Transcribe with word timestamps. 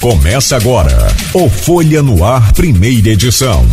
Começa 0.00 0.54
agora 0.54 1.08
o 1.34 1.50
Folha 1.50 2.00
no 2.04 2.24
Ar, 2.24 2.52
primeira 2.52 3.08
edição. 3.08 3.66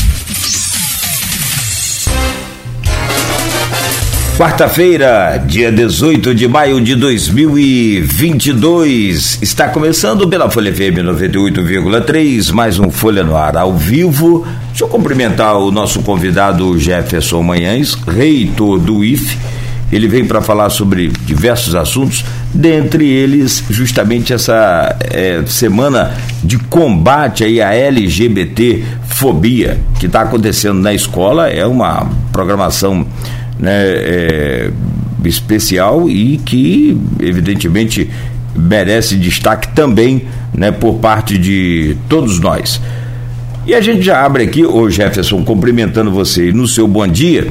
Quarta-feira, 4.36 5.38
dia 5.46 5.72
18 5.72 6.34
de 6.34 6.48
maio 6.48 6.82
de 6.82 6.96
2022. 6.96 9.38
Está 9.40 9.70
começando 9.70 10.28
pela 10.28 10.50
Folha 10.50 10.74
FM 10.74 11.06
98,3, 11.06 12.52
mais 12.52 12.80
um 12.80 12.90
Folha 12.90 13.24
no 13.24 13.38
Ar 13.38 13.56
ao 13.56 13.78
vivo. 13.78 14.48
Deixa 14.70 14.84
eu 14.84 14.88
cumprimentar 14.88 15.56
o 15.58 15.70
nosso 15.70 16.02
convidado 16.02 16.80
Jefferson 16.80 17.44
Manhães, 17.44 17.94
reitor 17.94 18.80
do 18.80 19.06
IFE 19.06 19.38
ele 19.92 20.08
vem 20.08 20.26
para 20.26 20.42
falar 20.42 20.70
sobre 20.70 21.08
diversos 21.08 21.76
assuntos, 21.76 22.26
dentre 22.56 23.06
eles 23.06 23.64
justamente 23.70 24.32
essa 24.34 24.96
é, 25.02 25.44
semana 25.46 26.14
de 26.42 26.58
combate 26.58 27.44
aí 27.44 27.62
à 27.62 27.74
LGBT 27.74 28.84
fobia 29.08 29.78
que 30.00 30.06
está 30.06 30.22
acontecendo 30.22 30.80
na 30.80 30.94
escola. 30.94 31.50
É 31.50 31.66
uma 31.66 32.10
programação 32.32 33.06
né, 33.60 33.74
é, 33.74 34.72
especial 35.26 36.10
e 36.10 36.38
que 36.38 36.98
evidentemente 37.20 38.10
merece 38.56 39.18
destaque 39.18 39.68
também 39.76 40.26
né, 40.54 40.72
por 40.72 40.96
parte 40.96 41.38
de 41.38 41.98
todos 42.08 42.40
nós. 42.40 42.80
E 43.68 43.74
a 43.74 43.82
gente 43.82 44.02
já 44.02 44.24
abre 44.24 44.44
aqui, 44.44 44.64
ô 44.64 44.90
Jefferson, 44.90 45.44
cumprimentando 45.44 46.12
você 46.12 46.54
no 46.54 46.68
seu 46.68 46.88
bom 46.88 47.08
dia, 47.08 47.48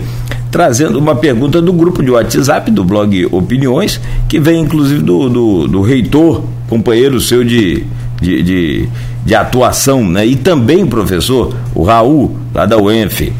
trazendo 0.55 1.01
uma 1.01 1.17
pergunta 1.17 1.61
do 1.61 1.73
grupo 1.73 2.01
de 2.01 2.13
WhatsApp 2.13 2.71
do 2.71 2.85
blog 2.85 3.27
Opiniões, 3.33 4.01
que 4.29 4.39
vem 4.39 4.61
inclusive 4.61 5.03
do, 5.03 5.29
do, 5.29 5.67
do 5.67 5.83
reitor, 5.83 6.45
companheiro 6.69 7.21
seu 7.21 7.43
de, 7.43 7.85
de, 8.21 8.41
de, 8.41 8.89
de, 9.27 9.35
atuação, 9.35 10.09
né? 10.09 10.25
e 10.25 10.37
também 10.37 10.87
professor, 10.87 11.53
o 11.75 11.83
Raul, 11.83 12.37
lá 12.55 12.67
da 12.67 12.79
UENF. 12.79 13.33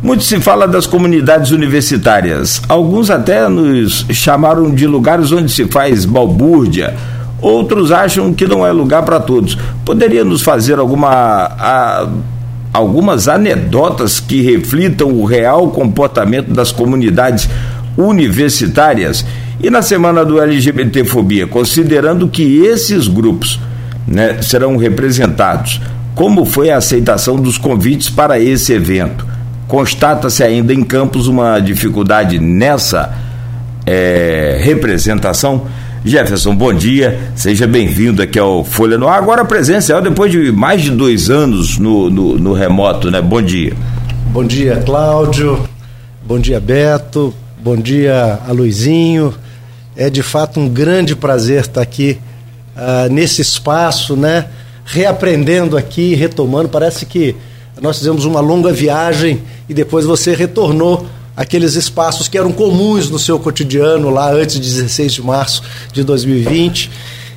Muito 0.00 0.22
se 0.22 0.38
fala 0.38 0.68
das 0.68 0.86
comunidades 0.86 1.50
universitárias. 1.50 2.62
Alguns 2.68 3.10
até 3.10 3.48
nos 3.48 4.06
chamaram 4.12 4.72
de 4.72 4.86
lugares 4.86 5.32
onde 5.32 5.50
se 5.50 5.64
faz 5.64 6.04
balbúrdia 6.04 6.94
Outros 7.42 7.90
acham 7.90 8.32
que 8.32 8.46
não 8.46 8.64
é 8.64 8.70
lugar 8.70 9.02
para 9.02 9.18
todos. 9.18 9.58
Poderia 9.84 10.22
nos 10.22 10.42
fazer 10.42 10.78
alguma, 10.78 11.10
a, 11.10 12.08
algumas 12.72 13.28
anedotas 13.28 14.18
que 14.18 14.40
reflitam 14.40 15.08
o 15.08 15.24
real 15.24 15.70
comportamento 15.70 16.52
das 16.52 16.72
comunidades 16.72 17.48
universitárias? 17.96 19.24
E 19.62 19.70
na 19.70 19.82
semana 19.82 20.24
do 20.24 20.40
LGBTfobia, 20.40 21.46
considerando 21.46 22.26
que 22.28 22.64
esses 22.64 23.06
grupos 23.06 23.60
né, 24.06 24.42
serão 24.42 24.76
representados, 24.76 25.80
como 26.14 26.44
foi 26.44 26.70
a 26.70 26.78
aceitação 26.78 27.36
dos 27.36 27.56
convites 27.56 28.10
para 28.10 28.40
esse 28.40 28.72
evento? 28.72 29.26
Constata-se 29.68 30.42
ainda 30.42 30.74
em 30.74 30.82
Campos 30.82 31.26
uma 31.26 31.58
dificuldade 31.60 32.38
nessa 32.38 33.14
é, 33.86 34.58
representação? 34.62 35.66
Jefferson, 36.04 36.52
bom 36.56 36.74
dia, 36.74 37.30
seja 37.36 37.64
bem-vindo 37.64 38.20
aqui 38.22 38.36
ao 38.36 38.64
Folha 38.64 38.98
no 38.98 39.06
Ar. 39.06 39.18
Agora 39.18 39.44
presencial, 39.44 40.02
depois 40.02 40.32
de 40.32 40.50
mais 40.50 40.82
de 40.82 40.90
dois 40.90 41.30
anos 41.30 41.78
no, 41.78 42.10
no, 42.10 42.36
no, 42.36 42.52
remoto, 42.52 43.08
né? 43.08 43.22
Bom 43.22 43.40
dia. 43.40 43.72
Bom 44.32 44.44
dia, 44.44 44.82
Cláudio. 44.84 45.62
Bom 46.26 46.40
dia, 46.40 46.58
Beto. 46.58 47.32
Bom 47.62 47.76
dia, 47.76 48.40
Aluizinho. 48.48 49.32
É 49.96 50.10
de 50.10 50.24
fato 50.24 50.58
um 50.58 50.68
grande 50.68 51.14
prazer 51.14 51.60
estar 51.60 51.82
aqui 51.82 52.18
uh, 52.76 53.12
nesse 53.12 53.40
espaço, 53.40 54.16
né? 54.16 54.46
Reaprendendo 54.84 55.76
aqui, 55.76 56.16
retomando. 56.16 56.68
Parece 56.68 57.06
que 57.06 57.36
nós 57.80 57.98
fizemos 57.98 58.24
uma 58.24 58.40
longa 58.40 58.72
viagem 58.72 59.40
e 59.68 59.74
depois 59.74 60.04
você 60.04 60.34
retornou 60.34 61.06
aqueles 61.36 61.74
espaços 61.74 62.28
que 62.28 62.38
eram 62.38 62.52
comuns 62.52 63.10
no 63.10 63.18
seu 63.18 63.38
cotidiano 63.38 64.10
lá 64.10 64.32
antes 64.32 64.56
de 64.56 64.70
16 64.70 65.12
de 65.12 65.22
março 65.22 65.62
de 65.92 66.04
2020. 66.04 66.90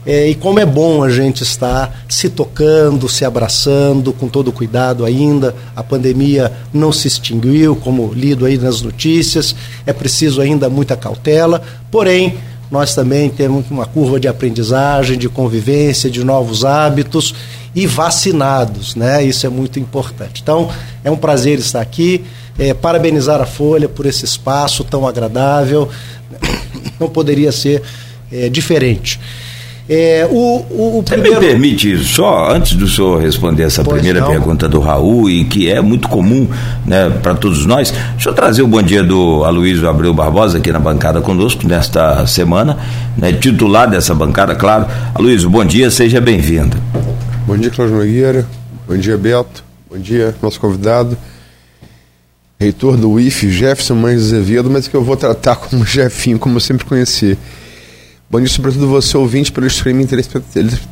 É, 0.06 0.30
e 0.30 0.36
como 0.36 0.60
é 0.60 0.66
bom 0.66 1.04
a 1.04 1.10
gente 1.10 1.42
estar 1.42 2.06
se 2.08 2.30
tocando, 2.30 3.10
se 3.10 3.26
abraçando 3.26 4.14
com 4.14 4.28
todo 4.28 4.52
cuidado 4.52 5.04
ainda. 5.04 5.56
A 5.76 5.82
pandemia 5.82 6.52
não 6.72 6.92
se 6.92 7.08
extinguiu, 7.08 7.76
como 7.76 8.14
lido 8.14 8.46
aí 8.46 8.58
nas 8.58 8.82
notícias. 8.82 9.56
É 9.84 9.92
preciso 9.92 10.42
ainda 10.42 10.70
muita 10.70 10.96
cautela. 10.96 11.62
Porém, 11.90 12.38
nós 12.72 12.96
também 12.96 13.30
temos 13.30 13.66
uma 13.70 13.86
curva 13.86 14.20
de 14.20 14.28
aprendizagem, 14.28 15.18
de 15.18 15.30
convivência, 15.30 16.10
de 16.10 16.24
novos 16.24 16.66
hábitos 16.66 17.34
e 17.76 17.86
vacinados, 17.86 18.96
né? 18.96 19.24
Isso 19.24 19.46
é 19.46 19.50
muito 19.50 19.80
importante. 19.80 20.42
Então, 20.42 20.70
é 21.04 21.12
um 21.12 21.18
prazer 21.18 21.60
estar 21.60 21.82
aqui 21.82 22.24
é, 22.58 22.74
parabenizar 22.74 23.42
a 23.42 23.46
Folha 23.46 23.88
por 23.88 24.06
esse 24.06 24.26
espaço 24.26 24.84
tão 24.84 25.08
agradável. 25.08 25.90
Não 27.00 27.10
poderia 27.10 27.52
ser 27.52 27.84
é, 28.32 28.50
diferente. 28.50 29.20
É, 29.88 30.28
o, 30.32 30.36
o, 30.36 30.98
o 30.98 31.04
Você 31.06 31.14
primeiro... 31.14 31.40
me 31.40 31.48
permite, 31.48 31.98
só 32.04 32.52
antes 32.52 32.76
do 32.76 32.88
senhor 32.88 33.22
responder 33.22 33.64
essa 33.64 33.84
pois 33.84 33.98
primeira 33.98 34.20
não. 34.20 34.28
pergunta 34.28 34.68
do 34.68 34.80
Raul, 34.80 35.30
e 35.30 35.46
que 35.46 35.70
é 35.70 35.80
muito 35.80 36.08
comum 36.10 36.48
né, 36.86 37.10
para 37.22 37.36
todos 37.36 37.68
nós, 37.68 37.92
deixa 37.92 38.30
eu 38.30 38.34
trazer 38.34 38.64
o 38.64 38.68
bom 38.68 38.82
dia 38.82 39.04
do 39.04 39.44
Aloysio 39.44 39.88
Abreu 39.88 40.12
Barbosa 40.12 40.58
aqui 40.58 40.72
na 40.72 40.80
bancada 40.80 41.22
conosco 41.22 41.68
nesta 41.68 42.26
semana, 42.26 42.80
né, 43.16 43.32
titular 43.32 43.88
dessa 43.88 44.16
bancada, 44.16 44.56
claro. 44.56 44.88
Aloysio, 45.14 45.52
bom 45.52 45.64
dia, 45.64 45.92
seja 45.92 46.20
bem-vindo. 46.20 46.76
Bom 47.46 47.56
dia, 47.56 47.70
Cláudio 47.70 47.98
Nogueira, 47.98 48.44
bom 48.88 48.98
dia, 48.98 49.16
Beto, 49.18 49.64
bom 49.88 50.00
dia, 50.00 50.34
nosso 50.42 50.60
convidado 50.60 51.16
reitor 52.60 52.98
do 52.98 53.20
IF, 53.20 53.52
Jefferson 53.52 53.96
Mães 53.96 54.24
Azevedo, 54.24 54.70
mas 54.70 54.88
que 54.88 54.96
eu 54.96 55.04
vou 55.04 55.16
tratar 55.16 55.58
como 55.58 55.86
Jefinho, 55.86 56.40
como 56.40 56.56
eu 56.56 56.60
sempre 56.60 56.86
conheci. 56.86 57.38
Bom 58.28 58.40
dia, 58.40 58.50
sobretudo 58.50 58.88
você, 58.88 59.16
ouvinte, 59.16 59.52
pelo 59.52 59.68
streaming 59.68 60.08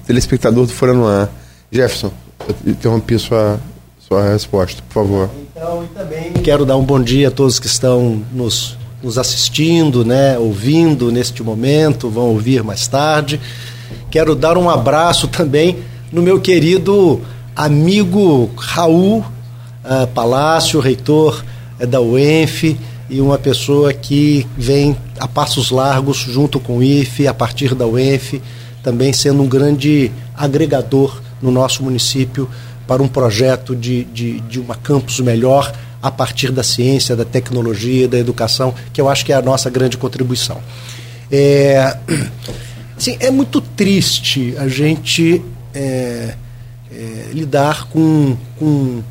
telespectador 0.06 0.68
do 0.68 0.72
Fora 0.72 0.94
no 0.94 1.08
Ar. 1.08 1.30
Jefferson, 1.72 2.12
eu 2.48 2.72
interrompi 2.72 3.18
sua, 3.18 3.60
sua 3.98 4.30
resposta, 4.30 4.84
por 4.88 4.94
favor. 4.94 5.30
Então, 5.52 5.84
e 5.84 5.88
também 5.88 6.34
quero 6.34 6.64
dar 6.64 6.78
um 6.78 6.84
bom 6.84 7.02
dia 7.02 7.30
a 7.30 7.32
todos 7.32 7.58
que 7.58 7.66
estão 7.66 8.22
nos, 8.32 8.78
nos 9.02 9.18
assistindo, 9.18 10.06
né, 10.06 10.38
ouvindo 10.38 11.12
neste 11.12 11.42
momento, 11.42 12.08
vão 12.08 12.26
ouvir 12.26 12.64
mais 12.64 12.88
tarde. 12.88 13.42
Quero 14.12 14.36
dar 14.36 14.56
um 14.56 14.70
abraço 14.70 15.28
também 15.30 15.80
no 16.12 16.22
meu 16.22 16.40
querido 16.40 17.20
amigo 17.56 18.52
Raul 18.56 19.20
uh, 19.20 20.08
Palácio, 20.14 20.80
reitor 20.80 21.44
é 21.80 21.88
da 21.88 22.00
UENF 22.00 22.78
e 23.14 23.22
uma 23.22 23.38
pessoa 23.38 23.94
que 23.94 24.48
vem 24.58 24.98
a 25.20 25.28
passos 25.28 25.70
largos 25.70 26.18
junto 26.18 26.60
com 26.60 26.80
o 26.80 26.84
IFE, 26.84 27.28
a 27.28 27.34
partir 27.34 27.76
da 27.76 27.86
UENF, 27.86 28.42
também 28.82 29.14
sendo 29.14 29.44
um 29.44 29.48
grande 29.48 30.12
agregador 30.36 31.22
no 31.40 31.52
nosso 31.52 31.84
município 31.84 32.50
para 32.88 33.04
um 33.04 33.08
projeto 33.08 33.76
de, 33.76 34.04
de, 34.06 34.40
de 34.40 34.60
uma 34.60 34.74
campus 34.74 35.20
melhor 35.20 35.72
a 36.02 36.10
partir 36.10 36.52
da 36.52 36.64
ciência, 36.64 37.16
da 37.16 37.24
tecnologia, 37.24 38.08
da 38.08 38.18
educação, 38.18 38.74
que 38.92 39.00
eu 39.00 39.08
acho 39.08 39.24
que 39.24 39.32
é 39.32 39.36
a 39.36 39.44
nossa 39.44 39.70
grande 39.70 39.96
contribuição. 39.96 40.60
É, 41.32 41.96
assim, 42.98 43.16
é 43.20 43.30
muito 43.30 43.62
triste 43.62 44.56
a 44.58 44.68
gente 44.68 45.40
é, 45.72 46.34
é, 46.92 47.30
lidar 47.32 47.86
com, 47.90 48.36
com 48.58 49.04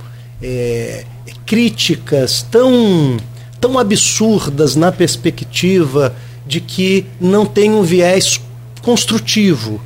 é, 0.43 1.05
críticas 1.47 2.45
tão, 2.51 3.17
tão 3.63 3.79
absurdas 3.79 4.75
na 4.75 4.91
perspectiva 4.91 6.13
de 6.45 6.61
que 6.61 7.07
não 7.21 7.47
tem 7.47 7.71
um 7.71 7.85
viés 7.85 8.41
construtivo. 8.83 9.81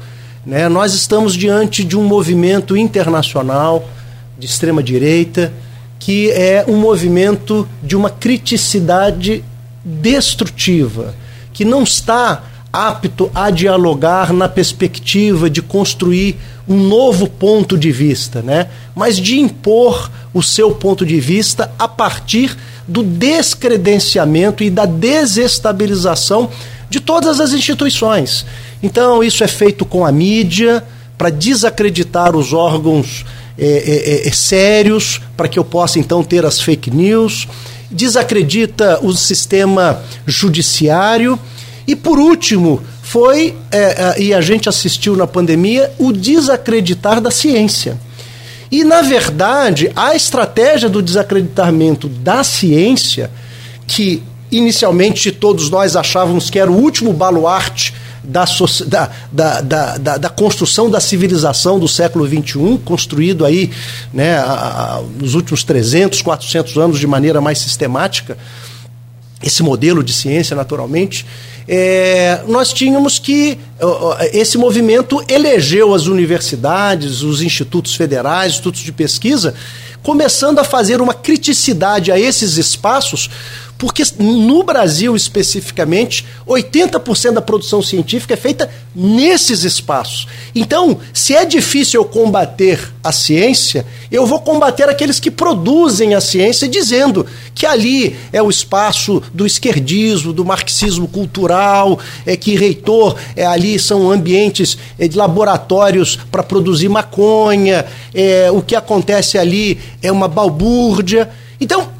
Né? 0.46 0.66
Nós 0.66 0.94
estamos 0.94 1.34
diante 1.34 1.84
de 1.84 1.94
um 1.94 2.02
movimento 2.02 2.74
internacional 2.74 3.86
de 4.38 4.46
extrema-direita 4.46 5.52
que 5.98 6.30
é 6.30 6.64
um 6.66 6.78
movimento 6.78 7.68
de 7.82 7.94
uma 7.94 8.08
criticidade 8.08 9.44
destrutiva, 9.84 11.14
que 11.52 11.64
não 11.64 11.82
está 11.82 12.44
apto 12.72 13.30
a 13.34 13.50
dialogar 13.50 14.32
na 14.32 14.48
perspectiva 14.48 15.50
de 15.50 15.60
construir 15.60 16.36
um 16.66 16.76
novo 16.76 17.28
ponto 17.28 17.76
de 17.76 17.92
vista, 17.92 18.40
né? 18.40 18.68
mas 18.94 19.18
de 19.18 19.38
impor 19.38 20.10
o 20.32 20.42
seu 20.42 20.70
ponto 20.74 21.04
de 21.04 21.20
vista 21.20 21.70
a 21.78 21.86
partir 21.86 22.56
do 22.86 23.02
descredenciamento 23.02 24.62
e 24.62 24.70
da 24.70 24.86
desestabilização 24.86 26.50
de 26.88 27.00
todas 27.00 27.40
as 27.40 27.52
instituições. 27.52 28.46
Então, 28.82 29.22
isso 29.22 29.42
é 29.42 29.48
feito 29.48 29.84
com 29.84 30.04
a 30.04 30.12
mídia, 30.12 30.84
para 31.18 31.30
desacreditar 31.30 32.36
os 32.36 32.52
órgãos 32.52 33.24
é, 33.58 34.22
é, 34.24 34.28
é, 34.28 34.32
sérios, 34.32 35.20
para 35.36 35.48
que 35.48 35.58
eu 35.58 35.64
possa 35.64 35.98
então 35.98 36.22
ter 36.22 36.44
as 36.44 36.60
fake 36.60 36.90
news, 36.90 37.48
desacredita 37.90 38.98
o 39.02 39.12
sistema 39.14 40.02
judiciário 40.26 41.38
e, 41.86 41.96
por 41.96 42.18
último, 42.18 42.82
foi, 43.02 43.54
é, 43.70 43.78
é, 43.78 44.22
e 44.22 44.34
a 44.34 44.40
gente 44.40 44.68
assistiu 44.68 45.16
na 45.16 45.26
pandemia, 45.26 45.92
o 45.98 46.12
desacreditar 46.12 47.20
da 47.20 47.30
ciência. 47.30 47.96
E, 48.70 48.84
na 48.84 49.02
verdade, 49.02 49.90
a 49.94 50.14
estratégia 50.14 50.88
do 50.88 51.02
desacreditamento 51.02 52.08
da 52.08 52.42
ciência, 52.42 53.30
que 53.86 54.22
inicialmente 54.50 55.32
todos 55.32 55.70
nós 55.70 55.96
achávamos 55.96 56.50
que 56.50 56.58
era 56.58 56.70
o 56.70 56.76
último 56.76 57.12
baluarte 57.12 57.94
da, 58.22 58.44
da, 58.86 59.60
da, 59.62 59.98
da, 59.98 60.16
da 60.18 60.28
construção 60.28 60.90
da 60.90 61.00
civilização 61.00 61.78
do 61.78 61.86
século 61.86 62.26
XXI, 62.26 62.78
construído 62.84 63.44
aí 63.44 63.70
né, 64.12 64.36
a, 64.36 64.96
a, 64.98 65.02
nos 65.20 65.34
últimos 65.34 65.62
300, 65.62 66.22
400 66.22 66.76
anos 66.76 66.98
de 66.98 67.06
maneira 67.06 67.40
mais 67.40 67.58
sistemática, 67.58 68.36
esse 69.42 69.62
modelo 69.62 70.02
de 70.02 70.12
ciência, 70.12 70.56
naturalmente, 70.56 71.24
é, 71.68 72.42
nós 72.46 72.72
tínhamos 72.72 73.18
que. 73.18 73.58
Esse 74.32 74.56
movimento 74.56 75.22
elegeu 75.28 75.92
as 75.92 76.06
universidades, 76.06 77.22
os 77.22 77.42
institutos 77.42 77.94
federais, 77.94 78.52
institutos 78.52 78.80
de 78.80 78.90
pesquisa, 78.90 79.54
começando 80.02 80.60
a 80.60 80.64
fazer 80.64 81.02
uma 81.02 81.12
criticidade 81.12 82.10
a 82.10 82.18
esses 82.18 82.56
espaços 82.56 83.28
porque 83.78 84.02
no 84.18 84.62
Brasil 84.62 85.14
especificamente, 85.14 86.24
80% 86.46 87.32
da 87.32 87.42
produção 87.42 87.82
científica 87.82 88.34
é 88.34 88.36
feita 88.36 88.70
nesses 88.94 89.64
espaços. 89.64 90.26
Então, 90.54 90.98
se 91.12 91.34
é 91.34 91.44
difícil 91.44 92.00
eu 92.00 92.04
combater 92.04 92.92
a 93.04 93.12
ciência, 93.12 93.84
eu 94.10 94.26
vou 94.26 94.40
combater 94.40 94.88
aqueles 94.88 95.20
que 95.20 95.30
produzem 95.30 96.14
a 96.14 96.20
ciência 96.20 96.66
dizendo 96.66 97.26
que 97.54 97.66
ali 97.66 98.16
é 98.32 98.42
o 98.42 98.48
espaço 98.48 99.22
do 99.34 99.46
esquerdismo, 99.46 100.32
do 100.32 100.44
marxismo 100.44 101.06
cultural, 101.06 101.98
é 102.24 102.36
que 102.36 102.56
reitor, 102.56 103.16
é 103.34 103.44
ali 103.44 103.78
são 103.78 104.10
ambientes 104.10 104.78
é, 104.98 105.06
de 105.06 105.16
laboratórios 105.16 106.16
para 106.30 106.42
produzir 106.42 106.88
maconha, 106.88 107.84
é, 108.14 108.50
o 108.50 108.62
que 108.62 108.74
acontece 108.74 109.36
ali 109.36 109.78
é 110.02 110.10
uma 110.10 110.28
balbúrdia. 110.28 111.28
Então, 111.60 111.90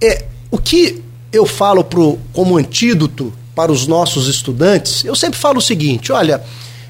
é, 0.00 0.24
o 0.50 0.58
que 0.58 1.05
eu 1.36 1.46
falo 1.46 1.84
pro, 1.84 2.18
como 2.32 2.56
antídoto 2.56 3.32
para 3.54 3.70
os 3.70 3.86
nossos 3.86 4.28
estudantes, 4.28 5.04
eu 5.04 5.14
sempre 5.14 5.38
falo 5.38 5.58
o 5.58 5.62
seguinte: 5.62 6.12
olha, 6.12 6.42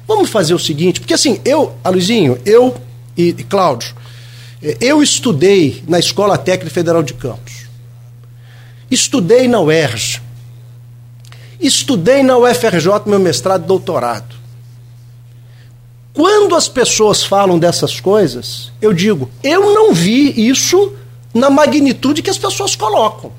vamos 0.07 0.29
fazer 0.29 0.53
o 0.53 0.59
seguinte, 0.59 0.99
porque 0.99 1.13
assim, 1.13 1.39
eu, 1.45 1.73
Aluizinho, 1.83 2.39
eu 2.45 2.75
e, 3.15 3.29
e 3.29 3.43
Cláudio, 3.43 3.95
eh, 4.61 4.77
eu 4.79 5.01
estudei 5.03 5.83
na 5.87 5.99
Escola 5.99 6.37
Técnica 6.37 6.73
Federal 6.73 7.03
de 7.03 7.13
Campos, 7.13 7.67
estudei 8.89 9.47
na 9.47 9.59
UERJ, 9.59 10.21
estudei 11.59 12.23
na 12.23 12.37
UFRJ 12.37 13.03
meu 13.05 13.19
mestrado 13.19 13.63
e 13.63 13.67
doutorado. 13.67 14.35
Quando 16.13 16.55
as 16.55 16.67
pessoas 16.67 17.23
falam 17.23 17.59
dessas 17.59 17.99
coisas, 17.99 18.71
eu 18.81 18.91
digo, 18.91 19.29
eu 19.43 19.73
não 19.73 19.93
vi 19.93 20.49
isso 20.49 20.93
na 21.31 21.49
magnitude 21.49 22.23
que 22.23 22.29
as 22.29 22.39
pessoas 22.39 22.75
colocam. 22.75 23.31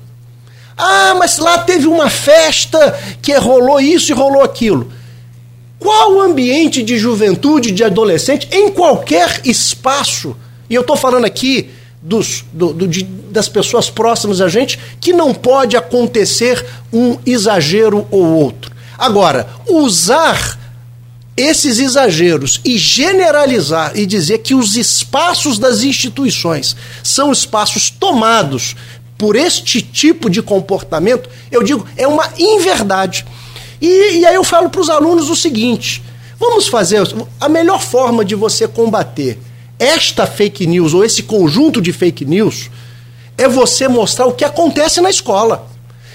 Ah, 0.81 1.13
mas 1.19 1.37
lá 1.37 1.57
teve 1.57 1.87
uma 1.87 2.09
festa 2.09 2.97
que 3.21 3.35
rolou 3.35 3.81
isso 3.81 4.13
e 4.13 4.15
rolou 4.15 4.41
aquilo. 4.41 4.89
Qual 5.77 6.21
ambiente 6.21 6.81
de 6.81 6.97
juventude, 6.97 7.71
de 7.71 7.83
adolescente, 7.83 8.47
em 8.49 8.69
qualquer 8.71 9.41
espaço, 9.43 10.37
e 10.69 10.75
eu 10.75 10.81
estou 10.81 10.95
falando 10.95 11.25
aqui 11.25 11.69
dos, 12.01 12.45
do, 12.53 12.71
do, 12.71 12.87
de, 12.87 13.03
das 13.03 13.49
pessoas 13.49 13.89
próximas 13.89 14.39
a 14.39 14.47
gente, 14.47 14.79
que 15.01 15.11
não 15.11 15.33
pode 15.33 15.75
acontecer 15.75 16.65
um 16.93 17.17
exagero 17.25 18.07
ou 18.09 18.23
outro. 18.23 18.71
Agora, 18.97 19.49
usar 19.67 20.57
esses 21.35 21.79
exageros 21.79 22.59
e 22.65 22.77
generalizar 22.77 23.93
e 23.95 24.05
dizer 24.05 24.39
que 24.39 24.53
os 24.53 24.75
espaços 24.75 25.57
das 25.57 25.83
instituições 25.83 26.75
são 27.01 27.31
espaços 27.31 27.89
tomados 27.89 28.75
por 29.19 29.35
este 29.35 29.81
tipo 29.81 30.29
de 30.29 30.41
comportamento, 30.41 31.29
eu 31.51 31.61
digo, 31.61 31.85
é 31.97 32.07
uma 32.07 32.31
inverdade. 32.39 33.25
E, 33.81 34.19
e 34.19 34.25
aí 34.25 34.33
eu 34.33 34.45
falo 34.45 34.69
para 34.69 34.79
os 34.79 34.89
alunos 34.89 35.29
o 35.29 35.35
seguinte: 35.35 36.01
vamos 36.39 36.69
fazer 36.69 37.03
a 37.39 37.49
melhor 37.49 37.81
forma 37.81 38.23
de 38.23 38.33
você 38.33 38.65
combater 38.65 39.37
esta 39.77 40.25
fake 40.25 40.65
news 40.65 40.93
ou 40.93 41.03
esse 41.03 41.23
conjunto 41.23 41.81
de 41.81 41.91
fake 41.91 42.23
news 42.23 42.69
é 43.37 43.47
você 43.47 43.89
mostrar 43.89 44.25
o 44.25 44.33
que 44.33 44.45
acontece 44.45 45.01
na 45.01 45.09
escola. 45.09 45.67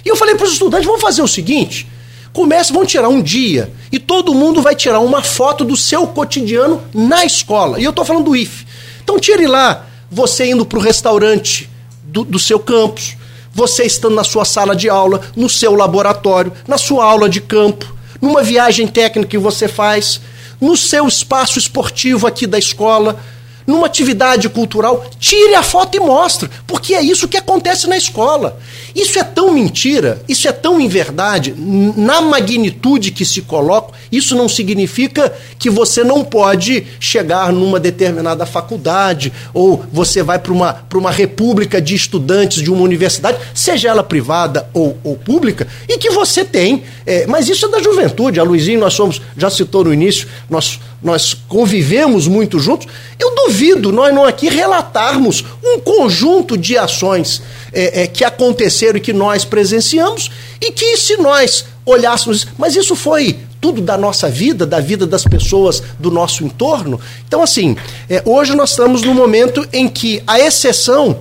E 0.02 0.08
eu 0.08 0.16
falei 0.16 0.34
para 0.34 0.46
os 0.46 0.52
estudantes: 0.52 0.86
vamos 0.86 1.02
fazer 1.02 1.20
o 1.20 1.28
seguinte. 1.28 1.86
Comece, 2.32 2.72
vão 2.72 2.86
tirar 2.86 3.08
um 3.10 3.22
dia 3.22 3.70
e 3.92 3.98
todo 3.98 4.34
mundo 4.34 4.62
vai 4.62 4.74
tirar 4.74 4.98
uma 5.00 5.22
foto 5.22 5.62
do 5.62 5.76
seu 5.76 6.06
cotidiano 6.06 6.82
na 6.92 7.22
escola. 7.24 7.78
E 7.78 7.84
eu 7.84 7.90
estou 7.90 8.04
falando 8.04 8.24
do 8.24 8.34
IF. 8.34 8.66
Então 9.02 9.20
tire 9.20 9.46
lá 9.46 9.86
você 10.10 10.46
indo 10.46 10.64
para 10.64 10.78
o 10.78 10.82
restaurante 10.82 11.70
do, 12.14 12.24
do 12.24 12.38
seu 12.38 12.60
campus, 12.60 13.16
você 13.52 13.82
estando 13.82 14.14
na 14.14 14.22
sua 14.22 14.44
sala 14.44 14.76
de 14.76 14.88
aula, 14.88 15.20
no 15.34 15.48
seu 15.48 15.74
laboratório, 15.74 16.52
na 16.66 16.78
sua 16.78 17.04
aula 17.04 17.28
de 17.28 17.40
campo, 17.40 17.92
numa 18.20 18.40
viagem 18.40 18.86
técnica 18.86 19.30
que 19.30 19.36
você 19.38 19.66
faz, 19.66 20.20
no 20.60 20.76
seu 20.76 21.08
espaço 21.08 21.58
esportivo 21.58 22.28
aqui 22.28 22.46
da 22.46 22.56
escola, 22.56 23.20
numa 23.66 23.86
atividade 23.86 24.48
cultural, 24.48 25.04
tire 25.18 25.54
a 25.54 25.62
foto 25.62 25.96
e 25.96 26.00
mostre, 26.00 26.50
porque 26.66 26.94
é 26.94 27.02
isso 27.02 27.28
que 27.28 27.36
acontece 27.36 27.86
na 27.86 27.96
escola. 27.96 28.58
Isso 28.94 29.18
é 29.18 29.24
tão 29.24 29.52
mentira, 29.52 30.22
isso 30.28 30.46
é 30.46 30.52
tão 30.52 30.80
inverdade, 30.80 31.54
na 31.96 32.20
magnitude 32.20 33.10
que 33.10 33.24
se 33.24 33.42
coloca, 33.42 33.92
isso 34.10 34.36
não 34.36 34.48
significa 34.48 35.32
que 35.58 35.68
você 35.68 36.04
não 36.04 36.22
pode 36.24 36.86
chegar 37.00 37.52
numa 37.52 37.80
determinada 37.80 38.46
faculdade 38.46 39.32
ou 39.52 39.84
você 39.92 40.22
vai 40.22 40.38
para 40.38 40.52
uma, 40.52 40.84
uma 40.94 41.10
república 41.10 41.80
de 41.80 41.94
estudantes 41.94 42.62
de 42.62 42.70
uma 42.70 42.82
universidade, 42.82 43.38
seja 43.52 43.88
ela 43.88 44.02
privada 44.02 44.68
ou, 44.72 44.96
ou 45.02 45.16
pública, 45.16 45.66
e 45.88 45.98
que 45.98 46.10
você 46.10 46.44
tem. 46.44 46.84
É, 47.06 47.26
mas 47.26 47.48
isso 47.48 47.66
é 47.66 47.68
da 47.68 47.82
juventude. 47.82 48.38
A 48.38 48.42
Luizinho, 48.42 48.80
nós 48.80 48.94
somos, 48.94 49.20
já 49.36 49.50
citou 49.50 49.84
no 49.84 49.92
início, 49.92 50.28
nós, 50.48 50.78
nós 51.04 51.34
convivemos 51.34 52.26
muito 52.26 52.58
juntos. 52.58 52.88
Eu 53.18 53.34
duvido 53.34 53.92
nós 53.92 54.12
não 54.12 54.24
aqui 54.24 54.48
relatarmos 54.48 55.44
um 55.62 55.78
conjunto 55.78 56.56
de 56.56 56.78
ações 56.78 57.42
é, 57.70 58.02
é, 58.02 58.06
que 58.06 58.24
aconteceram 58.24 58.96
e 58.96 59.00
que 59.00 59.12
nós 59.12 59.44
presenciamos, 59.44 60.30
e 60.60 60.72
que 60.72 60.96
se 60.96 61.18
nós 61.18 61.66
olhássemos, 61.84 62.46
mas 62.56 62.74
isso 62.74 62.96
foi 62.96 63.38
tudo 63.60 63.82
da 63.82 63.98
nossa 63.98 64.30
vida, 64.30 64.64
da 64.64 64.80
vida 64.80 65.06
das 65.06 65.24
pessoas 65.24 65.82
do 65.98 66.10
nosso 66.10 66.42
entorno. 66.42 66.98
Então, 67.26 67.42
assim, 67.42 67.76
é, 68.08 68.22
hoje 68.24 68.54
nós 68.54 68.70
estamos 68.70 69.02
num 69.02 69.14
momento 69.14 69.66
em 69.72 69.88
que 69.88 70.22
a 70.26 70.40
exceção, 70.40 71.18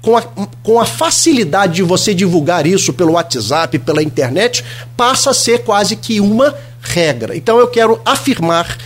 com 0.00 0.16
a, 0.16 0.22
com 0.62 0.80
a 0.80 0.86
facilidade 0.86 1.74
de 1.74 1.82
você 1.82 2.14
divulgar 2.14 2.66
isso 2.66 2.94
pelo 2.94 3.12
WhatsApp, 3.12 3.78
pela 3.78 4.02
internet, 4.02 4.64
passa 4.96 5.30
a 5.30 5.34
ser 5.34 5.64
quase 5.64 5.96
que 5.96 6.20
uma 6.20 6.54
regra. 6.80 7.36
Então, 7.36 7.58
eu 7.58 7.68
quero 7.68 8.00
afirmar 8.04 8.78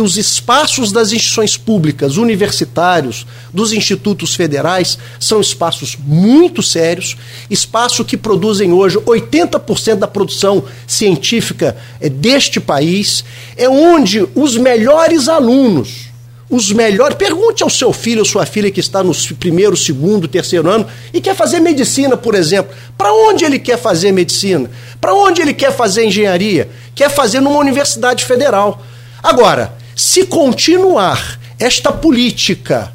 que 0.00 0.02
os 0.02 0.16
espaços 0.16 0.90
das 0.90 1.12
instituições 1.12 1.58
públicas, 1.58 2.16
universitários, 2.16 3.26
dos 3.52 3.70
institutos 3.70 4.34
federais, 4.34 4.98
são 5.18 5.42
espaços 5.42 5.94
muito 5.94 6.62
sérios, 6.62 7.18
espaços 7.50 8.06
que 8.06 8.16
produzem 8.16 8.72
hoje 8.72 8.96
80% 8.96 9.96
da 9.96 10.08
produção 10.08 10.64
científica 10.86 11.76
é, 12.00 12.08
deste 12.08 12.58
país, 12.58 13.22
é 13.58 13.68
onde 13.68 14.26
os 14.34 14.56
melhores 14.56 15.28
alunos, 15.28 16.08
os 16.48 16.72
melhores. 16.72 17.16
Pergunte 17.16 17.62
ao 17.62 17.68
seu 17.68 17.92
filho 17.92 18.20
ou 18.20 18.24
sua 18.24 18.46
filha 18.46 18.70
que 18.70 18.80
está 18.80 19.02
no 19.04 19.14
primeiro, 19.38 19.76
segundo, 19.76 20.26
terceiro 20.26 20.70
ano 20.70 20.86
e 21.12 21.20
quer 21.20 21.36
fazer 21.36 21.60
medicina, 21.60 22.16
por 22.16 22.34
exemplo. 22.34 22.74
Para 22.96 23.12
onde 23.12 23.44
ele 23.44 23.58
quer 23.58 23.78
fazer 23.78 24.12
medicina? 24.12 24.70
Para 24.98 25.12
onde 25.12 25.42
ele 25.42 25.52
quer 25.52 25.76
fazer 25.76 26.06
engenharia? 26.06 26.70
Quer 26.94 27.10
fazer 27.10 27.40
numa 27.40 27.58
universidade 27.58 28.24
federal. 28.24 28.82
Agora, 29.22 29.78
se 30.00 30.24
continuar 30.24 31.38
esta 31.58 31.92
política, 31.92 32.90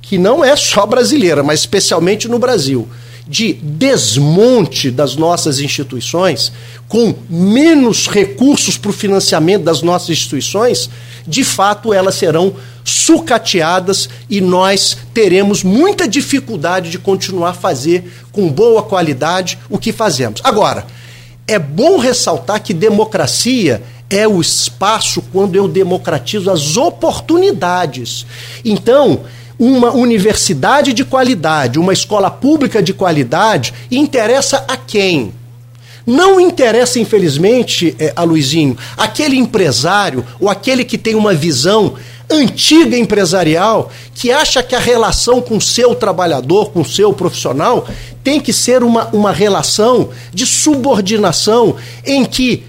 que 0.00 0.16
não 0.16 0.42
é 0.42 0.56
só 0.56 0.86
brasileira, 0.86 1.42
mas 1.42 1.60
especialmente 1.60 2.26
no 2.26 2.38
Brasil, 2.38 2.88
de 3.26 3.52
desmonte 3.52 4.90
das 4.90 5.14
nossas 5.14 5.60
instituições, 5.60 6.50
com 6.88 7.14
menos 7.28 8.08
recursos 8.08 8.78
para 8.78 8.88
o 8.88 8.94
financiamento 8.94 9.64
das 9.64 9.82
nossas 9.82 10.08
instituições, 10.08 10.88
de 11.26 11.44
fato 11.44 11.92
elas 11.92 12.14
serão 12.14 12.56
sucateadas 12.82 14.08
e 14.30 14.40
nós 14.40 14.96
teremos 15.12 15.62
muita 15.62 16.08
dificuldade 16.08 16.90
de 16.90 16.98
continuar 16.98 17.50
a 17.50 17.52
fazer 17.52 18.10
com 18.32 18.48
boa 18.48 18.82
qualidade 18.82 19.58
o 19.68 19.76
que 19.76 19.92
fazemos. 19.92 20.40
Agora, 20.42 20.86
é 21.48 21.58
bom 21.58 21.96
ressaltar 21.96 22.62
que 22.62 22.74
democracia 22.74 23.82
é 24.10 24.28
o 24.28 24.40
espaço 24.40 25.22
quando 25.32 25.56
eu 25.56 25.66
democratizo 25.66 26.50
as 26.50 26.76
oportunidades. 26.76 28.26
Então, 28.64 29.22
uma 29.58 29.90
universidade 29.90 30.92
de 30.92 31.04
qualidade, 31.04 31.78
uma 31.78 31.92
escola 31.92 32.30
pública 32.30 32.82
de 32.82 32.94
qualidade, 32.94 33.74
interessa 33.90 34.64
a 34.68 34.76
quem? 34.76 35.32
Não 36.06 36.40
interessa, 36.40 36.98
infelizmente, 36.98 37.94
é, 37.98 38.12
a 38.14 38.22
Luizinho, 38.22 38.78
aquele 38.96 39.36
empresário 39.36 40.24
ou 40.40 40.48
aquele 40.48 40.84
que 40.84 40.96
tem 40.96 41.14
uma 41.14 41.34
visão 41.34 41.94
antiga 42.30 42.96
empresarial 42.96 43.90
que 44.14 44.30
acha 44.30 44.62
que 44.62 44.74
a 44.74 44.78
relação 44.78 45.40
com 45.40 45.56
o 45.56 45.60
seu 45.60 45.94
trabalhador, 45.94 46.70
com 46.70 46.80
o 46.80 46.88
seu 46.88 47.12
profissional, 47.12 47.86
tem 48.22 48.40
que 48.40 48.52
ser 48.52 48.82
uma, 48.82 49.06
uma 49.06 49.32
relação 49.32 50.10
de 50.32 50.44
subordinação 50.44 51.76
em 52.04 52.24
que 52.24 52.64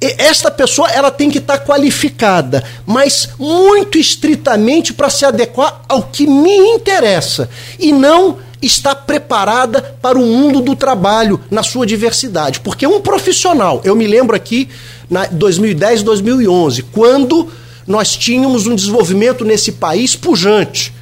esta 0.00 0.50
pessoa 0.50 0.90
ela 0.90 1.10
tem 1.10 1.30
que 1.30 1.38
estar 1.38 1.58
qualificada, 1.58 2.62
mas 2.84 3.30
muito 3.38 3.96
estritamente 3.96 4.92
para 4.92 5.08
se 5.08 5.24
adequar 5.24 5.80
ao 5.88 6.02
que 6.02 6.26
me 6.26 6.54
interessa 6.74 7.48
e 7.78 7.92
não 7.92 8.38
está 8.60 8.94
preparada 8.94 9.96
para 10.00 10.18
o 10.18 10.26
mundo 10.26 10.60
do 10.60 10.74
trabalho 10.74 11.40
na 11.50 11.62
sua 11.62 11.86
diversidade. 11.86 12.60
Porque 12.60 12.86
um 12.86 13.00
profissional, 13.00 13.80
eu 13.84 13.94
me 13.94 14.06
lembro 14.06 14.34
aqui 14.36 14.68
na 15.08 15.26
2010, 15.26 16.02
2011, 16.02 16.82
quando 16.84 17.48
nós 17.86 18.16
tínhamos 18.16 18.66
um 18.66 18.74
desenvolvimento 18.74 19.44
nesse 19.44 19.72
país 19.72 20.16
pujante. 20.16 20.92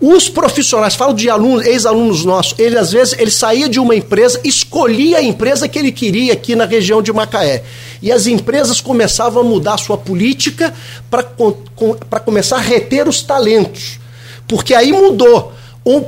Os 0.00 0.28
profissionais, 0.28 0.96
falo 0.96 1.14
de 1.14 1.30
alunos, 1.30 1.64
ex-alunos 1.64 2.24
nossos, 2.24 2.58
ele 2.58 2.76
às 2.76 2.90
vezes 2.90 3.14
ele 3.18 3.30
saía 3.30 3.68
de 3.68 3.78
uma 3.78 3.94
empresa, 3.94 4.40
escolhia 4.42 5.18
a 5.18 5.22
empresa 5.22 5.68
que 5.68 5.78
ele 5.78 5.92
queria 5.92 6.32
aqui 6.32 6.56
na 6.56 6.64
região 6.64 7.00
de 7.00 7.12
Macaé. 7.12 7.62
E 8.02 8.10
as 8.10 8.26
empresas 8.26 8.80
começavam 8.80 9.42
a 9.42 9.44
mudar 9.44 9.78
sua 9.78 9.96
política 9.96 10.74
para 11.08 12.20
começar 12.20 12.56
a 12.56 12.60
reter 12.60 13.06
os 13.06 13.22
talentos. 13.22 14.00
Porque 14.48 14.74
aí 14.74 14.92
mudou 14.92 15.52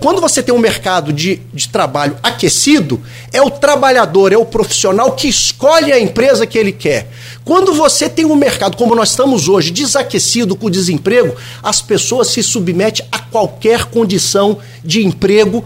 quando 0.00 0.20
você 0.20 0.40
tem 0.40 0.54
um 0.54 0.58
mercado 0.58 1.12
de, 1.12 1.40
de 1.52 1.68
trabalho 1.68 2.16
aquecido, 2.22 3.00
é 3.32 3.42
o 3.42 3.50
trabalhador, 3.50 4.32
é 4.32 4.36
o 4.36 4.44
profissional 4.44 5.12
que 5.12 5.26
escolhe 5.26 5.92
a 5.92 5.98
empresa 5.98 6.46
que 6.46 6.56
ele 6.56 6.70
quer. 6.70 7.08
Quando 7.44 7.74
você 7.74 8.08
tem 8.08 8.24
um 8.24 8.36
mercado 8.36 8.76
como 8.76 8.94
nós 8.94 9.10
estamos 9.10 9.48
hoje, 9.48 9.72
desaquecido 9.72 10.54
com 10.54 10.66
o 10.66 10.70
desemprego, 10.70 11.34
as 11.60 11.82
pessoas 11.82 12.28
se 12.28 12.40
submetem 12.40 13.04
a 13.10 13.18
qualquer 13.18 13.86
condição 13.86 14.58
de 14.84 15.04
emprego, 15.04 15.64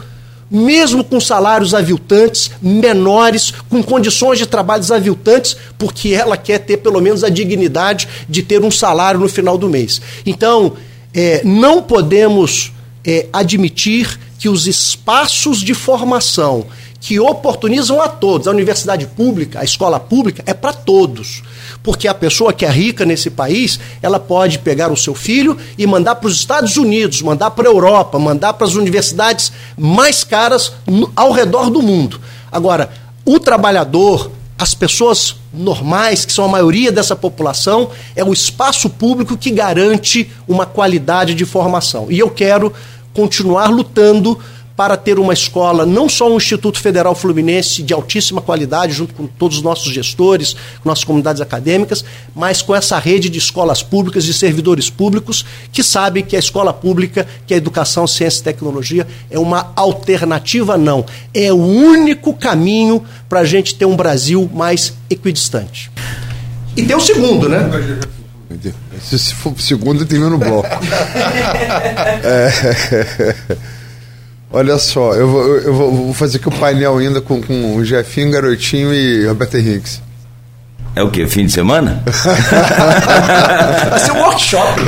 mesmo 0.50 1.04
com 1.04 1.20
salários 1.20 1.74
aviltantes, 1.74 2.50
menores, 2.62 3.52
com 3.68 3.82
condições 3.82 4.38
de 4.38 4.46
trabalho 4.46 4.82
aviltantes, 4.90 5.54
porque 5.76 6.14
ela 6.14 6.38
quer 6.38 6.60
ter 6.60 6.78
pelo 6.78 7.02
menos 7.02 7.22
a 7.22 7.28
dignidade 7.28 8.08
de 8.26 8.42
ter 8.42 8.64
um 8.64 8.70
salário 8.70 9.20
no 9.20 9.28
final 9.28 9.58
do 9.58 9.68
mês. 9.68 10.00
Então, 10.24 10.72
é, 11.12 11.42
não 11.44 11.82
podemos 11.82 12.72
é, 13.08 13.26
admitir 13.32 14.20
que 14.38 14.50
os 14.50 14.66
espaços 14.66 15.60
de 15.60 15.72
formação 15.72 16.66
que 17.00 17.18
oportunizam 17.18 18.02
a 18.02 18.08
todos, 18.08 18.46
a 18.46 18.50
universidade 18.50 19.06
pública, 19.06 19.60
a 19.60 19.64
escola 19.64 19.98
pública, 19.98 20.42
é 20.44 20.52
para 20.52 20.74
todos. 20.74 21.42
Porque 21.82 22.06
a 22.06 22.12
pessoa 22.12 22.52
que 22.52 22.66
é 22.66 22.70
rica 22.70 23.06
nesse 23.06 23.30
país, 23.30 23.80
ela 24.02 24.20
pode 24.20 24.58
pegar 24.58 24.92
o 24.92 24.96
seu 24.96 25.14
filho 25.14 25.56
e 25.78 25.86
mandar 25.86 26.16
para 26.16 26.28
os 26.28 26.34
Estados 26.34 26.76
Unidos, 26.76 27.22
mandar 27.22 27.52
para 27.52 27.66
a 27.66 27.72
Europa, 27.72 28.18
mandar 28.18 28.52
para 28.52 28.66
as 28.66 28.74
universidades 28.74 29.52
mais 29.74 30.22
caras 30.22 30.72
ao 31.16 31.32
redor 31.32 31.70
do 31.70 31.80
mundo. 31.80 32.20
Agora, 32.52 32.90
o 33.24 33.40
trabalhador, 33.40 34.30
as 34.58 34.74
pessoas 34.74 35.36
normais, 35.52 36.24
que 36.24 36.32
são 36.32 36.44
a 36.44 36.48
maioria 36.48 36.92
dessa 36.92 37.16
população, 37.16 37.90
é 38.14 38.24
o 38.24 38.32
espaço 38.32 38.90
público 38.90 39.36
que 39.36 39.50
garante 39.50 40.30
uma 40.46 40.66
qualidade 40.66 41.34
de 41.34 41.44
formação. 41.44 42.08
E 42.10 42.18
eu 42.18 42.28
quero 42.28 42.72
continuar 43.18 43.68
lutando 43.68 44.38
para 44.76 44.96
ter 44.96 45.18
uma 45.18 45.32
escola, 45.32 45.84
não 45.84 46.08
só 46.08 46.32
um 46.32 46.36
Instituto 46.36 46.78
Federal 46.78 47.12
Fluminense 47.16 47.82
de 47.82 47.92
altíssima 47.92 48.40
qualidade, 48.40 48.92
junto 48.92 49.12
com 49.12 49.26
todos 49.26 49.56
os 49.56 49.62
nossos 49.64 49.92
gestores, 49.92 50.54
nossas 50.84 51.02
comunidades 51.02 51.42
acadêmicas, 51.42 52.04
mas 52.32 52.62
com 52.62 52.72
essa 52.72 52.96
rede 52.96 53.28
de 53.28 53.40
escolas 53.40 53.82
públicas, 53.82 54.22
de 54.22 54.32
servidores 54.32 54.88
públicos, 54.88 55.44
que 55.72 55.82
sabem 55.82 56.22
que 56.22 56.36
a 56.36 56.38
escola 56.38 56.72
pública, 56.72 57.26
que 57.44 57.52
a 57.52 57.56
educação, 57.56 58.06
ciência 58.06 58.40
e 58.40 58.44
tecnologia 58.44 59.04
é 59.28 59.36
uma 59.36 59.72
alternativa, 59.74 60.78
não. 60.78 61.04
É 61.34 61.52
o 61.52 61.56
único 61.56 62.32
caminho 62.32 63.02
para 63.28 63.40
a 63.40 63.44
gente 63.44 63.74
ter 63.74 63.84
um 63.84 63.96
Brasil 63.96 64.48
mais 64.54 64.92
equidistante. 65.10 65.90
E 66.76 66.84
tem 66.84 66.94
o 66.94 67.00
segundo, 67.00 67.48
né? 67.48 67.68
Se 69.00 69.34
for 69.34 69.54
segundo, 69.60 70.04
termina 70.04 70.30
no 70.30 70.38
bloco. 70.38 70.68
é, 72.24 73.34
olha 74.50 74.78
só, 74.78 75.14
eu, 75.14 75.28
vou, 75.28 75.56
eu 75.58 75.74
vou 75.74 76.14
fazer 76.14 76.38
aqui 76.38 76.48
o 76.48 76.52
painel 76.52 76.98
ainda 76.98 77.20
com, 77.20 77.42
com 77.42 77.76
o 77.76 77.84
Jefinho, 77.84 78.30
Garotinho 78.30 78.92
e 78.92 79.26
Roberto 79.26 79.56
Henriques. 79.56 80.00
É 80.94 81.02
o 81.02 81.10
que? 81.10 81.26
Fim 81.26 81.46
de 81.46 81.52
semana? 81.52 82.02
Vai 83.88 84.00
ser 84.00 84.12
um 84.12 84.18
workshop. 84.18 84.80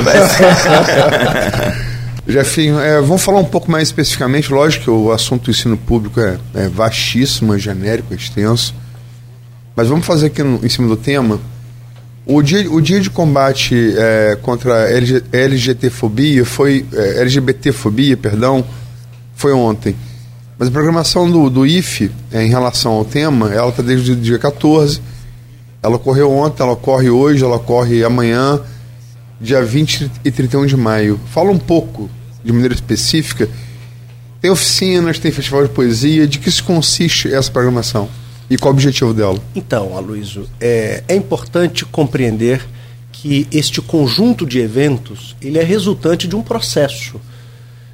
Jefinho, 2.27 2.79
é, 2.79 3.01
vamos 3.01 3.23
falar 3.23 3.39
um 3.39 3.45
pouco 3.45 3.71
mais 3.71 3.87
especificamente. 3.87 4.51
Lógico 4.51 4.83
que 4.83 4.89
o 4.89 5.11
assunto 5.11 5.45
do 5.45 5.51
ensino 5.51 5.77
público 5.77 6.19
é, 6.19 6.37
é 6.53 6.67
vastíssimo, 6.67 7.55
é 7.55 7.59
genérico, 7.59 8.13
é 8.13 8.17
extenso. 8.17 8.75
Mas 9.75 9.87
vamos 9.87 10.05
fazer 10.05 10.27
aqui 10.27 10.43
no, 10.43 10.63
em 10.65 10.69
cima 10.69 10.87
do 10.87 10.97
tema 10.97 11.39
o 12.35 12.41
dia, 12.41 12.71
o 12.71 12.81
dia 12.81 12.99
de 12.99 13.09
combate 13.09 13.93
é, 13.97 14.37
contra 14.41 14.85
a 14.85 14.89
LG, 14.91 15.23
LGTfobia 15.31 16.45
foi. 16.45 16.85
É, 16.93 17.21
LGBTfobia, 17.21 18.15
perdão, 18.17 18.63
foi 19.35 19.53
ontem. 19.53 19.95
Mas 20.57 20.69
a 20.69 20.71
programação 20.71 21.29
do, 21.29 21.49
do 21.49 21.65
IFE 21.65 22.11
é, 22.31 22.43
em 22.43 22.49
relação 22.49 22.93
ao 22.93 23.05
tema, 23.05 23.51
ela 23.51 23.69
está 23.69 23.81
desde 23.81 24.11
o 24.11 24.15
dia 24.15 24.37
14. 24.37 25.01
Ela 25.81 25.95
ocorreu 25.95 26.31
ontem, 26.31 26.61
ela 26.61 26.73
ocorre 26.73 27.09
hoje, 27.09 27.43
ela 27.43 27.55
ocorre 27.55 28.03
amanhã, 28.03 28.61
dia 29.39 29.63
20 29.63 30.11
e 30.23 30.29
31 30.29 30.67
de 30.67 30.77
maio. 30.77 31.19
Fala 31.33 31.49
um 31.49 31.57
pouco, 31.57 32.09
de 32.43 32.53
maneira 32.53 32.75
específica. 32.75 33.49
Tem 34.39 34.51
oficinas, 34.51 35.17
tem 35.17 35.31
festival 35.31 35.63
de 35.63 35.69
poesia. 35.69 36.27
De 36.27 36.39
que 36.39 36.51
se 36.51 36.61
consiste 36.61 37.33
essa 37.33 37.51
programação? 37.51 38.07
E 38.51 38.57
qual 38.57 38.73
o 38.73 38.75
objetivo 38.75 39.13
dela? 39.13 39.39
Então, 39.55 39.95
Aloysio, 39.95 40.45
é, 40.59 41.05
é 41.07 41.15
importante 41.15 41.85
compreender 41.85 42.61
que 43.09 43.47
este 43.49 43.81
conjunto 43.81 44.45
de 44.45 44.59
eventos 44.59 45.37
ele 45.41 45.57
é 45.57 45.63
resultante 45.63 46.27
de 46.27 46.35
um 46.35 46.41
processo 46.41 47.17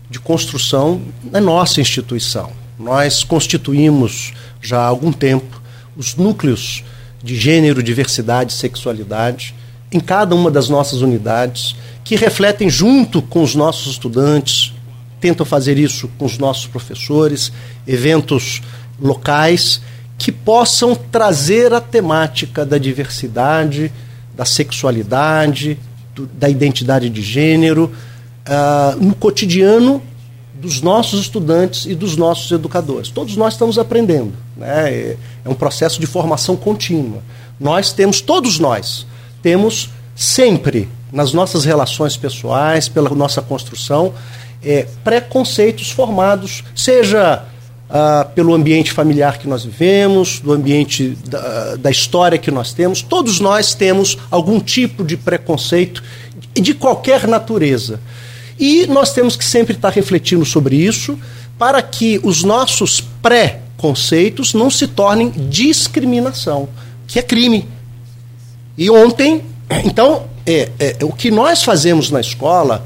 de 0.10 0.20
construção 0.20 1.00
na 1.24 1.40
nossa 1.40 1.80
instituição. 1.80 2.50
Nós 2.80 3.24
constituímos 3.24 4.34
já 4.60 4.80
há 4.80 4.88
algum 4.88 5.12
tempo 5.12 5.62
os 5.96 6.16
núcleos 6.16 6.84
de 7.24 7.36
gênero, 7.36 7.84
diversidade 7.84 8.52
sexualidade 8.52 9.54
em 9.92 10.00
cada 10.00 10.34
uma 10.34 10.50
das 10.50 10.70
nossas 10.70 11.02
unidades, 11.02 11.76
que 12.04 12.16
refletem 12.16 12.68
junto 12.68 13.22
com 13.22 13.44
os 13.44 13.54
nossos 13.54 13.92
estudantes, 13.92 14.74
tentam 15.22 15.46
fazer 15.46 15.78
isso 15.78 16.10
com 16.18 16.26
os 16.26 16.40
nossos 16.40 16.66
professores, 16.66 17.52
eventos 17.86 18.64
locais 19.00 19.82
que 20.18 20.32
possam 20.32 20.96
trazer 20.96 21.74
a 21.74 21.80
temática 21.80 22.66
da 22.66 22.78
diversidade, 22.78 23.92
da 24.36 24.46
sexualidade, 24.46 25.78
do, 26.16 26.26
da 26.26 26.50
identidade 26.50 27.10
de 27.10 27.22
gênero 27.22 27.92
uh, 28.48 29.04
no 29.04 29.14
cotidiano 29.14 30.02
dos 30.56 30.82
nossos 30.82 31.22
estudantes 31.22 31.86
e 31.86 31.94
dos 31.94 32.18
nossos 32.18 32.52
educadores. 32.52 33.10
Todos 33.10 33.36
nós 33.38 33.54
estamos 33.54 33.78
aprendendo. 33.78 34.34
Né? 34.56 34.92
É, 34.92 35.18
é 35.46 35.50
um 35.50 35.54
processo 35.54 36.00
de 36.00 36.08
formação 36.08 36.56
contínua. 36.56 37.22
Nós 37.60 37.94
temos, 37.94 38.22
todos 38.22 38.58
nós, 38.58 39.06
temos 39.42 39.90
sempre 40.16 40.90
nas 41.12 41.32
nossas 41.32 41.64
relações 41.64 42.18
pessoais, 42.18 42.90
pela 42.90 43.10
nossa 43.12 43.42
construção, 43.42 44.14
é, 44.64 44.88
preconceitos 45.04 45.92
formados, 45.92 46.64
seja 46.76 47.46
ah, 47.90 48.28
pelo 48.36 48.54
ambiente 48.54 48.92
familiar 48.92 49.38
que 49.38 49.48
nós 49.48 49.64
vivemos, 49.64 50.40
do 50.40 50.52
ambiente 50.52 51.18
da, 51.26 51.76
da, 51.78 51.90
história 51.90 52.38
que 52.38 52.52
nós 52.52 52.74
temos. 52.74 53.02
Todos 53.02 53.40
nós 53.40 53.74
temos 53.74 54.18
algum 54.30 54.60
tipo 54.60 55.04
de 55.06 55.16
preconceito 55.16 56.04
de 56.54 56.74
qualquer 56.74 57.28
natureza. 57.28 58.00
E 58.60 58.88
nós 58.88 59.14
temos 59.14 59.36
que 59.36 59.46
sempre 59.46 59.74
estar 59.74 59.90
refletindo 59.90 60.44
sobre 60.44 60.76
isso 60.76 61.18
para 61.58 61.82
que 61.82 62.20
os 62.24 62.44
nossos 62.44 63.02
pré-conceitos 63.22 64.54
não 64.54 64.70
se 64.70 64.88
tornem 64.88 65.30
discriminação, 65.30 66.68
que 67.08 67.20
é 67.20 67.22
crime. 67.22 67.68
E 68.78 68.90
ontem, 68.90 69.44
então, 69.86 70.26
é, 70.46 70.70
é, 70.80 70.98
o 71.04 71.12
que 71.14 71.32
nós 71.32 71.64
fazemos 71.64 72.12
na 72.12 72.20
escola, 72.20 72.86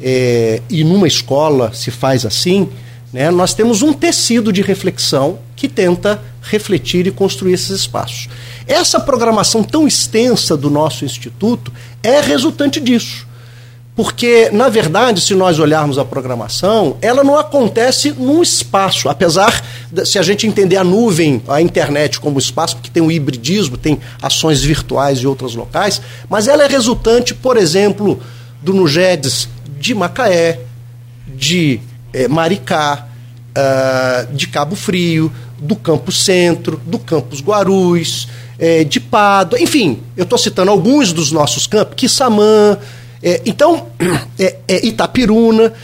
é, 0.00 0.62
e 0.70 0.84
numa 0.84 1.08
escola 1.08 1.72
se 1.74 1.90
faz 1.90 2.24
assim, 2.24 2.68
né, 3.12 3.30
nós 3.30 3.54
temos 3.54 3.82
um 3.82 3.92
tecido 3.92 4.52
de 4.52 4.62
reflexão 4.62 5.38
que 5.54 5.68
tenta 5.68 6.20
refletir 6.42 7.06
e 7.06 7.10
construir 7.10 7.54
esses 7.54 7.70
espaços. 7.70 8.28
Essa 8.66 9.00
programação 9.00 9.62
tão 9.62 9.86
extensa 9.86 10.56
do 10.56 10.70
nosso 10.70 11.04
instituto 11.04 11.72
é 12.02 12.20
resultante 12.20 12.80
disso. 12.80 13.26
Porque, 13.96 14.50
na 14.52 14.68
verdade, 14.68 15.22
se 15.22 15.34
nós 15.34 15.58
olharmos 15.58 15.98
a 15.98 16.04
programação, 16.04 16.98
ela 17.00 17.24
não 17.24 17.38
acontece 17.38 18.12
num 18.12 18.42
espaço, 18.42 19.08
apesar 19.08 19.64
de, 19.90 20.04
se 20.04 20.18
a 20.18 20.22
gente 20.22 20.46
entender 20.46 20.76
a 20.76 20.84
nuvem, 20.84 21.42
a 21.48 21.62
internet 21.62 22.20
como 22.20 22.38
espaço, 22.38 22.76
porque 22.76 22.90
tem 22.90 23.02
o 23.02 23.10
hibridismo, 23.10 23.78
tem 23.78 23.98
ações 24.20 24.62
virtuais 24.62 25.20
e 25.20 25.26
outros 25.26 25.54
locais, 25.54 26.02
mas 26.28 26.46
ela 26.46 26.62
é 26.62 26.66
resultante, 26.66 27.34
por 27.34 27.56
exemplo, 27.56 28.20
do 28.62 28.74
Nugedes 28.74 29.48
de 29.78 29.94
Macaé, 29.94 30.60
de 31.26 31.80
eh, 32.16 32.28
Maricá, 32.28 33.06
uh, 33.56 34.34
de 34.34 34.48
Cabo 34.48 34.74
Frio, 34.74 35.30
do 35.58 35.76
Campus 35.76 36.24
Centro, 36.24 36.80
do 36.86 36.98
Campus 36.98 37.42
Guarulhos, 37.42 38.26
eh, 38.58 38.84
de 38.84 38.98
Pado, 38.98 39.58
enfim, 39.58 40.00
eu 40.16 40.24
estou 40.24 40.38
citando 40.38 40.70
alguns 40.70 41.12
dos 41.12 41.30
nossos 41.30 41.66
campos, 41.66 41.94
Quissamã, 41.94 42.78
é, 43.22 43.42
então, 43.44 43.86
é, 44.38 44.56
é 44.66 44.86
Itapiruna, 44.86 45.74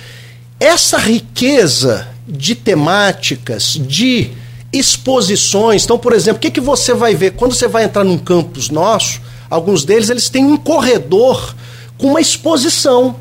essa 0.59 0.97
riqueza 0.97 2.09
de 2.27 2.55
temáticas, 2.55 3.79
de 3.79 4.31
exposições. 4.73 5.85
Então, 5.85 5.99
por 5.99 6.15
exemplo, 6.15 6.39
o 6.39 6.41
que, 6.41 6.51
que 6.51 6.61
você 6.61 6.95
vai 6.95 7.15
ver? 7.15 7.33
Quando 7.33 7.53
você 7.55 7.69
vai 7.69 7.85
entrar 7.85 8.05
num 8.05 8.17
campus 8.17 8.71
nosso, 8.71 9.21
alguns 9.51 9.85
deles 9.85 10.09
eles 10.09 10.31
têm 10.31 10.45
um 10.47 10.57
corredor 10.57 11.55
com 11.99 12.09
uma 12.09 12.21
exposição 12.21 13.17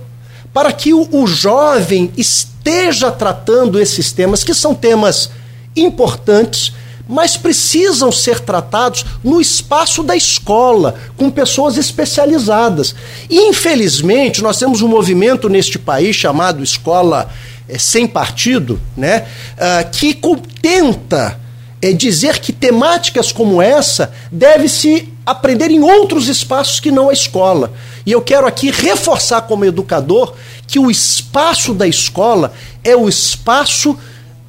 para 0.53 0.71
que 0.71 0.93
o, 0.93 1.07
o 1.11 1.27
jovem 1.27 2.11
esteja 2.17 3.11
tratando 3.11 3.79
esses 3.79 4.11
temas, 4.11 4.43
que 4.43 4.53
são 4.53 4.75
temas 4.75 5.31
importantes, 5.75 6.73
mas 7.07 7.35
precisam 7.35 8.11
ser 8.11 8.39
tratados 8.39 9.05
no 9.23 9.41
espaço 9.41 10.01
da 10.01 10.15
escola, 10.15 10.95
com 11.17 11.29
pessoas 11.29 11.77
especializadas. 11.77 12.95
E, 13.29 13.49
infelizmente, 13.49 14.41
nós 14.41 14.57
temos 14.57 14.81
um 14.81 14.87
movimento 14.87 15.49
neste 15.49 15.77
país 15.77 16.15
chamado 16.15 16.63
Escola 16.63 17.29
é, 17.67 17.77
Sem 17.77 18.07
Partido, 18.07 18.79
né, 18.95 19.25
uh, 19.57 19.89
que 19.91 20.17
tenta 20.61 21.39
é, 21.81 21.93
dizer 21.93 22.39
que 22.39 22.53
temáticas 22.53 23.31
como 23.31 23.61
essa 23.61 24.13
deve-se 24.31 25.09
aprender 25.25 25.71
em 25.71 25.81
outros 25.81 26.27
espaços 26.27 26.79
que 26.79 26.91
não 26.91 27.09
a 27.09 27.13
escola. 27.13 27.73
E 28.05 28.11
eu 28.11 28.21
quero 28.21 28.47
aqui 28.47 28.71
reforçar 28.71 29.41
como 29.43 29.65
educador 29.65 30.33
que 30.67 30.79
o 30.79 30.89
espaço 30.89 31.73
da 31.73 31.87
escola 31.87 32.53
é 32.83 32.95
o 32.95 33.07
espaço 33.07 33.97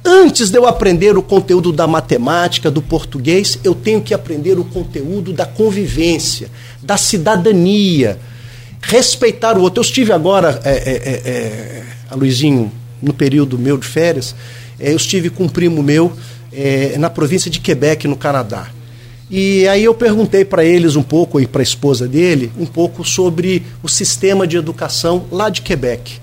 Antes 0.05 0.49
de 0.49 0.57
eu 0.57 0.67
aprender 0.67 1.17
o 1.17 1.23
conteúdo 1.23 1.71
da 1.71 1.87
matemática, 1.87 2.69
do 2.69 2.81
português, 2.81 3.57
eu 3.63 3.73
tenho 3.73 4.01
que 4.01 4.13
aprender 4.13 4.59
o 4.59 4.65
conteúdo 4.65 5.31
da 5.31 5.45
convivência, 5.45 6.49
da 6.81 6.97
cidadania, 6.97 8.19
respeitar 8.81 9.57
o 9.57 9.61
outro. 9.61 9.79
Eu 9.79 9.85
estive 9.85 10.11
agora, 10.11 10.59
é, 10.65 10.71
é, 10.71 10.91
é, 11.29 11.83
é 12.11 12.15
Luizinho, 12.15 12.69
no 13.01 13.13
período 13.13 13.57
meu 13.57 13.77
de 13.77 13.87
férias, 13.87 14.35
é, 14.77 14.91
eu 14.91 14.97
estive 14.97 15.29
com 15.29 15.45
um 15.45 15.49
primo 15.49 15.81
meu 15.81 16.11
é, 16.55 16.97
na 16.97 17.09
província 17.09 17.49
de 17.49 17.59
Quebec, 17.59 18.07
no 18.07 18.15
Canadá. 18.15 18.69
E 19.29 19.67
aí 19.67 19.83
eu 19.83 19.93
perguntei 19.93 20.45
para 20.45 20.63
eles 20.63 20.95
um 20.95 21.03
pouco, 21.03 21.39
e 21.39 21.47
para 21.47 21.61
a 21.61 21.63
esposa 21.63 22.07
dele, 22.07 22.51
um 22.57 22.65
pouco 22.65 23.03
sobre 23.03 23.65
o 23.81 23.89
sistema 23.89 24.45
de 24.45 24.57
educação 24.57 25.25
lá 25.31 25.49
de 25.49 25.61
Quebec. 25.61 26.19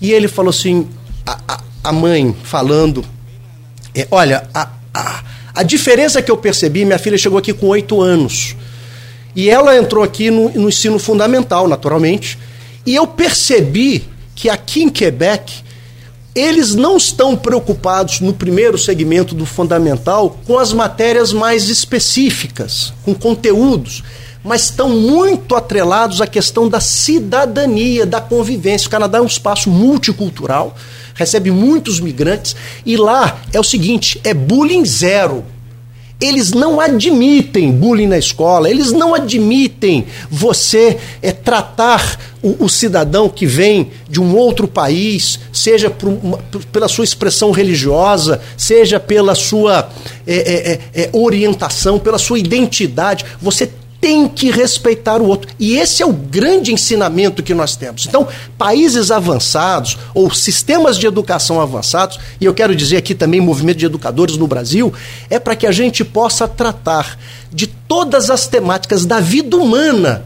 E 0.00 0.12
ele 0.12 0.28
falou 0.28 0.50
assim, 0.50 0.88
a, 1.26 1.60
a, 1.82 1.92
mãe 1.92 2.34
falando 2.42 3.04
é, 3.96 4.06
olha, 4.10 4.46
a, 4.52 4.68
a, 4.92 5.24
a 5.54 5.62
diferença 5.62 6.20
que 6.20 6.30
eu 6.30 6.36
percebi, 6.36 6.84
minha 6.84 6.98
filha 6.98 7.16
chegou 7.16 7.38
aqui 7.38 7.54
com 7.54 7.68
oito 7.68 8.02
anos. 8.02 8.54
E 9.34 9.48
ela 9.48 9.76
entrou 9.76 10.04
aqui 10.04 10.30
no, 10.30 10.50
no 10.50 10.68
ensino 10.68 10.98
fundamental, 10.98 11.66
naturalmente. 11.66 12.38
E 12.84 12.94
eu 12.94 13.06
percebi 13.06 14.04
que 14.34 14.50
aqui 14.50 14.82
em 14.82 14.90
Quebec, 14.90 15.64
eles 16.36 16.74
não 16.74 16.96
estão 16.96 17.34
preocupados 17.34 18.20
no 18.20 18.32
primeiro 18.32 18.76
segmento 18.76 19.34
do 19.34 19.46
fundamental 19.46 20.38
com 20.46 20.58
as 20.58 20.72
matérias 20.72 21.32
mais 21.32 21.68
específicas, 21.68 22.92
com 23.02 23.14
conteúdos, 23.14 24.04
mas 24.44 24.64
estão 24.64 24.90
muito 24.90 25.56
atrelados 25.56 26.20
à 26.20 26.26
questão 26.26 26.68
da 26.68 26.78
cidadania, 26.78 28.06
da 28.06 28.20
convivência. 28.20 28.86
O 28.86 28.90
Canadá 28.90 29.18
é 29.18 29.22
um 29.22 29.26
espaço 29.26 29.70
multicultural 29.70 30.76
recebe 31.16 31.50
muitos 31.50 31.98
migrantes 31.98 32.54
e 32.84 32.96
lá 32.96 33.40
é 33.52 33.58
o 33.58 33.64
seguinte, 33.64 34.20
é 34.22 34.32
bullying 34.32 34.84
zero. 34.84 35.44
Eles 36.18 36.52
não 36.52 36.80
admitem 36.80 37.70
bullying 37.70 38.06
na 38.06 38.16
escola, 38.16 38.70
eles 38.70 38.90
não 38.90 39.14
admitem 39.14 40.06
você 40.30 40.96
é, 41.20 41.30
tratar 41.30 42.18
o, 42.42 42.64
o, 42.64 42.68
cidadão 42.70 43.28
que 43.28 43.44
vem 43.44 43.90
de 44.08 44.18
um 44.18 44.34
outro 44.34 44.66
país, 44.66 45.38
seja 45.52 45.90
por 45.90 46.12
pela 46.72 46.88
sua 46.88 47.04
expressão 47.04 47.50
religiosa, 47.50 48.40
seja 48.56 48.98
pela 48.98 49.34
sua 49.34 49.90
é, 50.26 50.80
é, 50.94 51.02
é 51.02 51.10
orientação, 51.12 51.98
pela 51.98 52.18
sua 52.18 52.38
identidade. 52.38 53.24
Você 53.42 53.70
tem 54.00 54.28
que 54.28 54.50
respeitar 54.50 55.20
o 55.20 55.26
outro. 55.26 55.50
E 55.58 55.76
esse 55.76 56.02
é 56.02 56.06
o 56.06 56.12
grande 56.12 56.72
ensinamento 56.72 57.42
que 57.42 57.54
nós 57.54 57.76
temos. 57.76 58.06
Então, 58.06 58.28
países 58.56 59.10
avançados 59.10 59.96
ou 60.14 60.32
sistemas 60.32 60.98
de 60.98 61.06
educação 61.06 61.60
avançados, 61.60 62.18
e 62.40 62.44
eu 62.44 62.54
quero 62.54 62.74
dizer 62.74 62.98
aqui 62.98 63.14
também 63.14 63.40
movimento 63.40 63.78
de 63.78 63.86
educadores 63.86 64.36
no 64.36 64.46
Brasil, 64.46 64.92
é 65.30 65.38
para 65.38 65.56
que 65.56 65.66
a 65.66 65.72
gente 65.72 66.04
possa 66.04 66.46
tratar 66.46 67.18
de 67.52 67.66
todas 67.66 68.30
as 68.30 68.46
temáticas 68.46 69.04
da 69.04 69.20
vida 69.20 69.56
humana 69.56 70.24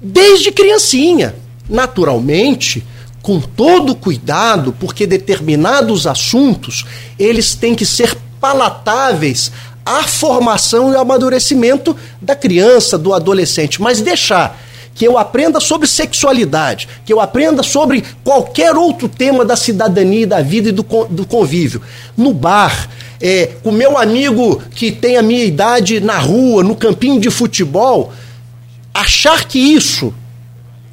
desde 0.00 0.52
criancinha. 0.52 1.34
Naturalmente, 1.68 2.86
com 3.22 3.40
todo 3.40 3.94
cuidado, 3.94 4.72
porque 4.78 5.06
determinados 5.06 6.06
assuntos, 6.06 6.84
eles 7.18 7.54
têm 7.54 7.74
que 7.74 7.84
ser 7.84 8.16
palatáveis 8.40 9.50
a 9.86 10.02
formação 10.02 10.90
e 10.90 10.96
o 10.96 11.00
amadurecimento 11.00 11.96
da 12.20 12.34
criança, 12.34 12.98
do 12.98 13.14
adolescente, 13.14 13.80
mas 13.80 14.00
deixar 14.00 14.60
que 14.96 15.06
eu 15.06 15.16
aprenda 15.16 15.60
sobre 15.60 15.86
sexualidade, 15.86 16.88
que 17.04 17.12
eu 17.12 17.20
aprenda 17.20 17.62
sobre 17.62 18.02
qualquer 18.24 18.74
outro 18.74 19.08
tema 19.08 19.44
da 19.44 19.54
cidadania, 19.54 20.26
da 20.26 20.40
vida 20.40 20.70
e 20.70 20.72
do, 20.72 20.82
do 20.82 21.26
convívio. 21.26 21.82
No 22.16 22.32
bar, 22.32 22.88
é, 23.20 23.50
com 23.62 23.70
meu 23.70 23.96
amigo 23.96 24.60
que 24.74 24.90
tem 24.90 25.18
a 25.18 25.22
minha 25.22 25.44
idade 25.44 26.00
na 26.00 26.18
rua, 26.18 26.64
no 26.64 26.74
campinho 26.74 27.20
de 27.20 27.30
futebol, 27.30 28.12
achar 28.92 29.44
que 29.44 29.58
isso, 29.58 30.12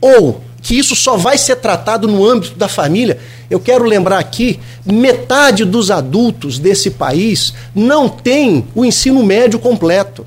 ou 0.02 0.44
que 0.64 0.80
isso 0.80 0.96
só 0.96 1.18
vai 1.18 1.38
ser 1.38 1.58
tratado 1.58 2.08
no 2.08 2.26
âmbito 2.26 2.56
da 2.56 2.70
família, 2.70 3.20
eu 3.50 3.60
quero 3.60 3.84
lembrar 3.84 4.18
aqui, 4.18 4.60
metade 4.86 5.66
dos 5.66 5.92
adultos 5.92 6.58
desse 6.58 6.90
país 6.92 7.54
não 7.76 8.08
tem 8.08 8.66
o 8.74 8.86
ensino 8.86 9.22
médio 9.22 9.60
completo. 9.60 10.26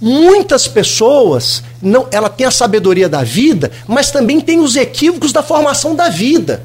Muitas 0.00 0.66
pessoas, 0.66 1.62
não, 1.80 2.08
ela 2.10 2.28
tem 2.28 2.46
a 2.48 2.50
sabedoria 2.50 3.08
da 3.08 3.22
vida, 3.22 3.70
mas 3.86 4.10
também 4.10 4.40
tem 4.40 4.58
os 4.58 4.74
equívocos 4.74 5.32
da 5.32 5.42
formação 5.42 5.94
da 5.94 6.08
vida. 6.08 6.64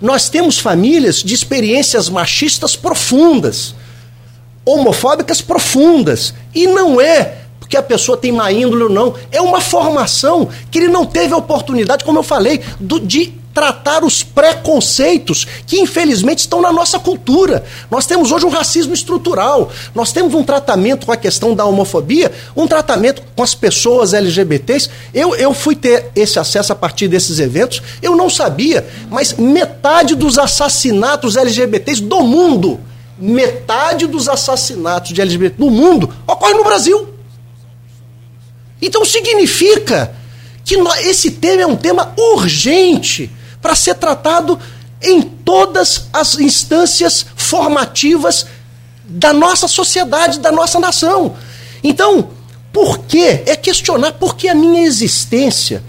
Nós 0.00 0.30
temos 0.30 0.58
famílias 0.58 1.22
de 1.22 1.34
experiências 1.34 2.08
machistas 2.08 2.74
profundas, 2.74 3.74
homofóbicas 4.64 5.42
profundas, 5.42 6.32
e 6.54 6.66
não 6.66 6.98
é 6.98 7.45
porque 7.66 7.76
a 7.76 7.82
pessoa 7.82 8.16
tem 8.16 8.30
má 8.30 8.50
índole 8.52 8.84
ou 8.84 8.88
não, 8.88 9.14
é 9.32 9.42
uma 9.42 9.60
formação 9.60 10.48
que 10.70 10.78
ele 10.78 10.88
não 10.88 11.04
teve 11.04 11.34
a 11.34 11.36
oportunidade, 11.36 12.04
como 12.04 12.20
eu 12.20 12.22
falei, 12.22 12.62
do, 12.78 13.00
de 13.00 13.34
tratar 13.52 14.04
os 14.04 14.22
preconceitos 14.22 15.46
que 15.66 15.80
infelizmente 15.80 16.40
estão 16.40 16.60
na 16.60 16.70
nossa 16.70 16.98
cultura. 16.98 17.64
Nós 17.90 18.06
temos 18.06 18.30
hoje 18.30 18.46
um 18.46 18.50
racismo 18.50 18.94
estrutural, 18.94 19.70
nós 19.94 20.12
temos 20.12 20.32
um 20.34 20.44
tratamento 20.44 21.06
com 21.06 21.12
a 21.12 21.16
questão 21.16 21.54
da 21.54 21.64
homofobia, 21.64 22.30
um 22.54 22.68
tratamento 22.68 23.20
com 23.34 23.42
as 23.42 23.54
pessoas 23.54 24.14
LGBTs. 24.14 24.88
Eu, 25.12 25.34
eu 25.34 25.52
fui 25.52 25.74
ter 25.74 26.10
esse 26.14 26.38
acesso 26.38 26.72
a 26.72 26.76
partir 26.76 27.08
desses 27.08 27.40
eventos, 27.40 27.82
eu 28.00 28.14
não 28.14 28.30
sabia, 28.30 28.86
mas 29.10 29.32
metade 29.32 30.14
dos 30.14 30.38
assassinatos 30.38 31.36
LGBTs 31.36 32.00
do 32.02 32.20
mundo, 32.20 32.78
metade 33.18 34.06
dos 34.06 34.28
assassinatos 34.28 35.12
de 35.12 35.20
LGBT 35.20 35.56
do 35.58 35.68
mundo 35.68 36.14
ocorre 36.28 36.54
no 36.54 36.62
Brasil. 36.62 37.15
Então 38.80 39.04
significa 39.04 40.14
que 40.64 40.76
esse 41.00 41.32
tema 41.32 41.62
é 41.62 41.66
um 41.66 41.76
tema 41.76 42.12
urgente 42.16 43.30
para 43.62 43.74
ser 43.74 43.94
tratado 43.94 44.58
em 45.00 45.22
todas 45.22 46.08
as 46.12 46.38
instâncias 46.38 47.26
formativas 47.36 48.46
da 49.04 49.32
nossa 49.32 49.68
sociedade, 49.68 50.40
da 50.40 50.50
nossa 50.50 50.80
nação. 50.80 51.36
Então, 51.82 52.30
por 52.72 52.98
que? 53.00 53.42
É 53.46 53.56
questionar 53.56 54.12
por 54.12 54.36
que 54.36 54.48
a 54.48 54.54
minha 54.54 54.84
existência 54.84 55.82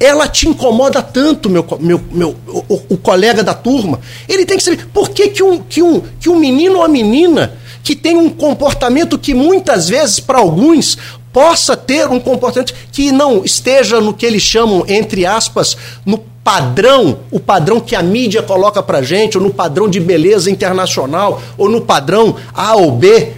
ela 0.00 0.26
te 0.26 0.48
incomoda 0.48 1.00
tanto, 1.00 1.48
meu, 1.48 1.64
meu, 1.78 2.00
meu, 2.10 2.36
o, 2.48 2.82
o, 2.88 2.96
colega 2.96 3.44
da 3.44 3.54
turma. 3.54 4.00
Ele 4.28 4.44
tem 4.44 4.56
que 4.56 4.64
saber 4.64 4.86
por 4.88 5.10
que, 5.10 5.28
que, 5.28 5.42
um, 5.44 5.60
que, 5.60 5.80
um, 5.80 6.00
que 6.18 6.28
um 6.28 6.36
menino 6.36 6.74
ou 6.74 6.80
uma 6.80 6.88
menina 6.88 7.56
que 7.84 7.94
tem 7.94 8.16
um 8.16 8.28
comportamento 8.28 9.16
que 9.16 9.32
muitas 9.32 9.88
vezes, 9.88 10.18
para 10.18 10.38
alguns, 10.38 10.98
possa 11.32 11.76
ter 11.76 12.08
um 12.08 12.20
comportamento 12.20 12.74
que 12.92 13.10
não 13.10 13.44
esteja 13.44 14.00
no 14.00 14.12
que 14.12 14.26
eles 14.26 14.42
chamam, 14.42 14.84
entre 14.86 15.24
aspas, 15.24 15.76
no 16.04 16.18
padrão, 16.18 17.20
o 17.30 17.40
padrão 17.40 17.80
que 17.80 17.94
a 17.94 18.02
mídia 18.02 18.42
coloca 18.42 18.82
pra 18.82 19.02
gente, 19.02 19.38
ou 19.38 19.44
no 19.44 19.54
padrão 19.54 19.88
de 19.88 20.00
beleza 20.00 20.50
internacional, 20.50 21.40
ou 21.56 21.68
no 21.68 21.80
padrão 21.80 22.36
A 22.52 22.74
ou 22.74 22.92
B. 22.92 23.32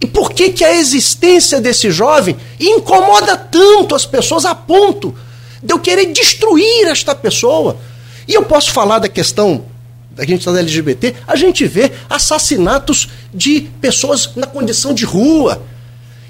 E 0.00 0.06
por 0.06 0.32
que, 0.32 0.50
que 0.50 0.64
a 0.64 0.74
existência 0.74 1.60
desse 1.60 1.90
jovem 1.90 2.36
incomoda 2.58 3.36
tanto 3.36 3.94
as 3.94 4.06
pessoas 4.06 4.46
a 4.46 4.54
ponto 4.54 5.14
de 5.62 5.74
eu 5.74 5.78
querer 5.78 6.06
destruir 6.06 6.86
esta 6.86 7.14
pessoa? 7.14 7.76
E 8.26 8.32
eu 8.32 8.44
posso 8.44 8.72
falar 8.72 8.98
da 8.98 9.08
questão 9.08 9.64
da 10.12 10.24
gente 10.24 10.48
LGBT, 10.48 11.14
a 11.26 11.36
gente 11.36 11.66
vê 11.66 11.92
assassinatos 12.08 13.08
de 13.32 13.62
pessoas 13.80 14.30
na 14.36 14.46
condição 14.46 14.94
de 14.94 15.04
rua. 15.04 15.62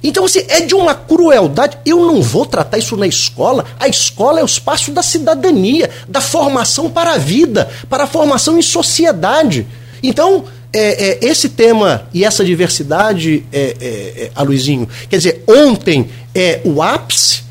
Então, 0.02 0.24
assim, 0.24 0.44
é 0.48 0.60
de 0.60 0.74
uma 0.74 0.94
crueldade. 0.94 1.78
Eu 1.84 2.06
não 2.06 2.22
vou 2.22 2.46
tratar 2.46 2.78
isso 2.78 2.96
na 2.96 3.06
escola. 3.06 3.66
A 3.78 3.88
escola 3.88 4.40
é 4.40 4.42
o 4.42 4.46
espaço 4.46 4.90
da 4.92 5.02
cidadania, 5.02 5.90
da 6.08 6.20
formação 6.20 6.90
para 6.90 7.12
a 7.12 7.18
vida, 7.18 7.68
para 7.88 8.04
a 8.04 8.06
formação 8.06 8.58
em 8.58 8.62
sociedade. 8.62 9.66
Então, 10.02 10.44
é, 10.72 11.08
é, 11.08 11.26
esse 11.26 11.48
tema 11.48 12.08
e 12.14 12.24
essa 12.24 12.44
diversidade, 12.44 13.44
é, 13.52 13.76
é, 13.80 13.86
é 14.24 14.30
Aluizinho, 14.34 14.88
quer 15.08 15.16
dizer, 15.16 15.44
ontem 15.46 16.08
é 16.34 16.60
o 16.64 16.80
ápice, 16.80 17.42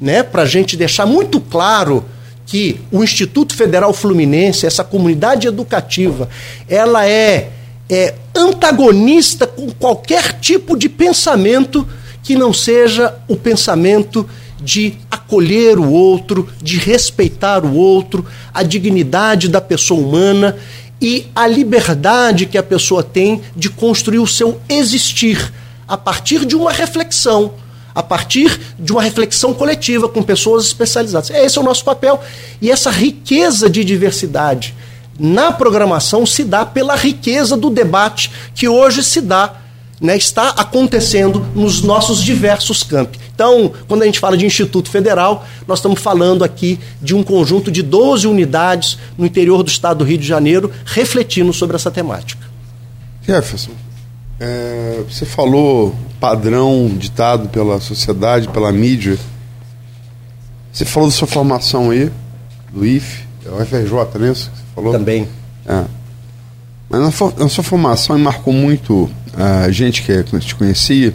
né, 0.00 0.22
para 0.22 0.42
a 0.42 0.46
gente 0.46 0.76
deixar 0.76 1.06
muito 1.06 1.40
claro 1.40 2.04
que 2.46 2.80
o 2.90 3.04
Instituto 3.04 3.54
Federal 3.54 3.92
Fluminense, 3.92 4.66
essa 4.66 4.82
comunidade 4.82 5.46
educativa, 5.46 6.28
ela 6.68 7.06
é, 7.06 7.50
é 7.94 8.14
antagonista 8.34 9.46
com 9.46 9.70
qualquer 9.70 10.40
tipo 10.40 10.78
de 10.78 10.88
pensamento 10.88 11.86
que 12.22 12.34
não 12.34 12.50
seja 12.50 13.14
o 13.28 13.36
pensamento 13.36 14.26
de 14.58 14.94
acolher 15.10 15.78
o 15.78 15.90
outro, 15.90 16.48
de 16.62 16.78
respeitar 16.78 17.64
o 17.64 17.74
outro, 17.74 18.24
a 18.54 18.62
dignidade 18.62 19.48
da 19.48 19.60
pessoa 19.60 20.00
humana 20.00 20.56
e 21.00 21.26
a 21.34 21.46
liberdade 21.46 22.46
que 22.46 22.56
a 22.56 22.62
pessoa 22.62 23.02
tem 23.02 23.42
de 23.54 23.68
construir 23.68 24.20
o 24.20 24.26
seu 24.26 24.58
existir 24.70 25.52
a 25.86 25.96
partir 25.96 26.46
de 26.46 26.56
uma 26.56 26.72
reflexão, 26.72 27.52
a 27.94 28.02
partir 28.02 28.58
de 28.78 28.92
uma 28.92 29.02
reflexão 29.02 29.52
coletiva 29.52 30.08
com 30.08 30.22
pessoas 30.22 30.64
especializadas. 30.64 31.28
Esse 31.28 31.58
é 31.58 31.60
o 31.60 31.64
nosso 31.64 31.84
papel. 31.84 32.22
E 32.60 32.70
essa 32.70 32.90
riqueza 32.90 33.68
de 33.68 33.84
diversidade 33.84 34.74
na 35.22 35.52
programação 35.52 36.26
se 36.26 36.42
dá 36.42 36.66
pela 36.66 36.96
riqueza 36.96 37.56
do 37.56 37.70
debate 37.70 38.28
que 38.56 38.66
hoje 38.66 39.04
se 39.04 39.20
dá, 39.20 39.54
né, 40.00 40.16
está 40.16 40.48
acontecendo 40.48 41.46
nos 41.54 41.80
nossos 41.80 42.20
diversos 42.20 42.82
campos. 42.82 43.20
Então, 43.32 43.72
quando 43.86 44.02
a 44.02 44.04
gente 44.04 44.18
fala 44.18 44.36
de 44.36 44.44
Instituto 44.44 44.90
Federal, 44.90 45.46
nós 45.64 45.78
estamos 45.78 46.02
falando 46.02 46.42
aqui 46.42 46.80
de 47.00 47.14
um 47.14 47.22
conjunto 47.22 47.70
de 47.70 47.82
12 47.82 48.26
unidades 48.26 48.98
no 49.16 49.24
interior 49.24 49.62
do 49.62 49.68
estado 49.68 49.98
do 49.98 50.04
Rio 50.04 50.18
de 50.18 50.26
Janeiro, 50.26 50.72
refletindo 50.84 51.52
sobre 51.52 51.76
essa 51.76 51.90
temática. 51.90 52.44
Jefferson, 53.24 53.70
é, 54.40 55.04
você 55.08 55.24
falou 55.24 55.94
padrão 56.18 56.90
ditado 56.98 57.48
pela 57.48 57.80
sociedade, 57.80 58.48
pela 58.48 58.72
mídia. 58.72 59.16
Você 60.72 60.84
falou 60.84 61.08
da 61.08 61.14
sua 61.14 61.28
formação 61.28 61.90
aí, 61.90 62.10
do 62.72 62.84
IF, 62.84 63.24
é 63.46 63.50
o 63.50 63.64
FRJ, 63.64 64.18
não 64.18 64.34
é 64.72 64.74
falou? 64.74 64.92
Também. 64.92 65.28
É. 65.66 65.84
Mas 66.88 67.00
na, 67.38 67.48
sua 67.48 67.64
formação 67.64 68.18
marcou 68.18 68.52
muito 68.52 69.08
a 69.34 69.70
gente 69.70 70.02
que 70.02 70.22
te 70.40 70.54
conhecia. 70.54 71.14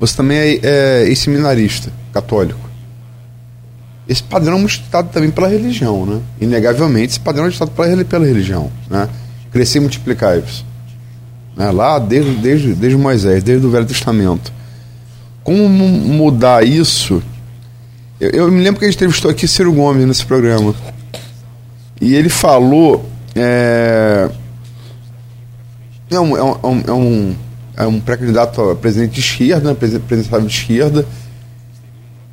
Você 0.00 0.16
também 0.16 0.60
é, 0.62 1.10
é 1.10 1.14
seminarista 1.14 1.92
católico. 2.12 2.68
Esse 4.08 4.22
padrão 4.22 4.58
é 4.60 4.66
ditado 4.66 5.10
também 5.10 5.30
pela 5.30 5.48
religião, 5.48 6.06
né? 6.06 6.20
Inegavelmente, 6.40 7.10
esse 7.10 7.20
padrão 7.20 7.46
é 7.46 7.50
ditado 7.50 7.70
pela, 7.70 8.04
pela 8.04 8.26
religião, 8.26 8.70
né? 8.88 9.08
Crescer 9.52 9.78
e 9.78 9.80
multiplicar 9.82 10.38
isso 10.38 10.64
né, 11.58 11.72
lá 11.72 11.98
desde, 11.98 12.30
desde, 12.36 12.74
desde 12.74 12.96
Moisés, 12.96 13.42
desde 13.42 13.66
o 13.66 13.70
Velho 13.70 13.84
Testamento. 13.84 14.52
Como 15.42 15.68
mudar 15.68 16.64
isso? 16.64 17.20
Eu, 18.20 18.30
eu, 18.30 18.52
me 18.52 18.62
lembro 18.62 18.78
que 18.78 18.84
a 18.84 18.88
gente 18.88 18.96
entrevistou 18.96 19.30
aqui 19.30 19.48
Ciro 19.48 19.72
Gomes 19.72 20.06
nesse 20.06 20.24
programa. 20.24 20.72
E 22.00 22.14
ele 22.14 22.28
falou. 22.28 23.08
É, 23.34 24.28
é 26.10 26.20
um, 26.20 26.36
é 26.36 26.42
um, 26.42 26.82
é 26.86 26.92
um, 26.92 27.36
é 27.76 27.86
um 27.86 28.00
pré-candidato 28.00 28.60
a 28.70 28.74
presidente 28.74 29.12
de 29.12 29.20
esquerda, 29.20 29.70
né, 29.70 29.74
presidenciável 29.74 30.46
de 30.46 30.54
esquerda. 30.54 31.06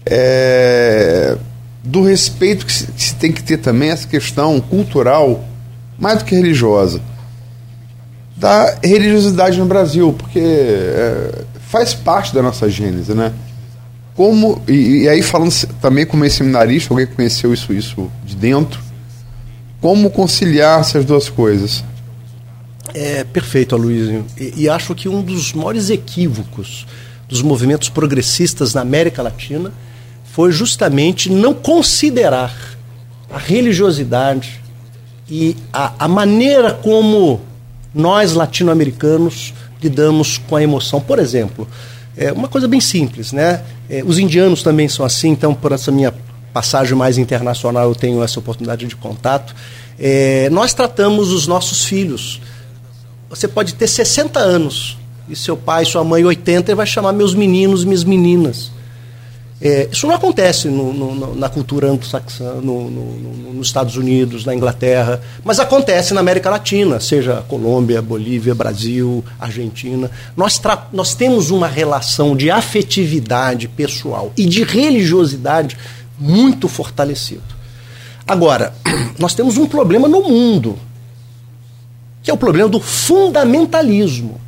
É, 0.06 1.38
do 1.84 2.04
respeito 2.04 2.66
que 2.66 2.72
se, 2.72 2.88
que 2.88 3.04
se 3.04 3.16
tem 3.16 3.32
que 3.32 3.44
ter 3.44 3.58
também 3.58 3.90
essa 3.90 4.08
questão 4.08 4.60
cultural, 4.62 5.44
mais 6.00 6.20
do 6.20 6.26
que 6.26 6.36
religiosa 6.36 7.02
da 8.36 8.78
religiosidade 8.84 9.58
no 9.58 9.66
Brasil, 9.66 10.14
porque 10.14 10.40
é, 10.40 11.44
faz 11.70 11.94
parte 11.94 12.34
da 12.34 12.42
nossa 12.42 12.70
gênese, 12.70 13.14
né? 13.14 13.32
Como, 14.14 14.62
e, 14.68 15.04
e 15.04 15.10
aí 15.10 15.22
falando 15.22 15.52
também 15.82 16.06
como 16.06 16.30
seminarista, 16.30 16.94
alguém 16.94 17.08
que 17.08 17.16
conheceu 17.16 17.54
isso, 17.54 17.74
isso 17.74 18.12
de 18.24 18.36
dentro, 18.36 18.80
como 19.86 20.10
conciliar 20.10 20.80
essas 20.80 21.06
duas 21.06 21.30
coisas? 21.30 21.84
É 22.92 23.24
perfeito, 23.24 23.76
Aloysio. 23.76 24.26
E, 24.36 24.64
e 24.64 24.68
acho 24.68 24.96
que 24.96 25.08
um 25.08 25.22
dos 25.22 25.54
maiores 25.54 25.92
equívocos 25.92 26.88
dos 27.30 27.44
movimentos 27.44 27.88
progressistas 27.88 28.74
na 28.74 28.82
América 28.82 29.22
Latina 29.22 29.72
foi 30.24 30.52
justamente 30.52 31.30
não 31.30 31.54
considerar 31.54 32.52
a 33.32 33.38
religiosidade 33.38 34.60
e 35.30 35.56
a, 35.72 35.94
a 36.00 36.08
maneira 36.08 36.74
como 36.74 37.40
nós 37.94 38.34
latino-americanos 38.34 39.54
lidamos 39.80 40.40
com 40.40 40.56
a 40.56 40.64
emoção. 40.64 41.00
Por 41.00 41.20
exemplo, 41.20 41.68
é 42.18 42.32
uma 42.32 42.48
coisa 42.48 42.68
bem 42.68 42.82
simples, 42.82 43.32
né? 43.32 43.62
É, 43.88 44.04
os 44.04 44.18
indianos 44.18 44.64
também 44.64 44.90
são 44.90 45.06
assim, 45.06 45.30
então 45.30 45.54
por 45.54 45.72
essa 45.72 45.92
minha 45.92 46.12
passagem 46.56 46.98
mais 46.98 47.18
internacional 47.18 47.90
eu 47.90 47.94
tenho 47.94 48.24
essa 48.24 48.40
oportunidade 48.40 48.88
de 48.88 48.96
contato. 48.96 49.54
É, 50.00 50.50
nós 50.50 50.74
tratamos 50.74 51.34
os 51.34 51.48
nossos 51.48 51.84
filhos. 51.84 52.40
Você 53.30 53.46
pode 53.46 53.74
ter 53.74 53.88
60 53.88 54.40
anos 54.40 54.98
e 55.28 55.36
seu 55.36 55.58
pai, 55.58 55.84
sua 55.84 56.02
mãe 56.06 56.24
80 56.24 56.72
e 56.72 56.76
vai 56.76 56.86
chamar 56.86 57.12
meus 57.12 57.36
meninos, 57.36 57.84
minhas 57.84 58.06
meninas. 58.06 58.72
É, 59.62 59.90
isso 59.92 60.08
não 60.08 60.16
acontece 60.16 60.70
no, 60.70 60.94
no, 60.94 61.36
na 61.36 61.50
cultura 61.50 61.90
anglo-saxã, 61.90 62.54
no, 62.62 62.90
nos 62.90 63.68
Estados 63.68 63.98
Unidos, 63.98 64.46
na 64.46 64.56
Inglaterra, 64.56 65.22
mas 65.44 65.60
acontece 65.60 66.14
na 66.14 66.22
América 66.22 66.50
Latina, 66.50 67.02
seja 67.02 67.44
Colômbia, 67.50 68.02
Bolívia, 68.02 68.56
Brasil, 68.56 69.24
Argentina. 69.38 70.10
Nós, 70.38 70.62
nós 70.94 71.16
temos 71.16 71.52
uma 71.52 71.68
relação 71.68 72.34
de 72.34 72.50
afetividade 72.50 73.68
pessoal 73.68 74.32
e 74.38 74.46
de 74.46 74.64
religiosidade 74.64 75.78
muito 76.20 76.68
fortalecido. 76.68 77.44
Agora, 78.28 78.74
nós 79.20 79.34
temos 79.34 79.58
um 79.58 79.66
problema 79.66 80.08
no 80.08 80.22
mundo, 80.24 80.78
que 82.24 82.32
é 82.32 82.34
o 82.34 82.38
problema 82.38 82.70
do 82.70 82.80
fundamentalismo 82.80 84.42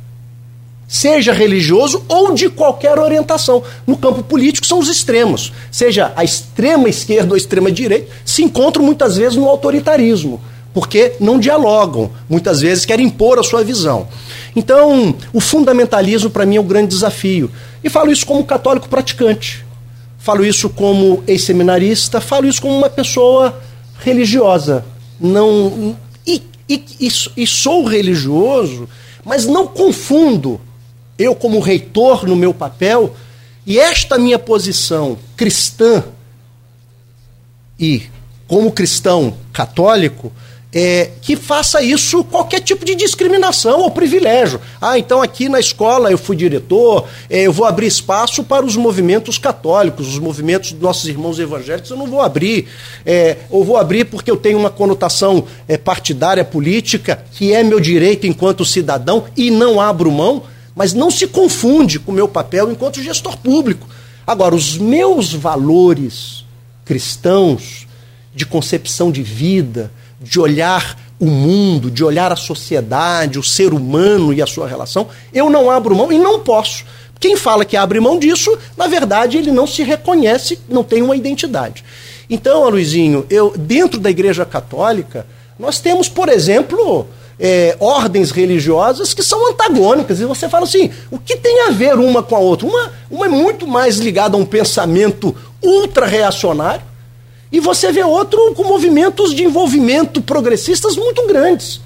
seja 0.88 1.34
religioso 1.34 2.02
ou 2.08 2.34
de 2.34 2.48
qualquer 2.48 2.98
orientação. 2.98 3.62
No 3.86 3.96
campo 3.96 4.22
político 4.22 4.66
são 4.66 4.78
os 4.78 4.88
extremos, 4.88 5.52
seja 5.70 6.10
a 6.16 6.24
extrema 6.24 6.88
esquerda 6.88 7.28
ou 7.28 7.34
a 7.34 7.36
extrema 7.36 7.70
direita, 7.70 8.10
se 8.24 8.42
encontram 8.42 8.82
muitas 8.82 9.18
vezes 9.18 9.36
no 9.36 9.46
autoritarismo, 9.46 10.40
porque 10.72 11.12
não 11.20 11.38
dialogam, 11.38 12.10
muitas 12.28 12.62
vezes 12.62 12.86
querem 12.86 13.06
impor 13.06 13.38
a 13.38 13.42
sua 13.42 13.62
visão. 13.62 14.08
Então, 14.56 15.14
o 15.32 15.40
fundamentalismo 15.40 16.30
para 16.30 16.46
mim 16.46 16.56
é 16.56 16.60
um 16.60 16.66
grande 16.66 16.88
desafio. 16.88 17.50
E 17.84 17.90
falo 17.90 18.10
isso 18.10 18.26
como 18.26 18.42
católico 18.44 18.88
praticante. 18.88 19.64
Falo 20.28 20.44
isso 20.44 20.68
como 20.68 21.24
ex-seminarista, 21.26 22.20
falo 22.20 22.46
isso 22.46 22.60
como 22.60 22.76
uma 22.76 22.90
pessoa 22.90 23.62
religiosa. 23.98 24.84
Não 25.18 25.96
e, 26.26 26.42
e, 26.68 26.84
e, 27.00 27.10
e 27.34 27.46
sou 27.46 27.82
religioso, 27.86 28.86
mas 29.24 29.46
não 29.46 29.66
confundo 29.66 30.60
eu 31.18 31.34
como 31.34 31.60
reitor 31.60 32.26
no 32.26 32.36
meu 32.36 32.52
papel, 32.52 33.16
e 33.64 33.78
esta 33.78 34.18
minha 34.18 34.38
posição 34.38 35.16
cristã 35.34 36.04
e 37.80 38.02
como 38.46 38.70
cristão 38.70 39.34
católico, 39.50 40.30
é, 40.72 41.10
que 41.22 41.34
faça 41.34 41.82
isso 41.82 42.22
qualquer 42.24 42.60
tipo 42.60 42.84
de 42.84 42.94
discriminação 42.94 43.80
ou 43.80 43.90
privilégio. 43.90 44.60
Ah, 44.80 44.98
então 44.98 45.22
aqui 45.22 45.48
na 45.48 45.58
escola 45.58 46.10
eu 46.10 46.18
fui 46.18 46.36
diretor, 46.36 47.06
é, 47.30 47.42
eu 47.42 47.52
vou 47.52 47.66
abrir 47.66 47.86
espaço 47.86 48.44
para 48.44 48.64
os 48.64 48.76
movimentos 48.76 49.38
católicos, 49.38 50.08
os 50.08 50.18
movimentos 50.18 50.72
dos 50.72 50.82
nossos 50.82 51.08
irmãos 51.08 51.38
evangélicos, 51.38 51.90
eu 51.90 51.96
não 51.96 52.06
vou 52.06 52.20
abrir. 52.20 52.68
É, 53.04 53.38
ou 53.50 53.64
vou 53.64 53.76
abrir 53.76 54.04
porque 54.04 54.30
eu 54.30 54.36
tenho 54.36 54.58
uma 54.58 54.70
conotação 54.70 55.44
é, 55.66 55.78
partidária, 55.78 56.44
política, 56.44 57.24
que 57.32 57.52
é 57.52 57.62
meu 57.62 57.80
direito 57.80 58.26
enquanto 58.26 58.64
cidadão, 58.64 59.24
e 59.36 59.50
não 59.50 59.80
abro 59.80 60.10
mão 60.10 60.42
mas 60.78 60.94
não 60.94 61.10
se 61.10 61.26
confunde 61.26 61.98
com 61.98 62.12
o 62.12 62.14
meu 62.14 62.28
papel 62.28 62.70
enquanto 62.70 63.02
gestor 63.02 63.36
público. 63.38 63.88
Agora, 64.24 64.54
os 64.54 64.78
meus 64.78 65.32
valores 65.32 66.44
cristãos, 66.84 67.88
de 68.32 68.46
concepção 68.46 69.10
de 69.10 69.20
vida, 69.20 69.90
de 70.20 70.40
olhar 70.40 70.98
o 71.20 71.26
mundo, 71.26 71.90
de 71.90 72.04
olhar 72.04 72.32
a 72.32 72.36
sociedade, 72.36 73.38
o 73.38 73.42
ser 73.42 73.72
humano 73.72 74.32
e 74.32 74.40
a 74.40 74.46
sua 74.46 74.68
relação, 74.68 75.08
eu 75.32 75.50
não 75.50 75.70
abro 75.70 75.94
mão 75.94 76.12
e 76.12 76.18
não 76.18 76.40
posso. 76.40 76.84
Quem 77.18 77.36
fala 77.36 77.64
que 77.64 77.76
abre 77.76 77.98
mão 77.98 78.18
disso, 78.18 78.56
na 78.76 78.86
verdade, 78.86 79.38
ele 79.38 79.50
não 79.50 79.66
se 79.66 79.82
reconhece, 79.82 80.60
não 80.68 80.84
tem 80.84 81.02
uma 81.02 81.16
identidade. 81.16 81.84
Então, 82.30 82.68
Luizinho, 82.68 83.26
eu 83.28 83.52
dentro 83.56 83.98
da 83.98 84.10
Igreja 84.10 84.44
Católica, 84.44 85.26
nós 85.58 85.80
temos, 85.80 86.08
por 86.08 86.28
exemplo, 86.28 87.08
é, 87.40 87.76
ordens 87.80 88.30
religiosas 88.30 89.14
que 89.14 89.22
são 89.22 89.50
antagônicas. 89.50 90.20
E 90.20 90.24
você 90.24 90.48
fala 90.48 90.64
assim: 90.64 90.90
o 91.10 91.18
que 91.18 91.36
tem 91.36 91.66
a 91.66 91.70
ver 91.70 91.94
uma 91.94 92.22
com 92.22 92.36
a 92.36 92.38
outra? 92.38 92.66
Uma, 92.66 92.92
uma 93.10 93.26
é 93.26 93.28
muito 93.28 93.66
mais 93.66 93.96
ligada 93.96 94.36
a 94.36 94.40
um 94.40 94.46
pensamento 94.46 95.34
ultra-reacionário, 95.62 96.82
e 97.50 97.60
você 97.60 97.90
vê 97.90 98.02
outro 98.04 98.54
com 98.54 98.64
movimentos 98.64 99.34
de 99.34 99.44
envolvimento 99.44 100.20
progressistas 100.20 100.96
muito 100.96 101.26
grandes. 101.26 101.80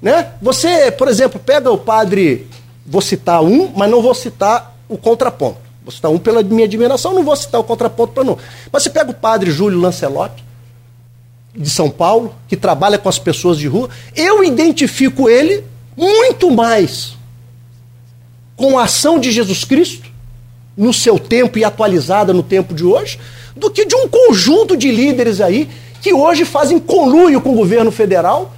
Né? 0.00 0.32
Você, 0.40 0.90
por 0.92 1.08
exemplo, 1.08 1.40
pega 1.44 1.70
o 1.70 1.78
padre, 1.78 2.46
vou 2.86 3.02
citar 3.02 3.42
um, 3.42 3.72
mas 3.74 3.90
não 3.90 4.00
vou 4.00 4.14
citar 4.14 4.76
o 4.88 4.96
contraponto. 4.96 5.58
Vou 5.82 5.92
citar 5.92 6.10
um 6.10 6.18
pela 6.18 6.42
minha 6.42 6.66
admiração, 6.66 7.14
não 7.14 7.24
vou 7.24 7.34
citar 7.34 7.60
o 7.60 7.64
contraponto 7.64 8.12
para 8.12 8.24
não. 8.24 8.38
Mas 8.70 8.82
você 8.82 8.90
pega 8.90 9.10
o 9.10 9.14
padre 9.14 9.50
Júlio 9.50 9.80
Lancelotti, 9.80 10.44
de 11.54 11.68
São 11.68 11.90
Paulo, 11.90 12.34
que 12.46 12.56
trabalha 12.56 12.98
com 12.98 13.08
as 13.08 13.18
pessoas 13.18 13.58
de 13.58 13.66
rua, 13.66 13.88
eu 14.14 14.44
identifico 14.44 15.28
ele 15.28 15.64
muito 15.96 16.50
mais 16.50 17.16
com 18.54 18.78
a 18.78 18.84
ação 18.84 19.18
de 19.18 19.32
Jesus 19.32 19.64
Cristo, 19.64 20.07
no 20.78 20.92
seu 20.92 21.18
tempo 21.18 21.58
e 21.58 21.64
atualizada 21.64 22.32
no 22.32 22.42
tempo 22.42 22.72
de 22.72 22.84
hoje, 22.84 23.18
do 23.56 23.68
que 23.68 23.84
de 23.84 23.96
um 23.96 24.06
conjunto 24.08 24.76
de 24.76 24.92
líderes 24.92 25.40
aí 25.40 25.68
que 26.00 26.14
hoje 26.14 26.44
fazem 26.44 26.78
conluio 26.78 27.40
com 27.40 27.50
o 27.50 27.56
governo 27.56 27.90
federal 27.90 28.54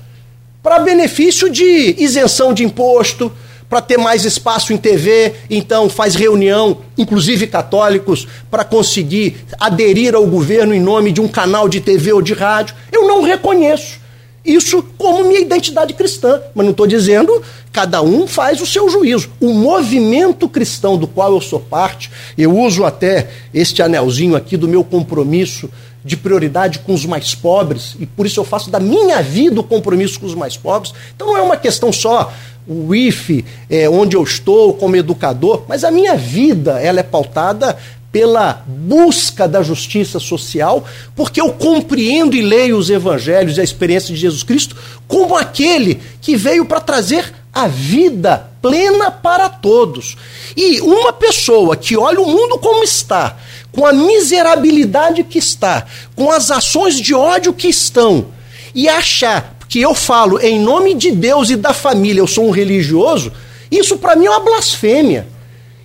para 0.62 0.78
benefício 0.78 1.50
de 1.50 1.94
isenção 1.98 2.52
de 2.52 2.62
imposto, 2.62 3.32
para 3.70 3.80
ter 3.80 3.96
mais 3.96 4.24
espaço 4.24 4.72
em 4.72 4.76
TV, 4.76 5.32
então 5.48 5.88
faz 5.88 6.16
reunião, 6.16 6.78
inclusive 6.98 7.46
católicos, 7.46 8.26
para 8.50 8.64
conseguir 8.64 9.44
aderir 9.60 10.14
ao 10.14 10.26
governo 10.26 10.74
em 10.74 10.80
nome 10.80 11.12
de 11.12 11.20
um 11.20 11.28
canal 11.28 11.68
de 11.68 11.80
TV 11.80 12.12
ou 12.12 12.20
de 12.20 12.34
rádio. 12.34 12.74
Eu 12.90 13.06
não 13.06 13.22
reconheço 13.22 14.00
isso 14.44 14.82
como 14.96 15.24
minha 15.24 15.40
identidade 15.40 15.92
cristã, 15.92 16.40
mas 16.54 16.64
não 16.64 16.70
estou 16.70 16.86
dizendo, 16.86 17.42
cada 17.72 18.02
um 18.02 18.26
faz 18.26 18.60
o 18.60 18.66
seu 18.66 18.88
juízo. 18.88 19.30
O 19.40 19.52
movimento 19.52 20.48
cristão 20.48 20.96
do 20.96 21.06
qual 21.06 21.32
eu 21.32 21.40
sou 21.40 21.60
parte, 21.60 22.10
eu 22.36 22.56
uso 22.56 22.84
até 22.84 23.28
este 23.52 23.82
anelzinho 23.82 24.34
aqui 24.34 24.56
do 24.56 24.68
meu 24.68 24.82
compromisso 24.82 25.68
de 26.02 26.16
prioridade 26.16 26.78
com 26.78 26.94
os 26.94 27.04
mais 27.04 27.34
pobres, 27.34 27.94
e 28.00 28.06
por 28.06 28.24
isso 28.24 28.40
eu 28.40 28.44
faço 28.44 28.70
da 28.70 28.80
minha 28.80 29.22
vida 29.22 29.60
o 29.60 29.64
compromisso 29.64 30.18
com 30.18 30.26
os 30.26 30.34
mais 30.34 30.56
pobres. 30.56 30.94
Então 31.14 31.26
não 31.26 31.36
é 31.36 31.42
uma 31.42 31.56
questão 31.56 31.92
só 31.92 32.32
o 32.66 32.94
IFE, 32.94 33.44
é, 33.68 33.88
onde 33.88 34.16
eu 34.16 34.22
estou 34.22 34.72
como 34.74 34.96
educador, 34.96 35.64
mas 35.68 35.84
a 35.84 35.90
minha 35.90 36.16
vida 36.16 36.80
ela 36.80 37.00
é 37.00 37.02
pautada 37.02 37.76
pela 38.12 38.64
busca 38.66 39.46
da 39.46 39.62
justiça 39.62 40.18
social, 40.18 40.84
porque 41.14 41.40
eu 41.40 41.52
compreendo 41.52 42.34
e 42.36 42.42
leio 42.42 42.76
os 42.76 42.90
evangelhos 42.90 43.56
e 43.56 43.60
a 43.60 43.64
experiência 43.64 44.12
de 44.12 44.20
Jesus 44.20 44.42
Cristo 44.42 44.76
como 45.06 45.36
aquele 45.36 46.00
que 46.20 46.36
veio 46.36 46.64
para 46.64 46.80
trazer 46.80 47.32
a 47.52 47.66
vida 47.66 48.50
plena 48.60 49.10
para 49.10 49.48
todos. 49.48 50.16
E 50.56 50.80
uma 50.80 51.12
pessoa 51.12 51.76
que 51.76 51.96
olha 51.96 52.20
o 52.20 52.26
mundo 52.26 52.58
como 52.58 52.82
está, 52.82 53.36
com 53.72 53.86
a 53.86 53.92
miserabilidade 53.92 55.24
que 55.24 55.38
está, 55.38 55.86
com 56.14 56.30
as 56.30 56.50
ações 56.50 56.96
de 56.96 57.14
ódio 57.14 57.52
que 57.52 57.68
estão, 57.68 58.26
e 58.74 58.88
achar 58.88 59.56
que 59.68 59.80
eu 59.80 59.94
falo 59.94 60.40
em 60.40 60.58
nome 60.58 60.94
de 60.94 61.12
Deus 61.12 61.50
e 61.50 61.56
da 61.56 61.72
família, 61.72 62.20
eu 62.20 62.26
sou 62.26 62.48
um 62.48 62.50
religioso, 62.50 63.32
isso 63.70 63.96
para 63.96 64.16
mim 64.16 64.26
é 64.26 64.30
uma 64.30 64.40
blasfêmia. 64.40 65.26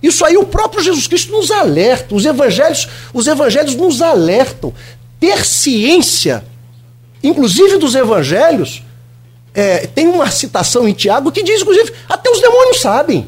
Isso 0.02 0.24
aí 0.24 0.36
o 0.36 0.44
próprio 0.44 0.82
Jesus 0.82 1.06
Cristo 1.06 1.32
nos 1.32 1.50
alerta, 1.50 2.14
os 2.14 2.24
evangelhos, 2.24 2.88
os 3.12 3.26
evangelhos 3.26 3.74
nos 3.74 4.02
alertam. 4.02 4.72
Ter 5.18 5.44
ciência, 5.44 6.44
inclusive 7.22 7.78
dos 7.78 7.94
evangelhos, 7.94 8.82
é, 9.54 9.86
tem 9.86 10.06
uma 10.06 10.30
citação 10.30 10.86
em 10.86 10.92
Tiago 10.92 11.32
que 11.32 11.42
diz, 11.42 11.62
inclusive, 11.62 11.92
até 12.08 12.30
os 12.30 12.40
demônios 12.40 12.80
sabem. 12.80 13.26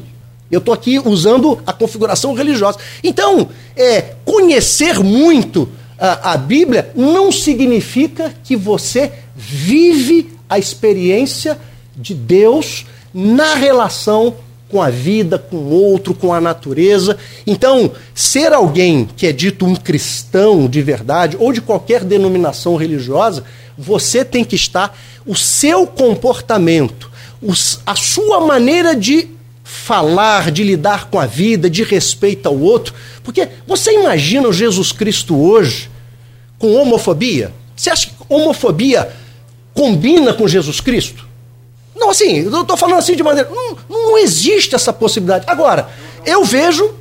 Eu 0.51 0.59
estou 0.59 0.73
aqui 0.73 0.99
usando 0.99 1.61
a 1.65 1.73
configuração 1.73 2.33
religiosa. 2.33 2.77
Então, 3.03 3.49
é, 3.75 4.15
conhecer 4.23 4.99
muito 4.99 5.69
a, 5.97 6.33
a 6.33 6.37
Bíblia 6.37 6.91
não 6.95 7.31
significa 7.31 8.33
que 8.43 8.55
você 8.55 9.11
vive 9.35 10.31
a 10.49 10.57
experiência 10.57 11.59
de 11.95 12.13
Deus 12.13 12.85
na 13.13 13.55
relação 13.55 14.35
com 14.69 14.81
a 14.81 14.89
vida, 14.89 15.37
com 15.37 15.57
o 15.57 15.69
outro, 15.71 16.13
com 16.13 16.33
a 16.33 16.39
natureza. 16.39 17.17
Então, 17.45 17.91
ser 18.13 18.53
alguém 18.53 19.09
que 19.17 19.25
é 19.25 19.31
dito 19.31 19.65
um 19.65 19.75
cristão 19.75 20.67
de 20.67 20.81
verdade 20.81 21.35
ou 21.39 21.51
de 21.51 21.59
qualquer 21.59 22.03
denominação 22.03 22.75
religiosa, 22.75 23.43
você 23.77 24.23
tem 24.23 24.43
que 24.43 24.55
estar 24.55 24.97
o 25.25 25.35
seu 25.35 25.87
comportamento, 25.87 27.09
os, 27.41 27.79
a 27.85 27.95
sua 27.95 28.41
maneira 28.41 28.95
de 28.95 29.29
falar, 29.63 30.51
de 30.51 30.63
lidar 30.63 31.09
com 31.09 31.19
a 31.19 31.25
vida, 31.25 31.69
de 31.69 31.83
respeito 31.83 32.47
ao 32.47 32.57
outro. 32.57 32.93
Porque 33.23 33.47
você 33.67 33.93
imagina 33.93 34.47
o 34.47 34.53
Jesus 34.53 34.91
Cristo 34.91 35.37
hoje 35.39 35.89
com 36.57 36.73
homofobia? 36.73 37.53
Você 37.75 37.89
acha 37.89 38.07
que 38.07 38.15
homofobia 38.27 39.09
combina 39.73 40.33
com 40.33 40.47
Jesus 40.47 40.81
Cristo? 40.81 41.28
Não, 41.99 42.09
assim, 42.09 42.39
eu 42.39 42.61
estou 42.61 42.77
falando 42.77 42.99
assim 42.99 43.15
de 43.15 43.21
maneira. 43.21 43.49
Não, 43.51 43.77
não 43.89 44.17
existe 44.17 44.73
essa 44.73 44.93
possibilidade. 44.93 45.45
Agora, 45.47 45.89
eu 46.25 46.43
vejo. 46.43 46.91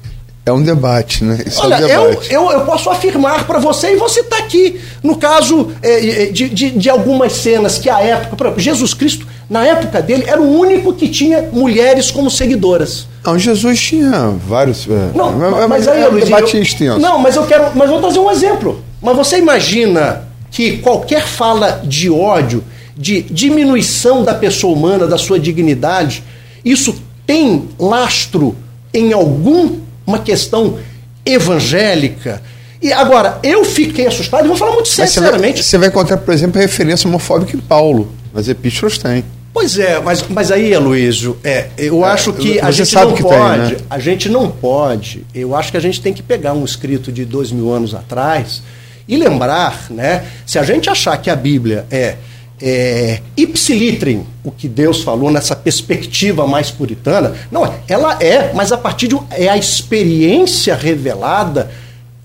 É 0.44 0.52
um 0.52 0.62
debate, 0.62 1.24
né? 1.24 1.44
Isso 1.46 1.61
olha, 1.62 1.74
é 1.74 2.00
um 2.00 2.11
debate. 2.11 2.32
Eu, 2.32 2.44
eu, 2.44 2.50
eu 2.52 2.61
posso 2.62 2.90
afirmar 2.90 3.46
para 3.46 3.58
você, 3.58 3.92
e 3.92 3.96
você 3.96 4.20
está 4.20 4.38
aqui, 4.38 4.80
no 5.02 5.16
caso 5.16 5.72
é, 5.82 6.26
de, 6.26 6.48
de, 6.48 6.70
de, 6.70 6.90
algumas 6.90 7.34
cenas 7.34 7.78
que 7.78 7.88
a 7.88 8.00
época. 8.00 8.34
Por 8.34 8.46
exemplo, 8.46 8.61
Jesus 8.61 8.94
Cristo, 8.94 9.26
na 9.48 9.64
época 9.64 10.00
dele, 10.00 10.24
era 10.26 10.40
o 10.40 10.58
único 10.58 10.92
que 10.94 11.08
tinha 11.08 11.42
mulheres 11.52 12.11
como 12.11 12.30
seguidoras. 12.30 13.06
Não, 13.24 13.38
Jesus 13.38 13.78
tinha 13.78 14.34
vários. 14.46 14.88
É, 14.88 15.11
não, 15.14 15.32
mas, 15.32 15.68
mas 15.68 15.88
aí, 15.88 16.02
é, 16.02 16.08
Luiz, 16.08 16.24
debate 16.24 16.56
eu, 16.56 16.62
extenso. 16.62 16.98
Não, 16.98 17.18
mas 17.18 17.37
eu 17.37 17.46
quero. 17.46 17.70
Mas 17.76 17.88
vou 17.88 18.00
trazer 18.00 18.18
um 18.18 18.30
exemplo. 18.30 18.82
Mas 19.00 19.16
você 19.16 19.38
imagina 19.38 20.28
que 20.50 20.78
qualquer 20.78 21.26
fala 21.26 21.82
de 21.84 22.11
ódio, 22.11 22.64
de 22.98 23.22
diminuição 23.22 24.24
da 24.24 24.34
pessoa 24.34 24.76
humana, 24.76 25.06
da 25.06 25.16
sua 25.16 25.38
dignidade, 25.38 26.24
isso 26.64 27.00
tem 27.24 27.68
lastro 27.78 28.56
em 28.92 29.12
alguma 29.12 30.18
questão 30.24 30.78
evangélica. 31.24 32.42
E 32.82 32.92
agora, 32.92 33.38
eu 33.42 33.64
fiquei 33.64 34.06
assustado 34.06 34.44
e 34.44 34.48
vou 34.48 34.56
falar 34.56 34.72
muito 34.72 34.88
sinceramente. 34.88 35.62
Você 35.62 35.62
vai, 35.62 35.62
você 35.62 35.78
vai 35.78 35.88
encontrar, 35.88 36.16
por 36.18 36.34
exemplo, 36.34 36.58
a 36.58 36.62
referência 36.62 37.08
homofóbica 37.08 37.56
em 37.56 37.61
Paulo. 37.61 38.12
As 38.34 38.48
epístolas 38.48 38.98
têm. 38.98 39.24
Pois 39.52 39.78
é, 39.78 39.98
mas, 40.00 40.24
mas 40.28 40.52
aí, 40.52 40.72
Aloysio, 40.74 41.37
é, 41.42 41.68
eu 41.76 42.04
é, 42.04 42.11
acho 42.11 42.32
que 42.32 42.61
a 42.61 42.70
gente 42.70 42.94
não 42.94 43.12
pode. 43.14 43.66
Tem, 43.66 43.76
né? 43.76 43.84
A 43.90 43.98
gente 43.98 44.28
não 44.28 44.50
pode. 44.50 45.26
Eu 45.34 45.56
acho 45.56 45.70
que 45.70 45.76
a 45.76 45.80
gente 45.80 46.00
tem 46.00 46.12
que 46.12 46.22
pegar 46.22 46.52
um 46.52 46.64
escrito 46.64 47.11
de 47.11 47.24
dois 47.24 47.50
mil 47.50 47.72
anos 47.72 47.94
atrás 47.94 48.62
e 49.08 49.16
lembrar, 49.16 49.87
né? 49.90 50.24
Se 50.46 50.58
a 50.58 50.62
gente 50.62 50.88
achar 50.88 51.16
que 51.16 51.28
a 51.28 51.34
Bíblia 51.34 51.87
é, 51.90 52.16
é 52.61 53.21
ipsilitrim, 53.37 54.27
o 54.44 54.51
que 54.51 54.68
Deus 54.68 55.03
falou 55.03 55.31
nessa 55.31 55.55
perspectiva 55.55 56.47
mais 56.47 56.71
puritana, 56.71 57.35
não, 57.51 57.73
ela 57.87 58.18
é, 58.21 58.53
mas 58.53 58.73
a 58.73 58.77
partir 58.77 59.09
de 59.09 59.18
é 59.31 59.49
a 59.49 59.57
experiência 59.57 60.75
revelada, 60.75 61.71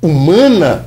humana, 0.01 0.85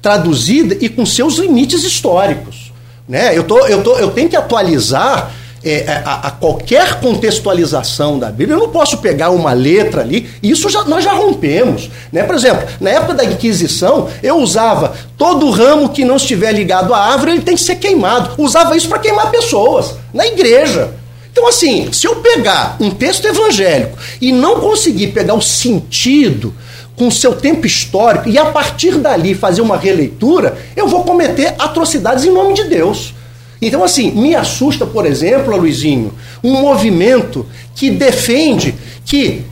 traduzida 0.00 0.76
e 0.80 0.88
com 0.88 1.04
seus 1.04 1.36
limites 1.38 1.84
históricos. 1.84 2.72
Né? 3.08 3.36
Eu, 3.36 3.44
tô, 3.44 3.66
eu, 3.66 3.82
tô, 3.82 3.96
eu 3.98 4.10
tenho 4.10 4.28
que 4.28 4.36
atualizar 4.36 5.32
é, 5.64 5.80
é, 5.80 6.02
a, 6.04 6.28
a, 6.28 6.30
qualquer 6.30 7.00
contextualização 7.00 8.18
da 8.18 8.30
Bíblia, 8.30 8.56
eu 8.56 8.60
não 8.60 8.68
posso 8.68 8.98
pegar 8.98 9.30
uma 9.30 9.52
letra 9.52 10.02
ali, 10.02 10.28
isso 10.42 10.68
já, 10.68 10.84
nós 10.84 11.02
já 11.02 11.12
rompemos. 11.12 11.90
Né? 12.12 12.22
Por 12.22 12.34
exemplo, 12.34 12.66
na 12.80 12.90
época 12.90 13.14
da 13.14 13.24
Inquisição, 13.24 14.08
eu 14.22 14.36
usava 14.38 14.94
todo 15.16 15.50
ramo 15.50 15.88
que 15.88 16.04
não 16.04 16.16
estiver 16.16 16.52
ligado 16.52 16.94
à 16.94 16.98
árvore, 16.98 17.32
ele 17.32 17.42
tem 17.42 17.56
que 17.56 17.62
ser 17.62 17.76
queimado. 17.76 18.30
Usava 18.38 18.76
isso 18.76 18.88
para 18.88 18.98
queimar 18.98 19.30
pessoas, 19.30 19.94
na 20.12 20.26
igreja. 20.26 20.90
Então, 21.32 21.48
assim, 21.48 21.92
se 21.92 22.06
eu 22.06 22.16
pegar 22.16 22.76
um 22.80 22.90
texto 22.90 23.26
evangélico 23.26 23.98
e 24.20 24.32
não 24.32 24.60
conseguir 24.60 25.08
pegar 25.08 25.34
o 25.34 25.42
sentido 25.42 26.54
com 26.96 27.08
o 27.08 27.12
seu 27.12 27.34
tempo 27.34 27.66
histórico 27.66 28.28
e 28.28 28.38
a 28.38 28.46
partir 28.46 28.96
dali 28.96 29.34
fazer 29.34 29.60
uma 29.60 29.76
releitura, 29.76 30.56
eu 30.74 30.88
vou 30.88 31.04
cometer 31.04 31.54
atrocidades 31.58 32.24
em 32.24 32.30
nome 32.30 32.54
de 32.54 32.64
Deus. 32.64 33.12
Então, 33.60 33.82
assim, 33.82 34.10
me 34.10 34.34
assusta, 34.34 34.84
por 34.86 35.06
exemplo, 35.06 35.56
Luizinho, 35.56 36.12
um 36.44 36.60
movimento 36.60 37.46
que 37.74 37.90
defende 37.90 38.74
que 39.04 39.44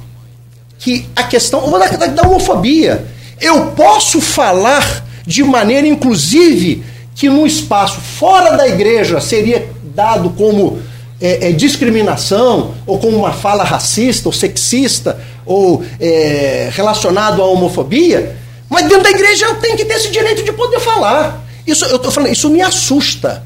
que 0.84 1.06
a 1.16 1.22
questão 1.22 1.70
da, 1.70 1.88
da, 1.88 2.06
da 2.08 2.28
homofobia. 2.28 3.06
Eu 3.40 3.68
posso 3.68 4.20
falar 4.20 5.02
de 5.26 5.42
maneira, 5.42 5.86
inclusive, 5.86 6.84
que 7.14 7.28
num 7.30 7.46
espaço 7.46 8.00
fora 8.00 8.54
da 8.54 8.68
igreja 8.68 9.18
seria 9.18 9.66
dado 9.94 10.28
como 10.30 10.78
é, 11.18 11.48
é, 11.48 11.52
discriminação, 11.52 12.74
ou 12.86 12.98
como 12.98 13.16
uma 13.16 13.32
fala 13.32 13.64
racista, 13.64 14.28
ou 14.28 14.32
sexista, 14.32 15.18
ou 15.46 15.82
é, 15.98 16.68
relacionado 16.72 17.40
à 17.40 17.46
homofobia, 17.46 18.36
mas 18.68 18.82
dentro 18.86 19.04
da 19.04 19.10
igreja 19.10 19.46
eu 19.46 19.54
tenho 19.56 19.76
que 19.76 19.86
ter 19.86 19.94
esse 19.94 20.10
direito 20.10 20.42
de 20.42 20.52
poder 20.52 20.80
falar. 20.80 21.42
Isso 21.66 21.86
eu 21.86 21.98
tô 21.98 22.10
falando, 22.10 22.32
isso 22.32 22.50
me 22.50 22.60
assusta. 22.60 23.42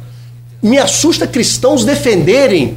Me 0.62 0.78
assusta 0.78 1.26
cristãos 1.26 1.84
defenderem 1.84 2.76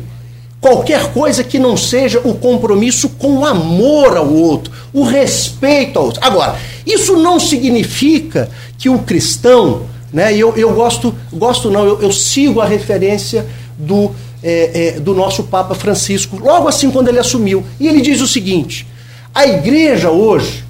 qualquer 0.62 1.12
coisa 1.12 1.44
que 1.44 1.58
não 1.58 1.76
seja 1.76 2.22
o 2.24 2.36
compromisso 2.36 3.10
com 3.10 3.40
o 3.40 3.46
amor 3.46 4.16
ao 4.16 4.32
outro, 4.32 4.72
o 4.94 5.04
respeito 5.04 5.98
ao 5.98 6.06
outro. 6.06 6.22
Agora, 6.24 6.56
isso 6.86 7.18
não 7.18 7.40
significa 7.40 8.50
que 8.78 8.88
o 8.88 9.00
cristão, 9.00 9.88
né, 10.14 10.36
eu, 10.36 10.56
eu 10.56 10.74
gosto, 10.74 11.16
gosto 11.34 11.72
não, 11.72 11.84
eu, 11.84 12.02
eu 12.02 12.12
sigo 12.12 12.62
a 12.62 12.66
referência 12.66 13.48
do, 13.78 14.12
é, 14.44 14.96
é, 14.98 15.00
do 15.00 15.16
nosso 15.16 15.44
Papa 15.44 15.74
Francisco, 15.74 16.38
logo 16.38 16.68
assim 16.68 16.92
quando 16.92 17.08
ele 17.08 17.20
assumiu. 17.20 17.64
E 17.80 17.88
ele 17.88 18.00
diz 18.00 18.22
o 18.22 18.28
seguinte: 18.28 18.88
a 19.34 19.48
igreja 19.48 20.12
hoje, 20.12 20.64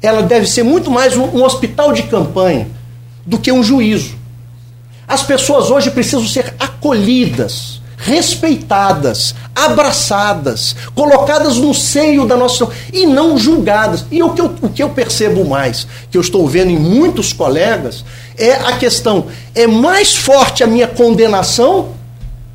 ela 0.00 0.22
deve 0.22 0.46
ser 0.46 0.62
muito 0.62 0.90
mais 0.90 1.16
um, 1.16 1.24
um 1.24 1.44
hospital 1.44 1.92
de 1.92 2.04
campanha 2.04 2.68
do 3.26 3.38
que 3.38 3.52
um 3.52 3.62
juízo. 3.62 4.17
As 5.08 5.22
pessoas 5.22 5.70
hoje 5.70 5.90
precisam 5.90 6.28
ser 6.28 6.54
acolhidas, 6.58 7.80
respeitadas, 7.96 9.34
abraçadas, 9.56 10.76
colocadas 10.94 11.56
no 11.56 11.72
seio 11.72 12.26
da 12.26 12.36
nossa 12.36 12.68
e 12.92 13.06
não 13.06 13.38
julgadas. 13.38 14.04
E 14.10 14.22
o 14.22 14.34
que, 14.34 14.40
eu, 14.42 14.54
o 14.60 14.68
que 14.68 14.82
eu 14.82 14.90
percebo 14.90 15.46
mais, 15.46 15.86
que 16.10 16.18
eu 16.18 16.20
estou 16.20 16.46
vendo 16.46 16.70
em 16.70 16.78
muitos 16.78 17.32
colegas, 17.32 18.04
é 18.36 18.52
a 18.52 18.76
questão: 18.76 19.28
é 19.54 19.66
mais 19.66 20.14
forte 20.14 20.62
a 20.62 20.66
minha 20.66 20.86
condenação 20.86 21.94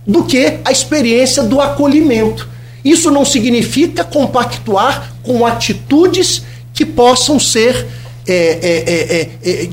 do 0.06 0.24
que 0.24 0.60
a 0.64 0.72
experiência 0.72 1.42
do 1.42 1.60
acolhimento. 1.60 2.48
Isso 2.86 3.10
não 3.10 3.26
significa 3.26 4.04
compactuar 4.04 5.12
com 5.24 5.44
atitudes 5.44 6.44
que 6.72 6.86
possam 6.86 7.40
ser 7.40 7.88
é, 8.28 8.60
é, 8.62 9.30
é, 9.44 9.70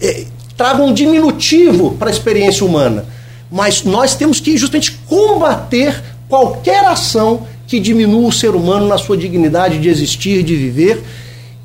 é 0.00 0.24
traga 0.58 0.82
um 0.82 0.92
diminutivo 0.92 1.92
para 1.92 2.08
a 2.08 2.12
experiência 2.12 2.66
humana. 2.66 3.06
Mas 3.48 3.84
nós 3.84 4.16
temos 4.16 4.40
que 4.40 4.58
justamente 4.58 4.90
combater 5.06 6.02
qualquer 6.28 6.84
ação 6.84 7.46
que 7.68 7.78
diminua 7.78 8.28
o 8.28 8.32
ser 8.32 8.56
humano 8.56 8.88
na 8.88 8.98
sua 8.98 9.16
dignidade 9.16 9.78
de 9.78 9.88
existir, 9.88 10.42
de 10.42 10.56
viver. 10.56 11.02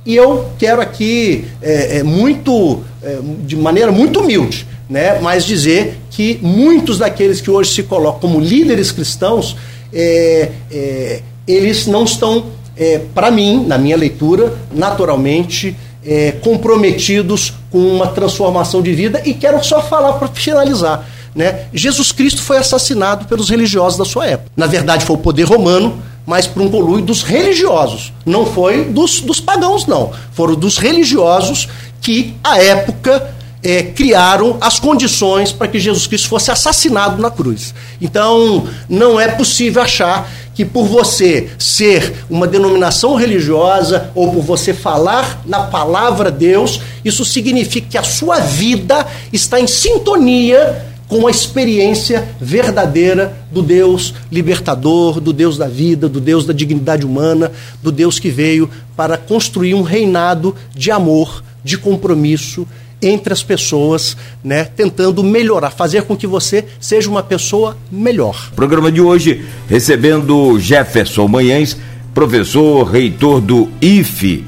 E 0.05 0.15
eu 0.15 0.45
quero 0.59 0.79
aqui, 0.79 1.45
é, 1.61 1.97
é, 1.97 2.03
muito, 2.03 2.83
é, 3.01 3.17
de 3.45 3.55
maneira 3.55 3.91
muito 3.91 4.19
humilde, 4.19 4.67
né, 4.89 5.19
mas 5.21 5.43
dizer 5.45 5.97
que 6.11 6.37
muitos 6.41 6.99
daqueles 6.99 7.41
que 7.41 7.49
hoje 7.49 7.71
se 7.71 7.83
colocam 7.83 8.19
como 8.19 8.39
líderes 8.39 8.91
cristãos, 8.91 9.55
é, 9.91 10.51
é, 10.71 11.21
eles 11.47 11.87
não 11.87 12.03
estão, 12.03 12.45
é, 12.77 12.99
para 13.15 13.31
mim, 13.31 13.65
na 13.65 13.77
minha 13.77 13.97
leitura, 13.97 14.53
naturalmente 14.71 15.75
é, 16.05 16.31
comprometidos 16.33 17.53
com 17.71 17.79
uma 17.79 18.07
transformação 18.07 18.81
de 18.81 18.93
vida. 18.93 19.21
E 19.25 19.33
quero 19.33 19.63
só 19.63 19.81
falar 19.81 20.13
para 20.13 20.27
finalizar. 20.27 21.07
Né? 21.35 21.65
Jesus 21.73 22.11
Cristo 22.11 22.41
foi 22.41 22.57
assassinado 22.57 23.25
pelos 23.25 23.49
religiosos 23.49 23.97
da 23.97 24.05
sua 24.05 24.27
época. 24.27 24.51
Na 24.55 24.67
verdade, 24.67 25.05
foi 25.05 25.15
o 25.15 25.19
poder 25.19 25.43
romano, 25.43 26.01
mas 26.25 26.45
por 26.45 26.61
um 26.61 26.69
conluio 26.69 27.03
dos 27.03 27.23
religiosos. 27.23 28.13
Não 28.25 28.45
foi 28.45 28.85
dos, 28.85 29.21
dos 29.21 29.39
pagãos, 29.39 29.85
não. 29.87 30.11
Foram 30.33 30.55
dos 30.55 30.77
religiosos 30.77 31.67
que, 32.01 32.35
à 32.43 32.59
época, 32.61 33.33
é, 33.63 33.81
criaram 33.81 34.57
as 34.59 34.79
condições 34.79 35.51
para 35.51 35.67
que 35.67 35.79
Jesus 35.79 36.05
Cristo 36.05 36.27
fosse 36.27 36.51
assassinado 36.51 37.21
na 37.21 37.31
cruz. 37.31 37.73
Então, 38.01 38.67
não 38.89 39.19
é 39.19 39.29
possível 39.29 39.81
achar 39.81 40.29
que 40.53 40.63
por 40.63 40.85
você 40.85 41.49
ser 41.57 42.25
uma 42.29 42.47
denominação 42.47 43.15
religiosa 43.15 44.11
ou 44.13 44.31
por 44.31 44.41
você 44.41 44.73
falar 44.73 45.41
na 45.45 45.61
palavra 45.61 46.29
Deus, 46.29 46.81
isso 47.03 47.25
significa 47.25 47.87
que 47.89 47.97
a 47.97 48.03
sua 48.03 48.39
vida 48.39 49.07
está 49.31 49.59
em 49.59 49.67
sintonia 49.67 50.85
com 51.07 51.27
a 51.27 51.31
experiência 51.31 52.27
verdadeira 52.39 53.35
do 53.51 53.61
Deus 53.61 54.13
libertador, 54.31 55.19
do 55.19 55.33
Deus 55.33 55.57
da 55.57 55.67
vida, 55.67 56.07
do 56.09 56.19
Deus 56.19 56.45
da 56.45 56.53
dignidade 56.53 57.05
humana, 57.05 57.51
do 57.81 57.91
Deus 57.91 58.19
que 58.19 58.29
veio 58.29 58.69
para 58.95 59.17
construir 59.17 59.73
um 59.73 59.81
reinado 59.81 60.55
de 60.75 60.91
amor, 60.91 61.43
de 61.63 61.77
compromisso 61.77 62.67
entre 63.03 63.33
as 63.33 63.43
pessoas, 63.43 64.17
né, 64.43 64.63
tentando 64.63 65.23
melhorar, 65.23 65.71
fazer 65.71 66.03
com 66.03 66.15
que 66.15 66.27
você 66.27 66.65
seja 66.79 67.09
uma 67.09 67.23
pessoa 67.23 67.77
melhor. 67.91 68.51
Programa 68.55 68.91
de 68.91 69.01
hoje 69.01 69.45
recebendo 69.67 70.59
Jefferson 70.59 71.27
Manhães, 71.27 71.77
professor, 72.13 72.83
reitor 72.83 73.41
do 73.41 73.69
IFE 73.81 74.45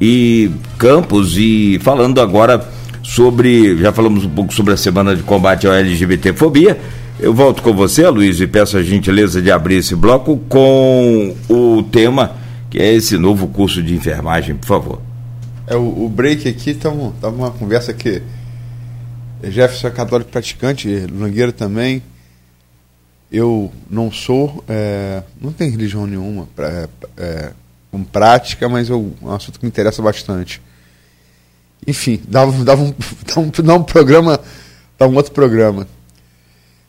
e 0.00 0.50
campus 0.78 1.36
e 1.36 1.78
falando 1.82 2.20
agora 2.20 2.66
sobre, 3.02 3.76
já 3.76 3.92
falamos 3.92 4.24
um 4.24 4.30
pouco 4.30 4.54
sobre 4.54 4.74
a 4.74 4.76
semana 4.76 5.14
de 5.14 5.22
combate 5.22 5.66
à 5.66 5.78
LGBTfobia. 5.78 6.78
Eu 7.18 7.34
volto 7.34 7.62
com 7.62 7.74
você, 7.74 8.08
Luiz, 8.08 8.40
e 8.40 8.46
peço 8.46 8.78
a 8.78 8.82
gentileza 8.82 9.42
de 9.42 9.50
abrir 9.50 9.76
esse 9.76 9.94
bloco 9.94 10.38
com 10.48 11.34
o 11.48 11.82
tema 11.82 12.40
que 12.70 12.78
é 12.78 12.94
esse 12.94 13.18
novo 13.18 13.48
curso 13.48 13.82
de 13.82 13.94
enfermagem, 13.94 14.54
por 14.54 14.66
favor. 14.66 15.09
É, 15.70 15.76
o, 15.76 16.06
o 16.06 16.08
break 16.08 16.48
aqui 16.48 16.70
estava 16.70 17.12
tá 17.20 17.28
uma 17.28 17.52
conversa 17.52 17.94
que 17.94 18.20
Jefferson 19.40 19.86
é 19.86 19.90
católico 19.92 20.28
praticante, 20.28 20.88
Nogueira 21.12 21.52
também. 21.52 22.02
Eu 23.30 23.72
não 23.88 24.10
sou, 24.10 24.64
é, 24.68 25.22
não 25.40 25.52
tenho 25.52 25.70
religião 25.70 26.08
nenhuma 26.08 26.48
pra, 26.56 26.88
é, 27.16 27.52
com 27.88 28.02
prática, 28.02 28.68
mas 28.68 28.90
é 28.90 28.94
um 28.94 29.14
assunto 29.32 29.60
que 29.60 29.64
me 29.64 29.68
interessa 29.68 30.02
bastante. 30.02 30.60
Enfim, 31.86 32.20
dava, 32.26 32.50
dava, 32.64 32.82
um, 32.82 32.92
dava, 33.24 33.40
um, 33.40 33.50
dava 33.50 33.78
um 33.78 33.84
programa, 33.84 34.40
dava 34.98 35.12
um 35.12 35.16
outro 35.16 35.30
programa. 35.30 35.86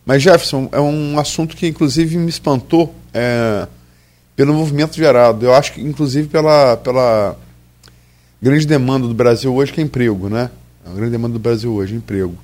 Mas 0.04 0.24
Jefferson, 0.24 0.68
é 0.72 0.82
um 0.82 1.20
assunto 1.20 1.56
que 1.56 1.68
inclusive 1.68 2.18
me 2.18 2.30
espantou 2.30 2.96
é, 3.14 3.68
pelo 4.36 4.56
movimento 4.56 4.96
gerado. 4.96 5.46
Eu 5.46 5.54
acho 5.54 5.74
que 5.74 5.82
inclusive 5.82 6.28
pela, 6.28 6.76
pela 6.78 7.38
grande 8.42 8.66
demanda 8.66 9.08
do 9.08 9.14
Brasil 9.14 9.54
hoje 9.54 9.72
que 9.72 9.80
é 9.80 9.84
emprego, 9.84 10.28
né? 10.28 10.50
A 10.86 10.90
grande 10.90 11.12
demanda 11.12 11.34
do 11.34 11.40
Brasil 11.40 11.72
hoje 11.72 11.94
é 11.94 11.98
emprego. 11.98 12.36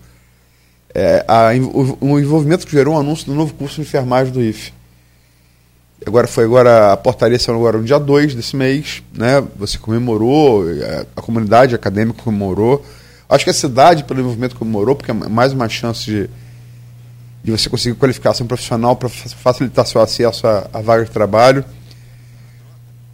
É, 0.93 1.25
a, 1.27 1.49
o, 1.55 1.97
o, 2.13 2.19
envolvimento 2.19 2.65
que 2.65 2.71
gerou 2.71 2.95
um 2.95 2.99
anúncio 2.99 3.25
do 3.25 3.33
novo 3.33 3.53
curso 3.53 3.75
de 3.75 3.81
enfermagem 3.81 4.31
do 4.31 4.41
IFE. 4.41 4.73
Agora 6.05 6.27
foi 6.27 6.43
agora 6.43 6.93
a 6.93 6.97
portaria 6.97 7.39
saiu 7.39 7.57
agora 7.57 7.79
no 7.79 7.83
dia 7.83 7.99
2 7.99 8.35
desse 8.35 8.55
mês, 8.55 9.01
né? 9.13 9.43
Você 9.57 9.77
comemorou, 9.77 10.67
a, 10.67 10.71
é, 10.71 11.05
a 11.15 11.21
comunidade 11.21 11.73
acadêmica 11.73 12.21
comemorou. 12.23 12.85
Acho 13.27 13.43
que 13.43 13.49
a 13.49 13.53
cidade, 13.53 14.03
pelo 14.03 14.19
envolvimento, 14.19 14.55
comemorou, 14.55 14.95
porque 14.95 15.11
é 15.11 15.13
mais 15.13 15.51
uma 15.51 15.67
chance 15.67 16.05
de, 16.05 16.29
de 17.43 17.51
você 17.51 17.69
conseguir 17.69 17.95
qualificação 17.97 18.47
profissional 18.47 18.95
para 18.95 19.09
facilitar 19.09 19.85
seu 19.85 19.99
acesso 19.99 20.47
à 20.47 20.81
vaga 20.81 21.03
de 21.03 21.11
trabalho. 21.11 21.65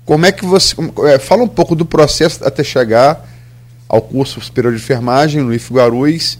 Como 0.05 0.25
é 0.25 0.31
que 0.31 0.45
você. 0.45 0.75
É, 1.05 1.19
fala 1.19 1.43
um 1.43 1.47
pouco 1.47 1.75
do 1.75 1.85
processo 1.85 2.45
até 2.45 2.63
chegar 2.63 3.29
ao 3.87 4.01
curso 4.01 4.41
superior 4.41 4.73
de 4.73 4.79
enfermagem 4.79 5.41
no 5.41 5.53
IF 5.53 5.71
Guarulhos, 5.73 6.37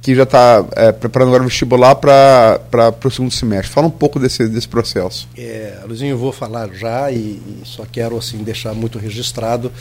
que 0.00 0.14
já 0.14 0.22
está 0.22 0.64
é, 0.76 0.92
preparando 0.92 1.28
agora 1.28 1.42
o 1.42 1.46
vestibular 1.46 1.94
para 1.96 2.60
o 3.04 3.10
segundo 3.10 3.32
semestre. 3.32 3.72
Fala 3.72 3.86
um 3.86 3.90
pouco 3.90 4.18
desse, 4.18 4.46
desse 4.48 4.68
processo. 4.68 5.28
É, 5.36 5.80
Luizinho, 5.86 6.12
eu 6.12 6.18
vou 6.18 6.32
falar 6.32 6.68
já 6.72 7.10
e, 7.10 7.16
e 7.16 7.62
só 7.64 7.84
quero 7.90 8.16
assim 8.16 8.38
deixar 8.38 8.72
muito 8.72 8.98
registrado 8.98 9.72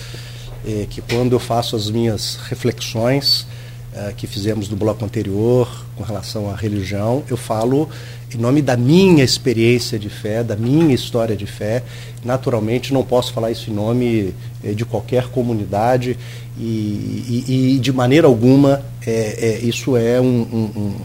é, 0.66 0.88
que 0.90 1.02
quando 1.02 1.34
eu 1.34 1.40
faço 1.40 1.76
as 1.76 1.90
minhas 1.90 2.38
reflexões 2.50 3.46
é, 3.96 4.14
que 4.16 4.26
fizemos 4.26 4.70
no 4.70 4.76
bloco 4.76 5.06
anterior 5.06 5.86
com 5.96 6.04
relação 6.04 6.50
à 6.50 6.56
religião, 6.56 7.24
eu 7.30 7.38
falo 7.38 7.88
em 8.34 8.38
nome 8.38 8.62
da 8.62 8.76
minha 8.76 9.24
experiência 9.24 10.00
de 10.00 10.10
fé, 10.10 10.44
da 10.44 10.56
minha 10.56 10.96
história 10.96 11.36
de 11.36 11.46
fé. 11.46 11.84
Naturalmente, 12.26 12.92
não 12.92 13.04
posso 13.04 13.32
falar 13.32 13.52
isso 13.52 13.70
em 13.70 13.74
nome 13.74 14.34
eh, 14.64 14.72
de 14.74 14.84
qualquer 14.84 15.28
comunidade 15.28 16.18
e, 16.58 16.64
e, 17.48 17.76
e 17.76 17.80
de 17.80 17.92
maneira 17.92 18.26
alguma 18.26 18.84
é, 19.06 19.12
é, 19.12 19.60
isso 19.60 19.96
é 19.96 20.20
um, 20.20 20.26
um, 20.26 20.80
um 20.80 20.96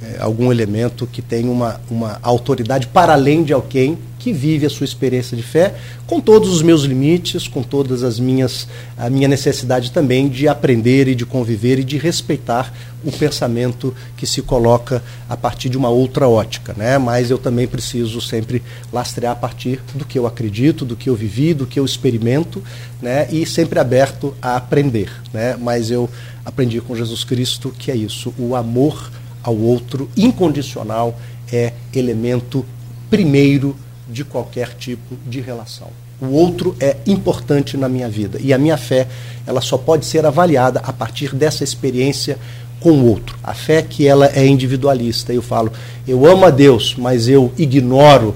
é, 0.00 0.20
algum 0.20 0.52
elemento 0.52 1.06
que 1.06 1.20
tem 1.20 1.48
uma, 1.48 1.80
uma 1.90 2.18
autoridade 2.22 2.86
para 2.86 3.12
além 3.12 3.42
de 3.42 3.52
alguém 3.52 3.98
que 4.18 4.32
vive 4.32 4.66
a 4.66 4.70
sua 4.70 4.84
experiência 4.84 5.36
de 5.36 5.42
fé, 5.42 5.74
com 6.06 6.20
todos 6.20 6.50
os 6.50 6.60
meus 6.60 6.82
limites, 6.82 7.46
com 7.46 7.62
todas 7.62 8.02
as 8.02 8.18
minhas 8.18 8.68
a 8.96 9.08
minha 9.08 9.28
necessidade 9.28 9.92
também 9.92 10.28
de 10.28 10.48
aprender 10.48 11.08
e 11.08 11.14
de 11.14 11.24
conviver 11.24 11.78
e 11.78 11.84
de 11.84 11.96
respeitar 11.98 12.72
o 13.04 13.12
pensamento 13.12 13.94
que 14.16 14.26
se 14.26 14.42
coloca 14.42 15.02
a 15.28 15.36
partir 15.36 15.68
de 15.68 15.78
uma 15.78 15.88
outra 15.88 16.28
ótica, 16.28 16.74
né? 16.76 16.98
Mas 16.98 17.30
eu 17.30 17.38
também 17.38 17.66
preciso 17.66 18.20
sempre 18.20 18.62
lastrear 18.92 19.32
a 19.32 19.36
partir 19.36 19.80
do 19.94 20.04
que 20.04 20.18
eu 20.18 20.26
acredito, 20.26 20.84
do 20.84 20.96
que 20.96 21.08
eu 21.08 21.14
vivi, 21.14 21.54
do 21.54 21.66
que 21.66 21.78
eu 21.78 21.84
experimento, 21.84 22.62
né? 23.00 23.28
E 23.30 23.46
sempre 23.46 23.78
aberto 23.78 24.34
a 24.42 24.56
aprender, 24.56 25.10
né? 25.32 25.56
Mas 25.56 25.90
eu 25.90 26.10
aprendi 26.44 26.80
com 26.80 26.96
Jesus 26.96 27.22
Cristo 27.22 27.72
que 27.78 27.90
é 27.90 27.96
isso, 27.96 28.34
o 28.36 28.56
amor 28.56 29.10
ao 29.42 29.56
outro 29.56 30.08
incondicional 30.16 31.18
é 31.52 31.72
elemento 31.94 32.64
primeiro 33.10 33.76
de 34.08 34.24
qualquer 34.24 34.74
tipo 34.74 35.16
de 35.26 35.40
relação. 35.40 35.88
O 36.20 36.26
outro 36.32 36.74
é 36.80 36.96
importante 37.06 37.76
na 37.76 37.88
minha 37.88 38.08
vida 38.08 38.38
e 38.42 38.52
a 38.52 38.58
minha 38.58 38.76
fé, 38.76 39.06
ela 39.46 39.60
só 39.60 39.78
pode 39.78 40.04
ser 40.04 40.26
avaliada 40.26 40.80
a 40.82 40.92
partir 40.92 41.34
dessa 41.34 41.62
experiência 41.62 42.38
com 42.80 42.90
o 42.90 43.06
outro. 43.06 43.36
A 43.42 43.54
fé 43.54 43.82
que 43.82 44.06
ela 44.06 44.26
é 44.34 44.46
individualista. 44.46 45.32
Eu 45.32 45.42
falo, 45.42 45.72
eu 46.06 46.26
amo 46.26 46.44
a 46.44 46.50
Deus, 46.50 46.94
mas 46.98 47.28
eu 47.28 47.52
ignoro 47.56 48.34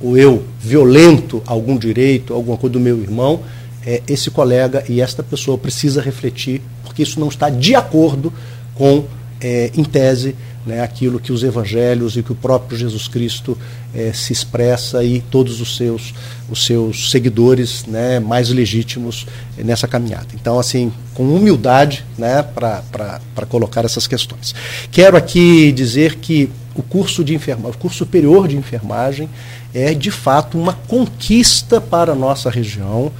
ou 0.00 0.16
eu 0.16 0.44
violento 0.60 1.42
algum 1.46 1.76
direito, 1.76 2.34
alguma 2.34 2.56
coisa 2.56 2.74
do 2.74 2.80
meu 2.80 3.00
irmão, 3.00 3.40
é, 3.86 4.02
esse 4.08 4.30
colega 4.30 4.84
e 4.88 5.00
esta 5.00 5.22
pessoa 5.22 5.58
precisa 5.58 6.00
refletir, 6.00 6.60
porque 6.82 7.02
isso 7.02 7.20
não 7.20 7.28
está 7.28 7.48
de 7.48 7.74
acordo 7.74 8.32
com, 8.74 9.04
é, 9.40 9.70
em 9.74 9.84
tese, 9.84 10.34
né, 10.66 10.80
aquilo 10.80 11.20
que 11.20 11.32
os 11.32 11.42
evangelhos 11.42 12.16
e 12.16 12.22
que 12.22 12.32
o 12.32 12.34
próprio 12.34 12.76
Jesus 12.78 13.06
Cristo 13.06 13.56
eh, 13.94 14.12
se 14.14 14.32
expressa 14.32 15.04
e 15.04 15.20
todos 15.20 15.60
os 15.60 15.76
seus, 15.76 16.14
os 16.48 16.64
seus 16.64 17.10
seguidores 17.10 17.84
né, 17.86 18.18
mais 18.18 18.48
legítimos 18.48 19.26
nessa 19.58 19.86
caminhada. 19.86 20.28
Então, 20.34 20.58
assim, 20.58 20.90
com 21.12 21.24
humildade 21.24 22.04
né, 22.16 22.42
para 22.42 23.46
colocar 23.48 23.84
essas 23.84 24.06
questões. 24.06 24.54
Quero 24.90 25.16
aqui 25.16 25.70
dizer 25.70 26.16
que 26.16 26.48
o 26.74 26.82
curso 26.82 27.22
de 27.22 27.34
enfermagem, 27.34 27.76
o 27.76 27.78
curso 27.78 27.98
superior 27.98 28.48
de 28.48 28.56
enfermagem 28.56 29.28
é 29.74 29.92
de 29.92 30.10
fato 30.10 30.58
uma 30.58 30.72
conquista 30.72 31.80
para 31.80 32.12
a 32.12 32.16
nossa 32.16 32.48
região. 32.48 33.12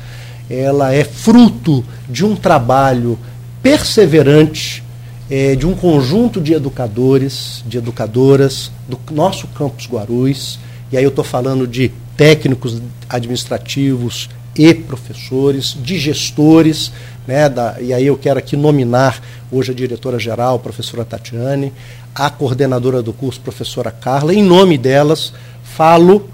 Ela 0.49 0.95
é 0.95 1.05
fruto 1.05 1.85
de 2.09 2.25
um 2.25 2.35
trabalho 2.35 3.19
perseverante 3.63 4.84
é, 5.31 5.57
de 5.57 5.67
um 5.67 5.75
conjunto 5.75 6.41
de 6.41 6.53
educadores, 6.53 7.65
de 7.67 7.79
educadoras 7.79 8.71
do 8.89 8.99
nosso 9.13 9.47
campus 9.49 9.87
Guarulhos, 9.87 10.59
e 10.93 10.97
aí 10.97 11.05
eu 11.05 11.09
estou 11.09 11.25
falando 11.25 11.67
de 11.67 11.91
técnicos 12.17 12.81
administrativos 13.09 14.29
e 14.57 14.73
professores, 14.73 15.77
de 15.81 15.99
gestores, 15.99 16.93
né, 17.27 17.49
da, 17.49 17.81
e 17.81 17.93
aí 17.93 18.07
eu 18.07 18.17
quero 18.17 18.39
aqui 18.39 18.57
nominar 18.57 19.21
hoje 19.51 19.73
a 19.73 19.75
diretora-geral, 19.75 20.59
professora 20.59 21.05
Tatiane, 21.05 21.73
a 22.15 22.31
coordenadora 22.31 23.03
do 23.03 23.13
curso, 23.13 23.41
professora 23.41 23.91
Carla, 23.91 24.33
em 24.33 24.43
nome 24.43 24.79
delas, 24.79 25.33
falo 25.63 26.29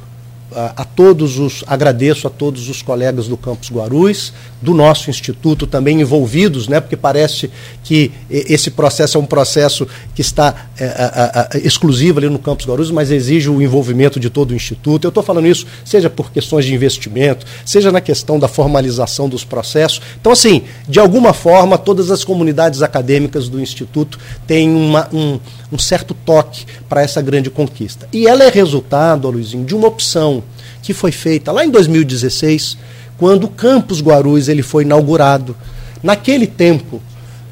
a, 0.55 0.85
todos 0.85 1.39
os, 1.39 1.65
agradeço 1.67 2.27
a 2.27 2.31
todos 2.31 2.69
os 2.69 2.83
colegas 2.83 3.29
do 3.29 3.37
Campus 3.37 3.71
Guarulhos, 3.71 4.33
do 4.61 4.75
nosso 4.75 5.09
instituto 5.09 5.67
também 5.67 6.01
envolvidos, 6.01 6.69
né, 6.69 6.81
porque 6.81 6.97
parece 6.97 7.51
que 7.83 8.11
esse 8.29 8.71
processo 8.71 9.17
é 9.17 9.21
um 9.21 9.27
processo 9.27 9.87
que 10.15 10.21
está 10.21 10.69
é, 10.79 10.87
a, 10.87 11.49
a, 11.55 11.59
exclusivo 11.59 12.19
ali 12.19 12.29
no 12.29 12.39
Campus 12.39 12.67
Guarulhos, 12.67 12.91
mas 12.91 13.11
exige 13.11 13.49
o 13.49 13.63
envolvimento 13.63 14.21
de 14.21 14.29
todo 14.29 14.51
o 14.51 14.55
instituto. 14.55 15.07
Eu 15.07 15.09
estou 15.11 15.23
falando 15.23 15.47
isso, 15.47 15.67
seja 15.85 16.11
por 16.11 16.31
questões 16.31 16.65
de 16.65 16.75
investimento, 16.75 17.47
seja 17.65 17.91
na 17.91 18.01
questão 18.01 18.39
da 18.39 18.49
formalização 18.49 19.29
dos 19.29 19.45
processos. 19.45 20.01
Então, 20.21 20.33
assim, 20.33 20.63
de 20.89 20.99
alguma 20.99 21.33
forma, 21.33 21.79
todas 21.79 22.11
as 22.11 22.25
comunidades 22.25 22.83
acadêmicas 22.83 23.49
do 23.49 23.61
instituto 23.61 24.19
têm 24.47 24.71
uma, 24.71 25.09
um, 25.13 25.39
um 25.73 25.79
certo 25.79 26.15
toque 26.15 26.67
para 26.89 27.03
essa 27.03 27.23
grande 27.23 27.51
conquista. 27.51 28.09
E 28.13 28.27
ela 28.27 28.45
é 28.45 28.51
resultado, 28.51 29.31
Luizinho, 29.31 29.65
de 29.65 29.75
uma 29.75 29.89
opção 29.89 30.40
que 30.83 30.95
foi 30.95 31.13
feita 31.13 31.53
lá 31.53 31.65
em 31.65 31.71
2016, 31.71 32.77
quando 33.19 33.45
o 33.45 33.49
campus 33.49 34.01
Guarulhos 34.01 34.49
ele 34.49 34.63
foi 34.63 34.85
inaugurado. 34.85 35.57
Naquele 36.03 36.47
tempo, 36.47 37.01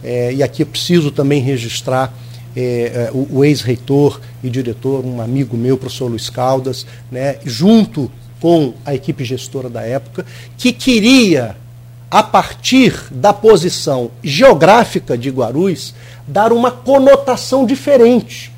é, 0.02 0.32
e 0.32 0.42
aqui 0.42 0.62
eu 0.62 0.66
preciso 0.66 1.10
também 1.10 1.42
registrar 1.42 2.12
é, 2.56 3.10
o, 3.12 3.38
o 3.38 3.44
ex-reitor 3.44 4.20
e 4.42 4.50
diretor, 4.50 5.04
um 5.04 5.20
amigo 5.20 5.56
meu, 5.56 5.74
o 5.74 5.78
professor 5.78 6.08
Luiz 6.08 6.30
Caldas, 6.30 6.86
né, 7.10 7.36
junto 7.44 8.10
com 8.40 8.74
a 8.84 8.94
equipe 8.94 9.24
gestora 9.24 9.68
da 9.68 9.82
época, 9.82 10.24
que 10.56 10.72
queria, 10.72 11.56
a 12.10 12.22
partir 12.22 12.94
da 13.10 13.32
posição 13.32 14.10
geográfica 14.22 15.18
de 15.18 15.30
Guarulhos, 15.30 15.94
dar 16.26 16.52
uma 16.52 16.70
conotação 16.70 17.66
diferente 17.66 18.52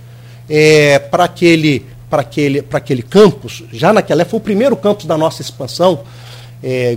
é, 0.49 0.99
para 0.99 1.25
aquele, 1.25 1.87
aquele, 2.19 2.65
aquele 2.73 3.03
campus. 3.03 3.63
Já 3.73 3.93
naquela 3.93 4.23
época, 4.23 4.31
foi 4.31 4.41
o 4.41 4.43
primeiro 4.43 4.77
campus 4.77 5.07
da 5.07 5.17
nossa 5.17 5.41
expansão, 5.43 6.01
é, 6.63 6.97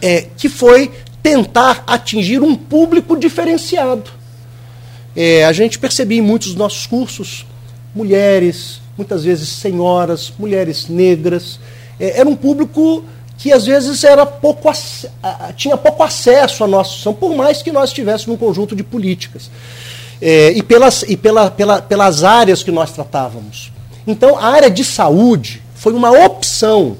é, 0.00 0.26
que 0.36 0.48
foi 0.48 0.90
tentar 1.22 1.84
atingir 1.86 2.42
um 2.42 2.54
público 2.54 3.16
diferenciado. 3.16 4.10
É, 5.14 5.44
a 5.44 5.52
gente 5.52 5.78
percebia 5.78 6.18
em 6.18 6.22
muitos 6.22 6.48
dos 6.48 6.56
nossos 6.56 6.86
cursos 6.86 7.46
mulheres, 7.94 8.80
muitas 8.96 9.24
vezes 9.24 9.48
senhoras, 9.48 10.32
mulheres 10.38 10.88
negras. 10.88 11.60
É, 12.00 12.20
era 12.20 12.28
um 12.28 12.36
público 12.36 13.04
que 13.38 13.52
às 13.52 13.66
vezes 13.66 14.04
era 14.04 14.24
pouco 14.24 14.70
tinha 15.56 15.76
pouco 15.76 16.02
acesso 16.02 16.64
à 16.64 16.68
nossa 16.68 16.90
instituição, 16.90 17.14
por 17.14 17.34
mais 17.34 17.62
que 17.62 17.72
nós 17.72 17.90
estivéssemos 17.90 18.36
um 18.36 18.38
conjunto 18.38 18.76
de 18.76 18.82
políticas. 18.82 19.50
É, 20.20 20.52
e 20.52 20.62
pelas, 20.62 21.02
e 21.02 21.16
pela, 21.16 21.50
pela, 21.50 21.82
pelas 21.82 22.22
áreas 22.22 22.62
que 22.62 22.70
nós 22.70 22.92
tratávamos. 22.92 23.72
Então, 24.06 24.36
a 24.36 24.46
área 24.46 24.70
de 24.70 24.84
saúde 24.84 25.62
foi 25.74 25.92
uma 25.92 26.10
opção 26.10 26.96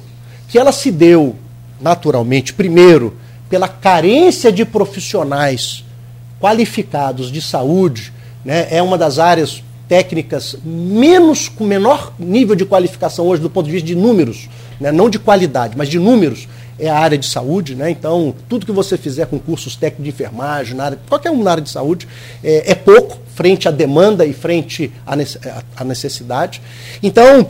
que 0.48 0.58
ela 0.58 0.72
se 0.72 0.90
deu 0.90 1.36
naturalmente, 1.80 2.54
primeiro, 2.54 3.16
pela 3.48 3.68
carência 3.68 4.52
de 4.52 4.64
profissionais 4.64 5.84
qualificados 6.40 7.30
de 7.30 7.42
saúde, 7.42 8.12
né, 8.44 8.68
é 8.70 8.82
uma 8.82 8.96
das 8.96 9.18
áreas 9.18 9.62
técnicas 9.88 10.56
menos 10.64 11.48
com 11.48 11.64
menor 11.64 12.12
nível 12.18 12.54
de 12.56 12.64
qualificação 12.64 13.26
hoje 13.26 13.42
do 13.42 13.50
ponto 13.50 13.66
de 13.66 13.72
vista 13.72 13.86
de 13.86 13.94
números, 13.94 14.48
né, 14.80 14.90
não 14.90 15.10
de 15.10 15.18
qualidade, 15.18 15.76
mas 15.76 15.88
de 15.88 15.98
números, 15.98 16.48
é 16.82 16.90
a 16.90 16.98
área 16.98 17.16
de 17.16 17.26
saúde, 17.26 17.76
né? 17.76 17.90
Então, 17.90 18.34
tudo 18.48 18.66
que 18.66 18.72
você 18.72 18.98
fizer 18.98 19.26
com 19.26 19.38
cursos 19.38 19.76
técnicos 19.76 20.04
de 20.04 20.10
enfermagem, 20.10 20.78
área, 20.80 20.98
qualquer 21.08 21.30
um 21.30 21.40
na 21.40 21.52
área 21.52 21.62
de 21.62 21.70
saúde, 21.70 22.08
é, 22.42 22.72
é 22.72 22.74
pouco 22.74 23.18
frente 23.36 23.68
à 23.68 23.70
demanda 23.70 24.26
e 24.26 24.32
frente 24.32 24.92
à 25.06 25.84
necessidade. 25.84 26.60
Então, 27.00 27.46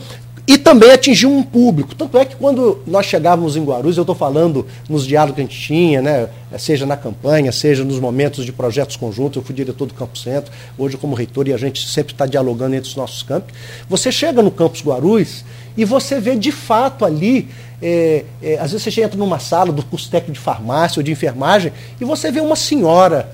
e 0.46 0.58
também 0.58 0.90
atingiu 0.90 1.30
um 1.30 1.42
público. 1.42 1.94
Tanto 1.94 2.18
é 2.18 2.26
que 2.26 2.36
quando 2.36 2.82
nós 2.86 3.06
chegávamos 3.06 3.56
em 3.56 3.64
Guarulhos, 3.64 3.96
eu 3.96 4.02
estou 4.02 4.14
falando 4.14 4.66
nos 4.86 5.06
diálogos 5.06 5.36
que 5.36 5.40
a 5.40 5.44
gente 5.44 5.58
tinha, 5.58 6.02
né, 6.02 6.28
seja 6.58 6.84
na 6.84 6.96
campanha, 6.96 7.50
seja 7.52 7.84
nos 7.84 7.98
momentos 7.98 8.44
de 8.44 8.52
projetos 8.52 8.96
conjuntos, 8.96 9.36
eu 9.36 9.42
fui 9.42 9.54
diretor 9.54 9.86
do 9.86 9.94
Campo 9.94 10.18
Centro, 10.18 10.52
hoje 10.76 10.98
como 10.98 11.14
reitor, 11.14 11.48
e 11.48 11.54
a 11.54 11.56
gente 11.56 11.88
sempre 11.88 12.12
está 12.12 12.26
dialogando 12.26 12.74
entre 12.74 12.90
os 12.90 12.96
nossos 12.96 13.22
campos. 13.22 13.54
Você 13.88 14.12
chega 14.12 14.42
no 14.42 14.50
Campus 14.50 14.82
Guarulhos 14.82 15.42
e 15.74 15.86
você 15.86 16.20
vê 16.20 16.36
de 16.36 16.52
fato 16.52 17.04
ali, 17.04 17.48
é, 17.82 18.24
é, 18.40 18.54
às 18.54 18.70
vezes 18.70 18.94
você 18.94 19.02
entra 19.02 19.18
numa 19.18 19.40
sala 19.40 19.72
do 19.72 19.82
curso 19.82 20.08
técnico 20.08 20.34
de 20.34 20.40
farmácia 20.40 21.00
ou 21.00 21.02
de 21.02 21.10
enfermagem 21.10 21.72
e 22.00 22.04
você 22.04 22.30
vê 22.30 22.40
uma 22.40 22.54
senhora 22.54 23.28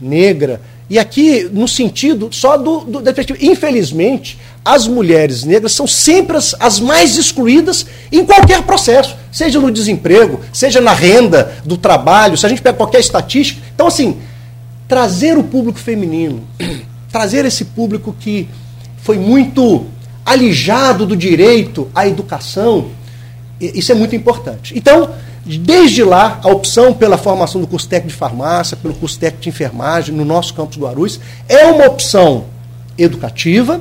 negra, 0.00 0.60
e 0.90 0.98
aqui 0.98 1.48
no 1.52 1.68
sentido 1.68 2.28
só 2.32 2.56
do, 2.56 2.80
do 2.80 3.02
infelizmente, 3.40 4.38
as 4.64 4.86
mulheres 4.86 5.44
negras 5.44 5.72
são 5.72 5.86
sempre 5.86 6.36
as, 6.36 6.54
as, 6.58 6.80
mais 6.80 7.16
excluídas 7.16 7.86
em 8.10 8.24
qualquer 8.26 8.62
processo, 8.62 9.16
seja 9.30 9.60
no 9.60 9.70
desemprego, 9.70 10.40
seja 10.52 10.80
na 10.80 10.92
renda 10.92 11.54
do 11.64 11.76
trabalho, 11.76 12.36
se 12.36 12.44
a 12.44 12.48
gente 12.48 12.60
pega 12.60 12.76
qualquer 12.76 13.00
estatística. 13.00 13.60
Então, 13.74 13.86
assim, 13.86 14.18
trazer 14.88 15.38
o 15.38 15.44
público 15.44 15.78
feminino, 15.78 16.46
trazer 17.10 17.44
esse 17.44 17.64
público 17.64 18.14
que 18.18 18.48
foi 18.98 19.18
muito 19.18 19.86
alijado 20.26 21.06
do 21.06 21.16
direito 21.16 21.90
à 21.94 22.06
educação, 22.06 22.90
isso 23.74 23.92
é 23.92 23.94
muito 23.94 24.14
importante. 24.16 24.76
Então, 24.76 25.10
desde 25.44 26.02
lá, 26.02 26.40
a 26.42 26.48
opção 26.48 26.92
pela 26.92 27.16
formação 27.16 27.60
do 27.60 27.66
curso 27.66 27.88
técnico 27.88 28.12
de 28.12 28.18
farmácia, 28.18 28.76
pelo 28.76 28.94
curso 28.94 29.18
técnico 29.18 29.42
de 29.42 29.48
enfermagem 29.48 30.14
no 30.14 30.24
nosso 30.24 30.54
campus 30.54 30.78
Guarulhos, 30.78 31.20
é 31.48 31.66
uma 31.66 31.86
opção 31.86 32.46
educativa 32.96 33.80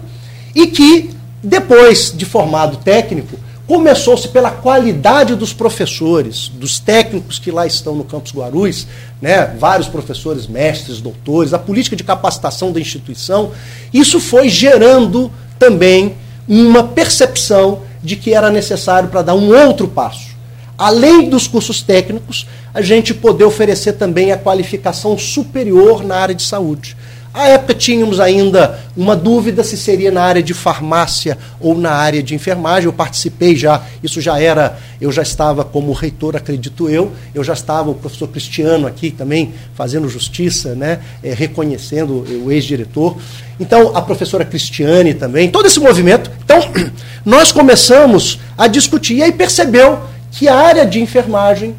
e 0.56 0.68
que, 0.68 1.12
depois 1.44 2.14
de 2.16 2.26
formado 2.26 2.78
técnico, 2.78 3.38
Começou-se 3.72 4.28
pela 4.28 4.52
qualidade 4.52 5.34
dos 5.34 5.54
professores, 5.54 6.50
dos 6.50 6.78
técnicos 6.78 7.40
que 7.40 7.50
lá 7.50 7.66
estão 7.66 7.96
no 7.96 8.04
Campus 8.04 8.34
Guarulhos, 8.34 8.86
né? 9.22 9.46
vários 9.58 9.88
professores, 9.88 10.46
mestres, 10.46 11.00
doutores, 11.00 11.54
a 11.54 11.58
política 11.58 11.96
de 11.96 12.04
capacitação 12.04 12.74
da 12.74 12.82
instituição. 12.82 13.52
Isso 13.94 14.20
foi 14.20 14.50
gerando 14.50 15.32
também 15.58 16.16
uma 16.50 16.84
percepção 16.84 17.84
de 18.04 18.16
que 18.16 18.34
era 18.34 18.50
necessário 18.50 19.10
para 19.10 19.22
dar 19.22 19.36
um 19.36 19.54
outro 19.54 19.88
passo. 19.88 20.32
Além 20.78 21.30
dos 21.30 21.48
cursos 21.48 21.82
técnicos, 21.82 22.48
a 22.74 22.82
gente 22.82 23.14
poder 23.14 23.44
oferecer 23.44 23.94
também 23.94 24.32
a 24.32 24.38
qualificação 24.38 25.18
superior 25.18 26.04
na 26.04 26.16
área 26.16 26.34
de 26.34 26.44
saúde. 26.44 26.98
À 27.34 27.48
época 27.48 27.74
tínhamos 27.74 28.20
ainda 28.20 28.80
uma 28.96 29.16
dúvida 29.16 29.64
se 29.64 29.78
seria 29.78 30.12
na 30.12 30.22
área 30.22 30.44
de 30.44 30.54
farmácia 30.54 31.38
ou 31.62 31.78
na 31.78 31.92
área 31.92 32.22
de 32.22 32.36
enfermagem. 32.36 32.88
Eu 32.88 32.94
participei 32.94 33.56
já, 33.56 33.82
isso 34.04 34.20
já 34.20 34.38
era, 34.38 34.78
eu 35.00 35.12
já 35.14 35.22
estava 35.22 35.64
como 35.64 35.94
reitor, 35.94 36.36
acredito 36.36 36.90
eu, 36.90 37.14
eu 37.34 37.42
já 37.42 37.54
estava 37.54 37.90
o 37.90 37.96
professor 37.96 38.28
Cristiano 38.28 38.86
aqui 38.86 39.12
também 39.12 39.54
fazendo 39.74 40.10
justiça, 40.10 40.76
né, 40.76 41.00
é, 41.24 41.34
reconhecendo 41.34 42.26
o 42.44 42.52
ex-diretor. 42.52 43.18
Então, 43.60 43.96
a 43.96 44.02
professora 44.02 44.44
Cristiane 44.44 45.14
também, 45.14 45.50
todo 45.50 45.68
esse 45.68 45.80
movimento. 45.80 46.30
Então, 46.44 46.60
nós 47.24 47.52
começamos 47.52 48.40
a 48.58 48.68
discutir 48.68 49.16
e 49.16 49.24
aí 49.24 49.32
percebeu 49.32 50.00
que 50.32 50.50
a 50.50 50.56
área 50.56 50.86
de 50.86 51.00
enfermagem 51.00 51.76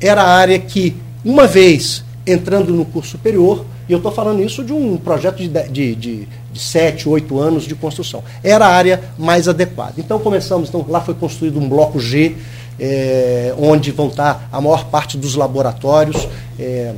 era 0.00 0.22
a 0.22 0.34
área 0.34 0.58
que, 0.58 0.96
uma 1.24 1.46
vez 1.46 2.04
entrando 2.26 2.72
no 2.72 2.84
curso 2.84 3.12
superior, 3.12 3.64
e 3.88 3.92
eu 3.92 3.98
estou 3.98 4.10
falando 4.10 4.42
isso 4.42 4.64
de 4.64 4.72
um 4.72 4.96
projeto 4.96 5.36
de, 5.36 5.48
de, 5.48 5.94
de, 5.94 6.28
de 6.52 6.60
7, 6.60 7.08
8 7.08 7.38
anos 7.38 7.64
de 7.64 7.74
construção. 7.74 8.22
Era 8.42 8.66
a 8.66 8.70
área 8.70 9.00
mais 9.16 9.48
adequada. 9.48 9.94
Então 9.98 10.18
começamos, 10.18 10.68
então, 10.68 10.84
lá 10.88 11.00
foi 11.00 11.14
construído 11.14 11.58
um 11.58 11.68
bloco 11.68 12.00
G, 12.00 12.36
é, 12.80 13.54
onde 13.58 13.92
vão 13.92 14.08
estar 14.08 14.48
a 14.50 14.60
maior 14.60 14.86
parte 14.86 15.16
dos 15.16 15.36
laboratórios. 15.36 16.28
É, 16.58 16.94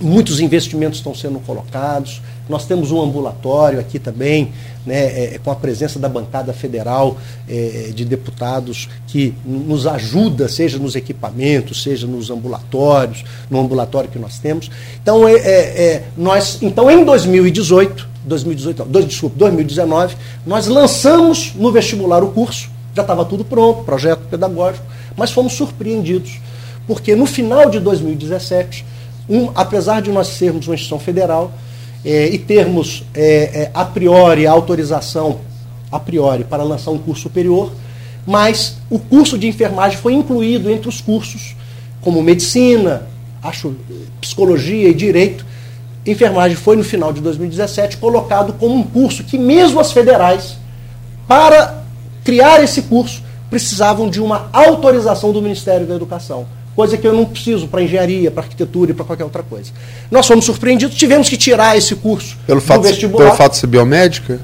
muitos 0.00 0.40
investimentos 0.40 0.98
estão 0.98 1.14
sendo 1.14 1.38
colocados. 1.40 2.20
Nós 2.48 2.66
temos 2.66 2.92
um 2.92 3.00
ambulatório 3.00 3.80
aqui 3.80 3.98
também, 3.98 4.52
né, 4.84 5.34
é, 5.34 5.40
com 5.42 5.50
a 5.50 5.56
presença 5.56 5.98
da 5.98 6.08
bancada 6.08 6.52
federal 6.52 7.16
é, 7.48 7.90
de 7.94 8.04
deputados 8.04 8.88
que 9.06 9.34
nos 9.44 9.86
ajuda, 9.86 10.48
seja 10.48 10.78
nos 10.78 10.94
equipamentos, 10.94 11.82
seja 11.82 12.06
nos 12.06 12.30
ambulatórios, 12.30 13.24
no 13.50 13.60
ambulatório 13.60 14.10
que 14.10 14.18
nós 14.18 14.38
temos. 14.38 14.70
Então, 15.02 15.26
é, 15.26 15.34
é, 15.34 15.82
é 15.82 16.04
nós, 16.16 16.58
então 16.60 16.90
em 16.90 17.04
2018, 17.04 18.08
2018 18.26 18.84
não, 18.84 19.00
desculpa, 19.02 19.36
2019, 19.38 20.16
nós 20.46 20.66
lançamos 20.66 21.54
no 21.54 21.72
vestibular 21.72 22.22
o 22.22 22.28
curso, 22.28 22.68
já 22.94 23.02
estava 23.02 23.24
tudo 23.24 23.44
pronto, 23.44 23.84
projeto 23.84 24.28
pedagógico, 24.28 24.84
mas 25.16 25.30
fomos 25.30 25.54
surpreendidos, 25.54 26.40
porque 26.86 27.14
no 27.14 27.24
final 27.24 27.70
de 27.70 27.80
2017, 27.80 28.84
um, 29.28 29.50
apesar 29.54 30.02
de 30.02 30.10
nós 30.10 30.28
sermos 30.28 30.66
uma 30.66 30.74
instituição 30.74 30.98
federal, 30.98 31.50
é, 32.04 32.28
e 32.28 32.38
termos 32.38 33.04
é, 33.14 33.62
é, 33.62 33.70
a 33.72 33.84
priori 33.84 34.46
a 34.46 34.52
autorização 34.52 35.40
a 35.90 35.98
priori 35.98 36.44
para 36.44 36.62
lançar 36.62 36.90
um 36.90 36.98
curso 36.98 37.22
superior, 37.22 37.72
mas 38.26 38.76
o 38.90 38.98
curso 38.98 39.38
de 39.38 39.46
enfermagem 39.46 39.96
foi 39.96 40.12
incluído 40.12 40.70
entre 40.70 40.88
os 40.88 41.00
cursos 41.00 41.54
como 42.00 42.22
medicina, 42.22 43.06
acho 43.42 43.74
psicologia 44.20 44.88
e 44.88 44.94
direito. 44.94 45.46
Enfermagem 46.04 46.56
foi 46.56 46.76
no 46.76 46.84
final 46.84 47.12
de 47.12 47.20
2017 47.20 47.96
colocado 47.96 48.54
como 48.54 48.74
um 48.74 48.82
curso 48.82 49.24
que 49.24 49.38
mesmo 49.38 49.80
as 49.80 49.92
federais 49.92 50.56
para 51.26 51.82
criar 52.22 52.62
esse 52.62 52.82
curso 52.82 53.22
precisavam 53.48 54.10
de 54.10 54.20
uma 54.20 54.48
autorização 54.52 55.32
do 55.32 55.40
Ministério 55.40 55.86
da 55.86 55.94
Educação 55.94 56.46
coisa 56.74 56.96
que 56.96 57.06
eu 57.06 57.12
não 57.12 57.24
preciso 57.24 57.68
para 57.68 57.82
engenharia, 57.82 58.30
para 58.30 58.42
arquitetura 58.42 58.90
e 58.90 58.94
para 58.94 59.04
qualquer 59.04 59.24
outra 59.24 59.42
coisa. 59.42 59.70
Nós 60.10 60.26
fomos 60.26 60.44
surpreendidos, 60.44 60.96
tivemos 60.96 61.28
que 61.28 61.36
tirar 61.36 61.76
esse 61.76 61.94
curso 61.96 62.36
pelo 62.46 62.60
fato, 62.60 62.82
do 62.82 62.88
vestibular. 62.88 63.24
Pelo 63.26 63.36
fato 63.36 63.52
de 63.52 63.58
ser 63.58 63.66
biomédica? 63.66 64.40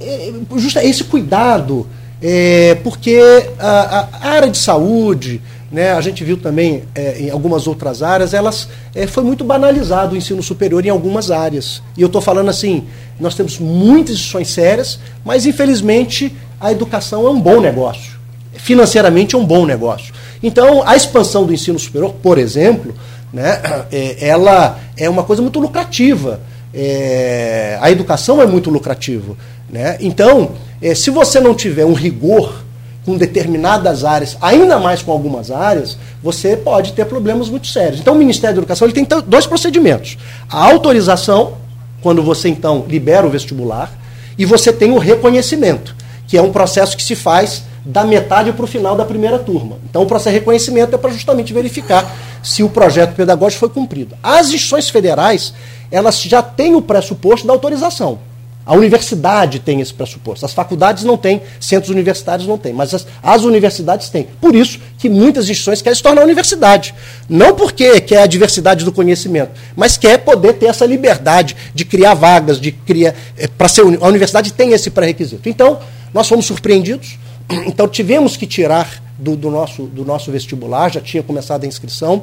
É, 0.00 0.32
justo 0.56 0.78
esse 0.80 1.04
cuidado, 1.04 1.86
é, 2.20 2.76
porque 2.82 3.20
a, 3.58 4.08
a, 4.20 4.28
área 4.28 4.50
de 4.50 4.58
saúde, 4.58 5.40
né, 5.70 5.92
a 5.92 6.00
gente 6.00 6.24
viu 6.24 6.36
também 6.36 6.84
é, 6.94 7.20
em 7.20 7.30
algumas 7.30 7.66
outras 7.66 8.02
áreas, 8.02 8.34
elas 8.34 8.68
é, 8.94 9.06
foi 9.06 9.22
muito 9.22 9.44
banalizado 9.44 10.14
o 10.14 10.16
ensino 10.16 10.42
superior 10.42 10.84
em 10.84 10.90
algumas 10.90 11.30
áreas. 11.30 11.82
E 11.96 12.02
eu 12.02 12.06
estou 12.06 12.20
falando 12.20 12.48
assim, 12.48 12.84
nós 13.18 13.34
temos 13.34 13.58
muitas 13.58 14.14
instituições 14.14 14.48
sérias, 14.48 14.98
mas 15.24 15.46
infelizmente 15.46 16.34
a 16.60 16.72
educação 16.72 17.26
é 17.26 17.30
um 17.30 17.40
bom 17.40 17.60
negócio. 17.60 18.14
Financeiramente 18.54 19.34
é 19.34 19.38
um 19.38 19.44
bom 19.44 19.66
negócio. 19.66 20.14
Então, 20.44 20.86
a 20.86 20.94
expansão 20.94 21.46
do 21.46 21.54
ensino 21.54 21.78
superior, 21.78 22.14
por 22.22 22.36
exemplo, 22.36 22.94
né, 23.32 23.62
é, 23.90 24.28
ela 24.28 24.78
é 24.94 25.08
uma 25.08 25.24
coisa 25.24 25.40
muito 25.40 25.58
lucrativa. 25.58 26.38
É, 26.74 27.78
a 27.80 27.90
educação 27.90 28.42
é 28.42 28.46
muito 28.46 28.68
lucrativa. 28.68 29.34
Né? 29.70 29.96
Então, 30.00 30.50
é, 30.82 30.94
se 30.94 31.08
você 31.08 31.40
não 31.40 31.54
tiver 31.54 31.86
um 31.86 31.94
rigor 31.94 32.62
com 33.06 33.16
determinadas 33.16 34.04
áreas, 34.04 34.36
ainda 34.38 34.78
mais 34.78 35.00
com 35.00 35.12
algumas 35.12 35.50
áreas, 35.50 35.96
você 36.22 36.58
pode 36.58 36.92
ter 36.92 37.06
problemas 37.06 37.48
muito 37.48 37.66
sérios. 37.66 38.00
Então, 38.00 38.12
o 38.12 38.18
Ministério 38.18 38.54
da 38.54 38.60
Educação 38.60 38.86
ele 38.86 38.94
tem 38.94 39.06
dois 39.26 39.46
procedimentos: 39.46 40.18
a 40.46 40.62
autorização, 40.62 41.54
quando 42.02 42.22
você 42.22 42.50
então 42.50 42.84
libera 42.86 43.26
o 43.26 43.30
vestibular, 43.30 43.90
e 44.36 44.44
você 44.44 44.70
tem 44.70 44.90
o 44.90 44.98
reconhecimento, 44.98 45.96
que 46.28 46.36
é 46.36 46.42
um 46.42 46.52
processo 46.52 46.94
que 46.98 47.02
se 47.02 47.16
faz 47.16 47.62
da 47.84 48.02
metade 48.04 48.52
para 48.52 48.64
o 48.64 48.66
final 48.66 48.96
da 48.96 49.04
primeira 49.04 49.38
turma. 49.38 49.76
Então, 49.88 50.02
o 50.02 50.06
processo 50.06 50.30
de 50.30 50.38
reconhecimento 50.38 50.94
é 50.94 50.98
para 50.98 51.10
justamente 51.10 51.52
verificar 51.52 52.10
se 52.42 52.62
o 52.62 52.68
projeto 52.68 53.14
pedagógico 53.14 53.60
foi 53.60 53.68
cumprido. 53.68 54.16
As 54.22 54.46
instituições 54.46 54.88
federais, 54.88 55.52
elas 55.90 56.20
já 56.22 56.42
têm 56.42 56.74
o 56.74 56.80
pressuposto 56.82 57.46
da 57.46 57.52
autorização. 57.52 58.18
A 58.66 58.74
universidade 58.74 59.58
tem 59.58 59.82
esse 59.82 59.92
pressuposto. 59.92 60.46
As 60.46 60.54
faculdades 60.54 61.04
não 61.04 61.18
têm, 61.18 61.42
centros 61.60 61.90
universitários 61.90 62.48
não 62.48 62.56
têm, 62.56 62.72
mas 62.72 62.94
as, 62.94 63.06
as, 63.22 63.42
universidades 63.42 64.08
têm. 64.08 64.26
Por 64.40 64.54
isso 64.54 64.80
que 64.98 65.10
muitas 65.10 65.44
instituições 65.44 65.82
querem 65.82 65.94
se 65.94 66.02
tornar 66.02 66.22
universidade. 66.22 66.94
Não 67.28 67.54
porque 67.54 68.00
quer 68.00 68.22
a 68.22 68.26
diversidade 68.26 68.82
do 68.82 68.90
conhecimento, 68.90 69.50
mas 69.76 69.98
quer 69.98 70.16
poder 70.16 70.54
ter 70.54 70.66
essa 70.66 70.86
liberdade 70.86 71.54
de 71.74 71.84
criar 71.84 72.14
vagas, 72.14 72.58
de 72.58 72.72
criar. 72.72 73.14
É, 73.36 73.46
para 73.46 73.68
ser 73.68 73.82
a 73.82 74.08
universidade 74.08 74.50
tem 74.54 74.72
esse 74.72 74.88
pré-requisito. 74.88 75.46
Então, 75.46 75.78
nós 76.14 76.26
fomos 76.26 76.46
surpreendidos 76.46 77.18
então 77.66 77.88
tivemos 77.88 78.36
que 78.36 78.46
tirar 78.46 79.02
do, 79.18 79.36
do, 79.36 79.50
nosso, 79.50 79.84
do 79.84 80.04
nosso 80.04 80.30
vestibular, 80.30 80.90
já 80.90 81.00
tinha 81.00 81.22
começado 81.22 81.64
a 81.64 81.66
inscrição. 81.66 82.22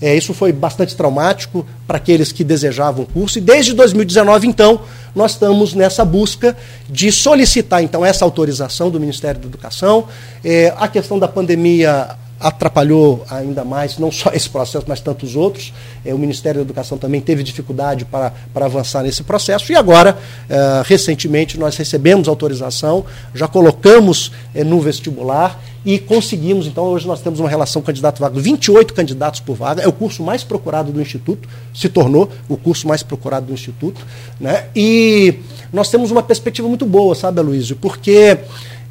É, 0.00 0.14
isso 0.14 0.34
foi 0.34 0.52
bastante 0.52 0.94
traumático 0.94 1.66
para 1.86 1.96
aqueles 1.96 2.30
que 2.30 2.44
desejavam 2.44 3.04
o 3.04 3.06
curso. 3.06 3.38
E 3.38 3.40
desde 3.40 3.72
2019, 3.72 4.46
então, 4.46 4.80
nós 5.14 5.32
estamos 5.32 5.72
nessa 5.72 6.04
busca 6.04 6.56
de 6.88 7.10
solicitar 7.10 7.82
então 7.82 8.04
essa 8.04 8.24
autorização 8.24 8.90
do 8.90 9.00
Ministério 9.00 9.40
da 9.40 9.46
Educação. 9.46 10.06
É, 10.44 10.74
a 10.76 10.86
questão 10.86 11.18
da 11.18 11.26
pandemia 11.26 12.10
atrapalhou 12.38 13.24
ainda 13.30 13.64
mais, 13.64 13.98
não 13.98 14.10
só 14.10 14.30
esse 14.32 14.48
processo, 14.48 14.84
mas 14.88 15.00
tantos 15.00 15.36
outros. 15.36 15.72
É, 16.04 16.12
o 16.12 16.18
Ministério 16.18 16.60
da 16.60 16.64
Educação 16.64 16.98
também 16.98 17.20
teve 17.20 17.42
dificuldade 17.42 18.04
para, 18.04 18.32
para 18.52 18.66
avançar 18.66 19.02
nesse 19.02 19.22
processo. 19.22 19.72
E 19.72 19.76
agora, 19.76 20.18
é, 20.48 20.82
recentemente, 20.84 21.58
nós 21.58 21.76
recebemos 21.76 22.28
autorização, 22.28 23.04
já 23.34 23.48
colocamos 23.48 24.32
é, 24.54 24.62
no 24.62 24.80
vestibular 24.80 25.60
e 25.86 26.00
conseguimos, 26.00 26.66
então, 26.66 26.84
hoje 26.86 27.06
nós 27.06 27.20
temos 27.20 27.38
uma 27.38 27.48
relação 27.48 27.80
candidato-vaga, 27.80 28.40
28 28.40 28.92
candidatos 28.92 29.38
por 29.38 29.54
vaga, 29.54 29.82
é 29.82 29.86
o 29.86 29.92
curso 29.92 30.20
mais 30.20 30.42
procurado 30.42 30.90
do 30.90 31.00
Instituto, 31.00 31.48
se 31.72 31.88
tornou 31.88 32.28
o 32.48 32.56
curso 32.56 32.88
mais 32.88 33.04
procurado 33.04 33.46
do 33.46 33.52
Instituto. 33.52 34.04
Né? 34.40 34.64
E 34.74 35.38
nós 35.72 35.88
temos 35.88 36.10
uma 36.10 36.24
perspectiva 36.24 36.66
muito 36.66 36.84
boa, 36.84 37.14
sabe, 37.14 37.38
Aloysio? 37.38 37.76
Porque 37.76 38.36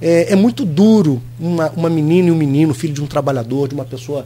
é, 0.01 0.33
é 0.33 0.35
muito 0.35 0.65
duro 0.65 1.21
uma, 1.39 1.69
uma 1.71 1.89
menina 1.89 2.29
e 2.29 2.31
um 2.31 2.35
menino, 2.35 2.73
filho 2.73 2.93
de 2.93 3.01
um 3.01 3.07
trabalhador, 3.07 3.67
de 3.67 3.75
uma 3.75 3.85
pessoa 3.85 4.25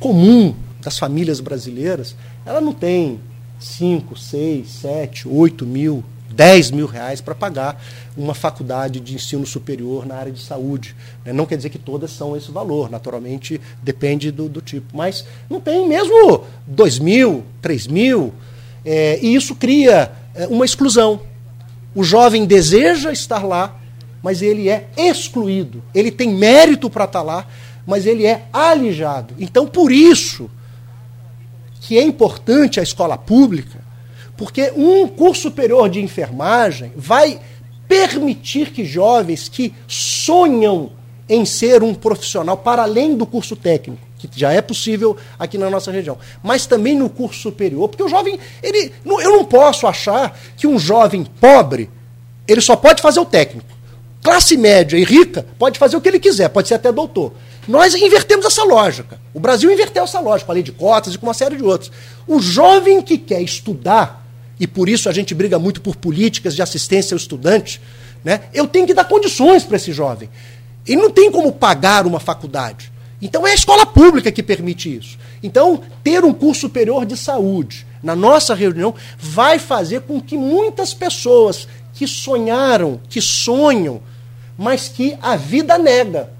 comum 0.00 0.54
das 0.80 0.98
famílias 0.98 1.40
brasileiras, 1.40 2.16
ela 2.46 2.60
não 2.60 2.72
tem 2.72 3.20
5, 3.58 4.16
6, 4.16 4.68
7, 4.68 5.28
8 5.28 5.66
mil, 5.66 6.04
10 6.30 6.70
mil 6.70 6.86
reais 6.86 7.20
para 7.20 7.34
pagar 7.34 7.82
uma 8.16 8.34
faculdade 8.34 9.00
de 9.00 9.14
ensino 9.14 9.46
superior 9.46 10.06
na 10.06 10.14
área 10.14 10.32
de 10.32 10.40
saúde. 10.40 10.94
Né? 11.24 11.32
Não 11.32 11.46
quer 11.46 11.56
dizer 11.56 11.70
que 11.70 11.78
todas 11.78 12.10
são 12.10 12.36
esse 12.36 12.50
valor, 12.50 12.90
naturalmente 12.90 13.60
depende 13.82 14.30
do, 14.30 14.48
do 14.48 14.60
tipo. 14.60 14.96
Mas 14.96 15.24
não 15.50 15.60
tem 15.60 15.86
mesmo 15.88 16.44
2 16.66 16.98
mil, 16.98 17.44
3 17.60 17.86
mil, 17.86 18.32
é, 18.84 19.18
e 19.20 19.34
isso 19.34 19.54
cria 19.54 20.12
é, 20.34 20.46
uma 20.46 20.64
exclusão. 20.64 21.20
O 21.94 22.04
jovem 22.04 22.46
deseja 22.46 23.10
estar 23.10 23.44
lá, 23.44 23.77
mas 24.22 24.42
ele 24.42 24.68
é 24.68 24.88
excluído. 24.96 25.82
Ele 25.94 26.10
tem 26.10 26.28
mérito 26.30 26.90
para 26.90 27.04
estar 27.04 27.20
tá 27.20 27.24
lá, 27.24 27.46
mas 27.86 28.06
ele 28.06 28.26
é 28.26 28.44
alijado. 28.52 29.34
Então, 29.38 29.66
por 29.66 29.90
isso 29.90 30.50
que 31.80 31.96
é 31.96 32.02
importante 32.02 32.78
a 32.78 32.82
escola 32.82 33.16
pública, 33.16 33.80
porque 34.36 34.72
um 34.76 35.08
curso 35.08 35.42
superior 35.42 35.88
de 35.88 36.02
enfermagem 36.02 36.92
vai 36.94 37.40
permitir 37.88 38.70
que 38.70 38.84
jovens 38.84 39.48
que 39.48 39.74
sonham 39.86 40.92
em 41.28 41.44
ser 41.44 41.82
um 41.82 41.94
profissional 41.94 42.56
para 42.56 42.82
além 42.82 43.16
do 43.16 43.24
curso 43.24 43.56
técnico, 43.56 44.02
que 44.18 44.28
já 44.34 44.52
é 44.52 44.60
possível 44.60 45.16
aqui 45.38 45.56
na 45.56 45.70
nossa 45.70 45.90
região, 45.90 46.18
mas 46.42 46.66
também 46.66 46.94
no 46.94 47.08
curso 47.08 47.40
superior, 47.40 47.88
porque 47.88 48.02
o 48.02 48.08
jovem, 48.08 48.38
ele, 48.62 48.92
eu 49.04 49.32
não 49.32 49.44
posso 49.44 49.86
achar 49.86 50.38
que 50.56 50.66
um 50.66 50.78
jovem 50.78 51.24
pobre, 51.40 51.88
ele 52.46 52.60
só 52.60 52.76
pode 52.76 53.00
fazer 53.00 53.20
o 53.20 53.24
técnico. 53.24 53.77
Classe 54.22 54.56
média 54.56 54.96
e 54.96 55.04
rica 55.04 55.46
pode 55.58 55.78
fazer 55.78 55.96
o 55.96 56.00
que 56.00 56.08
ele 56.08 56.18
quiser, 56.18 56.48
pode 56.48 56.68
ser 56.68 56.74
até 56.74 56.90
doutor. 56.90 57.32
Nós 57.66 57.94
invertemos 57.94 58.46
essa 58.46 58.64
lógica. 58.64 59.20
O 59.34 59.40
Brasil 59.40 59.70
inverteu 59.70 60.04
essa 60.04 60.20
lógica, 60.20 60.46
com 60.46 60.52
a 60.52 60.54
lei 60.54 60.62
de 60.62 60.72
cotas 60.72 61.14
e 61.14 61.18
com 61.18 61.26
uma 61.26 61.34
série 61.34 61.56
de 61.56 61.62
outros. 61.62 61.92
O 62.26 62.40
jovem 62.40 63.02
que 63.02 63.18
quer 63.18 63.42
estudar, 63.42 64.26
e 64.58 64.66
por 64.66 64.88
isso 64.88 65.08
a 65.08 65.12
gente 65.12 65.34
briga 65.34 65.58
muito 65.58 65.80
por 65.80 65.94
políticas 65.94 66.54
de 66.54 66.62
assistência 66.62 67.14
ao 67.14 67.18
estudante, 67.18 67.80
né? 68.24 68.42
eu 68.52 68.66
tenho 68.66 68.86
que 68.86 68.94
dar 68.94 69.04
condições 69.04 69.64
para 69.64 69.76
esse 69.76 69.92
jovem. 69.92 70.28
Ele 70.86 71.02
não 71.02 71.10
tem 71.10 71.30
como 71.30 71.52
pagar 71.52 72.06
uma 72.06 72.18
faculdade. 72.18 72.90
Então 73.20 73.46
é 73.46 73.50
a 73.50 73.54
escola 73.54 73.84
pública 73.84 74.32
que 74.32 74.42
permite 74.42 74.96
isso. 74.96 75.18
Então, 75.42 75.82
ter 76.02 76.24
um 76.24 76.32
curso 76.32 76.62
superior 76.62 77.04
de 77.04 77.16
saúde 77.16 77.86
na 78.02 78.14
nossa 78.14 78.54
reunião 78.54 78.94
vai 79.18 79.58
fazer 79.58 80.02
com 80.02 80.20
que 80.20 80.36
muitas 80.36 80.94
pessoas 80.94 81.68
que 81.98 82.06
sonharam, 82.06 83.00
que 83.08 83.20
sonham, 83.20 84.00
mas 84.56 84.86
que 84.88 85.18
a 85.20 85.34
vida 85.34 85.76
nega. 85.76 86.30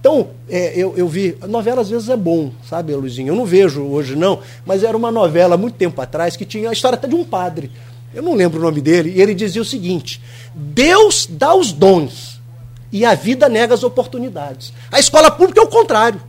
Então, 0.00 0.30
é, 0.48 0.72
eu, 0.76 0.92
eu 0.96 1.06
vi. 1.06 1.38
A 1.40 1.46
novela 1.46 1.82
às 1.82 1.88
vezes 1.88 2.08
é 2.08 2.16
bom, 2.16 2.50
sabe, 2.68 2.92
Luizinho? 2.92 3.28
Eu 3.28 3.36
não 3.36 3.46
vejo 3.46 3.80
hoje, 3.84 4.16
não, 4.16 4.40
mas 4.66 4.82
era 4.82 4.96
uma 4.96 5.12
novela 5.12 5.56
muito 5.56 5.76
tempo 5.76 6.00
atrás 6.00 6.36
que 6.36 6.44
tinha 6.44 6.68
a 6.68 6.72
história 6.72 6.96
até 6.96 7.06
de 7.06 7.14
um 7.14 7.22
padre. 7.22 7.70
Eu 8.12 8.24
não 8.24 8.34
lembro 8.34 8.58
o 8.58 8.62
nome 8.62 8.80
dele, 8.80 9.12
e 9.14 9.22
ele 9.22 9.34
dizia 9.34 9.62
o 9.62 9.64
seguinte: 9.64 10.20
Deus 10.52 11.28
dá 11.30 11.54
os 11.54 11.70
dons 11.70 12.40
e 12.90 13.04
a 13.04 13.14
vida 13.14 13.48
nega 13.48 13.72
as 13.72 13.84
oportunidades. 13.84 14.72
A 14.90 14.98
escola 14.98 15.30
pública 15.30 15.60
é 15.60 15.62
o 15.62 15.68
contrário. 15.68 16.20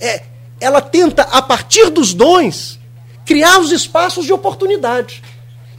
É, 0.00 0.22
ela 0.58 0.80
tenta, 0.80 1.24
a 1.24 1.42
partir 1.42 1.90
dos 1.90 2.14
dons, 2.14 2.80
criar 3.26 3.58
os 3.60 3.70
espaços 3.72 4.24
de 4.24 4.32
oportunidade. 4.32 5.22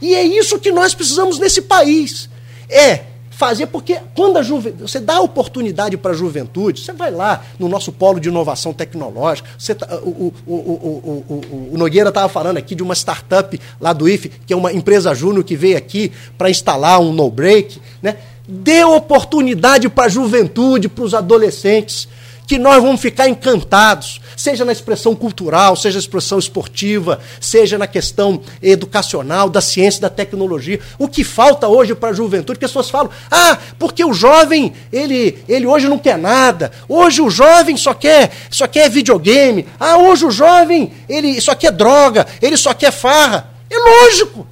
E 0.00 0.14
é 0.14 0.22
isso 0.22 0.58
que 0.58 0.70
nós 0.70 0.94
precisamos 0.94 1.38
nesse 1.38 1.62
país. 1.62 2.28
É 2.68 3.04
fazer, 3.36 3.66
porque 3.66 3.98
quando 4.14 4.38
a 4.38 4.42
juventude, 4.42 4.90
você 4.90 4.98
dá 4.98 5.20
oportunidade 5.20 5.98
para 5.98 6.12
a 6.12 6.14
juventude, 6.14 6.80
você 6.80 6.92
vai 6.94 7.10
lá 7.10 7.44
no 7.58 7.68
nosso 7.68 7.92
polo 7.92 8.18
de 8.18 8.30
inovação 8.30 8.72
tecnológica, 8.72 9.46
você 9.58 9.74
tá, 9.74 9.94
o, 9.98 10.32
o, 10.46 10.54
o, 10.54 11.70
o, 11.72 11.76
Nogueira 11.76 12.08
estava 12.08 12.30
falando 12.30 12.56
aqui 12.56 12.74
de 12.74 12.82
uma 12.82 12.94
startup 12.94 13.60
lá 13.78 13.92
do 13.92 14.08
IFE, 14.08 14.30
que 14.46 14.54
é 14.54 14.56
uma 14.56 14.72
empresa 14.72 15.14
júnior 15.14 15.44
que 15.44 15.54
veio 15.54 15.76
aqui 15.76 16.10
para 16.38 16.48
instalar 16.48 16.98
um 16.98 17.12
no-break, 17.12 17.78
né? 18.00 18.16
Dê 18.48 18.84
oportunidade 18.84 19.88
para 19.90 20.04
a 20.04 20.08
juventude, 20.08 20.88
para 20.88 21.04
os 21.04 21.12
adolescentes 21.12 22.08
que 22.46 22.58
nós 22.58 22.82
vamos 22.82 23.00
ficar 23.00 23.28
encantados, 23.28 24.20
seja 24.36 24.64
na 24.64 24.70
expressão 24.70 25.16
cultural, 25.16 25.74
seja 25.74 25.96
na 25.96 26.00
expressão 26.00 26.38
esportiva, 26.38 27.20
seja 27.40 27.76
na 27.76 27.86
questão 27.86 28.40
educacional, 28.62 29.50
da 29.50 29.60
ciência, 29.60 30.00
da 30.00 30.08
tecnologia. 30.08 30.78
O 30.98 31.08
que 31.08 31.24
falta 31.24 31.66
hoje 31.66 31.94
para 31.94 32.10
a 32.10 32.14
juventude, 32.14 32.58
pessoas 32.58 32.88
falam, 32.88 33.10
ah, 33.30 33.58
porque 33.78 34.04
o 34.04 34.14
jovem, 34.14 34.72
ele, 34.92 35.42
ele 35.48 35.66
hoje 35.66 35.88
não 35.88 35.98
quer 35.98 36.16
nada, 36.16 36.70
hoje 36.88 37.20
o 37.20 37.28
jovem 37.28 37.76
só 37.76 37.92
quer, 37.92 38.30
só 38.48 38.68
quer 38.68 38.88
videogame, 38.88 39.66
ah, 39.80 39.98
hoje 39.98 40.24
o 40.24 40.30
jovem, 40.30 40.92
ele 41.08 41.40
só 41.40 41.54
quer 41.54 41.72
droga, 41.72 42.26
ele 42.40 42.56
só 42.56 42.72
quer 42.72 42.92
farra. 42.92 43.50
É 43.68 43.76
lógico. 43.76 44.46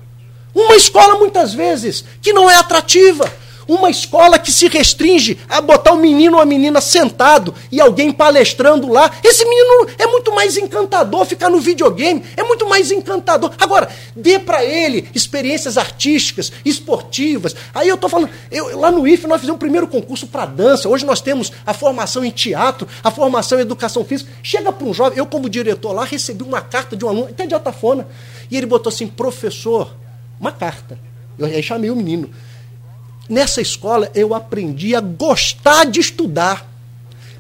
Uma 0.53 0.76
escola, 0.76 1.18
muitas 1.18 1.53
vezes, 1.55 2.05
que 2.20 2.32
não 2.32 2.49
é 2.49 2.57
atrativa 2.57 3.30
uma 3.66 3.90
escola 3.90 4.38
que 4.38 4.52
se 4.52 4.68
restringe 4.68 5.38
a 5.48 5.60
botar 5.60 5.92
um 5.92 5.98
menino 5.98 6.36
ou 6.36 6.42
a 6.42 6.46
menina 6.46 6.80
sentado 6.80 7.54
e 7.70 7.80
alguém 7.80 8.12
palestrando 8.12 8.90
lá. 8.90 9.10
Esse 9.22 9.44
menino 9.44 9.88
é 9.98 10.06
muito 10.06 10.34
mais 10.34 10.56
encantador 10.56 11.24
ficar 11.24 11.48
no 11.48 11.60
videogame, 11.60 12.22
é 12.36 12.42
muito 12.42 12.68
mais 12.68 12.90
encantador. 12.90 13.52
Agora, 13.58 13.88
dê 14.14 14.38
para 14.38 14.64
ele 14.64 15.08
experiências 15.14 15.76
artísticas, 15.78 16.52
esportivas. 16.64 17.54
Aí 17.74 17.88
eu 17.88 17.96
tô 17.96 18.08
falando, 18.08 18.30
eu, 18.50 18.78
lá 18.78 18.90
no 18.90 19.06
IFE 19.06 19.26
nós 19.26 19.40
fizemos 19.40 19.56
o 19.56 19.60
primeiro 19.60 19.86
concurso 19.86 20.26
para 20.26 20.46
dança. 20.46 20.88
Hoje 20.88 21.04
nós 21.04 21.20
temos 21.20 21.52
a 21.66 21.74
formação 21.74 22.24
em 22.24 22.30
teatro, 22.30 22.86
a 23.02 23.10
formação 23.10 23.58
em 23.58 23.62
educação 23.62 24.04
física. 24.04 24.30
Chega 24.42 24.72
para 24.72 24.86
um 24.86 24.94
jovem, 24.94 25.18
eu 25.18 25.26
como 25.26 25.48
diretor 25.48 25.92
lá 25.92 26.04
recebi 26.04 26.42
uma 26.42 26.60
carta 26.60 26.96
de 26.96 27.04
um 27.04 27.08
aluno, 27.08 27.28
até 27.28 27.46
de 27.46 27.54
Atafona, 27.54 28.06
e 28.50 28.56
ele 28.56 28.66
botou 28.66 28.90
assim, 28.90 29.06
professor, 29.06 29.94
uma 30.40 30.52
carta. 30.52 30.98
Eu 31.38 31.46
aí 31.46 31.62
chamei 31.62 31.90
o 31.90 31.96
menino. 31.96 32.30
Nessa 33.28 33.60
escola 33.60 34.10
eu 34.14 34.34
aprendi 34.34 34.94
a 34.94 35.00
gostar 35.00 35.84
de 35.86 36.00
estudar. 36.00 36.68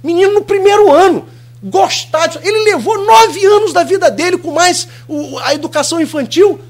Menino 0.02 0.34
no 0.34 0.42
primeiro 0.42 0.92
ano, 0.92 1.26
gostar 1.62 2.26
de. 2.26 2.38
Ele 2.38 2.72
levou 2.72 3.04
nove 3.04 3.44
anos 3.44 3.72
da 3.72 3.84
vida 3.84 4.10
dele 4.10 4.38
com 4.38 4.52
mais 4.52 4.88
o, 5.08 5.38
a 5.40 5.54
educação 5.54 6.00
infantil. 6.00 6.60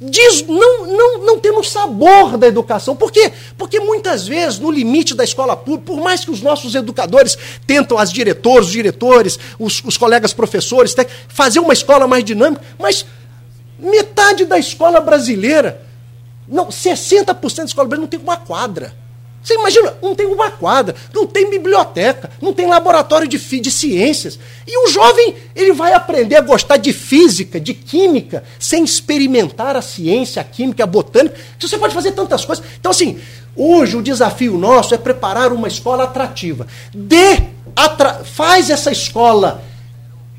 Diz, 0.00 0.44
não, 0.46 0.86
não, 0.86 1.18
não 1.24 1.38
tendo 1.38 1.62
sabor 1.62 2.36
da 2.36 2.48
educação. 2.48 2.96
Por 2.96 3.12
quê? 3.12 3.32
Porque 3.56 3.78
muitas 3.78 4.26
vezes, 4.26 4.58
no 4.58 4.70
limite 4.70 5.14
da 5.14 5.22
escola 5.22 5.56
pública, 5.56 5.86
por 5.86 6.00
mais 6.02 6.24
que 6.24 6.32
os 6.32 6.42
nossos 6.42 6.74
educadores 6.74 7.38
tentam, 7.66 7.96
as 7.96 8.12
diretoras, 8.12 8.66
os 8.66 8.72
diretores, 8.72 9.38
os, 9.58 9.82
os 9.84 9.96
colegas 9.96 10.32
professores, 10.32 10.94
fazer 11.28 11.60
uma 11.60 11.72
escola 11.72 12.08
mais 12.08 12.24
dinâmica, 12.24 12.62
mas 12.78 13.06
metade 13.78 14.44
da 14.44 14.58
escola 14.58 15.00
brasileira 15.00 15.83
não, 16.48 16.68
60% 16.68 17.56
da 17.56 17.64
escola 17.64 17.88
brasileira 17.88 18.00
não 18.00 18.06
tem 18.06 18.20
uma 18.20 18.36
quadra. 18.36 19.04
Você 19.44 19.54
imagina, 19.54 19.94
não 20.00 20.14
tem 20.14 20.26
uma 20.26 20.50
quadra, 20.50 20.94
não 21.12 21.26
tem 21.26 21.50
biblioteca, 21.50 22.30
não 22.40 22.54
tem 22.54 22.66
laboratório 22.66 23.28
de, 23.28 23.36
de 23.36 23.70
ciências. 23.70 24.38
E 24.66 24.78
o 24.78 24.90
jovem, 24.90 25.36
ele 25.54 25.74
vai 25.74 25.92
aprender 25.92 26.36
a 26.36 26.40
gostar 26.40 26.78
de 26.78 26.94
física, 26.94 27.60
de 27.60 27.74
química, 27.74 28.42
sem 28.58 28.82
experimentar 28.82 29.76
a 29.76 29.82
ciência, 29.82 30.40
a 30.40 30.44
química, 30.44 30.84
a 30.84 30.86
botânica. 30.86 31.36
Você 31.60 31.76
pode 31.76 31.92
fazer 31.92 32.12
tantas 32.12 32.42
coisas. 32.42 32.64
Então, 32.80 32.90
assim, 32.90 33.20
hoje 33.54 33.98
o 33.98 34.02
desafio 34.02 34.56
nosso 34.56 34.94
é 34.94 34.98
preparar 34.98 35.52
uma 35.52 35.68
escola 35.68 36.04
atrativa. 36.04 36.66
Dê, 36.94 37.42
atra, 37.76 38.24
faz 38.24 38.70
essa 38.70 38.90
escola 38.90 39.62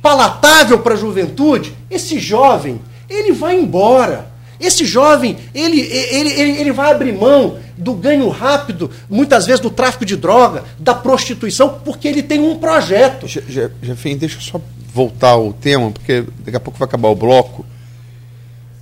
palatável 0.01 0.79
para 0.79 0.95
a 0.95 0.97
juventude. 0.97 1.75
Esse 1.91 2.17
jovem, 2.17 2.81
ele 3.07 3.31
vai 3.33 3.55
embora. 3.55 4.33
Esse 4.59 4.85
jovem, 4.85 5.37
ele, 5.53 5.81
ele, 5.81 6.31
ele, 6.31 6.51
ele 6.61 6.71
vai 6.71 6.91
abrir 6.91 7.13
mão 7.13 7.57
do 7.77 7.93
ganho 7.93 8.29
rápido, 8.29 8.89
muitas 9.09 9.45
vezes 9.45 9.59
do 9.59 9.69
tráfico 9.69 10.05
de 10.05 10.15
droga, 10.15 10.63
da 10.79 10.93
prostituição, 10.93 11.81
porque 11.83 12.07
ele 12.07 12.23
tem 12.23 12.39
um 12.39 12.57
projeto. 12.57 13.27
Jefim, 13.27 14.17
deixa 14.17 14.37
eu 14.37 14.41
só 14.41 14.61
voltar 14.93 15.31
ao 15.31 15.51
tema, 15.51 15.91
porque 15.91 16.23
daqui 16.39 16.55
a 16.55 16.59
pouco 16.59 16.79
vai 16.79 16.87
acabar 16.87 17.09
o 17.09 17.15
bloco. 17.15 17.65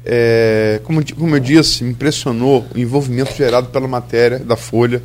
É, 0.05 0.81
como, 0.83 1.03
como 1.15 1.35
eu 1.35 1.39
disse, 1.39 1.83
me 1.83 1.91
impressionou 1.91 2.65
o 2.75 2.77
envolvimento 2.77 3.33
gerado 3.33 3.69
pela 3.69 3.87
matéria 3.87 4.37
da 4.39 4.55
Folha 4.55 5.01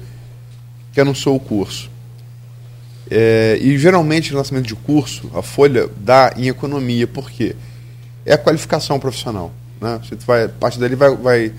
que 0.93 1.01
anunciou 1.01 1.37
o 1.37 1.41
curso. 1.41 1.91
É, 3.11 3.57
e 3.61 3.79
geralmente, 3.79 4.33
no 4.33 4.39
lançamento 4.39 4.67
de 4.67 4.75
curso, 4.75 5.31
a 5.35 5.41
Folha 5.41 5.89
dá 5.97 6.35
em 6.37 6.49
economia, 6.49 7.07
por 7.07 7.31
quê? 7.31 7.57
É 8.27 8.35
a 8.35 8.39
qualificação 8.39 8.99
profissional. 8.99 9.53
Né? 9.81 10.01
Você 10.03 10.17
vai, 10.27 10.45
a 10.45 10.49
partir 10.49 10.79
dali 10.79 10.95
vai, 10.95 11.15
vai 11.17 11.53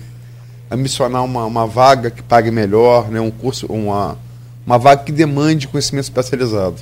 ambicionar 0.70 1.24
uma, 1.24 1.44
uma 1.44 1.66
vaga 1.66 2.10
que 2.10 2.22
pague 2.22 2.50
melhor, 2.50 3.10
né? 3.10 3.20
um 3.20 3.30
curso, 3.30 3.66
uma, 3.66 4.16
uma 4.64 4.78
vaga 4.78 5.02
que 5.04 5.12
demande 5.12 5.66
conhecimento 5.66 6.04
especializado. 6.04 6.76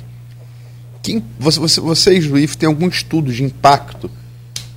Quem, 1.01 1.23
você, 1.39 1.59
você, 1.59 1.79
vocês, 1.79 2.27
Luiz, 2.27 2.55
têm 2.55 2.67
algum 2.67 2.87
estudo 2.87 3.31
de 3.31 3.43
impacto 3.43 4.11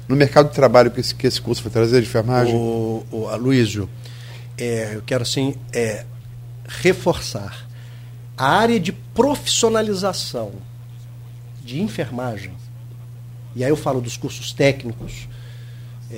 no 0.08 0.16
mercado 0.16 0.48
de 0.48 0.54
trabalho 0.54 0.90
que 0.90 1.00
esse, 1.00 1.14
que 1.14 1.26
esse 1.26 1.40
curso 1.40 1.62
vai 1.62 1.72
trazer 1.72 2.00
de 2.00 2.06
enfermagem? 2.06 2.54
O, 2.54 3.04
o 3.10 3.28
Aloysio, 3.28 3.88
é, 4.56 4.92
eu 4.94 5.02
quero 5.02 5.22
assim 5.22 5.54
é, 5.72 6.04
reforçar 6.66 7.66
a 8.36 8.46
área 8.46 8.78
de 8.78 8.92
profissionalização 8.92 10.52
de 11.64 11.80
enfermagem, 11.80 12.52
e 13.54 13.62
aí 13.62 13.70
eu 13.70 13.76
falo 13.76 14.00
dos 14.00 14.16
cursos 14.16 14.52
técnicos, 14.52 15.28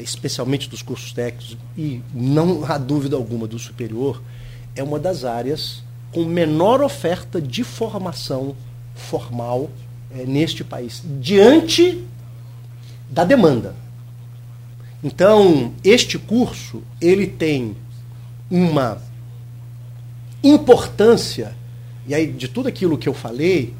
especialmente 0.01 0.69
dos 0.69 0.83
cursos 0.83 1.13
técnicos, 1.13 1.57
e 1.77 2.01
não 2.13 2.65
há 2.65 2.79
dúvida 2.79 3.17
alguma 3.17 3.47
do 3.47 3.59
superior, 3.59 4.23
é 4.75 4.83
uma 4.83 4.99
das 4.99 5.25
áreas 5.25 5.83
com 6.13 6.25
menor 6.25 6.83
oferta 6.83 7.41
de 7.41 7.65
formação 7.65 8.57
formal 8.95 9.71
é, 10.11 10.25
neste 10.25 10.63
país, 10.65 11.03
diante 11.21 12.05
da 13.11 13.25
demanda. 13.25 13.75
Então, 15.03 15.75
este 15.83 16.19
curso, 16.19 16.83
ele 17.01 17.27
tem 17.27 17.77
uma 18.51 19.01
importância, 20.43 21.55
e 22.07 22.15
aí 22.15 22.27
de 22.27 22.49
tudo 22.49 22.69
aquilo 22.69 22.97
que 22.97 23.09
eu 23.09 23.15
falei, 23.15 23.75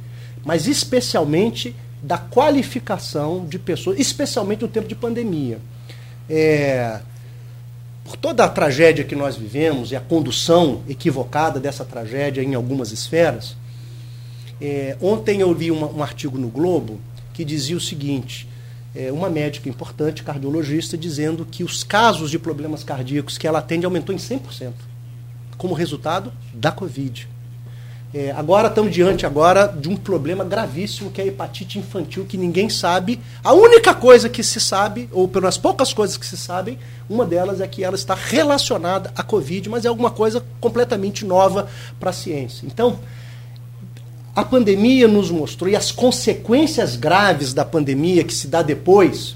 mas 0.45 0.67
especialmente 0.67 1.75
da 2.03 2.19
qualificação 2.19 3.47
de 3.47 3.59
pessoas, 3.59 3.99
especialmente 3.99 4.63
no 4.63 4.69
tempo 4.69 4.87
de 4.87 4.95
pandemia 4.95 5.61
é, 6.29 7.01
por 8.05 8.17
toda 8.17 8.45
a 8.45 8.49
tragédia 8.49 9.05
que 9.05 9.17
nós 9.17 9.37
vivemos 9.37 9.93
e 9.93 9.97
a 9.97 10.01
condução 10.01 10.83
equivocada 10.89 11.59
dessa 11.59 11.85
tragédia 11.85 12.43
em 12.43 12.55
algumas 12.55 12.93
esferas, 12.93 13.57
É, 14.61 14.97
ontem 15.01 15.41
eu 15.41 15.53
vi 15.55 15.71
uma, 15.71 15.89
um 15.89 16.03
artigo 16.03 16.39
no 16.39 16.49
Globo 16.49 17.01
que 17.33 17.45
dizia 17.45 17.77
o 17.77 17.81
seguinte: 17.81 18.49
é, 18.95 19.11
uma 19.11 19.29
médica 19.29 19.69
importante, 19.69 20.23
cardiologista, 20.23 20.97
dizendo 20.97 21.45
que 21.45 21.65
os 21.65 21.83
casos 21.83 22.31
de 22.31 22.39
problemas 22.39 22.85
cardíacos 22.85 23.37
que 23.37 23.47
ela 23.47 23.59
atende 23.59 23.85
aumentou 23.85 24.15
em 24.15 24.19
100%, 24.19 24.73
como 25.59 25.75
resultado 25.75 26.33
da 26.53 26.71
Covid. 26.71 27.29
É, 28.17 28.31
agora 28.31 28.69
estamos 28.69 28.95
diante 28.95 29.27
agora 29.27 29.67
de 29.67 29.89
um 29.89 29.97
problema 29.97 30.45
gravíssimo 30.45 31.11
que 31.11 31.21
é 31.21 31.25
a 31.25 31.27
hepatite 31.27 31.81
infantil, 31.81 32.25
que 32.25 32.37
ninguém 32.37 32.71
sabe. 32.71 33.21
A 33.43 33.53
única 33.53 33.93
coisa 33.93 34.29
que 34.29 34.41
se 34.41 34.61
sabe, 34.61 35.09
ou 35.11 35.27
pelas 35.27 35.59
poucas 35.59 35.93
coisas 35.93 36.17
que 36.17 36.25
se 36.25 36.37
sabem, 36.37 36.79
uma 37.11 37.27
delas 37.27 37.61
é 37.61 37.67
que 37.67 37.83
ela 37.83 37.97
está 37.97 38.15
relacionada 38.15 39.13
à 39.17 39.23
Covid, 39.25 39.69
mas 39.69 39.85
é 39.85 39.89
alguma 39.89 40.13
coisa 40.13 40.45
completamente 40.61 41.25
nova 41.25 41.67
para 41.99 42.11
a 42.11 42.13
ciência. 42.13 42.65
Então, 42.65 43.01
a 44.33 44.45
pandemia 44.45 45.09
nos 45.09 45.29
mostrou, 45.29 45.69
e 45.69 45.75
as 45.75 45.91
consequências 45.91 46.95
graves 46.95 47.53
da 47.53 47.65
pandemia 47.65 48.23
que 48.23 48.33
se 48.33 48.47
dá 48.47 48.63
depois, 48.63 49.35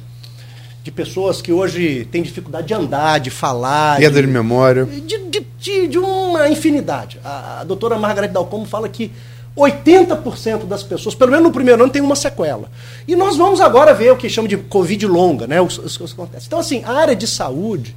de 0.89 0.93
pessoas 0.93 1.43
que 1.43 1.53
hoje 1.53 2.09
têm 2.11 2.23
dificuldade 2.23 2.67
de 2.67 2.73
andar, 2.73 3.21
de 3.21 3.29
falar. 3.29 3.99
Perda 3.99 4.23
de, 4.23 4.27
de 4.27 4.33
memória. 4.33 4.87
De, 4.87 5.19
de, 5.59 5.87
de, 5.87 5.99
uma 5.99 6.49
infinidade. 6.49 7.21
A, 7.23 7.61
a 7.61 7.65
doutora 7.65 7.99
Margarete 7.99 8.33
Dalcomo 8.33 8.65
fala 8.65 8.89
que 8.89 9.13
80% 9.55 10.65
das 10.65 10.83
pessoas, 10.83 11.15
pelo 11.15 11.31
menos 11.31 11.45
no 11.47 11.53
primeiro 11.53 11.83
ano, 11.83 11.93
tem 11.93 12.01
uma 12.01 12.17
sequela. 12.17 12.71
E 13.07 13.15
nós 13.15 13.37
vamos 13.37 13.61
agora 13.61 13.93
ver 13.93 14.13
o 14.13 14.17
que 14.17 14.31
chama 14.31 14.49
de 14.49 14.57
Covid 14.57 15.07
longa, 15.07 15.47
né? 15.47 15.61
Os, 15.61 15.77
os, 15.77 16.01
os, 16.01 16.13
acontece. 16.13 16.47
Então, 16.47 16.59
assim, 16.59 16.83
a 16.83 16.93
área 16.93 17.15
de 17.15 17.27
saúde 17.27 17.95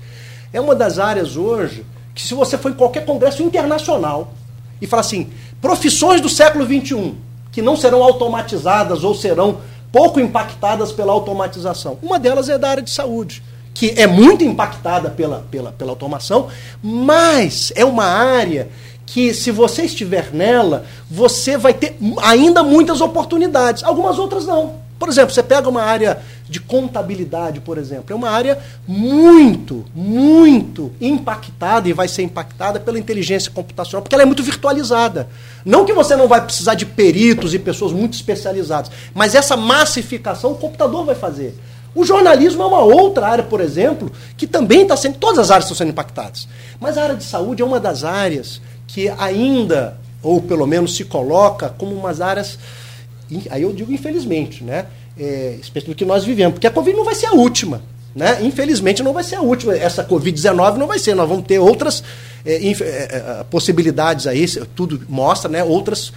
é 0.52 0.60
uma 0.60 0.76
das 0.76 1.00
áreas 1.00 1.38
hoje 1.38 1.86
que, 2.14 2.22
se 2.22 2.34
você 2.34 2.58
for 2.58 2.72
em 2.72 2.76
qualquer 2.76 3.06
congresso 3.06 3.42
internacional 3.42 4.34
e 4.82 4.88
falar 4.88 5.02
assim, 5.02 5.30
profissões 5.62 6.20
do 6.20 6.28
século 6.28 6.66
XXI, 6.66 7.14
que 7.54 7.62
não 7.62 7.78
serão 7.78 8.04
automatizadas 8.04 9.06
ou 9.06 9.16
serão 9.16 9.60
pouco 9.92 10.20
impactadas 10.20 10.92
pela 10.92 11.12
automatização. 11.12 11.98
Uma 12.02 12.18
delas 12.18 12.50
é 12.50 12.58
da 12.58 12.70
área 12.70 12.84
de 12.84 12.92
saúde, 12.92 13.44
que 13.74 13.94
é 13.98 14.08
muito 14.08 14.44
impactada 14.44 15.10
pela, 15.10 15.46
pela, 15.52 15.72
pela 15.72 15.92
automação, 15.92 16.48
mas 16.82 17.72
é 17.76 17.84
uma 17.84 18.06
área 18.06 18.70
que, 19.06 19.34
se 19.34 19.52
você 19.52 19.84
estiver 19.84 20.34
nela, 20.34 20.86
você 21.10 21.58
vai 21.58 21.74
ter 21.74 21.98
ainda 22.22 22.64
muitas 22.64 23.02
oportunidades. 23.02 23.84
Algumas 23.84 24.18
outras 24.18 24.46
não. 24.46 24.76
Por 25.02 25.10
exemplo, 25.10 25.34
você 25.34 25.42
pega 25.42 25.68
uma 25.68 25.82
área 25.82 26.22
de 26.48 26.60
contabilidade, 26.60 27.60
por 27.60 27.80
exemplo, 27.80 28.06
é 28.10 28.14
uma 28.14 28.30
área 28.30 28.60
muito, 28.88 29.84
muito 29.96 30.92
impactada 31.02 31.90
e 31.90 31.94
vai 31.94 32.08
ser 32.08 32.22
impactada 32.22 32.80
pela 32.80 33.00
inteligência 33.00 33.50
computacional, 33.50 34.04
porque 34.04 34.14
ela 34.14 34.22
é 34.22 34.28
muito 34.28 34.44
virtualizada. 34.44 35.28
Não 35.66 35.86
que 35.86 35.92
você 35.92 36.16
não 36.16 36.28
vai 36.28 36.40
precisar 36.40 36.76
de 36.76 36.86
peritos 36.86 37.56
e 37.56 37.58
pessoas 37.58 37.92
muito 37.92 38.14
especializadas, 38.14 38.92
mas 39.12 39.34
essa 39.34 39.58
massificação 39.58 40.52
o 40.52 40.56
computador 40.56 41.04
vai 41.04 41.16
fazer. 41.16 41.58
O 41.96 42.06
jornalismo 42.06 42.62
é 42.62 42.66
uma 42.68 42.84
outra 42.84 43.28
área, 43.28 43.44
por 43.44 43.60
exemplo, 43.60 44.12
que 44.38 44.46
também 44.46 44.84
está 44.84 44.96
sendo. 44.96 45.18
Todas 45.18 45.40
as 45.40 45.50
áreas 45.50 45.66
estão 45.66 45.78
sendo 45.78 45.90
impactadas. 45.90 46.48
Mas 46.80 46.96
a 46.96 47.02
área 47.02 47.16
de 47.16 47.24
saúde 47.24 47.64
é 47.64 47.66
uma 47.66 47.80
das 47.80 48.04
áreas 48.04 48.62
que 48.86 49.10
ainda, 49.18 49.98
ou 50.22 50.40
pelo 50.40 50.68
menos 50.68 50.96
se 50.96 51.06
coloca 51.06 51.70
como 51.70 51.96
umas 51.96 52.22
áreas 52.22 52.60
aí 53.50 53.62
eu 53.62 53.74
digo 53.74 53.92
infelizmente, 53.94 54.64
né? 54.64 54.88
É, 55.18 55.58
do 55.86 55.96
que 55.96 56.06
nós 56.06 56.24
vivemos, 56.24 56.54
porque 56.54 56.68
a 56.68 56.72
Covid 56.72 56.96
não 56.96 57.06
vai 57.06 57.16
ser 57.16 57.28
a 57.28 57.34
última. 57.34 57.82
Né? 58.16 58.44
Infelizmente 58.44 59.02
não 59.02 59.14
vai 59.14 59.24
ser 59.24 59.36
a 59.36 59.42
última. 59.42 59.76
Essa 59.76 60.04
Covid-19 60.04 60.78
não 60.78 60.88
vai 60.88 61.00
ser. 61.00 61.16
Nós 61.16 61.28
vamos 61.28 61.46
ter 61.46 61.60
outras 61.60 62.04
é, 62.46 62.56
é, 62.56 62.72
é, 62.82 63.46
possibilidades 63.50 64.28
aí, 64.28 64.46
tudo 64.76 65.02
mostra, 65.08 65.50
né? 65.50 65.64
outras 65.64 66.12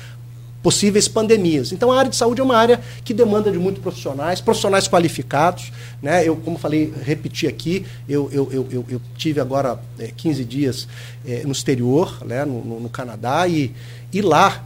possíveis 0.62 1.06
pandemias. 1.06 1.72
Então 1.72 1.92
a 1.92 1.98
área 1.98 2.10
de 2.10 2.16
saúde 2.16 2.40
é 2.40 2.44
uma 2.44 2.56
área 2.56 2.80
que 3.04 3.12
demanda 3.12 3.52
de 3.52 3.58
muitos 3.58 3.82
profissionais, 3.82 4.40
profissionais 4.40 4.88
qualificados. 4.88 5.70
Né? 6.02 6.26
Eu, 6.26 6.36
como 6.36 6.58
falei, 6.58 6.92
repeti 7.02 7.46
aqui, 7.46 7.84
eu, 8.08 8.28
eu, 8.32 8.48
eu, 8.50 8.84
eu 8.88 9.00
tive 9.16 9.40
agora 9.40 9.78
é, 9.98 10.10
15 10.16 10.44
dias 10.44 10.88
é, 11.26 11.42
no 11.44 11.52
exterior, 11.52 12.24
né? 12.24 12.44
no, 12.44 12.64
no, 12.64 12.80
no 12.80 12.88
Canadá, 12.88 13.46
e, 13.46 13.72
e 14.12 14.22
lá 14.22 14.64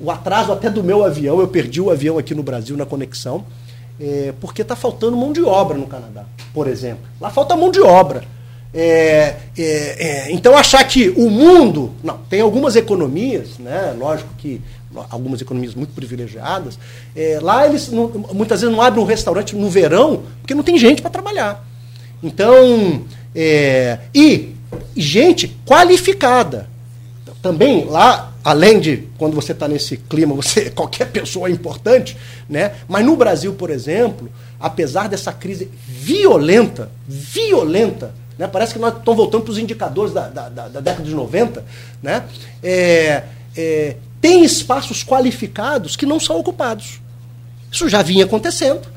o 0.00 0.10
atraso 0.10 0.52
até 0.52 0.70
do 0.70 0.82
meu 0.82 1.04
avião, 1.04 1.40
eu 1.40 1.48
perdi 1.48 1.80
o 1.80 1.90
avião 1.90 2.18
aqui 2.18 2.34
no 2.34 2.42
Brasil 2.42 2.76
na 2.76 2.86
conexão, 2.86 3.44
é, 4.00 4.32
porque 4.40 4.62
está 4.62 4.74
faltando 4.76 5.16
mão 5.16 5.32
de 5.32 5.42
obra 5.42 5.76
no 5.76 5.86
Canadá, 5.86 6.24
por 6.54 6.66
exemplo. 6.66 7.04
Lá 7.20 7.30
falta 7.30 7.56
mão 7.56 7.70
de 7.70 7.80
obra. 7.80 8.22
É, 8.72 9.36
é, 9.56 9.62
é, 9.66 10.32
então 10.32 10.56
achar 10.56 10.84
que 10.84 11.08
o 11.10 11.30
mundo. 11.30 11.92
Não, 12.02 12.18
tem 12.28 12.40
algumas 12.40 12.76
economias, 12.76 13.58
né? 13.58 13.94
Lógico 13.98 14.28
que 14.36 14.60
algumas 15.10 15.40
economias 15.40 15.74
muito 15.74 15.92
privilegiadas. 15.94 16.78
É, 17.14 17.38
lá 17.42 17.66
eles 17.66 17.90
não, 17.90 18.08
muitas 18.32 18.60
vezes 18.60 18.74
não 18.74 18.82
abrem 18.82 19.02
um 19.02 19.06
restaurante 19.06 19.56
no 19.56 19.70
verão 19.70 20.22
porque 20.40 20.54
não 20.54 20.62
tem 20.62 20.78
gente 20.78 21.02
para 21.02 21.10
trabalhar. 21.10 21.64
Então, 22.22 23.02
é, 23.34 23.98
e 24.14 24.54
gente 24.96 25.56
qualificada. 25.64 26.68
Também 27.40 27.84
lá 27.84 28.32
além 28.48 28.80
de 28.80 29.04
quando 29.18 29.34
você 29.34 29.52
está 29.52 29.68
nesse 29.68 29.98
clima, 29.98 30.34
você 30.34 30.70
qualquer 30.74 31.10
pessoa 31.10 31.48
é 31.48 31.52
importante, 31.52 32.16
né? 32.48 32.72
Mas 32.88 33.04
no 33.04 33.14
Brasil, 33.14 33.52
por 33.52 33.68
exemplo, 33.68 34.30
apesar 34.58 35.06
dessa 35.06 35.30
crise 35.34 35.70
violenta, 35.86 36.90
violenta, 37.06 38.14
né? 38.38 38.48
Parece 38.48 38.72
que 38.72 38.78
nós 38.78 38.96
estamos 38.96 39.18
voltando 39.18 39.42
para 39.42 39.52
os 39.52 39.58
indicadores 39.58 40.14
da, 40.14 40.28
da, 40.28 40.48
da, 40.48 40.68
da, 40.68 40.80
década 40.80 41.04
de 41.04 41.14
90, 41.14 41.62
né? 42.02 42.24
É, 42.62 43.24
é, 43.54 43.96
tem 44.18 44.42
espaços 44.42 45.04
qualificados 45.04 45.94
que 45.94 46.06
não 46.06 46.18
são 46.18 46.38
ocupados. 46.38 47.02
Isso 47.70 47.86
já 47.86 48.00
vinha 48.00 48.24
acontecendo, 48.24 48.88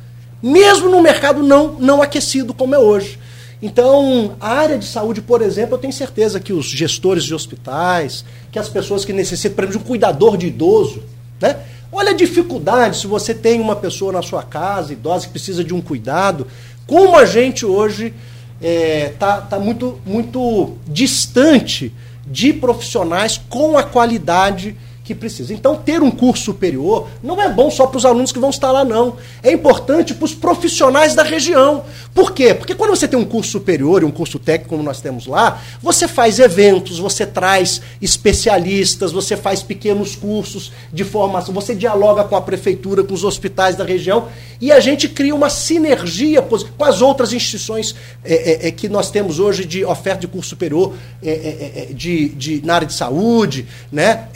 mesmo 0.42 0.90
no 0.90 1.02
mercado 1.02 1.44
não, 1.44 1.74
não 1.74 2.02
aquecido 2.02 2.54
como 2.54 2.74
é 2.74 2.80
hoje. 2.80 3.20
Então, 3.62 4.36
a 4.40 4.54
área 4.54 4.78
de 4.78 4.86
saúde, 4.86 5.22
por 5.22 5.42
exemplo, 5.42 5.76
eu 5.76 5.78
tenho 5.78 5.94
certeza 5.94 6.40
que 6.40 6.52
os 6.52 6.66
gestores 6.66 7.24
de 7.24 7.36
hospitais, 7.36 8.26
que 8.52 8.60
as 8.60 8.68
pessoas 8.68 9.06
que 9.06 9.14
necessitam, 9.14 9.56
por 9.56 9.64
exemplo, 9.64 9.80
de 9.80 9.86
um 9.86 9.88
cuidador 9.88 10.38
de 10.38 10.48
idoso, 10.48 11.02
né? 11.40 11.58
Olha 11.92 12.12
a 12.12 12.14
dificuldade 12.14 12.98
se 12.98 13.08
você 13.08 13.34
tem 13.34 13.60
uma 13.60 13.76
pessoa 13.76 14.14
na 14.14 14.22
sua 14.22 14.44
casa, 14.44 14.94
idosa, 14.94 15.26
que 15.26 15.32
precisa 15.32 15.64
de 15.64 15.74
um 15.74 15.82
cuidado. 15.82 16.48
Como 16.88 17.18
a 17.18 17.26
gente 17.26 17.66
hoje 17.66 18.14
está 18.62 18.68
é, 18.68 19.10
tá, 19.18 19.42
tá 19.42 19.60
muito, 19.60 20.00
muito 20.06 20.78
distante 20.88 21.94
de 22.26 22.54
profissionais 22.54 23.42
com 23.50 23.78
a 23.78 23.84
qualidade 23.84 24.76
que 25.04 25.16
precisa. 25.16 25.54
Então, 25.54 25.76
ter 25.76 26.02
um 26.02 26.12
curso 26.12 26.46
superior 26.46 27.08
não 27.22 27.42
é 27.42 27.50
bom 27.50 27.70
só 27.70 27.88
para 27.88 27.98
os 27.98 28.06
alunos 28.06 28.32
que 28.32 28.40
vão 28.40 28.50
estar 28.50 28.72
lá, 28.72 28.86
não. 28.86 29.18
É 29.44 29.52
importante 29.52 30.14
para 30.14 30.26
os 30.26 30.34
profissionais 30.34 31.16
da 31.16 31.24
região. 31.24 31.84
Por 32.14 32.34
quê? 32.34 32.54
Porque 32.54 32.76
quando 32.76 32.90
você 32.90 33.08
tem 33.08 33.18
um 33.18 33.26
curso 33.26 33.52
superior 33.52 34.02
e 34.02 34.06
um 34.06 34.12
curso 34.12 34.38
técnico, 34.38 34.72
como 34.72 34.84
nós 34.84 35.00
temos 35.00 35.28
lá, 35.28 35.62
você 35.82 36.08
faz 36.08 36.40
eventos, 36.40 37.00
você 37.00 37.26
traz 37.26 37.82
especialistas, 38.02 39.12
você 39.14 39.38
faz 39.38 39.64
pequenos 39.64 40.16
cursos 40.16 40.74
de 40.92 41.06
formação, 41.06 41.54
você 41.54 41.74
dialoga 41.74 42.24
com 42.26 42.36
a 42.36 42.42
prefeitura, 42.42 43.04
com 43.04 43.14
os 43.14 43.24
hospitais 43.24 43.76
da 43.78 43.86
região 43.86 44.28
e 44.60 44.72
a 44.72 44.80
gente 44.80 45.08
cria 45.08 45.34
uma 45.34 45.50
sinergia 45.50 46.42
com 46.42 46.84
as 46.84 47.02
outras 47.02 47.32
instituições 47.32 47.96
é, 48.24 48.66
é, 48.66 48.68
é 48.68 48.72
que 48.72 48.90
nós 48.90 49.10
temos 49.10 49.40
hoje 49.40 49.66
de 49.66 49.86
oferta 49.86 50.22
de 50.22 50.28
curso 50.28 50.50
superior 50.50 50.94
é, 51.24 51.30
é, 51.30 51.90
é 51.90 51.94
de, 51.94 52.30
de, 52.30 52.66
na 52.66 52.76
área 52.76 52.88
de 52.88 52.94
saúde, 52.94 53.66
né? 53.92 54.28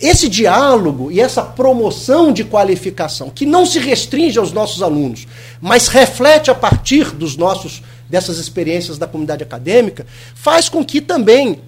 Esse 0.00 0.28
diálogo 0.28 1.10
e 1.10 1.20
essa 1.20 1.42
promoção 1.42 2.32
de 2.32 2.44
qualificação, 2.44 3.30
que 3.30 3.46
não 3.46 3.64
se 3.64 3.78
restringe 3.78 4.38
aos 4.38 4.52
nossos 4.52 4.82
alunos, 4.82 5.26
mas 5.60 5.88
reflete 5.88 6.50
a 6.50 6.54
partir 6.54 7.12
dos 7.12 7.36
nossos 7.36 7.82
dessas 8.08 8.38
experiências 8.38 8.98
da 8.98 9.06
comunidade 9.06 9.42
acadêmica, 9.42 10.06
faz 10.34 10.68
com 10.68 10.84
que 10.84 11.00
também 11.00 11.60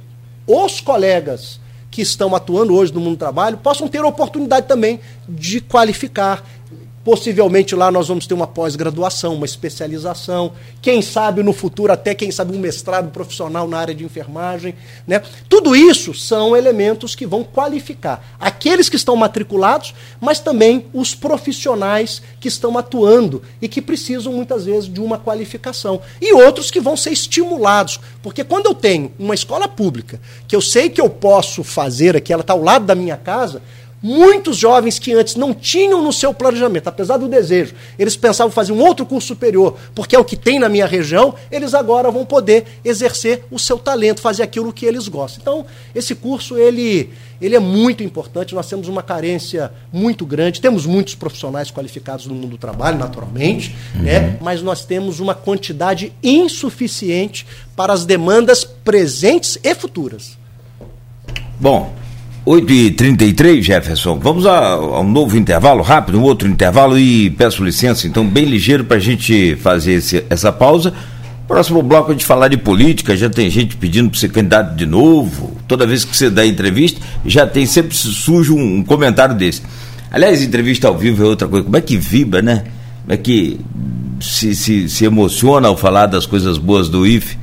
os 0.47 0.81
colegas 0.81 1.59
que 1.91 2.03
estão 2.03 2.35
atuando 2.37 2.75
hoje 2.75 2.93
no 2.93 3.01
mundo 3.01 3.17
do 3.17 3.19
trabalho 3.19 3.57
possam 3.57 3.89
ter 3.89 3.99
a 3.99 4.07
oportunidade 4.07 4.67
também 4.67 5.01
de 5.29 5.61
qualificar, 5.61 6.45
Possivelmente 7.07 7.77
lá 7.77 7.89
nós 7.89 8.09
vamos 8.09 8.27
ter 8.27 8.35
uma 8.35 8.49
pós-graduação, 8.49 9.35
uma 9.35 9.47
especialização, 9.47 10.51
quem 10.83 11.01
sabe 11.01 11.41
no 11.41 11.53
futuro 11.53 11.93
até 11.93 12.17
quem 12.17 12.33
sabe 12.33 12.53
um 12.53 12.59
mestrado 12.59 13.13
profissional 13.13 13.69
na 13.69 13.79
área 13.79 13.95
de 13.95 14.05
enfermagem, 14.05 14.75
né? 15.07 15.23
Tudo 15.49 15.77
isso 15.77 16.13
são 16.13 16.57
elementos 16.57 17.15
que 17.15 17.25
vão 17.25 17.45
qualificar 17.45 18.35
aqueles 18.41 18.89
que 18.89 18.97
estão 18.97 19.15
matriculados, 19.15 19.95
mas 20.21 20.41
também 20.41 20.87
os 20.93 21.15
profissionais 21.15 22.21
que 22.41 22.49
estão 22.49 22.77
atuando 22.77 23.41
e 23.63 23.69
que 23.69 23.81
precisam 23.81 24.33
muitas 24.33 24.65
vezes 24.65 24.93
de 24.93 25.01
uma 25.01 25.17
qualificação. 25.17 26.01
E 26.21 26.35
outros 26.35 26.73
que 26.73 26.81
vão 26.81 26.97
ser 26.97 27.11
estimulados, 27.11 28.01
porque 28.21 28.43
quando 28.43 28.67
eu 28.67 28.75
tenho 28.75 29.13
uma 29.17 29.37
escola 29.37 29.69
pública, 29.69 30.21
que 30.49 30.57
eu 30.57 30.61
sei 30.61 30.91
que 30.91 31.01
eu 31.01 31.09
posso 31.09 31.63
fazer 31.63 32.17
aqui, 32.17 32.33
ela 32.33 32.43
está 32.43 32.53
ao 32.53 32.65
lado 32.65 32.85
da 32.85 32.97
minha 32.97 33.17
casa, 33.17 33.63
Muitos 34.07 34.57
jovens 34.57 35.01
que 35.01 35.13
antes 35.13 35.35
não 35.35 35.53
tinham 35.53 36.01
no 36.01 36.13
seu 36.13 36.33
planejamento, 36.33 36.87
apesar 36.87 37.17
do 37.17 37.27
desejo, 37.27 37.75
eles 37.99 38.17
pensavam 38.17 38.53
fazer 38.53 38.71
um 38.71 38.81
outro 38.81 39.05
curso 39.05 39.27
superior, 39.27 39.77
porque 39.97 40.15
é 40.15 40.19
o 40.19 40.25
que 40.25 40.37
tem 40.37 40.61
na 40.61 40.69
minha 40.69 40.87
região, 40.87 41.35
eles 41.51 41.75
agora 41.75 42.09
vão 42.09 42.25
poder 42.25 42.67
exercer 42.85 43.43
o 43.51 43.59
seu 43.59 43.77
talento, 43.77 44.21
fazer 44.21 44.45
aquilo 44.45 44.73
que 44.73 44.87
eles 44.87 45.09
gostam. 45.09 45.41
Então, 45.43 45.67
esse 45.93 46.15
curso 46.15 46.57
ele 46.57 47.11
ele 47.41 47.57
é 47.57 47.59
muito 47.59 48.05
importante. 48.05 48.55
Nós 48.55 48.69
temos 48.69 48.87
uma 48.87 49.03
carência 49.03 49.73
muito 49.93 50.25
grande, 50.25 50.61
temos 50.61 50.87
muitos 50.87 51.17
profissionais 51.17 51.69
qualificados 51.73 52.27
no 52.27 52.35
mundo 52.35 52.47
do 52.47 52.59
trabalho, 52.59 52.97
naturalmente, 52.97 53.75
uhum. 53.97 54.03
né? 54.03 54.39
mas 54.41 54.63
nós 54.63 54.85
temos 54.85 55.19
uma 55.19 55.35
quantidade 55.35 56.13
insuficiente 56.23 57.45
para 57.75 57.93
as 57.93 58.07
demandas 58.07 58.65
presentes 58.65 59.59
e 59.65 59.75
futuras. 59.75 60.39
Bom, 61.59 61.93
8h33, 62.47 63.61
Jefferson. 63.61 64.21
Vamos 64.21 64.47
a, 64.47 64.57
a, 64.57 65.01
um 65.01 65.11
novo 65.11 65.37
intervalo, 65.37 65.83
rápido, 65.83 66.21
um 66.21 66.23
outro 66.23 66.47
intervalo 66.47 66.97
e 66.97 67.29
peço 67.31 67.65
licença, 67.65 68.07
então, 68.07 68.25
bem 68.25 68.45
ligeiro 68.45 68.85
para 68.85 68.99
a 68.99 69.01
gente 69.01 69.57
fazer 69.57 69.95
esse, 69.95 70.25
essa 70.31 70.53
pausa. 70.53 70.95
Próximo 71.49 71.83
bloco 71.83 72.11
a 72.11 72.15
gente 72.15 72.25
falar 72.25 72.47
de 72.49 72.57
política, 72.57 73.17
já 73.17 73.29
tem 73.29 73.51
gente 73.51 73.77
pedindo 73.77 74.11
para 74.11 74.19
ser 74.19 74.29
candidato 74.29 74.77
de 74.77 74.87
novo. 74.87 75.57
Toda 75.67 75.87
vez 75.87 76.05
que 76.05 76.17
você 76.17 76.31
dá 76.31 76.47
entrevista, 76.47 77.01
já 77.25 77.47
tem 77.47 77.67
sempre 77.67 77.97
surge 77.97 78.53
um, 78.53 78.77
um 78.77 78.85
comentário 78.85 79.35
desse. 79.35 79.63
Aliás, 80.11 80.41
entrevista 80.41 80.87
ao 80.87 80.97
vivo 80.97 81.25
é 81.25 81.27
outra 81.27 81.49
coisa. 81.49 81.65
Como 81.65 81.77
é 81.77 81.81
que 81.81 81.97
vibra, 81.97 82.43
né? 82.43 82.65
Como 83.03 83.13
é 83.13 83.17
que 83.17 83.61
se, 84.21 84.55
se, 84.55 84.89
se 84.89 85.05
emociona 85.05 85.69
ao 85.69 85.77
falar 85.77 86.07
das 86.07 86.27
coisas 86.27 86.59
boas 86.59 86.89
do 86.89 87.07
IFE? 87.07 87.37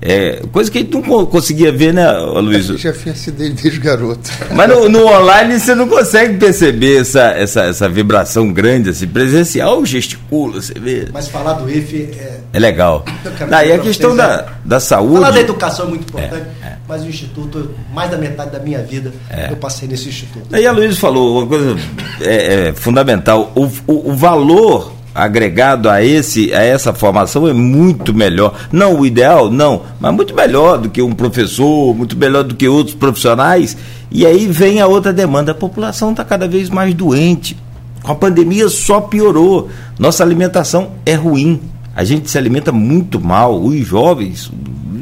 É, 0.00 0.42
coisa 0.52 0.70
que 0.70 0.78
a 0.78 0.80
gente 0.82 0.92
não 0.92 1.26
conseguia 1.26 1.72
ver, 1.72 1.92
né, 1.92 2.10
Luiz? 2.12 2.68
Eu 2.68 2.76
já 2.76 2.92
fiz 2.92 3.26
desde 3.28 3.70
garoto. 3.78 4.30
Mas 4.54 4.68
no, 4.68 4.88
no, 4.88 5.06
online 5.06 5.58
você 5.58 5.74
não 5.74 5.88
consegue 5.88 6.38
perceber 6.38 7.00
essa, 7.00 7.30
essa, 7.30 7.62
essa 7.64 7.88
vibração 7.88 8.52
grande, 8.52 8.90
assim, 8.90 9.06
presencial 9.06 9.84
gesticula, 9.86 10.60
você 10.60 10.74
vê. 10.74 11.08
Mas 11.12 11.28
falar 11.28 11.54
do 11.54 11.70
IFE 11.70 12.10
é. 12.18 12.40
É 12.52 12.58
legal. 12.58 13.04
Daí 13.48 13.72
a 13.72 13.78
questão 13.78 14.16
da, 14.16 14.34
é 14.34 14.46
da 14.64 14.80
saúde. 14.80 15.14
Falar 15.14 15.30
da 15.30 15.40
educação 15.40 15.86
é 15.86 15.88
muito 15.90 16.08
importante, 16.08 16.46
é, 16.62 16.66
é. 16.66 16.76
mas 16.88 17.02
o 17.02 17.06
Instituto, 17.06 17.70
mais 17.92 18.10
da 18.10 18.16
metade 18.16 18.50
da 18.50 18.58
minha 18.58 18.82
vida, 18.82 19.12
é. 19.28 19.50
eu 19.50 19.56
passei 19.56 19.86
nesse 19.86 20.08
Instituto. 20.08 20.54
Aí 20.54 20.66
a 20.66 20.72
Luiz 20.72 20.96
falou 20.98 21.38
uma 21.38 21.46
coisa 21.46 21.76
é, 22.22 22.72
fundamental: 22.74 23.52
o, 23.54 23.64
o, 23.86 24.10
o 24.10 24.14
valor 24.14 24.95
agregado 25.16 25.88
a 25.88 26.04
esse 26.04 26.52
a 26.52 26.62
essa 26.62 26.92
formação 26.92 27.48
é 27.48 27.52
muito 27.52 28.12
melhor. 28.12 28.54
Não 28.70 29.00
o 29.00 29.06
ideal, 29.06 29.50
não, 29.50 29.82
mas 29.98 30.14
muito 30.14 30.34
melhor 30.34 30.78
do 30.78 30.90
que 30.90 31.00
um 31.00 31.12
professor, 31.12 31.94
muito 31.94 32.16
melhor 32.16 32.44
do 32.44 32.54
que 32.54 32.68
outros 32.68 32.94
profissionais. 32.94 33.76
E 34.10 34.26
aí 34.26 34.46
vem 34.46 34.80
a 34.80 34.86
outra 34.86 35.12
demanda, 35.12 35.52
a 35.52 35.54
população 35.54 36.10
está 36.10 36.22
cada 36.22 36.46
vez 36.46 36.68
mais 36.68 36.92
doente. 36.94 37.56
Com 38.02 38.12
a 38.12 38.14
pandemia 38.14 38.68
só 38.68 39.00
piorou. 39.00 39.70
Nossa 39.98 40.22
alimentação 40.22 40.92
é 41.06 41.14
ruim. 41.14 41.60
A 41.94 42.04
gente 42.04 42.30
se 42.30 42.36
alimenta 42.36 42.70
muito 42.70 43.18
mal, 43.18 43.58
os 43.58 43.86
jovens, 43.86 44.52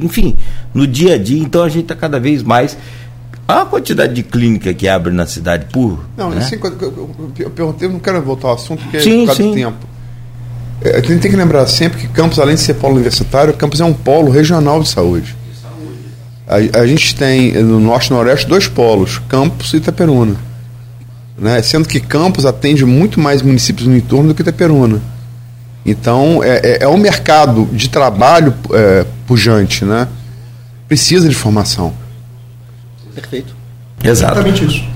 enfim, 0.01 0.37
no 0.73 0.87
dia 0.87 1.17
a 1.17 1.19
dia, 1.19 1.43
então 1.43 1.65
a 1.65 1.69
gente 1.69 1.83
está 1.83 1.97
cada 1.97 2.21
vez 2.21 2.41
mais 2.41 2.79
a 3.49 3.65
quantidade 3.65 4.15
de 4.15 4.23
clínica 4.23 4.73
que 4.73 4.87
abre 4.87 5.13
na 5.13 5.27
cidade 5.27 5.67
por. 5.73 6.05
Não, 6.17 6.31
né? 6.31 6.39
assim, 6.39 6.57
eu, 6.63 7.11
eu, 7.37 7.51
perguntei, 7.51 7.89
eu 7.89 7.93
não 7.93 7.99
quero 7.99 8.23
voltar 8.23 8.49
ao 8.49 8.55
assunto 8.55 8.81
porque 8.85 9.01
sim, 9.01 9.11
é 9.11 9.21
por 9.21 9.27
causa 9.27 9.43
sim. 9.43 9.49
do 9.51 9.55
tempo. 9.57 9.94
É, 10.85 10.99
a 10.99 11.01
gente 11.01 11.21
tem 11.21 11.31
que 11.31 11.37
lembrar 11.37 11.67
sempre 11.67 11.99
que 11.99 12.09
Campos, 12.09 12.39
além 12.39 12.55
de 12.55 12.61
ser 12.61 12.75
polo 12.75 12.95
universitário, 12.95 13.55
Campos 13.55 13.81
é 13.81 13.85
um 13.85 13.95
polo 13.95 14.31
regional 14.31 14.83
de 14.83 14.89
saúde. 14.89 15.35
A, 16.47 16.81
a 16.81 16.87
gente 16.87 17.15
tem 17.17 17.53
no 17.53 17.81
norte 17.81 18.09
e 18.09 18.13
noroeste 18.13 18.47
dois 18.47 18.69
polos, 18.69 19.19
Campos 19.27 19.73
e 19.73 19.79
Itaperuna. 19.79 20.37
Né? 21.39 21.63
Sendo 21.63 21.89
que 21.89 21.99
Campos 21.99 22.45
atende 22.45 22.85
muito 22.85 23.19
mais 23.19 23.41
municípios 23.41 23.89
no 23.89 23.97
entorno 23.97 24.29
do 24.29 24.35
que 24.35 24.43
Itaperuna. 24.43 25.01
Então, 25.87 26.43
é, 26.45 26.61
é, 26.63 26.79
é 26.83 26.89
um 26.89 26.99
mercado 26.99 27.67
de 27.73 27.89
trabalho 27.89 28.55
é, 28.73 29.07
pujante, 29.27 29.85
né? 29.85 30.09
Precisa 30.89 31.29
de 31.29 31.35
formação. 31.35 31.93
Perfeito. 33.15 33.55
Exato. 34.03 34.35
Exatamente 34.35 34.65
isso. 34.65 34.94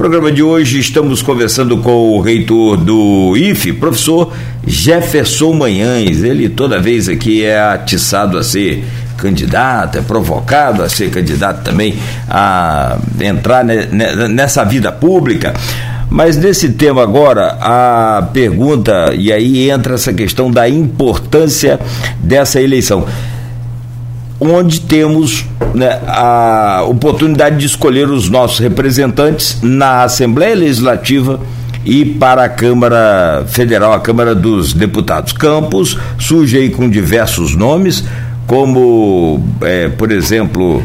Programa 0.00 0.32
de 0.32 0.42
hoje 0.42 0.78
estamos 0.78 1.20
conversando 1.20 1.76
com 1.76 2.16
o 2.16 2.22
reitor 2.22 2.78
do 2.78 3.36
IFE, 3.36 3.74
professor 3.74 4.32
Jefferson 4.66 5.52
Manhães. 5.52 6.22
Ele 6.22 6.48
toda 6.48 6.80
vez 6.80 7.06
aqui 7.06 7.44
é 7.44 7.60
atiçado 7.60 8.38
a 8.38 8.42
ser 8.42 8.82
candidato, 9.18 9.98
é 9.98 10.00
provocado 10.00 10.82
a 10.82 10.88
ser 10.88 11.10
candidato 11.10 11.62
também 11.62 11.98
a 12.30 12.96
entrar 13.20 13.62
nessa 13.62 14.64
vida 14.64 14.90
pública. 14.90 15.52
Mas 16.08 16.34
nesse 16.34 16.70
tema 16.70 17.02
agora, 17.02 17.58
a 17.60 18.26
pergunta, 18.32 19.12
e 19.14 19.30
aí 19.30 19.68
entra 19.68 19.96
essa 19.96 20.14
questão 20.14 20.50
da 20.50 20.66
importância 20.66 21.78
dessa 22.22 22.58
eleição 22.58 23.06
onde 24.40 24.80
temos 24.80 25.44
né, 25.74 26.00
a 26.06 26.82
oportunidade 26.88 27.58
de 27.58 27.66
escolher 27.66 28.08
os 28.08 28.28
nossos 28.30 28.58
representantes 28.58 29.58
na 29.62 30.04
Assembleia 30.04 30.54
Legislativa 30.54 31.38
e 31.84 32.04
para 32.04 32.44
a 32.44 32.48
Câmara 32.48 33.44
Federal, 33.46 33.92
a 33.92 34.00
Câmara 34.00 34.34
dos 34.34 34.72
Deputados. 34.72 35.32
Campos 35.32 35.98
surge 36.18 36.56
aí 36.56 36.70
com 36.70 36.88
diversos 36.88 37.54
nomes, 37.54 38.04
como, 38.46 39.42
é, 39.60 39.88
por 39.88 40.10
exemplo, 40.10 40.82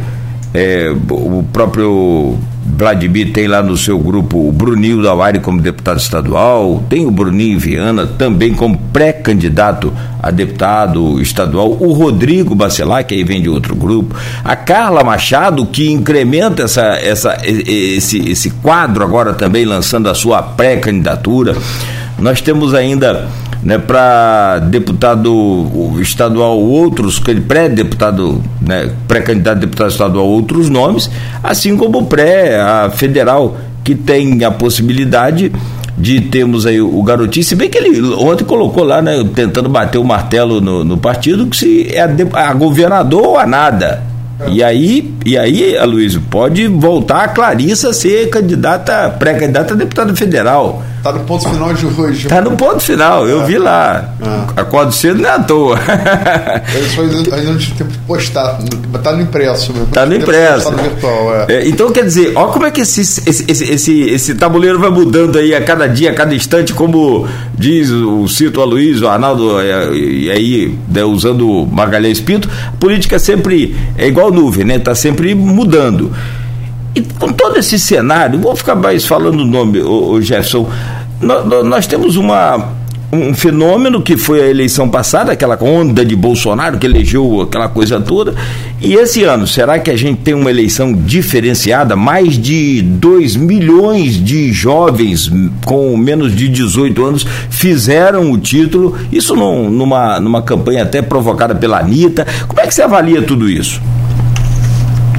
é, 0.53 0.93
o 1.09 1.43
próprio 1.51 2.37
Vladimir 2.65 3.31
tem 3.31 3.47
lá 3.47 3.61
no 3.61 3.77
seu 3.77 3.97
grupo 3.99 4.49
o 4.49 4.51
Bruninho 4.51 5.01
Dauari 5.01 5.39
como 5.39 5.61
deputado 5.61 5.97
estadual, 5.97 6.83
tem 6.89 7.05
o 7.05 7.11
Bruninho 7.11 7.59
Viana 7.59 8.07
também 8.07 8.53
como 8.53 8.77
pré-candidato 8.91 9.93
a 10.21 10.31
deputado 10.31 11.21
estadual, 11.21 11.71
o 11.79 11.93
Rodrigo 11.93 12.55
Bacelar, 12.55 13.05
que 13.05 13.13
aí 13.13 13.23
vem 13.23 13.41
de 13.41 13.47
outro 13.47 13.75
grupo, 13.75 14.15
a 14.43 14.55
Carla 14.55 15.03
Machado, 15.03 15.65
que 15.67 15.91
incrementa 15.91 16.63
essa, 16.63 16.95
essa, 16.95 17.37
esse, 17.45 18.31
esse 18.31 18.49
quadro 18.49 19.03
agora 19.03 19.33
também 19.33 19.63
lançando 19.65 20.09
a 20.09 20.15
sua 20.15 20.41
pré-candidatura. 20.41 21.55
Nós 22.17 22.41
temos 22.41 22.73
ainda 22.73 23.27
né, 23.61 23.77
para 23.77 24.59
deputado 24.59 25.99
estadual 25.99 26.59
outros, 26.59 27.19
pré-deputado, 27.19 28.41
né, 28.61 28.91
pré-candidato 29.07 29.57
a 29.57 29.59
deputado 29.59 29.89
estadual 29.89 30.27
outros 30.27 30.69
nomes, 30.69 31.09
assim 31.43 31.75
como 31.75 32.05
pré 32.05 32.57
federal, 32.93 33.57
que 33.83 33.95
tem 33.95 34.43
a 34.43 34.51
possibilidade 34.51 35.51
de 35.97 36.21
termos 36.21 36.65
aí 36.65 36.81
o 36.81 37.01
garotinho, 37.03 37.45
se 37.45 37.55
bem 37.55 37.69
que 37.69 37.77
ele 37.77 38.01
ontem 38.15 38.43
colocou 38.43 38.83
lá, 38.83 39.01
né, 39.01 39.23
tentando 39.33 39.69
bater 39.69 39.97
o 39.97 40.03
martelo 40.03 40.59
no, 40.59 40.83
no 40.83 40.97
partido, 40.97 41.47
que 41.47 41.55
se 41.55 41.87
é 41.93 42.01
a, 42.01 42.49
a 42.49 42.53
governador 42.53 43.25
ou 43.25 43.37
a 43.37 43.47
nada. 43.47 44.03
E 44.49 44.61
aí, 44.61 45.13
e 45.25 45.37
aí, 45.37 45.77
Aloysio, 45.77 46.21
pode 46.29 46.67
voltar 46.67 47.23
a 47.23 47.27
Clarissa 47.29 47.93
ser 47.93 48.29
candidata, 48.29 49.09
pré-candidata 49.17 49.73
a 49.73 49.77
deputada 49.77 50.13
federal. 50.13 50.83
Tá 51.05 51.11
no 51.11 51.19
ponto 51.19 51.47
final 51.47 51.71
de 51.71 51.85
hoje. 51.85 52.27
Tá 52.27 52.41
no 52.41 52.57
ponto 52.57 52.79
final, 52.79 53.27
eu 53.27 53.43
é. 53.43 53.45
vi 53.45 53.59
lá. 53.59 54.15
É. 54.19 54.59
Acordo 54.61 54.91
cedo 54.91 55.21
não 55.21 55.29
é 55.29 55.33
à 55.33 55.39
toa. 55.39 55.77
Ainda 57.31 57.51
não 57.51 57.59
tive 57.59 57.75
tempo 57.75 57.91
de 57.91 57.97
postar. 57.99 58.57
Tá 59.03 59.11
no 59.11 59.21
impresso 59.21 59.71
mesmo. 59.71 59.85
Tá 59.93 60.03
no 60.03 60.15
impresso. 60.15 60.71
No 60.71 60.77
virtual, 60.79 61.35
é. 61.47 61.57
É, 61.57 61.67
então 61.67 61.91
quer 61.91 62.05
dizer, 62.05 62.31
olha 62.35 62.51
como 62.51 62.65
é 62.65 62.71
que 62.71 62.81
esse, 62.81 63.01
esse, 63.01 63.45
esse, 63.47 63.71
esse, 63.71 64.01
esse 64.01 64.33
tabuleiro 64.33 64.79
vai 64.79 64.89
mudando 64.89 65.37
aí 65.37 65.53
a 65.53 65.61
cada 65.61 65.85
dia, 65.85 66.09
a 66.09 66.13
cada 66.15 66.33
instante, 66.33 66.73
como 66.73 67.27
diz 67.55 67.91
o 67.91 68.27
Cito 68.27 68.59
Aloysio, 68.59 69.05
o 69.05 69.07
Arnaldo, 69.07 69.59
é, 69.59 69.93
e 69.93 70.31
aí, 70.31 70.75
né, 70.91 71.03
usando 71.03 71.67
Magalhães 71.71 72.19
Pinto, 72.19 72.49
a 72.67 72.71
política 72.79 73.19
sempre 73.19 73.75
é 73.95 74.07
igual 74.07 74.31
nuvem, 74.31 74.65
né? 74.65 74.79
Tá 74.79 74.95
sempre 74.95 75.35
mudando. 75.35 76.11
E 76.95 77.01
com 77.01 77.31
todo 77.33 77.57
esse 77.57 77.77
cenário, 77.77 78.39
vou 78.39 78.55
ficar 78.55 78.75
mais 78.75 79.05
falando 79.05 79.41
o 79.41 79.45
nome, 79.45 79.81
o, 79.81 80.11
o 80.13 80.21
Jefferson, 80.21 80.69
nós, 81.21 81.45
nós 81.65 81.87
temos 81.87 82.15
uma, 82.15 82.73
um 83.11 83.33
fenômeno 83.33 84.01
que 84.01 84.17
foi 84.17 84.41
a 84.41 84.47
eleição 84.47 84.89
passada, 84.89 85.31
aquela 85.31 85.57
onda 85.61 86.05
de 86.05 86.15
Bolsonaro 86.15 86.77
que 86.77 86.85
elegeu 86.85 87.41
aquela 87.41 87.69
coisa 87.69 87.99
toda. 87.99 88.33
E 88.81 88.93
esse 88.93 89.23
ano, 89.23 89.47
será 89.47 89.79
que 89.79 89.89
a 89.89 89.97
gente 89.97 90.21
tem 90.21 90.33
uma 90.33 90.49
eleição 90.49 90.93
diferenciada? 90.93 91.95
Mais 91.95 92.37
de 92.37 92.81
2 92.81 93.35
milhões 93.35 94.23
de 94.23 94.51
jovens 94.51 95.31
com 95.65 95.95
menos 95.97 96.35
de 96.35 96.47
18 96.47 97.05
anos 97.05 97.25
fizeram 97.49 98.31
o 98.31 98.37
título, 98.37 98.97
isso 99.11 99.35
num, 99.35 99.69
numa, 99.69 100.19
numa 100.19 100.41
campanha 100.41 100.83
até 100.83 101.01
provocada 101.01 101.55
pela 101.55 101.79
Anitta. 101.79 102.25
Como 102.47 102.59
é 102.59 102.67
que 102.67 102.73
você 102.73 102.81
avalia 102.81 103.21
tudo 103.21 103.49
isso? 103.49 103.81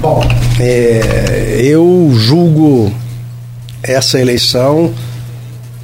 Bom, 0.00 0.20
é, 0.60 1.60
eu 1.62 2.10
julgo 2.14 2.92
essa 3.82 4.20
eleição, 4.20 4.92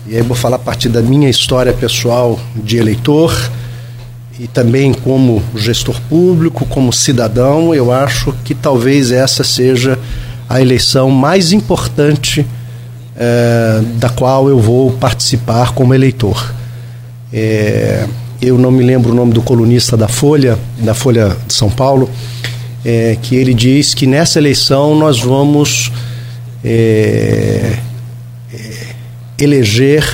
e 0.07 0.17
aí 0.17 0.23
vou 0.23 0.37
falar 0.37 0.57
a 0.57 0.59
partir 0.59 0.89
da 0.89 1.01
minha 1.01 1.31
história 1.31 1.73
pessoal 1.73 2.39
de 2.55 2.77
eleitor 2.77 3.51
e 4.39 4.47
também 4.47 4.93
como 4.93 5.43
gestor 5.57 6.01
público, 6.09 6.67
como 6.67 6.93
cidadão, 6.93 7.75
eu 7.75 7.93
acho 7.93 8.35
que 8.45 8.55
talvez 8.55 9.13
essa 9.13 9.45
seja 9.45 9.99
a 10.49 10.61
eleição 10.61 11.11
mais 11.11 11.53
importante 11.53 12.47
é, 13.17 13.81
da 13.97 14.09
qual 14.09 14.49
eu 14.49 14.59
vou 14.59 14.93
participar 14.93 15.73
como 15.73 15.95
eleitor. 15.95 16.55
É, 17.33 18.07
eu 18.41 18.59
não 18.59 18.71
me 18.71 18.83
lembro 18.83 19.13
o 19.13 19.15
nome 19.15 19.33
do 19.33 19.41
colunista 19.41 19.97
da 19.97 20.09
Folha, 20.09 20.59
da 20.79 20.95
Folha 20.95 21.37
de 21.47 21.55
São 21.55 21.71
Paulo, 21.71 22.11
é, 22.85 23.17
que 23.21 23.37
ele 23.37 23.55
diz 23.55 23.95
que 23.95 24.07
nessa 24.07 24.39
eleição 24.39 24.95
nós 24.95 25.21
vamos 25.21 25.91
é, 26.65 27.79
é, 28.53 28.87
eleger. 29.39 30.05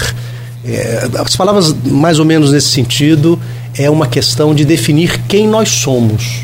É, 0.65 1.09
as 1.19 1.37
palavras 1.37 1.75
mais 1.85 2.19
ou 2.19 2.25
menos 2.25 2.53
nesse 2.53 2.69
sentido 2.69 3.41
é 3.77 3.89
uma 3.89 4.07
questão 4.07 4.55
de 4.55 4.65
definir 4.65 5.21
quem 5.29 5.47
nós 5.47 5.69
somos, 5.69 6.43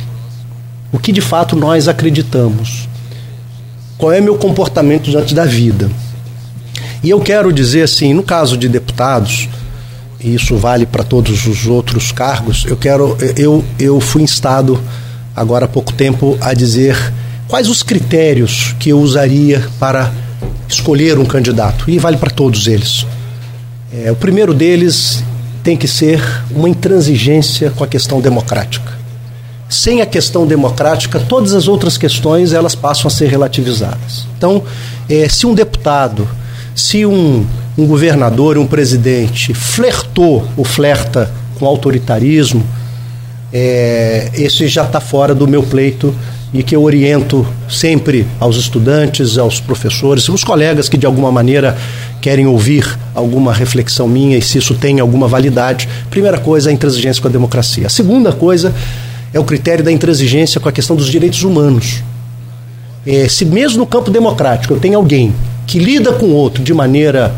o 0.93 0.99
que 0.99 1.12
de 1.12 1.20
fato 1.20 1.57
nós 1.57 1.89
acreditamos, 1.89 2.89
qual 3.99 4.12
é 4.12 4.20
meu 4.20 4.37
comportamento 4.37 5.11
diante 5.11 5.35
da 5.35 5.45
vida. 5.45 5.91
E 7.03 7.11
eu 7.11 7.20
quero 7.20 7.53
dizer 7.53 7.83
assim, 7.83 8.14
no 8.14 8.22
caso 8.22 8.57
de 8.57 8.66
deputados, 8.68 9.49
e 10.18 10.35
isso 10.35 10.57
vale 10.57 10.87
para 10.87 11.05
todos 11.05 11.47
os 11.47 11.66
outros 11.66 12.12
cargos, 12.12 12.64
eu 12.66 12.77
quero 12.77 13.16
eu 13.37 13.62
eu 13.79 14.01
fui 14.01 14.22
instado 14.22 14.81
agora 15.35 15.64
há 15.64 15.68
pouco 15.68 15.93
tempo 15.93 16.37
a 16.41 16.55
dizer 16.55 16.97
quais 17.49 17.68
os 17.68 17.82
critérios 17.82 18.74
que 18.78 18.91
eu 18.91 19.01
usaria 19.01 19.66
para 19.78 20.12
escolher 20.68 21.18
um 21.18 21.24
candidato 21.24 21.91
e 21.91 21.99
vale 21.99 22.16
para 22.16 22.30
todos 22.30 22.66
eles. 22.66 23.07
É, 23.93 24.11
o 24.11 24.16
primeiro 24.16 24.53
deles 24.53 25.22
tem 25.62 25.76
que 25.76 25.89
ser 25.89 26.22
uma 26.51 26.68
intransigência 26.68 27.70
com 27.70 27.85
a 27.85 27.87
questão 27.87 28.20
democrática. 28.20 28.93
Sem 29.68 30.01
a 30.01 30.07
questão 30.07 30.47
democrática, 30.47 31.18
todas 31.18 31.55
as 31.55 31.68
outras 31.68 31.97
questões 31.97 32.53
elas 32.53 32.74
passam 32.74 33.09
a 33.09 33.11
ser 33.11 33.28
relativizadas. 33.28 34.26
Então, 34.37 34.62
é, 35.09 35.28
se 35.28 35.47
um 35.47 35.55
deputado 35.55 36.28
se 36.74 37.07
um, 37.07 37.47
um 37.78 37.87
governador, 37.87 38.59
um 38.59 38.66
presidente 38.66 39.55
flertou 39.55 40.47
ou 40.57 40.64
flerta 40.64 41.30
com 41.59 41.66
autoritarismo, 41.66 42.64
é, 43.57 44.30
esse 44.34 44.66
já 44.66 44.82
está 44.82 45.00
fora 45.00 45.32
do 45.32 45.46
meu 45.46 45.62
pleito 45.62 46.12
e 46.52 46.61
que 46.61 46.74
eu 46.74 46.82
oriento 46.82 47.46
sempre 47.70 48.26
aos 48.40 48.57
estudantes, 48.57 49.38
aos 49.38 49.61
professores, 49.61 50.28
aos 50.28 50.42
colegas 50.42 50.88
que 50.88 50.96
de 50.96 51.07
alguma 51.07 51.30
maneira 51.30 51.78
querem 52.20 52.48
ouvir 52.48 52.98
alguma 53.14 53.52
reflexão 53.52 54.09
minha 54.09 54.36
e 54.36 54.42
se 54.42 54.59
isso 54.59 54.74
tem 54.74 54.98
alguma 54.98 55.28
validade. 55.28 55.88
Primeira 56.11 56.38
coisa, 56.38 56.68
a 56.68 56.72
intransigência 56.72 57.22
com 57.22 57.28
a 57.28 57.30
democracia. 57.30 57.86
A 57.86 57.90
segunda 57.90 58.32
coisa 58.32 58.74
é 59.32 59.38
o 59.38 59.44
critério 59.44 59.84
da 59.84 59.92
intransigência 59.92 60.61
com 60.61 60.68
a 60.68 60.72
questão 60.72 60.96
dos 60.96 61.07
direitos 61.07 61.44
humanos. 61.44 62.02
É, 63.07 63.28
se 63.28 63.44
mesmo 63.44 63.78
no 63.78 63.86
campo 63.86 64.11
democrático 64.11 64.74
eu 64.74 64.80
tenho 64.80 64.96
alguém 64.96 65.32
que 65.64 65.78
lida 65.78 66.12
com 66.12 66.30
outro 66.30 66.62
de 66.62 66.74
maneira 66.74 67.32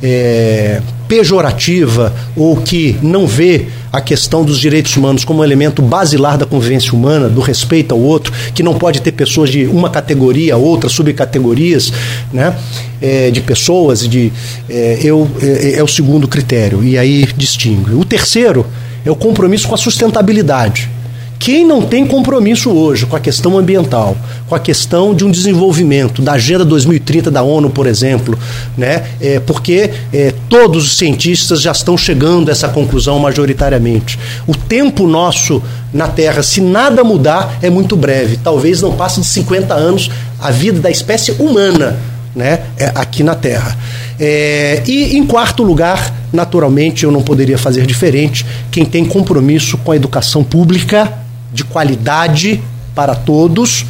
é, 0.00 0.80
pejorativa 1.08 2.12
ou 2.36 2.56
que 2.56 2.96
não 3.02 3.26
vê 3.26 3.66
a 3.92 4.00
questão 4.00 4.44
dos 4.44 4.58
direitos 4.58 4.96
humanos 4.96 5.24
como 5.24 5.42
elemento 5.42 5.82
basilar 5.82 6.36
da 6.36 6.46
convivência 6.46 6.92
humana, 6.92 7.28
do 7.28 7.40
respeito 7.40 7.94
ao 7.94 8.00
outro, 8.00 8.32
que 8.54 8.62
não 8.62 8.74
pode 8.74 9.00
ter 9.00 9.12
pessoas 9.12 9.50
de 9.50 9.66
uma 9.66 9.90
categoria 9.90 10.56
outra, 10.56 10.88
subcategorias 10.88 11.92
né, 12.32 12.56
é, 13.00 13.30
de 13.30 13.40
pessoas, 13.40 14.06
de, 14.08 14.32
é, 14.68 15.00
eu, 15.02 15.28
é, 15.40 15.78
é 15.78 15.82
o 15.82 15.88
segundo 15.88 16.26
critério, 16.28 16.82
e 16.82 16.98
aí 16.98 17.26
distingue. 17.36 17.94
O 17.94 18.04
terceiro 18.04 18.66
é 19.04 19.10
o 19.10 19.16
compromisso 19.16 19.68
com 19.68 19.74
a 19.74 19.78
sustentabilidade. 19.78 20.95
Quem 21.38 21.66
não 21.66 21.82
tem 21.82 22.06
compromisso 22.06 22.70
hoje 22.70 23.06
com 23.06 23.14
a 23.14 23.20
questão 23.20 23.58
ambiental, 23.58 24.16
com 24.48 24.54
a 24.54 24.58
questão 24.58 25.14
de 25.14 25.24
um 25.24 25.30
desenvolvimento 25.30 26.22
da 26.22 26.32
Agenda 26.32 26.64
2030 26.64 27.30
da 27.30 27.42
ONU, 27.42 27.70
por 27.70 27.86
exemplo, 27.86 28.38
né? 28.76 29.04
É, 29.20 29.38
porque 29.40 29.90
é, 30.12 30.32
todos 30.48 30.84
os 30.84 30.96
cientistas 30.96 31.60
já 31.60 31.72
estão 31.72 31.96
chegando 31.96 32.48
a 32.48 32.52
essa 32.52 32.68
conclusão 32.68 33.18
majoritariamente. 33.18 34.18
O 34.46 34.56
tempo 34.56 35.06
nosso 35.06 35.62
na 35.92 36.08
Terra, 36.08 36.42
se 36.42 36.60
nada 36.60 37.04
mudar, 37.04 37.58
é 37.62 37.70
muito 37.70 37.96
breve. 37.96 38.38
Talvez 38.42 38.82
não 38.82 38.92
passe 38.92 39.20
de 39.20 39.26
50 39.26 39.74
anos 39.74 40.10
a 40.40 40.50
vida 40.50 40.80
da 40.80 40.90
espécie 40.90 41.32
humana 41.32 41.98
né, 42.34 42.60
é, 42.76 42.92
aqui 42.94 43.22
na 43.22 43.34
Terra. 43.34 43.76
É, 44.18 44.82
e 44.86 45.16
em 45.16 45.26
quarto 45.26 45.62
lugar, 45.62 46.14
naturalmente, 46.32 47.04
eu 47.04 47.10
não 47.10 47.22
poderia 47.22 47.56
fazer 47.56 47.86
diferente, 47.86 48.44
quem 48.70 48.84
tem 48.84 49.04
compromisso 49.04 49.78
com 49.78 49.92
a 49.92 49.96
educação 49.96 50.42
pública 50.42 51.25
de 51.56 51.64
qualidade 51.64 52.62
para 52.94 53.14
todos, 53.14 53.84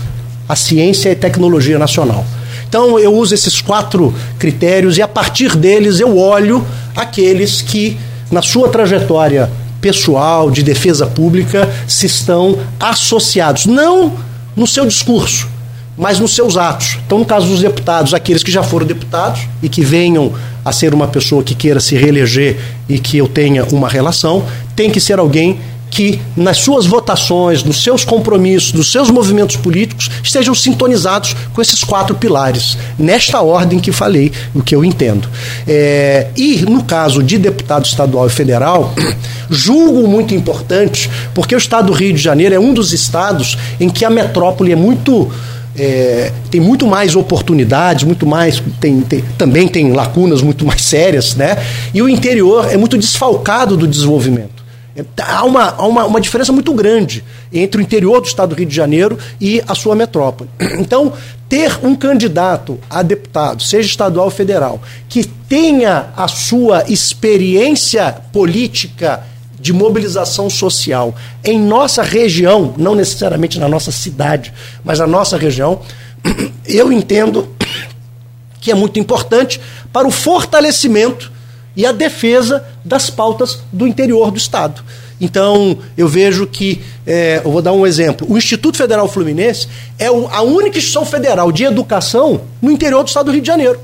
a 0.49 0.57
ciência 0.57 1.11
e 1.11 1.17
tecnologia 1.17 1.79
nacional. 1.79 2.25
Então 2.69 2.99
eu 2.99 3.13
uso 3.13 3.35
esses 3.35 3.61
quatro 3.61 4.15
critérios 4.39 4.97
e 4.97 5.03
a 5.03 5.09
partir 5.09 5.55
deles 5.57 6.01
eu 6.01 6.17
olho 6.17 6.65
aqueles 6.95 7.61
que, 7.61 7.99
na 8.31 8.41
sua 8.41 8.69
trajetória 8.69 9.51
pessoal 9.81 10.51
de 10.51 10.63
defesa 10.63 11.07
pública, 11.07 11.69
se 11.87 12.07
estão 12.07 12.59
associados, 12.81 13.67
não 13.67 14.13
no 14.55 14.67
seu 14.67 14.87
discurso, 14.87 15.49
mas 15.97 16.19
nos 16.19 16.35
seus 16.35 16.57
atos. 16.57 16.99
Então, 17.07 17.19
no 17.19 17.25
caso 17.25 17.47
dos 17.47 17.61
deputados, 17.61 18.15
aqueles 18.15 18.43
que 18.43 18.51
já 18.51 18.63
foram 18.63 18.87
deputados 18.87 19.43
e 19.63 19.69
que 19.69 19.83
venham 19.83 20.33
a 20.65 20.73
ser 20.73 20.95
uma 20.95 21.07
pessoa 21.07 21.43
que 21.43 21.55
queira 21.55 21.79
se 21.79 21.97
reeleger 21.97 22.59
e 22.89 22.99
que 22.99 23.19
eu 23.19 23.29
tenha 23.29 23.65
uma 23.67 23.89
relação, 23.89 24.45
tem 24.75 24.91
que 24.91 25.01
ser 25.01 25.19
alguém 25.19 25.59
que 25.91 26.21
nas 26.37 26.59
suas 26.59 26.87
votações, 26.87 27.63
nos 27.63 27.83
seus 27.83 28.05
compromissos, 28.05 28.73
nos 28.73 28.91
seus 28.93 29.11
movimentos 29.11 29.57
políticos 29.57 30.11
estejam 30.23 30.55
sintonizados 30.55 31.35
com 31.53 31.63
esses 31.63 31.83
quatro 31.83 32.15
pilares, 32.15 32.77
nesta 32.99 33.41
ordem 33.41 33.79
que 33.79 33.93
falei, 33.93 34.33
o 34.55 34.63
que 34.63 34.75
eu 34.75 34.85
entendo. 34.85 35.29
É, 35.67 36.29
e 36.37 36.59
no 36.69 36.85
caso 36.85 37.23
de 37.23 37.39
deputado 37.39 37.87
estadual 37.87 38.27
e 38.27 38.31
federal, 38.31 38.93
julgo 39.49 40.07
muito 40.07 40.35
importante, 40.35 41.11
porque 41.35 41.55
o 41.55 41.59
estado 41.59 41.87
do 41.87 41.93
Rio 41.93 42.13
de 42.13 42.23
Janeiro 42.23 42.55
é 42.55 42.59
um 42.59 42.75
dos 42.75 42.93
estados 42.93 43.57
em 43.81 43.89
que 43.89 44.05
a 44.05 44.11
metrópole 44.11 44.73
é 44.73 44.77
muito. 44.77 45.31
É, 45.79 46.33
tem 46.51 46.59
muito 46.59 46.87
mais 46.87 47.15
oportunidades, 47.15 48.03
muito 48.05 48.27
mais 48.27 48.63
tem, 48.81 49.03
tem, 49.03 49.23
também 49.37 49.69
tem 49.69 49.93
lacunas 49.93 50.41
muito 50.41 50.65
mais 50.65 50.81
sérias, 50.81 51.35
né? 51.35 51.59
E 51.93 52.01
o 52.01 52.09
interior 52.09 52.67
é 52.73 52.79
muito 52.79 52.97
desfalcado 52.97 53.77
do 53.77 53.87
desenvolvimento. 53.87 54.56
Há, 55.19 55.45
uma, 55.45 55.71
há 55.71 55.87
uma, 55.87 56.05
uma 56.07 56.21
diferença 56.21 56.53
muito 56.53 56.73
grande 56.73 57.23
entre 57.53 57.81
o 57.81 57.83
interior 57.83 58.21
do 58.21 58.27
estado 58.27 58.51
do 58.51 58.55
Rio 58.59 58.67
de 58.67 58.75
Janeiro 58.75 59.19
e 59.41 59.63
a 59.67 59.75
sua 59.75 59.95
metrópole. 59.95 60.49
Então, 60.79 61.13
ter 61.49 61.79
um 61.85 61.95
candidato 61.95 62.79
a 62.89 63.03
deputado, 63.03 63.63
seja 63.63 63.89
estadual 63.89 64.27
ou 64.27 64.31
federal, 64.31 64.81
que 65.09 65.25
tenha 65.25 66.11
a 66.17 66.29
sua 66.29 66.85
experiência 66.89 68.13
política 68.33 69.23
de 69.59 69.73
mobilização 69.73 70.49
social 70.49 71.15
em 71.45 71.59
nossa 71.59 72.03
região, 72.03 72.75
não 72.77 72.95
necessariamente 72.95 73.59
na 73.59 73.69
nossa 73.69 73.91
cidade, 73.91 74.53
mas 74.85 74.99
na 74.99 75.07
nossa 75.07 75.37
região, 75.37 75.81
eu 76.67 76.93
entendo 76.93 77.49
que 78.61 78.71
é 78.71 78.75
muito 78.75 78.99
importante 78.99 79.61
para 79.93 80.07
o 80.07 80.11
fortalecimento 80.11 81.33
e 81.77 81.85
a 81.85 81.93
defesa 81.93 82.65
das 82.85 83.11
pautas 83.11 83.61
do 83.71 83.87
interior 83.87 84.31
do 84.31 84.39
Estado. 84.39 84.83
Então, 85.21 85.79
eu 85.97 86.09
vejo 86.09 86.47
que, 86.47 86.83
é, 87.07 87.41
eu 87.45 87.51
vou 87.51 87.63
dar 87.63 87.73
um 87.73 87.87
exemplo: 87.87 88.27
o 88.31 88.37
Instituto 88.37 88.77
Federal 88.77 89.09
Fluminense 89.09 89.69
é 89.99 90.07
a 90.07 90.43
única 90.43 90.79
instituição 90.79 91.05
federal 91.05 91.53
de 91.53 91.65
educação 91.65 92.43
no 92.61 92.71
interior 92.71 93.03
do 93.03 93.09
Estado 93.09 93.27
do 93.27 93.33
Rio 93.33 93.41
de 93.41 93.47
Janeiro, 93.47 93.81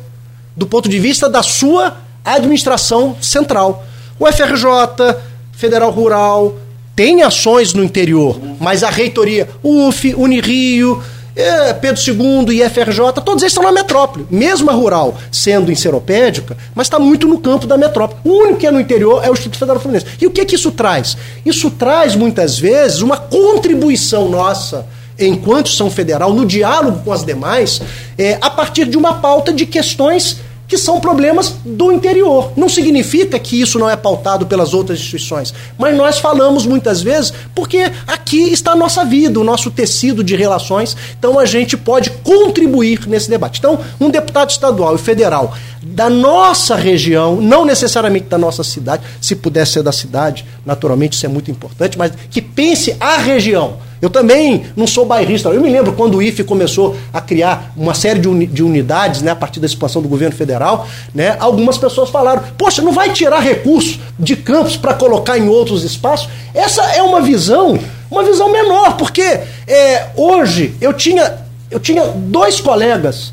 do 0.57 0.67
ponto 0.67 0.89
de 0.89 0.99
vista 0.99 1.29
da 1.29 1.43
sua 1.43 1.97
administração 2.25 3.17
central. 3.21 3.85
O 4.19 4.27
FRJ, 4.27 5.17
Federal 5.53 5.91
Rural, 5.91 6.57
tem 6.95 7.23
ações 7.23 7.73
no 7.73 7.83
interior, 7.83 8.39
mas 8.61 8.83
a 8.83 8.91
reitoria, 8.91 9.49
UF, 9.63 10.15
Unirio, 10.15 11.03
é, 11.35 11.73
Pedro 11.73 12.01
II 12.01 12.61
e 12.61 12.69
FRJ, 12.69 13.13
todos 13.25 13.43
eles 13.43 13.53
estão 13.53 13.63
na 13.63 13.73
metrópole. 13.73 14.27
Mesmo 14.31 14.71
a 14.71 14.75
rural 14.75 15.17
sendo 15.31 15.73
enceropédica, 15.73 16.57
mas 16.75 16.87
está 16.87 16.99
muito 16.99 17.27
no 17.27 17.39
campo 17.39 17.67
da 17.67 17.77
metrópole. 17.77 18.21
O 18.25 18.31
único 18.31 18.59
que 18.59 18.67
é 18.67 18.71
no 18.71 18.81
interior 18.81 19.25
é 19.25 19.31
o 19.31 19.33
Instituto 19.33 19.59
Federal 19.59 19.81
Fluminense. 19.81 20.07
E 20.21 20.27
o 20.27 20.31
que, 20.31 20.45
que 20.45 20.55
isso 20.55 20.71
traz? 20.71 21.17
Isso 21.45 21.71
traz, 21.71 22.15
muitas 22.15 22.59
vezes, 22.59 23.01
uma 23.01 23.17
contribuição 23.17 24.29
nossa 24.29 24.87
enquanto 25.19 25.69
São 25.69 25.91
Federal, 25.91 26.33
no 26.33 26.45
diálogo 26.45 27.03
com 27.05 27.13
as 27.13 27.25
demais, 27.25 27.81
é, 28.19 28.39
a 28.41 28.51
partir 28.51 28.87
de 28.87 28.97
uma 28.97 29.15
pauta 29.15 29.53
de 29.53 29.67
questões 29.67 30.41
que 30.73 30.79
são 30.79 30.99
problemas 30.99 31.55
do 31.67 31.93
interior. 31.93 32.55
Não 32.57 32.67
significa 32.67 33.39
que 33.39 33.61
isso 33.61 33.79
não 33.79 33.91
é 33.91 33.95
pautado 33.95 34.47
pelas 34.47 34.73
outras 34.73 34.99
instituições, 34.99 35.53
mas 35.77 35.95
nós 35.95 36.19
falamos 36.19 36.65
muitas 36.65 37.03
vezes 37.03 37.31
porque 37.55 37.93
aqui 38.07 38.51
está 38.51 38.73
a 38.73 38.75
nossa 38.75 39.05
vida, 39.05 39.39
o 39.39 39.45
nosso 39.45 39.71
tecido 39.71 40.25
de 40.25 40.35
relações, 40.35 40.97
então 41.19 41.39
a 41.39 41.45
gente 41.45 41.77
pode 41.77 42.09
contribuir 42.09 43.07
nesse 43.07 43.29
debate. 43.29 43.59
Então, 43.59 43.79
um 44.01 44.09
deputado 44.09 44.49
estadual 44.49 44.95
e 44.95 44.99
federal 44.99 45.53
da 45.83 46.09
nossa 46.09 46.77
região, 46.77 47.41
não 47.41 47.65
necessariamente 47.65 48.27
da 48.27 48.39
nossa 48.39 48.63
cidade, 48.63 49.03
se 49.21 49.35
puder 49.35 49.67
ser 49.67 49.83
da 49.83 49.93
cidade, 49.93 50.45
naturalmente 50.65 51.15
isso 51.15 51.27
é 51.27 51.29
muito 51.29 51.51
importante, 51.51 51.99
mas 51.99 52.13
que 52.31 52.41
pense 52.41 52.97
a 53.01 53.17
região. 53.17 53.79
Eu 54.01 54.11
também 54.11 54.65
não 54.77 54.85
sou 54.85 55.07
bairrista. 55.07 55.49
Eu 55.51 55.61
me 55.61 55.71
lembro 55.71 55.93
quando 55.93 56.17
o 56.17 56.23
IFE 56.23 56.43
começou 56.43 56.97
a 57.13 57.21
criar 57.21 57.73
uma 57.77 57.95
série 57.95 58.19
de, 58.19 58.29
uni 58.29 58.47
de 58.47 58.61
unidades, 58.63 59.23
né, 59.23 59.31
a 59.31 59.37
partir 59.37 59.61
da 59.61 59.67
expansão 59.67 60.03
do 60.03 60.09
governo 60.09 60.35
federal, 60.35 60.89
né, 61.15 61.37
algumas 61.39 61.79
pessoas 61.79 62.11
falaram: 62.11 62.43
Poxa, 62.59 62.83
não 62.83 62.93
vai 62.93 63.13
tirar 63.13 63.39
recursos 63.39 64.01
de 64.19 64.35
campos 64.35 64.77
para 64.77 64.95
colocar 64.95 65.39
em 65.39 65.49
outros 65.49 65.85
espaços? 65.85 66.29
Essa 66.53 66.83
é 66.95 67.03
uma 67.03 67.21
visão, 67.21 67.79
uma 68.11 68.25
visão 68.25 68.51
menor, 68.51 68.97
porque 68.97 69.23
é, 69.69 70.09
hoje 70.17 70.75
eu 70.81 70.93
tinha, 70.93 71.39
eu 71.71 71.79
tinha 71.79 72.05
dois 72.07 72.61
colegas 72.61 73.33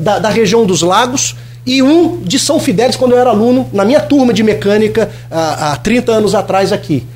da, 0.00 0.18
da 0.18 0.30
região 0.30 0.64
dos 0.64 0.80
lagos 0.80 1.36
e 1.66 1.82
um 1.82 2.20
de 2.20 2.38
São 2.38 2.60
Fidélis, 2.60 2.96
quando 2.96 3.12
eu 3.12 3.18
era 3.18 3.30
aluno, 3.30 3.68
na 3.72 3.84
minha 3.84 4.00
turma 4.00 4.32
de 4.32 4.42
mecânica, 4.42 5.10
há, 5.30 5.72
há 5.72 5.76
30 5.76 6.12
anos 6.12 6.34
atrás 6.34 6.72
aqui. 6.72 7.06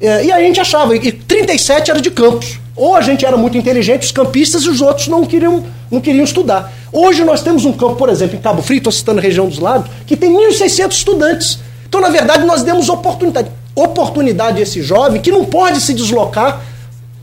É, 0.00 0.24
e 0.24 0.32
a 0.32 0.40
gente 0.40 0.60
achava, 0.60 0.96
e 0.96 1.12
37 1.12 1.90
era 1.90 2.00
de 2.00 2.10
campos. 2.10 2.58
Ou 2.74 2.96
a 2.96 3.02
gente 3.02 3.24
era 3.26 3.36
muito 3.36 3.56
inteligente, 3.58 4.02
os 4.02 4.12
campistas, 4.12 4.62
e 4.62 4.68
os 4.70 4.80
outros 4.80 5.08
não 5.08 5.26
queriam, 5.26 5.62
não 5.90 6.00
queriam 6.00 6.24
estudar. 6.24 6.72
Hoje 6.90 7.22
nós 7.22 7.42
temos 7.42 7.64
um 7.64 7.72
campo, 7.72 7.96
por 7.96 8.08
exemplo, 8.08 8.36
em 8.36 8.40
Cabo 8.40 8.62
Frio, 8.62 8.78
estou 8.78 8.92
citando 8.92 9.20
a 9.20 9.22
região 9.22 9.46
dos 9.46 9.58
lagos, 9.58 9.90
que 10.06 10.16
tem 10.16 10.32
1.600 10.32 10.90
estudantes. 10.90 11.58
Então, 11.86 12.00
na 12.00 12.08
verdade, 12.08 12.44
nós 12.44 12.62
demos 12.62 12.88
oportunidade. 12.88 13.50
Oportunidade 13.74 14.58
a 14.58 14.62
esse 14.62 14.82
jovem 14.82 15.20
que 15.20 15.30
não 15.30 15.44
pode 15.44 15.80
se 15.80 15.92
deslocar 15.92 16.62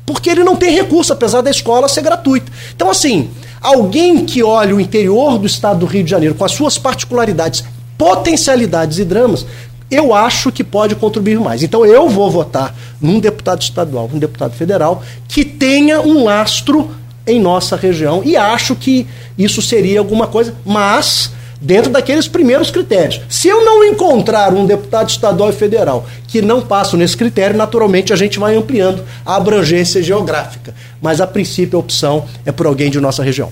porque 0.05 0.30
ele 0.30 0.43
não 0.43 0.55
tem 0.55 0.72
recurso, 0.72 1.13
apesar 1.13 1.41
da 1.41 1.51
escola 1.51 1.88
ser 1.88 2.01
gratuita. 2.01 2.51
Então, 2.76 2.89
assim, 2.89 3.30
alguém 3.62 4.26
que 4.26 4.43
olha 4.43 4.76
o 4.76 4.80
interior 4.80 5.38
do 5.38 5.47
estado 5.47 5.80
do 5.80 5.86
Rio 5.86 6.03
de 6.03 6.10
Janeiro 6.10 6.36
com 6.36 6.45
as 6.45 6.51
suas 6.51 6.78
particularidades, 6.78 7.64
potencialidades 7.97 8.99
e 8.99 9.05
dramas, 9.05 9.45
eu 9.91 10.14
acho 10.14 10.51
que 10.51 10.64
pode 10.64 10.95
contribuir 10.95 11.39
mais. 11.39 11.64
Então 11.64 11.86
eu 11.86 12.07
vou 12.07 12.30
votar 12.30 12.76
num 13.01 13.20
deputado 13.20 13.62
estadual, 13.62 14.10
um 14.14 14.20
deputado 14.20 14.53
federal, 14.53 15.03
que 15.28 15.43
tenha 15.43 16.01
um 16.01 16.24
lastro 16.24 16.91
em 17.26 17.39
nossa 17.39 17.76
região 17.76 18.22
e 18.24 18.36
acho 18.36 18.76
que 18.76 19.07
isso 19.38 19.62
seria 19.62 19.99
alguma 19.99 20.28
coisa, 20.28 20.55
mas 20.66 21.32
dentro 21.62 21.91
daqueles 21.91 22.28
primeiros 22.28 22.72
critérios. 22.72 23.22
Se 23.30 23.47
eu 23.47 23.64
não 23.64 23.84
encontrar 23.84 24.53
um 24.53 24.66
deputado 24.66 25.10
estadual 25.10 25.49
e 25.49 25.53
federal 25.53 26.07
que 26.28 26.41
não 26.41 26.62
passa 26.62 26.95
nesse 26.95 27.18
critério, 27.18 27.57
naturalmente 27.57 28.14
a 28.14 28.16
gente 28.16 28.39
vai 28.39 28.55
ampliando 28.55 29.03
a 29.26 29.36
abrangência 29.36 30.01
geográfica. 30.01 30.74
Mas 31.01 31.20
a 31.20 31.28
princípio 31.28 31.78
a 31.78 31.80
opção 31.80 32.26
é 32.45 32.51
por 32.51 32.66
alguém 32.66 32.89
de 32.89 32.99
nossa 32.99 33.24
região. 33.24 33.51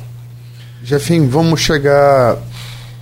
Jefim, 0.84 1.28
vamos 1.28 1.60
chegar 1.60 2.38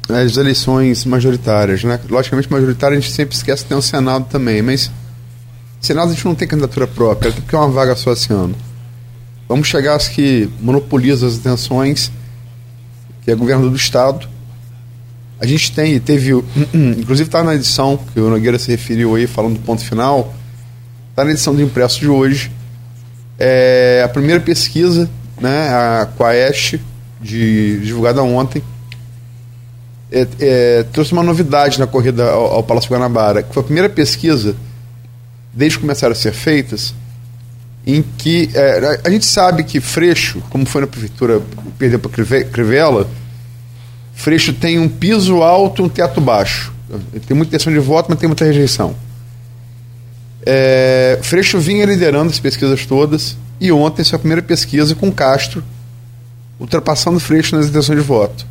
as 0.09 0.37
eleições 0.37 1.05
majoritárias, 1.05 1.83
né? 1.83 1.99
Logicamente, 2.09 2.51
majoritária 2.51 2.97
a 2.97 2.99
gente 2.99 3.11
sempre 3.11 3.35
esquece 3.35 3.63
que 3.63 3.69
tem 3.69 3.77
um 3.77 3.81
Senado 3.81 4.25
também, 4.29 4.61
mas 4.61 4.91
Senado 5.79 6.09
a 6.09 6.13
gente 6.13 6.25
não 6.25 6.33
tem 6.33 6.47
candidatura 6.47 6.87
própria, 6.87 7.29
até 7.29 7.41
porque 7.41 7.55
é 7.55 7.59
uma 7.59 7.69
vaga 7.69 7.95
só 7.95 8.13
esse 8.13 8.31
ano. 8.33 8.55
Vamos 9.47 9.67
chegar 9.67 9.95
às 9.95 10.07
que 10.07 10.49
monopolizam 10.59 11.29
as 11.29 11.37
atenções, 11.37 12.11
que 13.23 13.29
é 13.29 13.35
governador 13.35 13.69
do 13.69 13.77
Estado. 13.77 14.27
A 15.45 15.47
gente 15.47 15.71
tem, 15.71 15.99
teve, 15.99 16.31
inclusive 16.73 17.27
está 17.27 17.43
na 17.43 17.53
edição 17.53 17.99
que 18.11 18.19
o 18.19 18.31
Nogueira 18.31 18.57
se 18.57 18.71
referiu 18.71 19.13
aí, 19.13 19.27
falando 19.27 19.53
do 19.53 19.59
ponto 19.59 19.85
final, 19.85 20.33
está 21.11 21.23
na 21.23 21.29
edição 21.29 21.53
do 21.53 21.61
impresso 21.61 21.99
de 21.99 22.07
hoje. 22.07 22.51
É 23.37 24.01
a 24.03 24.09
primeira 24.09 24.41
pesquisa, 24.41 25.07
né, 25.39 25.69
a 25.69 26.09
Quaest, 26.17 26.79
de, 27.21 27.79
divulgada 27.79 28.23
ontem, 28.23 28.63
é, 30.11 30.27
é, 30.39 30.83
trouxe 30.91 31.13
uma 31.13 31.21
novidade 31.21 31.79
na 31.79 31.85
corrida 31.85 32.27
ao, 32.27 32.53
ao, 32.53 32.63
Palácio 32.63 32.89
Guanabara, 32.89 33.43
que 33.43 33.53
foi 33.53 33.61
a 33.61 33.65
primeira 33.65 33.89
pesquisa, 33.89 34.55
desde 35.53 35.77
que 35.77 35.81
começaram 35.83 36.13
a 36.13 36.15
ser 36.15 36.33
feitas, 36.33 36.95
em 37.85 38.03
que 38.17 38.49
é, 38.55 38.99
a 39.03 39.09
gente 39.11 39.27
sabe 39.27 39.63
que 39.63 39.79
Freixo, 39.79 40.41
como 40.49 40.65
foi 40.65 40.81
na 40.81 40.87
prefeitura, 40.87 41.39
perdeu 41.77 41.99
para 41.99 42.09
Crivella, 42.45 43.07
Freixo 44.15 44.53
tem 44.53 44.79
um 44.79 44.89
piso 44.89 45.43
alto 45.43 45.83
um 45.83 45.89
teto 45.89 46.19
baixo. 46.19 46.73
Tem 47.27 47.35
muita 47.35 47.55
intenção 47.55 47.71
de 47.71 47.79
voto, 47.79 48.07
mas 48.09 48.17
tem 48.17 48.27
muita 48.27 48.45
rejeição. 48.45 48.95
É, 50.45 51.19
Freixo 51.21 51.59
vinha 51.59 51.85
liderando 51.85 52.29
as 52.29 52.39
pesquisas 52.39 52.85
todas 52.85 53.35
e 53.59 53.71
ontem 53.71 54.03
sua 54.03 54.19
primeira 54.19 54.41
pesquisa 54.41 54.95
com 54.95 55.11
Castro, 55.11 55.63
ultrapassando 56.59 57.19
Freixo 57.19 57.55
nas 57.55 57.67
intenções 57.67 57.99
de 57.99 58.05
voto. 58.05 58.45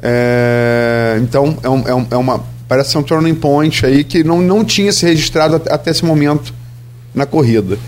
É, 0.00 1.18
então, 1.20 1.58
é, 1.62 1.68
um, 1.68 1.88
é, 1.88 1.94
um, 1.94 2.06
é, 2.10 2.16
uma. 2.16 2.44
Parece 2.68 2.90
ser 2.90 2.98
um 2.98 3.02
turning 3.02 3.34
point 3.34 3.84
aí 3.84 4.04
que 4.04 4.22
não, 4.22 4.40
não 4.40 4.64
tinha 4.64 4.92
se 4.92 5.04
registrado 5.06 5.56
até, 5.56 5.90
esse 5.90 6.04
momento 6.04 6.52
na 7.14 7.24
corrida. 7.24 7.78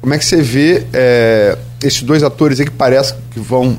Como 0.00 0.14
é 0.14 0.18
que 0.18 0.24
você 0.24 0.40
vê 0.40 0.86
é, 0.92 1.58
esses 1.82 2.02
dois 2.02 2.22
atores 2.22 2.60
aí 2.60 2.66
que 2.66 2.72
parece 2.72 3.14
que 3.32 3.40
vão. 3.40 3.76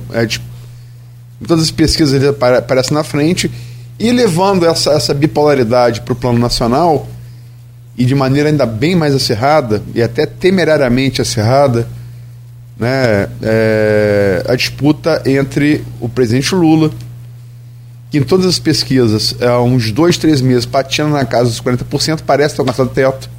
Todas 1.47 1.65
as 1.65 1.71
pesquisas 1.71 2.13
ele 2.13 2.27
aparece 2.27 2.93
na 2.93 3.03
frente 3.03 3.49
e 3.97 4.11
levando 4.11 4.65
essa, 4.65 4.91
essa 4.91 5.13
bipolaridade 5.13 6.01
para 6.01 6.13
o 6.13 6.15
plano 6.15 6.39
nacional 6.39 7.07
e 7.97 8.05
de 8.05 8.15
maneira 8.15 8.49
ainda 8.49 8.65
bem 8.65 8.95
mais 8.95 9.13
acirrada 9.13 9.81
e 9.93 10.01
até 10.01 10.25
temerariamente 10.25 11.21
acirrada 11.21 11.87
né, 12.77 13.27
é, 13.41 14.45
a 14.47 14.55
disputa 14.55 15.21
entre 15.25 15.83
o 15.99 16.07
presidente 16.07 16.55
Lula 16.55 16.91
que 18.09 18.17
em 18.17 18.23
todas 18.23 18.45
as 18.45 18.57
pesquisas, 18.57 19.35
há 19.39 19.61
uns 19.61 19.91
dois, 19.91 20.17
três 20.17 20.41
meses, 20.41 20.65
patina 20.65 21.09
na 21.09 21.25
casa 21.25 21.49
dos 21.49 21.61
40%, 21.61 22.21
parece 22.25 22.55
ter 22.55 22.61
alcançado 22.61 22.89
teto. 22.89 23.29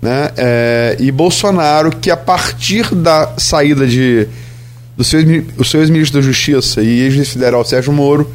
Né? 0.00 0.30
É, 0.36 0.96
e 0.98 1.12
Bolsonaro, 1.12 1.90
que 1.90 2.10
a 2.10 2.16
partir 2.16 2.94
da 2.94 3.34
saída 3.36 3.86
de 3.86 4.26
do 5.00 5.04
seu, 5.04 5.18
o 5.56 5.64
seu 5.64 5.80
ex-ministro 5.80 6.20
da 6.20 6.26
Justiça 6.26 6.82
e 6.82 7.00
ex-federal 7.00 7.64
Sérgio 7.64 7.90
Moro, 7.90 8.30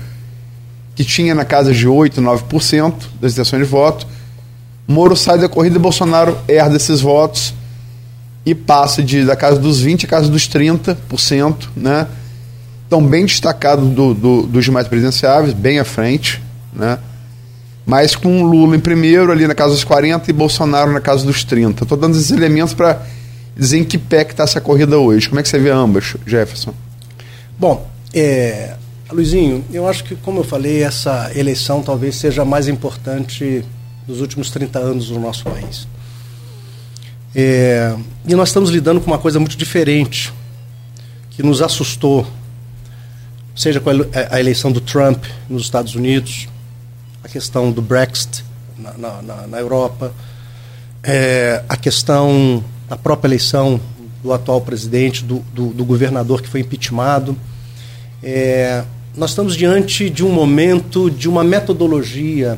que 0.95 1.03
tinha 1.03 1.35
na 1.35 1.45
casa 1.45 1.71
de 1.71 1.87
8, 1.87 2.19
9% 2.19 2.93
das 3.21 3.33
intenções 3.33 3.61
de 3.61 3.69
voto, 3.69 4.07
Moro 4.87 5.15
sai 5.15 5.37
da 5.37 5.47
corrida 5.47 5.75
e 5.75 5.79
Bolsonaro 5.79 6.35
herda 6.47 6.75
esses 6.75 7.01
votos 7.01 7.53
e 8.43 8.55
passa 8.55 9.03
de, 9.03 9.23
da 9.23 9.35
casa 9.35 9.59
dos 9.59 9.79
20 9.79 10.07
à 10.07 10.09
casa 10.09 10.27
dos 10.27 10.49
30%, 10.49 11.55
né? 11.75 12.07
estão 12.83 13.05
bem 13.05 13.27
destacados 13.27 13.87
do, 13.87 14.15
do, 14.15 14.41
dos 14.47 14.65
demais 14.65 14.87
presidenciáveis, 14.87 15.53
bem 15.53 15.77
à 15.77 15.85
frente, 15.85 16.41
né? 16.73 16.97
mas 17.85 18.15
com 18.15 18.41
Lula 18.41 18.75
em 18.75 18.79
primeiro, 18.79 19.31
ali 19.31 19.45
na 19.45 19.53
casa 19.53 19.73
dos 19.73 19.83
40, 19.83 20.31
e 20.31 20.33
Bolsonaro 20.33 20.91
na 20.91 20.99
casa 21.01 21.23
dos 21.27 21.43
30. 21.43 21.83
Estou 21.83 21.95
dando 21.95 22.15
esses 22.15 22.31
elementos 22.31 22.73
para 22.73 23.05
dizer 23.55 23.77
em 23.77 23.83
que 23.83 23.97
pé 23.97 24.23
que 24.23 24.31
está 24.31 24.43
essa 24.43 24.59
corrida 24.59 24.97
hoje. 24.97 25.29
Como 25.29 25.39
é 25.39 25.43
que 25.43 25.49
você 25.49 25.59
vê 25.59 25.69
ambas, 25.69 26.15
Jefferson? 26.25 26.73
Bom, 27.57 27.89
é, 28.13 28.75
Luizinho, 29.11 29.63
eu 29.71 29.87
acho 29.87 30.03
que, 30.03 30.15
como 30.15 30.39
eu 30.39 30.43
falei, 30.43 30.83
essa 30.83 31.31
eleição 31.35 31.81
talvez 31.81 32.15
seja 32.15 32.41
a 32.41 32.45
mais 32.45 32.67
importante 32.67 33.63
dos 34.07 34.21
últimos 34.21 34.49
30 34.49 34.79
anos 34.79 35.09
no 35.09 35.19
nosso 35.19 35.43
país. 35.43 35.87
É, 37.33 37.95
e 38.27 38.35
nós 38.35 38.49
estamos 38.49 38.69
lidando 38.69 39.01
com 39.01 39.07
uma 39.07 39.19
coisa 39.19 39.39
muito 39.39 39.57
diferente, 39.57 40.33
que 41.31 41.43
nos 41.43 41.61
assustou 41.61 42.25
seja 43.55 43.79
com 43.79 43.89
a 43.89 44.39
eleição 44.39 44.71
do 44.71 44.81
Trump 44.81 45.23
nos 45.49 45.63
Estados 45.63 45.95
Unidos, 45.95 46.47
a 47.23 47.29
questão 47.29 47.71
do 47.71 47.81
Brexit 47.81 48.43
na, 48.77 49.21
na, 49.21 49.47
na 49.47 49.59
Europa, 49.59 50.13
é, 51.01 51.63
a 51.69 51.77
questão 51.77 52.63
da 52.87 52.95
própria 52.95 53.27
eleição 53.27 53.79
do 54.23 54.33
atual 54.33 54.61
presidente, 54.61 55.23
do, 55.23 55.39
do, 55.53 55.67
do 55.67 55.85
governador 55.85 56.41
que 56.41 56.47
foi 56.47 56.61
impeachmentado. 56.61 57.37
É, 58.23 58.83
nós 59.15 59.31
estamos 59.31 59.55
diante 59.55 60.09
de 60.09 60.23
um 60.23 60.31
momento, 60.31 61.09
de 61.09 61.29
uma 61.29 61.43
metodologia 61.43 62.57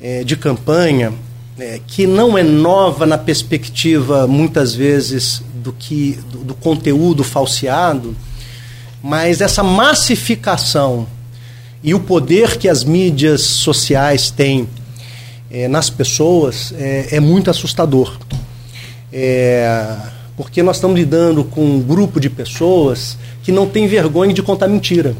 é, 0.00 0.22
de 0.24 0.36
campanha 0.36 1.12
é, 1.58 1.80
que 1.86 2.06
não 2.06 2.38
é 2.38 2.42
nova 2.42 3.04
na 3.04 3.18
perspectiva, 3.18 4.26
muitas 4.26 4.74
vezes, 4.74 5.42
do, 5.54 5.72
que, 5.72 6.18
do, 6.30 6.38
do 6.38 6.54
conteúdo 6.54 7.24
falseado, 7.24 8.16
mas 9.02 9.40
essa 9.40 9.62
massificação 9.62 11.06
e 11.82 11.94
o 11.94 12.00
poder 12.00 12.56
que 12.56 12.68
as 12.68 12.84
mídias 12.84 13.42
sociais 13.42 14.30
têm 14.30 14.68
é, 15.50 15.68
nas 15.68 15.90
pessoas 15.90 16.72
é, 16.76 17.16
é 17.16 17.20
muito 17.20 17.50
assustador. 17.50 18.18
É, 19.12 19.96
porque 20.36 20.62
nós 20.62 20.76
estamos 20.76 20.98
lidando 20.98 21.44
com 21.44 21.64
um 21.64 21.80
grupo 21.80 22.20
de 22.20 22.30
pessoas 22.30 23.18
que 23.42 23.50
não 23.50 23.66
tem 23.66 23.86
vergonha 23.88 24.32
de 24.32 24.42
contar 24.42 24.68
mentira. 24.68 25.16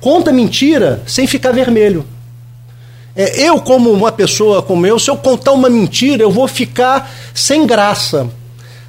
Conta 0.00 0.32
mentira 0.32 1.02
sem 1.06 1.26
ficar 1.26 1.52
vermelho. 1.52 2.04
É, 3.14 3.42
eu, 3.48 3.60
como 3.60 3.90
uma 3.90 4.12
pessoa 4.12 4.62
como 4.62 4.86
eu, 4.86 4.98
se 4.98 5.10
eu 5.10 5.16
contar 5.16 5.52
uma 5.52 5.70
mentira, 5.70 6.22
eu 6.22 6.30
vou 6.30 6.46
ficar 6.46 7.10
sem 7.34 7.66
graça. 7.66 8.28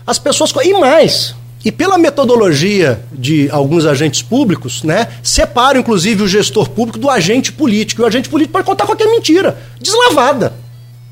As 0.06 0.20
pessoas. 0.20 0.52
E 0.64 0.74
mais, 0.74 1.36
e 1.64 1.72
pela 1.72 1.98
metodologia 1.98 3.02
de 3.12 3.50
alguns 3.52 3.86
agentes 3.86 4.22
públicos, 4.22 4.84
né, 4.84 5.08
separam 5.22 5.80
inclusive 5.80 6.24
o 6.24 6.28
gestor 6.28 6.70
público 6.70 6.98
do 6.98 7.10
agente 7.10 7.52
político. 7.52 8.02
E 8.02 8.04
o 8.04 8.08
agente 8.08 8.30
político 8.30 8.54
pode 8.54 8.66
contar 8.66 8.86
qualquer 8.86 9.08
mentira, 9.08 9.58
deslavada. 9.80 10.54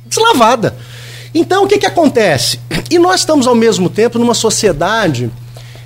Deslavada. 0.06 0.76
Então, 1.36 1.66
o 1.66 1.68
que, 1.68 1.78
que 1.78 1.86
acontece? 1.86 2.60
E 2.90 2.98
nós 2.98 3.20
estamos, 3.20 3.46
ao 3.46 3.54
mesmo 3.54 3.90
tempo, 3.90 4.18
numa 4.18 4.34
sociedade 4.34 5.30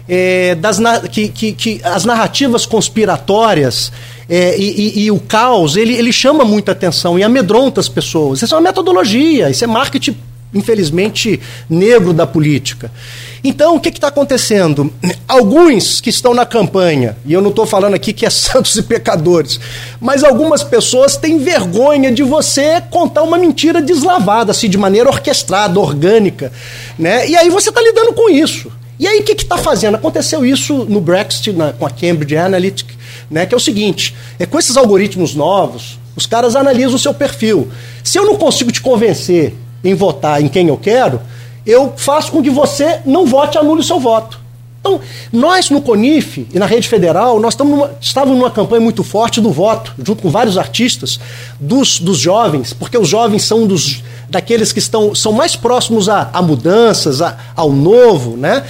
é, 0.08 0.54
das, 0.54 0.80
que, 1.12 1.28
que, 1.28 1.54
que, 1.54 1.82
as 1.84 2.06
narrativas 2.06 2.68
conspiratórias 2.68 3.92
é, 4.30 4.56
e, 4.56 5.00
e, 5.00 5.06
e, 5.06 5.12
o 5.12 5.20
caos, 5.20 5.76
ele, 5.76 5.96
ele 5.96 6.14
chama 6.14 6.46
muita 6.46 6.72
atenção 6.72 7.18
e 7.18 7.24
amedronta 7.24 7.80
as 7.80 7.90
pessoas. 7.90 8.44
Isso 8.44 8.54
é 8.54 8.58
uma 8.58 8.64
metodologia, 8.64 9.50
isso 9.50 9.64
é 9.64 9.68
marketing 9.68 10.16
infelizmente, 10.54 11.40
negro 11.70 12.14
da 12.14 12.26
política. 12.26 12.92
Então, 13.44 13.76
o 13.76 13.80
que 13.80 13.90
está 13.90 14.08
acontecendo? 14.08 14.92
Alguns 15.28 16.02
que 16.02 16.10
estão 16.10 16.34
na 16.34 16.46
campanha, 16.46 17.16
e 17.26 17.32
eu 17.32 17.42
não 17.42 17.52
estou 17.52 17.66
falando 17.66 17.94
aqui 17.94 18.12
que 18.12 18.26
é 18.26 18.30
santos 18.32 18.76
e 18.76 18.84
pecadores, 18.84 19.60
mas 20.00 20.24
algumas 20.24 20.64
pessoas 20.64 21.16
têm 21.16 21.38
vergonha 21.38 22.12
de 22.12 22.24
você 22.24 22.82
contar 22.90 23.24
uma 23.24 23.38
mentira 23.38 23.82
deslavada, 23.82 24.52
assim, 24.52 24.70
de 24.70 24.78
maneira 24.78 25.10
orquestrada, 25.10 25.80
orgânica. 25.80 26.52
Né? 26.98 27.30
E 27.30 27.36
aí 27.36 27.50
você 27.50 27.70
está 27.70 27.82
lidando 27.82 28.14
com 28.14 28.30
isso. 28.30 28.72
E 29.00 29.08
aí 29.08 29.20
o 29.22 29.24
que 29.24 29.32
está 29.32 29.58
fazendo? 29.58 29.96
Aconteceu 29.96 30.46
isso 30.46 30.86
no 30.90 31.00
Brexit, 31.00 31.54
na, 31.54 31.72
com 31.72 31.86
a 31.86 31.90
Cambridge 31.90 32.36
Analytica, 32.36 32.94
né? 33.32 33.46
que 33.46 33.54
é 33.54 33.58
o 33.58 33.60
seguinte: 33.60 34.14
é 34.38 34.46
com 34.46 34.60
esses 34.60 34.76
algoritmos 34.76 35.34
novos, 35.34 35.98
os 36.18 36.26
caras 36.26 36.56
analisam 36.56 36.96
o 36.96 37.00
seu 37.00 37.14
perfil. 37.14 37.70
Se 38.04 38.20
eu 38.20 38.26
não 38.26 38.36
consigo 38.36 38.72
te 38.72 38.82
convencer 38.82 39.56
em 39.84 39.94
votar 39.94 40.42
em 40.42 40.48
quem 40.48 40.68
eu 40.68 40.78
quero, 40.78 41.22
eu 41.66 41.94
faço 41.96 42.32
com 42.32 42.42
que 42.42 42.50
você 42.50 43.00
não 43.06 43.26
vote 43.26 43.56
e 43.56 43.60
anule 43.60 43.82
o 43.82 43.84
seu 43.84 44.00
voto. 44.00 44.40
Então, 44.80 45.02
nós 45.32 45.70
no 45.70 45.82
CONIF 45.82 46.48
e 46.54 46.58
na 46.58 46.66
rede 46.66 46.88
federal, 46.88 47.40
nós 47.40 47.56
numa, 47.58 47.92
estávamos 48.00 48.38
numa 48.38 48.50
campanha 48.50 48.82
muito 48.82 49.04
forte 49.04 49.42
do 49.42 49.52
voto, 49.52 49.94
junto 50.02 50.22
com 50.22 50.30
vários 50.30 50.58
artistas, 50.58 51.20
dos, 51.60 52.00
dos 52.00 52.18
jovens, 52.18 52.72
porque 52.72 52.98
os 52.98 53.08
jovens 53.08 53.44
são 53.44 53.68
dos, 53.68 54.02
daqueles 54.30 54.72
que 54.72 54.80
estão, 54.80 55.14
são 55.14 55.34
mais 55.34 55.56
próximos 55.56 56.08
a, 56.08 56.30
a 56.32 56.42
mudanças, 56.42 57.22
a, 57.22 57.38
ao 57.56 57.72
novo, 57.72 58.38
né? 58.38 58.64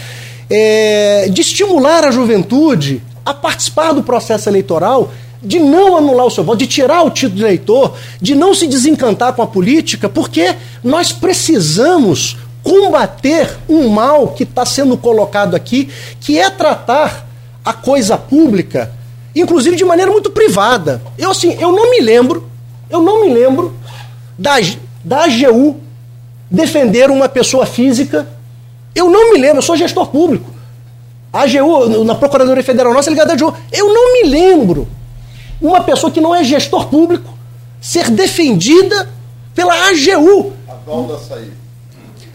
É, 0.50 1.30
de 1.32 1.42
estimular 1.42 2.04
a 2.04 2.10
juventude 2.10 3.04
a 3.24 3.36
participar 3.36 3.94
do 3.94 4.02
processo 4.02 4.50
eleitoral 4.50 5.12
de 5.42 5.60
não 5.60 5.96
anular 5.96 6.26
o 6.26 6.30
seu 6.30 6.44
voto, 6.44 6.60
de 6.60 6.68
tirar 6.68 7.04
o 7.04 7.10
título 7.10 7.38
de 7.38 7.44
eleitor, 7.44 7.96
de 8.22 8.36
não 8.36 8.54
se 8.54 8.68
desencantar 8.68 9.34
com 9.34 9.42
a 9.42 9.48
política, 9.48 10.10
porque 10.10 10.56
nós 10.84 11.12
precisamos 11.12 12.38
combater 12.62 13.58
um 13.68 13.88
mal 13.88 14.30
que 14.30 14.44
está 14.44 14.66
sendo 14.66 14.98
colocado 14.98 15.56
aqui, 15.56 15.90
que 16.20 16.38
é 16.38 16.50
tratar 16.50 17.28
a 17.64 17.74
coisa 17.74 18.18
pública, 18.18 18.92
inclusive 19.36 19.76
de 19.76 19.86
maneira 19.86 20.12
muito 20.12 20.30
privada. 20.30 21.02
Eu 21.18 21.32
assim, 21.32 21.56
eu 21.60 21.72
não 21.72 21.90
me 21.90 22.02
lembro, 22.02 22.50
eu 22.90 23.02
não 23.02 23.22
me 23.22 23.34
lembro 23.34 23.74
da, 24.38 24.56
da 25.04 25.24
AGU 25.24 25.78
defender 26.52 27.10
uma 27.10 27.30
pessoa 27.30 27.66
física. 27.66 28.28
Eu 28.94 29.10
não 29.10 29.32
me 29.32 29.40
lembro, 29.40 29.60
eu 29.60 29.62
sou 29.62 29.78
gestor 29.78 30.08
público. 30.08 30.50
A 31.32 31.44
AGU, 31.44 32.04
na 32.04 32.16
Procuradoria 32.16 32.64
Federal 32.64 32.94
Nossa, 32.94 33.10
é 33.10 33.12
ligada 33.12 33.32
à 33.32 33.36
AGU. 33.36 33.54
Eu 33.72 33.94
não 33.94 34.14
me 34.14 34.30
lembro 34.30 34.88
uma 35.62 35.82
pessoa 35.82 36.12
que 36.12 36.22
não 36.22 36.34
é 36.34 36.44
gestor 36.44 36.88
público 36.88 37.38
ser 37.82 38.10
defendida 38.10 39.10
pela 39.54 39.74
AGU. 39.90 40.54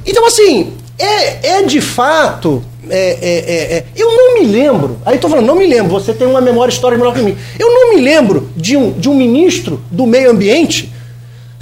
Então, 0.07 0.27
assim, 0.27 0.75
é, 0.99 1.59
é 1.59 1.63
de 1.63 1.81
fato. 1.81 2.63
É, 2.89 2.97
é, 2.99 3.39
é, 3.39 3.77
é, 3.79 3.85
eu 3.97 4.15
não 4.15 4.35
me 4.35 4.45
lembro, 4.45 4.99
aí 5.07 5.15
estou 5.15 5.31
falando, 5.31 5.47
não 5.47 5.57
me 5.57 5.67
lembro, 5.67 5.91
você 5.91 6.13
tem 6.13 6.27
uma 6.27 6.43
memória 6.43 6.71
histórica 6.71 7.03
melhor 7.03 7.15
que 7.15 7.23
mim. 7.23 7.37
Eu 7.59 7.71
não 7.71 7.95
me 7.95 8.01
lembro 8.03 8.51
de 8.55 8.77
um, 8.77 8.93
de 8.93 9.09
um 9.09 9.15
ministro 9.15 9.83
do 9.91 10.07
meio 10.07 10.31
ambiente 10.31 10.93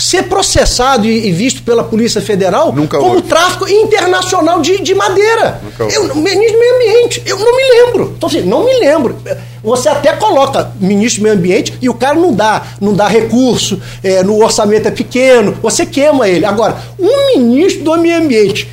ser 0.03 0.25
processado 0.25 1.07
e, 1.07 1.31
visto 1.31 1.63
pela 1.63 1.85
Polícia 1.85 2.21
Federal 2.21 2.73
Nunca 2.73 2.99
como 2.99 3.15
houve. 3.15 3.23
tráfico 3.23 3.69
internacional 3.69 4.61
de, 4.61 4.83
de 4.83 4.95
madeira. 4.97 5.61
eu, 5.79 6.17
ministro 6.17 6.53
do 6.55 6.59
Meio 6.59 6.75
Ambiente, 6.75 7.23
eu 7.25 7.39
não 7.39 7.57
me 7.57 7.63
lembro. 7.63 8.15
Então, 8.17 8.29
assim, 8.29 8.43
não 8.43 8.65
me 8.65 8.75
lembro. 8.81 9.17
Você 9.63 9.89
até 9.89 10.13
coloca 10.15 10.73
ministro 10.81 11.21
do 11.21 11.25
Meio 11.25 11.37
Ambiente 11.37 11.79
e 11.81 11.89
o 11.89 11.95
cara 11.95 12.17
não 12.17 12.35
dá, 12.35 12.63
não 12.81 12.95
dá 12.95 13.07
recurso, 13.07 13.81
é, 14.03 14.25
no 14.25 14.43
orçamento 14.43 14.89
é 14.89 14.91
pequeno, 14.91 15.57
você 15.63 15.87
queima 15.87 16.29
ele. 16.29 16.45
Agora, 16.45 16.77
um 16.99 17.39
ministro 17.39 17.85
do 17.85 17.97
Meio 17.99 18.19
Ambiente 18.19 18.69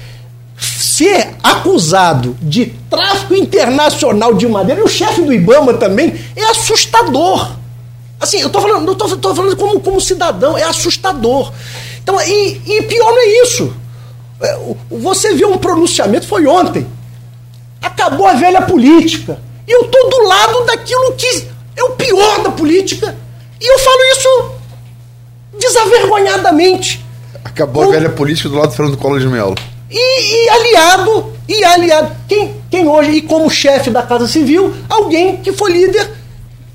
ser 0.58 1.36
acusado 1.44 2.36
de 2.42 2.74
tráfico 2.90 3.36
internacional 3.36 4.34
de 4.34 4.48
madeira, 4.48 4.82
e 4.82 4.84
o 4.84 4.88
chefe 4.88 5.22
do 5.22 5.32
Ibama 5.32 5.76
também, 5.76 6.14
é 6.36 6.44
assustador. 6.46 7.59
Assim, 8.20 8.42
eu 8.42 8.50
tô 8.50 8.60
falando, 8.60 8.88
eu 8.88 8.96
tô, 8.96 9.18
tô 9.18 9.34
falando 9.34 9.56
como, 9.56 9.80
como 9.80 10.02
cidadão, 10.02 10.58
é 10.58 10.64
assustador. 10.64 11.54
Então, 12.02 12.20
e, 12.22 12.62
e 12.66 12.82
pior 12.84 13.12
não 13.12 13.20
é 13.20 13.44
isso. 13.44 13.74
É, 14.42 14.60
você 14.90 15.34
viu 15.34 15.52
um 15.52 15.58
pronunciamento, 15.58 16.28
foi 16.28 16.46
ontem. 16.46 16.86
Acabou 17.82 18.28
a 18.28 18.34
velha 18.34 18.62
política. 18.64 19.40
E 19.68 19.72
eu 19.72 19.86
tô 19.86 20.10
do 20.10 20.28
lado 20.28 20.66
daquilo 20.66 21.14
que 21.14 21.48
é 21.78 21.84
o 21.84 21.92
pior 21.92 22.44
da 22.44 22.52
política. 22.52 23.16
E 23.62 23.74
eu 23.74 23.80
falo 23.80 24.04
isso 24.12 24.52
desavergonhadamente. 25.58 27.06
Acabou 27.44 27.84
a 27.84 27.88
velha 27.88 28.10
política 28.10 28.50
do 28.50 28.56
lado 28.56 28.70
do 28.70 28.76
Fernando 28.76 28.98
Collor 28.98 29.20
de 29.20 29.28
Mello. 29.28 29.56
E, 29.90 30.46
e, 30.46 30.50
aliado, 30.50 31.34
e 31.48 31.64
aliado. 31.64 32.16
Quem, 32.28 32.56
quem 32.70 32.88
hoje, 32.88 33.12
e 33.12 33.22
como 33.22 33.50
chefe 33.50 33.90
da 33.90 34.04
Casa 34.04 34.28
Civil, 34.28 34.74
alguém 34.90 35.38
que 35.38 35.52
foi 35.52 35.72
líder 35.72 36.10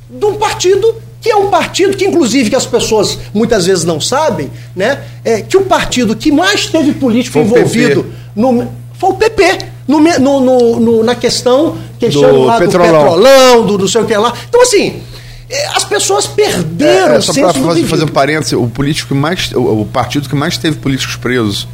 de 0.08 0.24
um 0.24 0.34
partido 0.34 1.03
que 1.24 1.30
é 1.30 1.36
um 1.36 1.48
partido 1.48 1.96
que, 1.96 2.04
inclusive, 2.04 2.50
que 2.50 2.54
as 2.54 2.66
pessoas 2.66 3.18
muitas 3.32 3.64
vezes 3.64 3.82
não 3.82 3.98
sabem, 3.98 4.50
né? 4.76 5.04
É, 5.24 5.40
que 5.40 5.56
o 5.56 5.62
partido 5.62 6.14
que 6.14 6.30
mais 6.30 6.66
teve 6.66 6.92
político 6.92 7.38
envolvido 7.38 8.12
no, 8.36 8.70
foi 8.92 9.08
o 9.08 9.14
PP. 9.14 9.58
No, 9.88 10.00
no, 10.00 10.80
no, 10.80 11.02
na 11.02 11.14
questão 11.14 11.78
que 11.98 12.10
do 12.10 12.20
chamam 12.20 12.44
lá 12.44 12.58
petrolão. 12.58 12.92
do 12.92 12.98
petrolão, 12.98 13.66
do 13.66 13.78
não 13.78 13.88
sei 13.88 14.02
o 14.02 14.04
que 14.04 14.14
lá. 14.14 14.34
Então, 14.46 14.60
assim, 14.60 15.00
é, 15.48 15.66
as 15.68 15.84
pessoas 15.84 16.26
perderam 16.26 17.14
é, 17.14 17.16
é 17.16 17.20
só 17.22 17.32
para 17.32 17.54
fazer, 17.54 17.84
fazer 17.84 18.04
um 18.04 18.08
parênteses, 18.08 18.52
o 18.52 18.66
político 18.66 19.14
mais, 19.14 19.50
o, 19.52 19.80
o 19.80 19.86
partido 19.86 20.28
que 20.28 20.36
mais 20.36 20.58
teve 20.58 20.76
políticos 20.76 21.16
presos, 21.16 21.66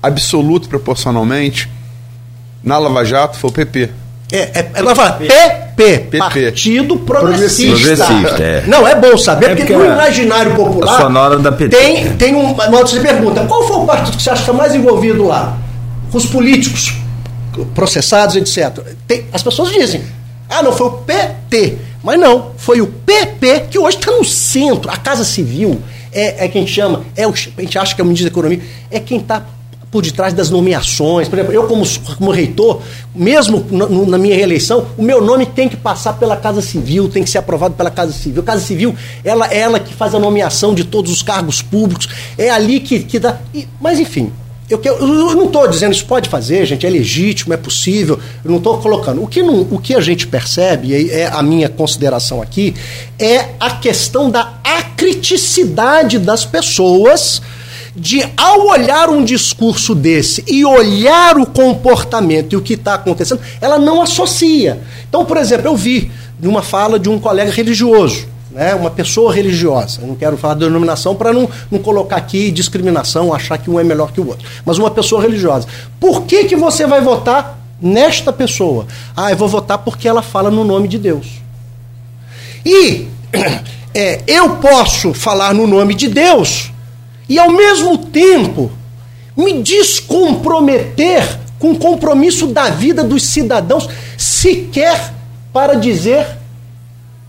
absoluto 0.00 0.68
proporcionalmente, 0.68 1.68
na 2.62 2.78
Lava 2.78 3.04
Jato 3.04 3.36
foi 3.36 3.50
o 3.50 3.52
PP. 3.52 3.90
É, 4.32 4.38
é, 4.38 4.70
ela 4.74 4.94
fala 4.94 5.12
PP, 5.12 6.18
Partido 6.18 6.98
Progressista. 6.98 7.96
Progressista 7.96 8.42
é. 8.42 8.64
Não, 8.66 8.86
é 8.86 8.94
bom 8.94 9.16
saber, 9.16 9.46
é 9.46 9.48
porque, 9.56 9.72
porque 9.72 9.88
no 9.88 9.92
imaginário 9.92 10.54
popular. 10.54 10.94
A 10.94 11.02
sonora 11.02 11.38
da 11.38 11.50
PT. 11.50 11.76
Tem, 11.76 12.16
tem 12.16 12.34
um. 12.34 12.54
Você 12.54 13.00
pergunta, 13.00 13.44
qual 13.46 13.66
foi 13.66 13.76
o 13.76 13.86
partido 13.86 14.16
que 14.16 14.22
você 14.22 14.30
acha 14.30 14.42
que 14.42 14.50
está 14.50 14.52
mais 14.52 14.74
envolvido 14.74 15.26
lá? 15.26 15.56
Os 16.12 16.26
políticos 16.26 16.92
processados, 17.74 18.36
etc. 18.36 18.78
Tem, 19.06 19.26
as 19.32 19.42
pessoas 19.42 19.70
dizem, 19.70 20.02
ah, 20.48 20.62
não, 20.62 20.72
foi 20.72 20.86
o 20.86 20.90
PT. 20.90 21.78
Mas 22.02 22.18
não, 22.18 22.52
foi 22.56 22.80
o 22.80 22.86
PP 22.86 23.66
que 23.70 23.78
hoje 23.78 23.96
está 23.96 24.10
no 24.12 24.24
centro. 24.24 24.90
A 24.90 24.96
Casa 24.96 25.24
Civil 25.24 25.80
é, 26.12 26.44
é 26.44 26.48
quem 26.48 26.66
chama, 26.66 27.04
é 27.16 27.26
o, 27.26 27.30
a 27.30 27.60
gente 27.60 27.78
acha 27.78 27.94
que 27.94 28.00
é 28.00 28.04
o 28.04 28.06
ministro 28.06 28.28
da 28.28 28.32
Economia, 28.32 28.60
é 28.90 29.00
quem 29.00 29.18
está 29.18 29.44
por 29.90 30.02
detrás 30.02 30.32
das 30.32 30.50
nomeações. 30.50 31.28
Por 31.28 31.38
exemplo, 31.38 31.54
eu, 31.54 31.66
como, 31.66 31.84
como 32.16 32.30
reitor, 32.30 32.80
mesmo 33.14 33.66
na 34.06 34.16
minha 34.16 34.34
reeleição, 34.36 34.86
o 34.96 35.02
meu 35.02 35.20
nome 35.20 35.46
tem 35.46 35.68
que 35.68 35.76
passar 35.76 36.14
pela 36.14 36.36
Casa 36.36 36.62
Civil, 36.62 37.08
tem 37.08 37.24
que 37.24 37.30
ser 37.30 37.38
aprovado 37.38 37.74
pela 37.74 37.90
Casa 37.90 38.12
Civil. 38.12 38.42
A 38.42 38.44
Casa 38.44 38.64
Civil, 38.64 38.94
ela 39.24 39.52
é 39.52 39.58
ela 39.58 39.80
que 39.80 39.92
faz 39.92 40.14
a 40.14 40.18
nomeação 40.18 40.74
de 40.74 40.84
todos 40.84 41.12
os 41.12 41.22
cargos 41.22 41.60
públicos, 41.60 42.08
é 42.38 42.50
ali 42.50 42.80
que, 42.80 43.00
que 43.00 43.18
dá. 43.18 43.38
E, 43.54 43.66
mas, 43.80 43.98
enfim. 43.98 44.32
Eu, 44.68 44.80
eu, 44.84 44.98
eu 45.00 45.34
não 45.34 45.46
estou 45.46 45.66
dizendo 45.66 45.92
isso 45.92 46.06
pode 46.06 46.28
fazer, 46.28 46.64
gente, 46.64 46.86
é 46.86 46.88
legítimo, 46.88 47.52
é 47.52 47.56
possível, 47.56 48.20
eu 48.44 48.48
não 48.52 48.58
estou 48.58 48.78
colocando. 48.78 49.20
O 49.20 49.26
que, 49.26 49.42
não, 49.42 49.62
o 49.62 49.80
que 49.80 49.96
a 49.96 50.00
gente 50.00 50.28
percebe, 50.28 50.92
e 50.92 51.10
é 51.10 51.26
a 51.26 51.42
minha 51.42 51.68
consideração 51.68 52.40
aqui, 52.40 52.72
é 53.18 53.48
a 53.58 53.72
questão 53.72 54.30
da 54.30 54.60
acriticidade 54.62 56.20
das 56.20 56.44
pessoas 56.44 57.42
de, 57.94 58.22
ao 58.36 58.68
olhar 58.68 59.08
um 59.08 59.24
discurso 59.24 59.94
desse 59.94 60.44
e 60.46 60.64
olhar 60.64 61.36
o 61.38 61.46
comportamento 61.46 62.52
e 62.52 62.56
o 62.56 62.62
que 62.62 62.74
está 62.74 62.94
acontecendo, 62.94 63.40
ela 63.60 63.78
não 63.78 64.00
associa. 64.00 64.80
Então, 65.08 65.24
por 65.24 65.36
exemplo, 65.36 65.66
eu 65.66 65.76
vi 65.76 66.10
numa 66.40 66.62
fala 66.62 66.98
de 66.98 67.08
um 67.08 67.18
colega 67.18 67.50
religioso, 67.50 68.28
né, 68.50 68.74
uma 68.74 68.90
pessoa 68.90 69.32
religiosa, 69.32 70.00
não 70.02 70.16
quero 70.16 70.36
falar 70.36 70.54
de 70.54 70.60
denominação 70.60 71.14
para 71.14 71.32
não, 71.32 71.48
não 71.70 71.78
colocar 71.78 72.16
aqui 72.16 72.50
discriminação, 72.50 73.32
achar 73.32 73.58
que 73.58 73.70
um 73.70 73.78
é 73.78 73.84
melhor 73.84 74.12
que 74.12 74.20
o 74.20 74.28
outro, 74.28 74.46
mas 74.64 74.78
uma 74.78 74.90
pessoa 74.90 75.22
religiosa. 75.22 75.66
Por 75.98 76.22
que, 76.22 76.44
que 76.44 76.56
você 76.56 76.86
vai 76.86 77.00
votar 77.00 77.58
nesta 77.80 78.32
pessoa? 78.32 78.86
Ah, 79.16 79.30
eu 79.30 79.36
vou 79.36 79.48
votar 79.48 79.78
porque 79.78 80.08
ela 80.08 80.22
fala 80.22 80.50
no 80.50 80.64
nome 80.64 80.88
de 80.88 80.98
Deus. 80.98 81.26
E 82.64 83.06
é, 83.94 84.22
eu 84.26 84.56
posso 84.56 85.14
falar 85.14 85.54
no 85.54 85.66
nome 85.66 85.94
de 85.94 86.08
Deus 86.08 86.69
e 87.30 87.38
ao 87.38 87.52
mesmo 87.52 87.96
tempo 87.96 88.72
me 89.36 89.62
descomprometer 89.62 91.38
com 91.60 91.76
compromisso 91.76 92.48
da 92.48 92.70
vida 92.70 93.04
dos 93.04 93.22
cidadãos, 93.22 93.88
sequer 94.18 95.14
para 95.52 95.74
dizer 95.74 96.26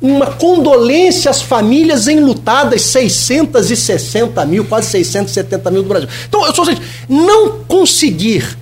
uma 0.01 0.25
condolência 0.25 1.29
às 1.29 1.43
famílias 1.43 2.07
enlutadas, 2.07 2.81
660 2.81 4.43
mil, 4.47 4.65
quase 4.65 4.89
670 4.89 5.69
mil 5.69 5.83
do 5.83 5.89
Brasil. 5.89 6.09
Então, 6.27 6.47
eu 6.47 6.55
sou 6.55 6.65
gente, 6.65 6.81
não 7.07 7.59
conseguir. 7.65 8.57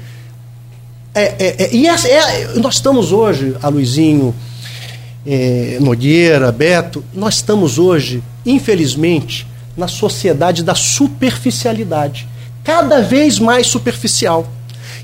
É, 1.15 1.23
é, 1.23 1.55
é, 1.63 1.69
e 1.73 1.87
essa, 1.87 2.09
é, 2.09 2.55
nós 2.55 2.75
estamos 2.75 3.13
hoje, 3.13 3.55
Aluizinho, 3.61 4.35
é, 5.25 5.77
Nogueira, 5.79 6.51
Beto, 6.51 7.01
nós 7.13 7.35
estamos 7.35 7.79
hoje, 7.79 8.21
infelizmente, 8.45 9.47
na 9.79 9.87
sociedade 9.87 10.61
da 10.61 10.75
superficialidade. 10.75 12.27
Cada 12.63 13.01
vez 13.01 13.39
mais 13.39 13.65
superficial. 13.65 14.45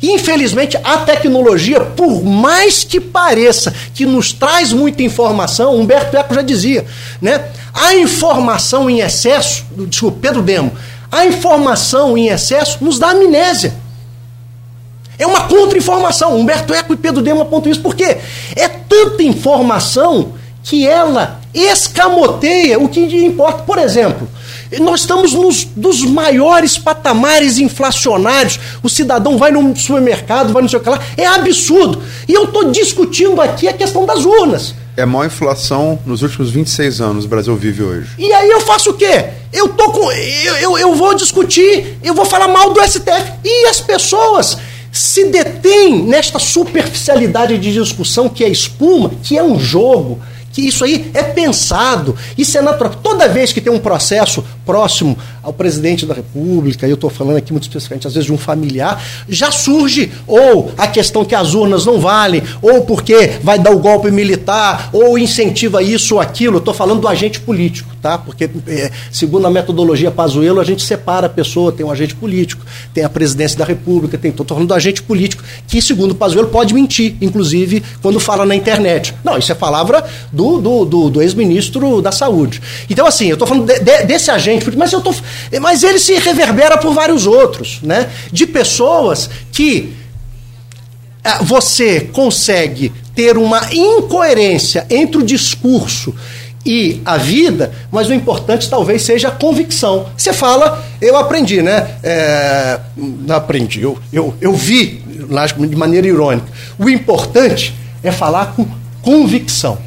Infelizmente, 0.04 0.78
a 0.84 0.98
tecnologia, 0.98 1.80
por 1.80 2.24
mais 2.24 2.84
que 2.84 3.00
pareça 3.00 3.74
que 3.94 4.06
nos 4.06 4.34
traz 4.34 4.74
muita 4.74 5.02
informação, 5.02 5.80
Humberto 5.80 6.18
Eco 6.18 6.36
já 6.36 6.42
dizia, 6.42 6.86
né? 7.22 7.46
A 7.74 7.96
informação 7.96 8.90
em 8.90 9.00
excesso, 9.00 9.66
desculpa, 9.88 10.20
Pedro 10.22 10.42
Demo, 10.42 10.74
a 11.10 11.26
informação 11.26 12.18
em 12.18 12.28
excesso 12.28 12.84
nos 12.84 13.00
dá 13.00 13.12
amnésia. 13.12 13.74
É 15.18 15.26
uma 15.26 15.48
contra-informação. 15.48 16.38
Humberto 16.38 16.74
Eco 16.74 16.94
e 16.94 16.98
Pedro 16.98 17.24
Demo 17.24 17.42
apontam 17.42 17.72
isso. 17.72 17.82
Por 17.82 17.96
quê? 17.96 18.18
É 18.54 18.68
tanta 18.68 19.24
informação 19.24 20.34
que 20.62 20.86
ela 20.86 21.40
escamoteia 21.54 22.78
o 22.78 22.90
que 22.90 23.02
importa. 23.26 23.64
Por 23.64 23.78
exemplo, 23.78 24.28
nós 24.80 25.02
estamos 25.02 25.34
nos 25.34 25.64
dos 25.64 26.02
maiores 26.02 26.78
patamares 26.78 27.58
inflacionários. 27.58 28.60
O 28.82 28.90
cidadão 28.90 29.38
vai 29.38 29.52
no 29.52 29.76
supermercado, 29.76 30.54
vai 30.54 30.62
no 30.62 30.70
seu 30.70 30.80
que 30.80 30.90
lá. 30.90 31.00
É 31.18 31.26
absurdo. 31.26 32.02
E 32.28 32.34
eu 32.34 32.46
estou 32.46 32.72
discutindo 32.72 33.42
aqui 33.42 33.68
a 33.68 33.74
questão 33.74 34.06
das 34.06 34.26
urnas. 34.26 34.74
É 34.98 35.02
a 35.02 35.06
maior 35.06 35.26
inflação 35.26 36.00
nos 36.06 36.22
últimos 36.22 36.50
26 36.50 37.02
anos 37.02 37.26
o 37.26 37.28
Brasil 37.28 37.56
vive 37.56 37.84
hoje. 37.84 38.10
E 38.18 38.32
aí 38.32 38.50
eu 38.50 38.62
faço 38.62 38.92
o 38.92 38.94
quê? 38.94 39.26
Eu 39.52 39.70
tô 39.70 39.92
com. 39.92 40.12
Eu, 40.12 40.56
eu, 40.58 40.78
eu 40.78 40.96
vou 40.96 41.14
discutir, 41.14 41.98
eu 42.02 42.14
vou 42.14 42.26
falar 42.26 42.48
mal 42.48 42.74
do 42.74 42.82
STF. 42.82 43.34
E 43.44 43.68
as 43.68 43.82
pessoas 43.82 44.58
se 44.92 45.26
detêm 45.26 46.04
nesta 46.04 46.40
superficialidade 46.40 47.58
de 47.58 47.74
discussão 47.74 48.30
que 48.30 48.46
é 48.46 48.48
espuma, 48.48 49.12
que 49.22 49.38
é 49.38 49.44
um 49.44 49.60
jogo 49.60 50.22
que 50.56 50.62
isso 50.62 50.86
aí 50.86 51.12
é 51.14 51.22
pensado, 51.22 52.16
isso 52.38 52.58
é 52.58 52.62
natural. 52.62 52.96
Toda 53.04 53.28
vez 53.28 53.52
que 53.52 53.60
tem 53.60 53.74
um 53.74 53.80
processo 53.80 54.42
próximo 54.66 55.18
ao 55.46 55.54
presidente 55.54 56.06
da 56.06 56.14
República, 56.14 56.88
eu 56.88 56.96
estou 56.96 57.10
falando 57.10 57.38
aqui 57.38 57.52
muito 57.54 57.64
especificamente, 57.64 58.08
às 58.08 58.14
vezes, 58.14 58.26
de 58.26 58.34
um 58.34 58.38
familiar, 58.38 59.02
já 59.30 59.52
surge 59.52 60.12
ou 60.26 60.72
a 60.76 60.88
questão 60.88 61.24
que 61.24 61.36
as 61.36 61.54
urnas 61.54 61.86
não 61.86 62.00
valem, 62.00 62.42
ou 62.62 62.84
porque 62.84 63.34
vai 63.44 63.60
dar 63.60 63.72
o 63.72 63.78
golpe 63.78 64.10
militar, 64.10 64.90
ou 64.92 65.18
incentiva 65.18 65.84
isso 65.84 66.16
ou 66.16 66.22
aquilo. 66.22 66.58
Estou 66.58 66.74
falando 66.74 67.02
do 67.02 67.08
agente 67.08 67.40
político, 67.40 67.96
tá? 68.02 68.18
Porque, 68.18 68.50
é, 68.68 68.92
segundo 69.12 69.46
a 69.46 69.52
metodologia 69.52 70.10
Pazuello, 70.10 70.60
a 70.60 70.64
gente 70.64 70.82
separa 70.82 71.28
a 71.28 71.30
pessoa, 71.30 71.72
tem 71.72 71.86
um 71.86 71.92
agente 71.92 72.16
político, 72.16 72.66
tem 72.92 73.04
a 73.04 73.10
presidência 73.10 73.58
da 73.58 73.66
República, 73.66 74.18
tem. 74.18 74.32
Estou 74.32 74.46
falando 74.46 74.68
do 74.68 74.74
agente 74.74 75.04
político, 75.04 75.44
que, 75.68 75.82
segundo 75.82 76.12
o 76.12 76.16
Pazuello, 76.16 76.48
pode 76.48 76.74
mentir, 76.74 77.16
inclusive, 77.22 77.84
quando 78.02 78.20
fala 78.20 78.46
na 78.46 78.56
internet. 78.56 79.14
Não, 79.24 79.38
isso 79.38 79.52
é 79.52 79.56
palavra 79.56 80.04
do 80.32 80.56
do, 80.60 80.86
do, 80.86 81.10
do, 81.10 81.22
ex-ministro 81.22 82.02
da 82.02 82.12
Saúde. 82.12 82.62
Então, 82.90 83.06
assim, 83.06 83.28
eu 83.28 83.34
estou 83.34 83.48
falando 83.48 83.66
de, 83.66 83.80
de, 83.80 84.04
desse 84.06 84.32
agente, 84.32 84.66
mas, 84.76 84.92
eu 84.92 85.02
tô, 85.02 85.14
mas 85.62 85.84
ele 85.84 86.00
se 86.00 86.14
reverbera 86.16 86.78
por 86.78 86.94
vários 86.94 87.26
outros, 87.26 87.80
né? 87.82 88.10
De 88.32 88.46
pessoas 88.46 89.30
que 89.52 89.94
ah, 91.24 91.40
você 91.42 92.02
consegue 92.02 92.92
ter 93.16 93.38
uma 93.38 93.62
incoerência 93.74 94.86
entre 94.90 95.18
o 95.18 95.24
discurso 95.24 96.14
e 96.66 97.02
a 97.06 97.18
vida, 97.18 97.72
mas 97.92 98.10
o 98.10 98.14
importante 98.14 98.70
talvez 98.70 99.04
seja 99.04 99.28
a 99.28 99.32
convicção. 99.32 100.08
Você 100.18 100.34
fala, 100.34 100.84
eu 101.00 101.16
aprendi, 101.16 101.62
né? 101.62 101.98
É, 102.04 102.80
aprendi, 103.30 103.82
eu, 103.82 103.98
eu, 104.12 104.34
eu 104.42 104.54
vi 104.54 105.04
de 105.70 105.76
maneira 105.76 106.08
irônica. 106.08 106.48
O 106.78 106.90
importante 106.90 107.74
é 108.04 108.12
falar 108.12 108.54
com 108.56 108.66
convicção 109.02 109.78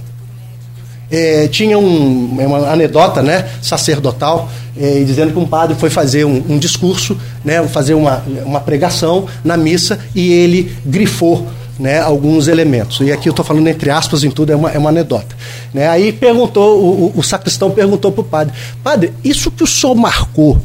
é, 1.11 1.49
tinha 1.49 1.79
um, 1.79 2.39
uma 2.39 2.71
anedota 2.71 3.23
né, 3.23 3.49
sacerdotal 3.63 4.49
é, 4.81 5.03
dizendo 5.05 5.33
que 5.33 5.39
um 5.39 5.47
padre 5.47 5.77
foi 5.77 5.91
fazer 5.91 6.25
um, 6.25 6.43
um, 6.49 6.59
discurso, 6.59 7.17
né, 7.45 7.63
fazer 7.69 7.95
uma, 7.95 8.23
uma 8.45 8.61
pregação 8.61 9.27
na 9.45 9.57
missa 9.57 9.99
e 10.15 10.33
ele 10.33 10.73
grifou 10.85 11.47
né, 11.79 12.01
alguns 12.01 12.49
elementos. 12.49 13.01
E 13.01 13.13
aqui 13.13 13.29
eu 13.29 13.33
estou 13.33 13.45
falando 13.45 13.67
entre 13.69 13.91
aspas 13.91 14.25
em 14.25 14.31
tudo, 14.31 14.53
é 14.53 14.57
uma, 14.57 14.71
é 14.71 14.79
uma 14.79 14.91
anedota. 14.91 15.37
Né? 15.73 15.89
Aí 15.89 16.13
perguntou, 16.13 16.83
o, 16.83 17.13
o 17.17 17.23
sacristão 17.23 17.71
perguntou 17.71 18.13
para 18.13 18.21
o 18.21 18.25
padre: 18.25 18.55
Padre, 18.83 19.13
isso 19.25 19.51
que 19.51 19.63
o 19.63 19.67
senhor 19.67 19.95
marcou 19.95 20.61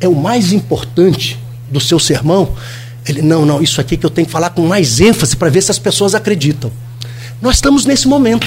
é 0.00 0.08
o 0.08 0.14
mais 0.14 0.52
importante 0.52 1.38
do 1.70 1.80
seu 1.80 1.98
sermão? 1.98 2.50
Ele, 3.06 3.22
não, 3.22 3.46
não, 3.46 3.62
isso 3.62 3.80
aqui 3.80 3.96
que 3.96 4.04
eu 4.04 4.10
tenho 4.10 4.26
que 4.26 4.32
falar 4.32 4.50
com 4.50 4.62
mais 4.62 5.00
ênfase 5.00 5.36
para 5.36 5.48
ver 5.48 5.62
se 5.62 5.70
as 5.70 5.78
pessoas 5.78 6.14
acreditam. 6.14 6.70
Nós 7.40 7.56
estamos 7.56 7.84
nesse 7.84 8.08
momento 8.08 8.46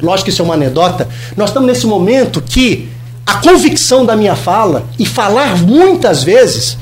lógico 0.00 0.26
que 0.26 0.30
isso 0.30 0.42
é 0.42 0.44
uma 0.44 0.54
anedota, 0.54 1.08
nós 1.36 1.50
estamos 1.50 1.68
nesse 1.68 1.86
momento 1.86 2.40
que 2.40 2.88
a 3.28 3.34
convicção 3.42 4.06
da 4.06 4.16
minha 4.16 4.34
fala 4.34 4.86
e 4.98 5.04
falar 5.04 5.58
muitas 5.58 6.24
vezes, 6.24 6.78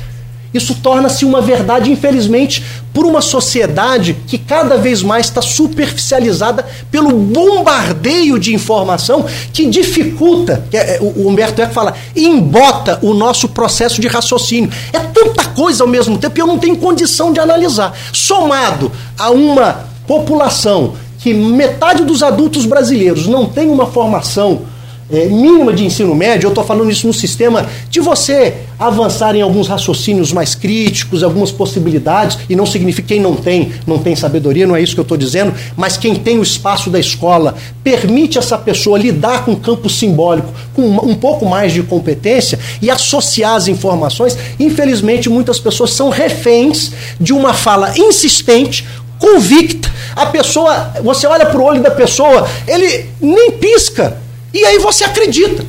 isso 0.54 0.76
torna-se 0.76 1.24
uma 1.24 1.40
verdade, 1.40 1.90
infelizmente, 1.90 2.62
por 2.94 3.04
uma 3.04 3.20
sociedade 3.20 4.16
que 4.28 4.38
cada 4.38 4.76
vez 4.76 5.02
mais 5.02 5.26
está 5.26 5.42
superficializada 5.42 6.64
pelo 6.88 7.10
bombardeio 7.18 8.38
de 8.38 8.54
informação 8.54 9.26
que 9.52 9.66
dificulta, 9.66 10.64
que 10.70 10.76
é, 10.76 11.00
o 11.00 11.28
Humberto 11.28 11.60
Eco 11.60 11.74
fala, 11.74 11.94
embota 12.14 13.00
o 13.02 13.12
nosso 13.12 13.48
processo 13.48 14.00
de 14.00 14.06
raciocínio. 14.06 14.70
É 14.92 15.00
tanta 15.00 15.46
coisa 15.46 15.82
ao 15.82 15.90
mesmo 15.90 16.16
tempo 16.16 16.38
e 16.38 16.40
eu 16.40 16.46
não 16.46 16.60
tenho 16.60 16.76
condição 16.76 17.32
de 17.32 17.40
analisar. 17.40 17.92
Somado 18.12 18.92
a 19.18 19.30
uma 19.30 19.88
população 20.06 20.94
que 21.18 21.34
metade 21.34 22.04
dos 22.04 22.22
adultos 22.22 22.64
brasileiros 22.66 23.26
não 23.26 23.46
tem 23.46 23.68
uma 23.68 23.86
formação 23.86 24.62
é, 25.10 25.26
mínima 25.26 25.72
de 25.72 25.84
ensino 25.84 26.14
médio, 26.14 26.46
eu 26.46 26.50
estou 26.50 26.64
falando 26.64 26.90
isso 26.90 27.06
no 27.06 27.14
sistema 27.14 27.66
de 27.88 28.00
você 28.00 28.54
avançar 28.78 29.34
em 29.34 29.40
alguns 29.40 29.68
raciocínios 29.68 30.32
mais 30.32 30.54
críticos, 30.54 31.22
algumas 31.22 31.50
possibilidades, 31.50 32.38
e 32.48 32.56
não 32.56 32.66
significa 32.66 33.08
quem 33.08 33.20
não 33.20 33.34
tem, 33.34 33.72
não 33.86 33.98
tem 33.98 34.14
sabedoria, 34.14 34.66
não 34.66 34.76
é 34.76 34.82
isso 34.82 34.94
que 34.94 35.00
eu 35.00 35.02
estou 35.02 35.16
dizendo, 35.16 35.54
mas 35.76 35.96
quem 35.96 36.14
tem 36.14 36.38
o 36.38 36.42
espaço 36.42 36.90
da 36.90 36.98
escola 36.98 37.54
permite 37.82 38.38
essa 38.38 38.58
pessoa 38.58 38.98
lidar 38.98 39.44
com 39.44 39.52
o 39.52 39.56
campo 39.56 39.88
simbólico 39.88 40.52
com 40.74 40.82
um 40.82 41.14
pouco 41.14 41.46
mais 41.46 41.72
de 41.72 41.82
competência 41.82 42.58
e 42.82 42.90
associar 42.90 43.54
as 43.54 43.68
informações. 43.68 44.36
Infelizmente, 44.58 45.28
muitas 45.28 45.58
pessoas 45.58 45.92
são 45.92 46.10
reféns 46.10 46.92
de 47.20 47.32
uma 47.32 47.54
fala 47.54 47.96
insistente, 47.96 48.86
convicta. 49.18 49.90
A 50.14 50.26
pessoa, 50.26 50.92
você 51.02 51.26
olha 51.26 51.46
para 51.46 51.60
o 51.60 51.64
olho 51.64 51.82
da 51.82 51.90
pessoa, 51.90 52.46
ele 52.66 53.06
nem 53.20 53.52
pisca. 53.52 54.25
E 54.52 54.64
aí 54.64 54.78
você 54.78 55.04
acredita. 55.04 55.64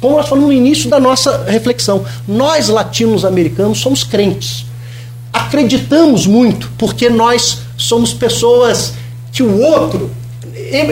Como 0.00 0.16
nós 0.16 0.28
falamos 0.28 0.48
no 0.48 0.52
início 0.52 0.90
da 0.90 1.00
nossa 1.00 1.44
reflexão, 1.44 2.04
nós 2.26 2.68
latinos-americanos 2.68 3.78
somos 3.78 4.04
crentes. 4.04 4.66
Acreditamos 5.32 6.26
muito 6.26 6.70
porque 6.78 7.08
nós 7.08 7.58
somos 7.76 8.12
pessoas 8.12 8.94
que 9.32 9.42
o 9.42 9.60
outro 9.60 10.10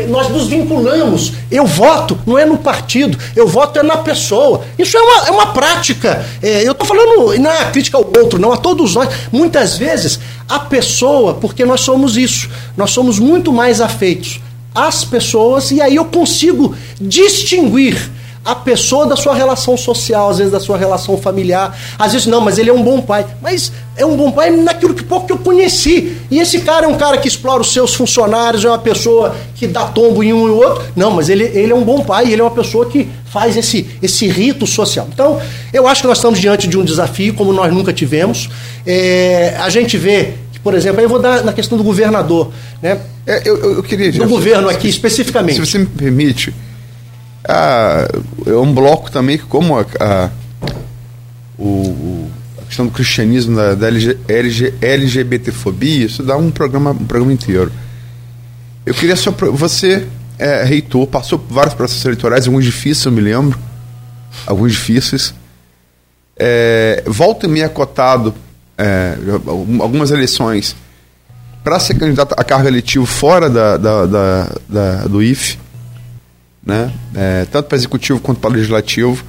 nós 0.09 0.29
nos 0.29 0.47
vinculamos. 0.47 1.33
Eu 1.51 1.67
voto, 1.67 2.19
não 2.27 2.39
é 2.39 2.45
no 2.45 2.59
partido, 2.59 3.19
eu 3.35 3.47
voto 3.47 3.79
é 3.79 3.83
na 3.83 3.99
pessoa. 3.99 4.63
Isso 4.79 4.97
é 4.97 5.01
uma, 5.01 5.29
é 5.29 5.31
uma 5.31 5.47
prática. 5.47 6.25
É, 6.43 6.67
eu 6.67 6.73
estou 6.73 6.87
falando, 6.87 7.37
não 7.39 7.51
é 7.51 7.71
crítica 7.71 7.97
ao 7.97 8.05
outro, 8.05 8.39
não, 8.39 8.53
a 8.53 8.57
todos 8.57 8.95
nós. 8.95 9.09
Muitas 9.33 9.77
vezes, 9.77 10.21
a 10.49 10.61
pessoa, 10.61 11.35
porque 11.35 11.65
nós 11.65 11.81
somos 11.81 12.17
isso, 12.17 12.49
nós 12.77 12.91
somos 12.91 13.19
muito 13.19 13.53
mais 13.53 13.81
afeitos 13.81 14.41
às 14.75 15.05
pessoas, 15.05 15.71
e 15.71 15.81
aí 15.81 15.97
eu 15.97 16.05
consigo 16.07 16.75
distinguir 17.01 18.11
a 18.45 18.55
pessoa 18.55 19.07
da 19.07 19.17
sua 19.17 19.35
relação 19.35 19.77
social, 19.77 20.29
às 20.29 20.37
vezes 20.37 20.53
da 20.53 20.61
sua 20.61 20.77
relação 20.77 21.17
familiar. 21.17 21.77
Às 21.99 22.13
vezes, 22.13 22.27
não, 22.27 22.43
mas 22.43 22.59
ele 22.59 22.69
é 22.69 22.73
um 22.73 22.83
bom 22.83 23.01
pai. 23.01 23.25
Mas 23.41 23.73
é 23.97 24.05
um 24.05 24.17
bom 24.17 24.31
pai 24.31 24.51
naquilo 24.51 24.93
que 24.93 25.03
pouco 25.03 25.27
que 25.27 25.33
eu 25.33 25.39
conheci. 25.39 26.19
E 26.31 26.39
esse 26.39 26.61
cara 26.61 26.85
é 26.85 26.89
um 26.89 26.97
cara 26.97 27.17
que 27.17 27.27
explora 27.27 27.63
os 27.63 27.73
seus 27.73 27.95
funcionários, 27.95 28.65
é 28.65 28.69
uma 28.69 28.79
pessoa 28.79 29.35
que 29.55 29.67
dá 29.67 29.87
tombo 29.87 30.23
em 30.23 30.35
um 30.35 30.47
e 30.47 30.51
outro. 30.51 30.85
Não, 30.95 31.11
mas 31.11 31.31
ele, 31.31 31.45
ele 31.45 31.73
é 31.73 31.75
um 31.75 31.85
bom 31.85 32.03
pai, 32.03 32.31
ele 32.31 32.43
é 32.43 32.45
uma 32.45 32.51
pessoa 32.51 32.85
que 32.85 33.09
faz 33.25 33.57
esse, 33.57 33.89
esse 34.03 34.27
rito 34.27 34.67
social. 34.67 35.09
Então, 35.11 35.41
eu 35.73 35.89
acho 35.89 36.03
que 36.03 36.07
nós 36.07 36.19
estamos 36.19 36.39
diante 36.39 36.69
de 36.69 36.77
um 36.77 36.85
desafio 36.85 37.33
como 37.33 37.51
nós 37.51 37.73
nunca 37.73 37.95
tivemos. 37.95 38.51
É, 38.87 39.57
a 39.59 39.71
gente 39.71 39.97
vê 39.97 40.35
por 40.65 40.75
exemplo, 40.75 40.99
aí 40.99 41.05
eu 41.05 41.09
vou 41.09 41.21
dar 41.21 41.45
na 41.45 41.53
questão 41.53 41.79
do 41.79 41.85
governador. 41.85 42.51
Né? 42.83 42.99
É, 43.25 43.43
eu, 43.45 43.77
eu 43.77 43.83
queria. 43.83 44.11
Do 44.11 44.27
governo 44.27 44.69
aqui, 44.69 44.89
especificamente. 44.89 45.55
Se 45.55 45.61
você 45.61 45.79
me 45.79 45.87
permite 45.87 46.53
é 47.47 48.57
um 48.57 48.73
bloco 48.73 49.11
também 49.11 49.37
que, 49.37 49.45
como 49.45 49.79
a, 49.79 49.87
a 50.01 50.31
o, 51.59 52.31
questão 52.67 52.87
do 52.87 52.93
cristianismo, 52.93 53.55
da, 53.55 53.75
da 53.75 53.89
LG, 53.89 54.19
LG, 54.27 54.75
LGBTfobia, 54.81 56.07
isso 56.07 56.23
dá 56.23 56.37
um 56.37 56.51
programa, 56.51 56.91
um 56.93 57.05
programa 57.05 57.33
inteiro. 57.33 57.71
Eu 58.87 58.95
queria 58.95 59.15
só. 59.15 59.31
Você 59.31 60.07
é 60.39 60.65
reitor, 60.65 61.07
passou 61.07 61.39
por 61.39 61.55
vários 61.55 61.75
processos 61.75 62.05
eleitorais, 62.05 62.47
alguns 62.47 62.65
difíceis, 62.65 63.05
eu 63.05 63.13
me 63.13 63.21
lembro. 63.21 63.59
Alguns 64.47 64.73
difíceis. 64.73 65.35
É, 66.37 67.05
volta 67.07 67.47
e 67.47 67.49
meia 67.49 67.69
cotado 67.69 68.35
é, 68.77 69.17
algumas 69.81 70.11
eleições 70.11 70.77
para 71.63 71.81
ser 71.81 71.95
candidato 71.95 72.35
a 72.37 72.45
cargo 72.45 72.69
eletivo 72.69 73.07
fora 73.07 73.49
da, 73.49 73.77
da, 73.77 74.07
da, 74.07 74.53
da 74.69 75.07
do 75.07 75.23
IFE, 75.23 75.59
né? 76.65 76.93
É, 77.15 77.47
tanto 77.51 77.67
para 77.67 77.77
executivo 77.77 78.21
quanto 78.21 78.41
para 78.41 78.51
legislativo. 78.51 79.25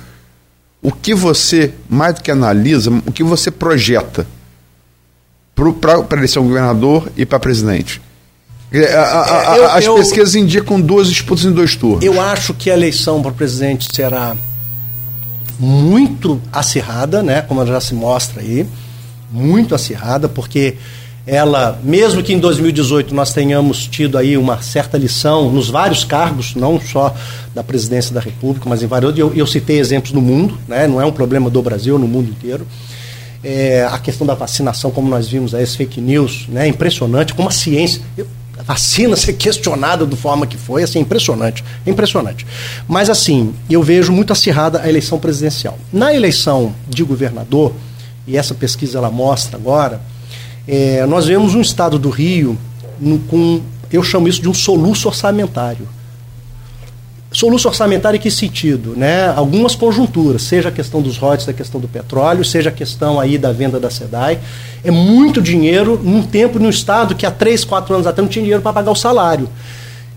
O 0.82 0.92
que 0.92 1.16
você, 1.16 1.74
mais 1.90 2.16
do 2.16 2.22
que 2.22 2.30
analisa, 2.30 2.92
o 2.92 3.12
que 3.12 3.24
você 3.24 3.50
projeta 3.50 4.28
para 5.80 5.96
a 5.98 6.18
eleição 6.18 6.44
governador 6.44 7.10
e 7.16 7.26
para 7.26 7.40
presidente? 7.40 8.02
É, 8.72 8.94
a, 8.94 9.02
a, 9.02 9.54
a, 9.54 9.58
eu, 9.58 9.72
as 9.72 9.86
eu, 9.86 9.96
pesquisas 9.96 10.36
indicam 10.36 10.80
duas 10.80 11.08
disputas 11.08 11.46
em 11.46 11.52
dois 11.52 11.76
turnos. 11.76 12.04
Eu 12.04 12.20
acho 12.20 12.54
que 12.54 12.70
a 12.70 12.74
eleição 12.74 13.22
para 13.22 13.32
presidente 13.32 13.88
será 13.96 14.36
muito 15.58 16.42
acirrada, 16.52 17.24
né, 17.24 17.42
como 17.42 17.66
já 17.66 17.80
se 17.80 17.94
mostra 17.94 18.42
aí, 18.42 18.68
muito 19.32 19.76
acirrada, 19.76 20.28
porque 20.28 20.76
ela, 21.28 21.80
mesmo 21.84 22.22
que 22.22 22.34
em 22.34 22.40
2018 22.40 23.14
nós 23.16 23.34
tenhamos 23.34 23.88
tido 23.88 24.18
aí 24.18 24.38
uma 24.38 24.62
certa 24.62 24.98
lição 24.98 25.52
nos 25.52 25.70
vários 25.70 26.04
cargos, 26.04 26.54
não 26.54 26.80
só 26.80 27.16
da 27.54 27.64
presidência 27.64 28.14
da 28.14 28.22
República, 28.22 28.70
mas 28.70 28.84
em 28.84 28.88
vários, 28.88 29.18
eu, 29.18 29.34
eu 29.34 29.48
citei 29.48 29.80
exemplos 29.80 30.12
no 30.12 30.22
mundo, 30.22 30.58
né, 30.68 30.88
não 30.88 31.02
é 31.02 31.06
um 31.06 31.12
problema 31.12 31.50
do 31.50 31.62
Brasil, 31.64 31.98
no 31.98 32.08
mundo 32.08 32.30
inteiro. 32.30 32.68
É, 33.44 33.88
a 33.92 33.98
questão 33.98 34.26
da 34.26 34.36
vacinação, 34.36 34.92
como 34.92 35.10
nós 35.10 35.28
vimos 35.28 35.56
aí, 35.56 35.64
as 35.64 35.76
fake 35.76 36.00
news, 36.00 36.46
né, 36.48 36.68
impressionante, 36.68 37.34
como 37.34 37.48
a 37.48 37.52
ciência. 37.52 38.02
Eu, 38.16 38.28
a 38.58 38.64
vacina 38.64 39.16
ser 39.16 39.34
questionada 39.34 40.06
da 40.06 40.16
forma 40.16 40.48
que 40.48 40.58
foi, 40.58 40.82
assim, 40.82 41.00
impressionante, 41.00 41.64
impressionante. 41.86 42.46
Mas 42.88 43.10
assim, 43.10 43.54
eu 43.70 43.84
vejo 43.84 44.12
muito 44.14 44.32
acirrada 44.32 44.82
a 44.82 44.88
eleição 44.88 45.20
presidencial. 45.20 45.78
Na 45.92 46.14
eleição 46.14 46.74
de 46.88 47.04
governador, 47.04 47.74
e 48.28 48.38
essa 48.38 48.54
pesquisa 48.54 48.98
ela 48.98 49.12
mostra 49.12 49.58
agora, 49.58 50.02
é, 50.68 51.06
nós 51.06 51.28
vemos 51.28 51.54
um 51.54 51.62
estado 51.62 52.00
do 52.00 52.10
Rio 52.10 52.58
no, 53.00 53.20
com, 53.20 53.62
eu 53.92 54.04
chamo 54.04 54.28
isso 54.28 54.42
de 54.42 54.50
um 54.50 54.54
soluço 54.54 55.08
orçamentário. 55.08 55.88
Soluço 57.32 57.68
orçamentário 57.68 58.18
em 58.18 58.22
que 58.22 58.32
sentido? 58.32 58.94
Né? 58.96 59.28
Algumas 59.36 59.76
conjunturas, 59.76 60.42
seja 60.44 60.70
a 60.70 60.72
questão 60.72 61.02
dos 61.02 61.18
royalties, 61.18 61.46
da 61.46 61.52
questão 61.52 61.82
do 61.82 61.88
petróleo, 61.88 62.46
seja 62.46 62.70
a 62.70 62.72
questão 62.72 63.20
aí 63.20 63.38
da 63.38 63.52
venda 63.52 63.78
da 63.78 63.90
SEDAI. 63.90 64.40
É 64.84 64.90
muito 64.90 65.42
dinheiro 65.42 66.00
num 66.02 66.24
tempo, 66.24 66.60
num 66.60 66.70
Estado 66.70 67.14
que 67.14 67.26
há 67.26 67.32
três, 67.32 67.66
quatro 67.66 67.94
anos 67.94 68.08
atrás 68.08 68.26
não 68.26 68.32
tinha 68.32 68.42
dinheiro 68.42 68.64
para 68.64 68.72
pagar 68.72 68.92
o 68.92 68.96
salário. 68.96 69.50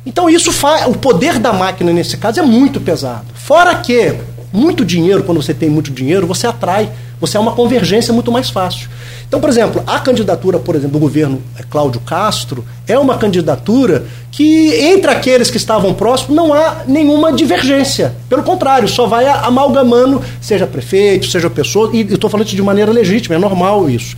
Então 0.07 0.31
isso 0.31 0.53
faz. 0.53 0.87
O 0.87 0.95
poder 0.95 1.41
da 1.41 1.53
máquina 1.53 1.93
nesse 1.93 2.17
caso 2.17 2.39
é 2.39 2.43
muito 2.43 2.81
pesado. 2.81 3.27
Fora 3.35 3.75
que 3.75 4.15
muito 4.53 4.85
dinheiro, 4.85 5.25
quando 5.25 5.43
você 5.43 5.53
tem 5.53 5.69
muito 5.69 5.91
dinheiro, 5.91 6.27
você 6.27 6.47
atrai, 6.47 6.89
você 7.21 7.37
é 7.37 7.41
uma 7.41 7.53
convergência 7.53 8.13
muito 8.13 8.31
mais 8.31 8.51
fácil. 8.51 8.89
Então, 9.27 9.41
por 9.41 9.51
exemplo, 9.51 9.83
a 9.87 9.99
candidatura, 10.01 10.59
por 10.59 10.75
exemplo, 10.75 10.99
do 10.99 11.01
governo 11.01 11.43
é, 11.59 11.63
Cláudio 11.63 12.01
Castro 12.01 12.65
é 12.87 12.99
uma 12.99 13.19
candidatura 13.19 14.07
que, 14.31 14.75
entre 14.75 15.11
aqueles 15.11 15.51
que 15.51 15.59
estavam 15.59 15.93
próximos, 15.93 16.35
não 16.35 16.55
há 16.55 16.83
nenhuma 16.87 17.33
divergência. 17.33 18.15
Pelo 18.29 18.43
contrário, 18.43 18.89
só 18.89 19.07
vai 19.07 19.27
amalgamando, 19.27 20.23
seja 20.41 20.67
prefeito, 20.67 21.27
seja 21.27 21.51
pessoa, 21.51 21.91
e 21.93 22.01
estou 22.01 22.31
falando 22.31 22.47
de 22.47 22.63
maneira 22.63 22.91
legítima, 22.91 23.35
é 23.35 23.39
normal 23.39 23.91
isso. 23.91 24.17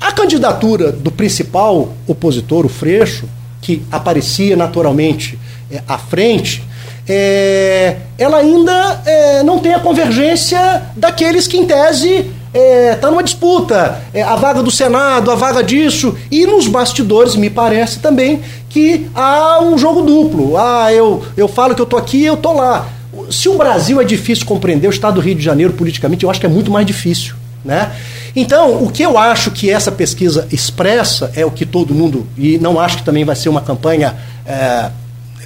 A 0.00 0.10
candidatura 0.10 0.90
do 0.90 1.10
principal 1.10 1.92
opositor, 2.06 2.66
o 2.66 2.68
Freixo, 2.68 3.28
que 3.60 3.82
aparecia 3.92 4.56
naturalmente 4.56 5.38
é, 5.70 5.82
à 5.86 5.98
frente, 5.98 6.64
é, 7.08 7.96
ela 8.18 8.38
ainda 8.38 9.02
é, 9.06 9.42
não 9.42 9.58
tem 9.58 9.72
a 9.72 9.80
convergência 9.80 10.82
daqueles 10.94 11.46
que, 11.46 11.56
em 11.56 11.64
tese, 11.64 12.30
é, 12.52 12.94
tá 12.94 13.10
numa 13.10 13.22
disputa, 13.22 14.02
é, 14.12 14.22
a 14.22 14.36
vaga 14.36 14.62
do 14.62 14.70
Senado, 14.70 15.30
a 15.30 15.34
vaga 15.34 15.62
disso, 15.62 16.16
e 16.30 16.46
nos 16.46 16.66
bastidores 16.66 17.36
me 17.36 17.50
parece 17.50 17.98
também 17.98 18.40
que 18.68 19.08
há 19.14 19.60
um 19.60 19.76
jogo 19.76 20.02
duplo. 20.02 20.56
Ah, 20.56 20.92
eu, 20.92 21.22
eu 21.36 21.48
falo 21.48 21.74
que 21.74 21.80
eu 21.80 21.84
estou 21.84 21.98
aqui 21.98 22.24
eu 22.24 22.34
estou 22.34 22.54
lá. 22.54 22.88
Se 23.30 23.48
o 23.48 23.56
Brasil 23.56 24.00
é 24.00 24.04
difícil 24.04 24.46
compreender, 24.46 24.86
o 24.86 24.90
Estado 24.90 25.14
do 25.14 25.20
Rio 25.20 25.34
de 25.34 25.42
Janeiro 25.42 25.72
politicamente, 25.74 26.24
eu 26.24 26.30
acho 26.30 26.40
que 26.40 26.46
é 26.46 26.48
muito 26.48 26.70
mais 26.70 26.86
difícil. 26.86 27.34
Né? 27.64 27.92
Então, 28.34 28.82
o 28.82 28.90
que 28.90 29.02
eu 29.02 29.18
acho 29.18 29.50
que 29.50 29.70
essa 29.70 29.90
pesquisa 29.90 30.46
expressa 30.50 31.30
é 31.34 31.44
o 31.44 31.50
que 31.50 31.66
todo 31.66 31.94
mundo, 31.94 32.26
e 32.36 32.58
não 32.58 32.78
acho 32.78 32.98
que 32.98 33.02
também 33.02 33.24
vai 33.24 33.36
ser 33.36 33.48
uma 33.48 33.60
campanha. 33.60 34.14
É, 34.46 34.90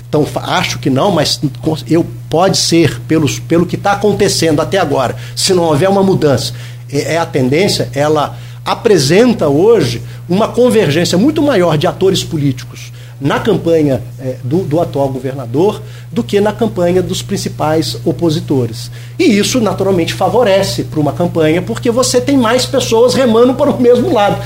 então, 0.09 0.27
acho 0.43 0.79
que 0.79 0.91
não, 0.91 1.11
mas 1.11 1.41
eu 1.89 2.07
pode 2.29 2.59
ser 2.59 3.01
pelos, 3.09 3.39
pelo 3.39 3.65
que 3.65 3.77
está 3.77 3.93
acontecendo 3.93 4.61
até 4.61 4.79
agora, 4.79 5.17
se 5.35 5.55
não 5.55 5.65
houver 5.65 5.89
uma 5.89 6.03
mudança 6.03 6.53
é, 6.93 7.15
é 7.15 7.19
a 7.19 7.27
tendência, 7.27 7.89
ela 7.95 8.37
apresenta 8.65 9.49
hoje 9.49 10.03
uma 10.29 10.49
convergência 10.49 11.19
muito 11.19 11.43
maior 11.43 11.77
de 11.77 11.87
atores 11.87 12.23
políticos 12.23 12.93
na 13.23 13.39
campanha 13.39 14.03
é, 14.19 14.37
do, 14.43 14.65
do, 14.65 14.81
atual 14.81 15.09
governador 15.09 15.81
do 16.11 16.25
que 16.25 16.41
na 16.41 16.53
campanha 16.53 17.01
dos 17.01 17.23
principais 17.23 17.97
opositores. 18.05 18.91
E 19.17 19.25
isso, 19.25 19.61
naturalmente, 19.61 20.13
favorece 20.13 20.83
para 20.83 20.99
uma 20.99 21.13
campanha, 21.13 21.63
porque 21.63 21.89
você 21.89 22.21
tem 22.21 22.37
mais 22.37 22.67
pessoas 22.67 23.15
remando 23.15 23.55
para 23.55 23.71
o 23.71 23.81
mesmo 23.81 24.13
lado. 24.13 24.43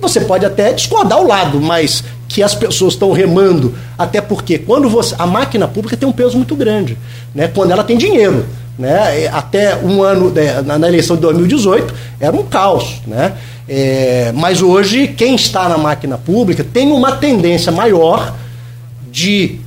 Você 0.00 0.20
pode 0.20 0.46
até 0.46 0.72
discordar 0.72 1.20
o 1.20 1.26
lado, 1.26 1.60
mas 1.60 2.04
que 2.28 2.40
as 2.40 2.54
pessoas 2.54 2.92
estão 2.92 3.10
remando, 3.10 3.74
até 3.98 4.20
porque 4.20 4.56
quando 4.58 4.88
você. 4.88 5.16
A 5.18 5.26
máquina 5.26 5.66
pública 5.66 5.96
tem 5.96 6.08
um 6.08 6.12
peso 6.12 6.36
muito 6.36 6.54
grande, 6.54 6.96
né? 7.34 7.48
quando 7.48 7.72
ela 7.72 7.82
tem 7.82 7.98
dinheiro. 7.98 8.46
Né? 8.80 9.28
Até 9.30 9.76
um 9.76 10.02
ano 10.02 10.30
né, 10.30 10.62
na 10.62 10.88
eleição 10.88 11.14
de 11.14 11.22
2018 11.22 11.94
era 12.18 12.34
um 12.34 12.42
caos. 12.42 13.02
Né? 13.06 13.34
É, 13.68 14.32
mas 14.34 14.62
hoje, 14.62 15.06
quem 15.08 15.34
está 15.34 15.68
na 15.68 15.76
máquina 15.76 16.16
pública 16.16 16.64
tem 16.64 16.90
uma 16.90 17.12
tendência 17.12 17.70
maior 17.70 18.34
de. 19.12 19.60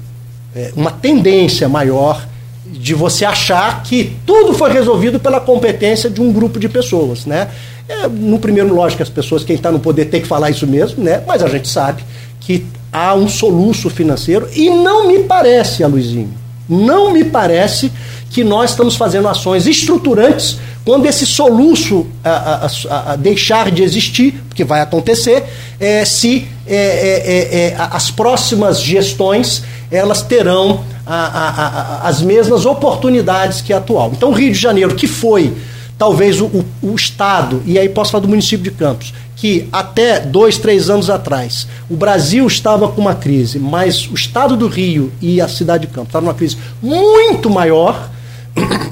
É, 0.55 0.73
uma 0.75 0.89
tendência 0.89 1.69
maior 1.69 2.25
de 2.65 2.95
você 2.95 3.23
achar 3.23 3.83
que 3.83 4.15
tudo 4.25 4.53
foi 4.53 4.71
resolvido 4.71 5.19
pela 5.19 5.39
competência 5.39 6.09
de 6.09 6.19
um 6.19 6.33
grupo 6.33 6.59
de 6.59 6.67
pessoas. 6.67 7.27
Né? 7.27 7.49
É, 7.87 8.07
no 8.07 8.39
primeiro, 8.39 8.73
lógico, 8.73 9.03
as 9.03 9.09
pessoas, 9.09 9.43
quem 9.43 9.55
está 9.55 9.71
no 9.71 9.79
poder 9.79 10.05
tem 10.05 10.21
que 10.21 10.27
falar 10.27 10.49
isso 10.49 10.65
mesmo, 10.65 11.03
né? 11.03 11.21
mas 11.27 11.43
a 11.43 11.47
gente 11.47 11.67
sabe 11.67 12.03
que 12.39 12.65
há 12.91 13.13
um 13.13 13.27
soluço 13.27 13.91
financeiro 13.91 14.49
e 14.53 14.71
não 14.71 15.07
me 15.07 15.19
parece, 15.19 15.85
Luizinho, 15.85 16.33
não 16.67 17.11
me 17.11 17.23
parece 17.23 17.91
que 18.33 18.43
nós 18.43 18.71
estamos 18.71 18.95
fazendo 18.95 19.27
ações 19.27 19.67
estruturantes 19.67 20.57
quando 20.83 21.05
esse 21.05 21.25
soluço 21.25 22.07
a, 22.23 22.67
a, 22.89 23.11
a 23.13 23.15
deixar 23.15 23.71
de 23.71 23.83
existir, 23.83 24.33
porque 24.49 24.63
vai 24.63 24.81
acontecer, 24.81 25.45
é, 25.79 26.03
se 26.03 26.47
é, 26.67 26.75
é, 26.75 27.23
é, 27.25 27.67
é 27.67 27.75
as 27.77 28.09
próximas 28.09 28.81
gestões 28.81 29.63
elas 29.91 30.23
terão 30.23 30.83
as 31.05 32.21
mesmas 32.21 32.65
oportunidades 32.65 33.61
que 33.61 33.71
a 33.71 33.77
atual. 33.77 34.11
Então, 34.15 34.31
Rio 34.31 34.51
de 34.51 34.57
Janeiro, 34.57 34.95
que 34.95 35.05
foi 35.05 35.53
talvez 35.97 36.41
o, 36.41 36.45
o, 36.45 36.65
o 36.81 36.95
Estado, 36.95 37.61
e 37.65 37.77
aí 37.77 37.87
posso 37.87 38.11
falar 38.11 38.23
do 38.23 38.29
município 38.29 38.63
de 38.63 38.71
Campos, 38.71 39.13
que 39.35 39.67
até 39.71 40.21
dois, 40.21 40.57
três 40.57 40.89
anos 40.89 41.09
atrás 41.09 41.67
o 41.89 41.95
Brasil 41.95 42.47
estava 42.47 42.87
com 42.87 43.01
uma 43.01 43.13
crise, 43.13 43.59
mas 43.59 44.09
o 44.09 44.15
Estado 44.15 44.57
do 44.57 44.67
Rio 44.67 45.11
e 45.21 45.39
a 45.39 45.47
cidade 45.47 45.85
de 45.85 45.93
Campos 45.93 46.09
estavam 46.09 46.27
numa 46.27 46.33
crise 46.33 46.57
muito 46.81 47.49
maior 47.49 48.09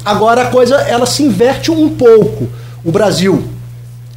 Agora 0.04 0.44
a 0.44 0.46
coisa 0.46 0.76
ela 0.76 1.06
se 1.06 1.24
inverte 1.24 1.72
um 1.72 1.90
pouco. 1.90 2.48
O 2.84 2.92
Brasil 2.92 3.44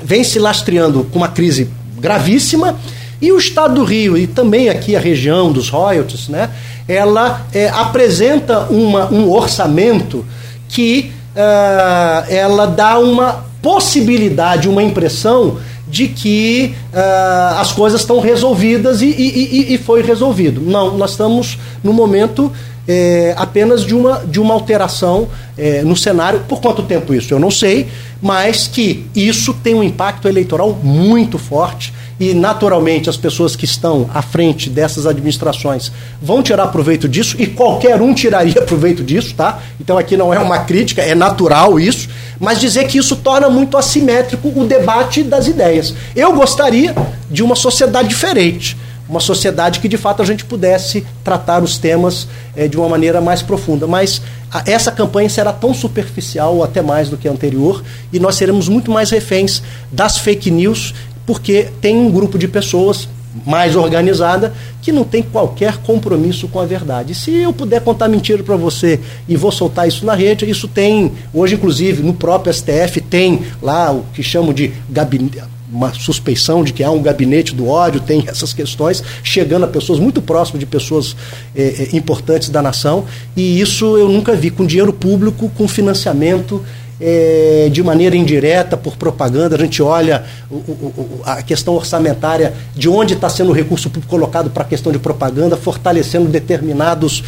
vem 0.02 0.24
se 0.24 0.38
lastreando 0.38 1.04
com 1.04 1.18
uma 1.18 1.28
crise 1.28 1.70
gravíssima 1.98 2.76
e 3.20 3.32
o 3.32 3.38
Estado 3.38 3.74
do 3.74 3.84
Rio 3.84 4.18
e 4.18 4.26
também 4.26 4.68
aqui 4.68 4.94
a 4.94 5.00
região 5.00 5.52
dos 5.52 5.70
royalties, 5.70 6.28
né, 6.28 6.50
ela 6.86 7.46
é, 7.54 7.68
apresenta 7.68 8.66
uma, 8.70 9.10
um 9.10 9.30
orçamento 9.30 10.24
que 10.68 11.10
uh, 11.34 12.30
ela 12.30 12.66
dá 12.66 12.98
uma 12.98 13.44
possibilidade, 13.62 14.68
uma 14.68 14.82
impressão 14.82 15.58
de 15.88 16.08
que 16.08 16.74
uh, 16.92 17.60
as 17.60 17.72
coisas 17.72 18.00
estão 18.00 18.20
resolvidas 18.20 19.00
e, 19.00 19.06
e, 19.06 19.70
e, 19.70 19.74
e 19.74 19.78
foi 19.78 20.02
resolvido. 20.02 20.60
Não, 20.60 20.98
nós 20.98 21.12
estamos 21.12 21.58
no 21.82 21.92
momento 21.92 22.52
é, 22.86 23.34
apenas 23.36 23.84
de 23.84 23.94
uma, 23.94 24.24
de 24.26 24.40
uma 24.40 24.54
alteração 24.54 25.28
é, 25.56 25.82
no 25.82 25.96
cenário. 25.96 26.40
Por 26.48 26.60
quanto 26.60 26.82
tempo 26.82 27.14
isso? 27.14 27.32
Eu 27.32 27.38
não 27.38 27.50
sei, 27.50 27.88
mas 28.20 28.66
que 28.66 29.06
isso 29.14 29.54
tem 29.54 29.74
um 29.74 29.82
impacto 29.82 30.28
eleitoral 30.28 30.78
muito 30.82 31.38
forte 31.38 31.92
e 32.18 32.32
naturalmente 32.32 33.10
as 33.10 33.16
pessoas 33.16 33.56
que 33.56 33.64
estão 33.64 34.08
à 34.14 34.22
frente 34.22 34.70
dessas 34.70 35.06
administrações 35.06 35.90
vão 36.22 36.42
tirar 36.42 36.68
proveito 36.68 37.08
disso 37.08 37.36
e 37.38 37.46
qualquer 37.46 38.00
um 38.00 38.14
tiraria 38.14 38.62
proveito 38.62 39.02
disso, 39.02 39.34
tá? 39.34 39.60
Então 39.80 39.98
aqui 39.98 40.16
não 40.16 40.32
é 40.32 40.38
uma 40.38 40.60
crítica, 40.60 41.02
é 41.02 41.14
natural 41.14 41.78
isso, 41.80 42.08
mas 42.38 42.60
dizer 42.60 42.86
que 42.86 42.98
isso 42.98 43.16
torna 43.16 43.48
muito 43.48 43.76
assimétrico 43.76 44.48
o 44.54 44.64
debate 44.64 45.22
das 45.22 45.48
ideias. 45.48 45.94
Eu 46.14 46.32
gostaria 46.32 46.94
de 47.30 47.42
uma 47.42 47.56
sociedade 47.56 48.08
diferente 48.08 48.76
uma 49.08 49.20
sociedade 49.20 49.80
que 49.80 49.88
de 49.88 49.96
fato 49.96 50.22
a 50.22 50.24
gente 50.24 50.44
pudesse 50.44 51.06
tratar 51.22 51.62
os 51.62 51.78
temas 51.78 52.26
é, 52.56 52.66
de 52.66 52.76
uma 52.76 52.88
maneira 52.88 53.20
mais 53.20 53.42
profunda. 53.42 53.86
Mas 53.86 54.22
a, 54.50 54.62
essa 54.66 54.90
campanha 54.90 55.28
será 55.28 55.52
tão 55.52 55.74
superficial, 55.74 56.56
ou 56.56 56.64
até 56.64 56.80
mais 56.80 57.08
do 57.08 57.16
que 57.16 57.28
a 57.28 57.32
anterior, 57.32 57.82
e 58.12 58.18
nós 58.18 58.36
seremos 58.36 58.68
muito 58.68 58.90
mais 58.90 59.10
reféns 59.10 59.62
das 59.92 60.18
fake 60.18 60.50
news, 60.50 60.94
porque 61.26 61.68
tem 61.80 61.96
um 61.96 62.10
grupo 62.10 62.38
de 62.38 62.48
pessoas 62.48 63.08
mais 63.44 63.74
organizada 63.74 64.54
que 64.80 64.92
não 64.92 65.02
tem 65.02 65.22
qualquer 65.22 65.78
compromisso 65.78 66.46
com 66.46 66.60
a 66.60 66.64
verdade. 66.64 67.14
Se 67.14 67.34
eu 67.34 67.52
puder 67.52 67.80
contar 67.80 68.08
mentira 68.08 68.42
para 68.44 68.54
você 68.54 69.00
e 69.28 69.36
vou 69.36 69.50
soltar 69.50 69.88
isso 69.88 70.06
na 70.06 70.14
rede, 70.14 70.48
isso 70.48 70.68
tem, 70.68 71.12
hoje 71.32 71.56
inclusive 71.56 72.02
no 72.02 72.14
próprio 72.14 72.54
STF 72.54 73.00
tem 73.00 73.42
lá 73.60 73.90
o 73.90 74.04
que 74.14 74.22
chamam 74.22 74.52
de 74.52 74.72
gabinete 74.88 75.53
uma 75.74 75.92
suspeição 75.92 76.62
de 76.62 76.72
que 76.72 76.84
há 76.84 76.90
um 76.90 77.02
gabinete 77.02 77.54
do 77.54 77.68
ódio, 77.68 78.00
tem 78.00 78.24
essas 78.28 78.52
questões 78.52 79.02
chegando 79.22 79.64
a 79.64 79.68
pessoas 79.68 79.98
muito 79.98 80.22
próximas 80.22 80.60
de 80.60 80.66
pessoas 80.66 81.16
eh, 81.54 81.88
eh, 81.92 81.96
importantes 81.96 82.48
da 82.48 82.62
nação, 82.62 83.04
e 83.36 83.60
isso 83.60 83.98
eu 83.98 84.08
nunca 84.08 84.34
vi 84.34 84.50
com 84.50 84.64
dinheiro 84.64 84.92
público, 84.92 85.50
com 85.56 85.66
financiamento. 85.66 86.64
Eh, 87.00 87.70
de 87.72 87.82
maneira 87.82 88.16
indireta, 88.16 88.76
por 88.76 88.96
propaganda, 88.96 89.56
a 89.56 89.58
gente 89.58 89.82
olha 89.82 90.24
o, 90.48 90.54
o, 90.54 91.22
a 91.24 91.42
questão 91.42 91.74
orçamentária, 91.74 92.54
de 92.72 92.88
onde 92.88 93.14
está 93.14 93.28
sendo 93.28 93.50
o 93.50 93.52
recurso 93.52 93.90
público 93.90 94.08
colocado 94.08 94.48
para 94.48 94.62
a 94.62 94.66
questão 94.66 94.92
de 94.92 95.00
propaganda, 95.00 95.56
fortalecendo 95.56 96.28
determinados 96.28 97.24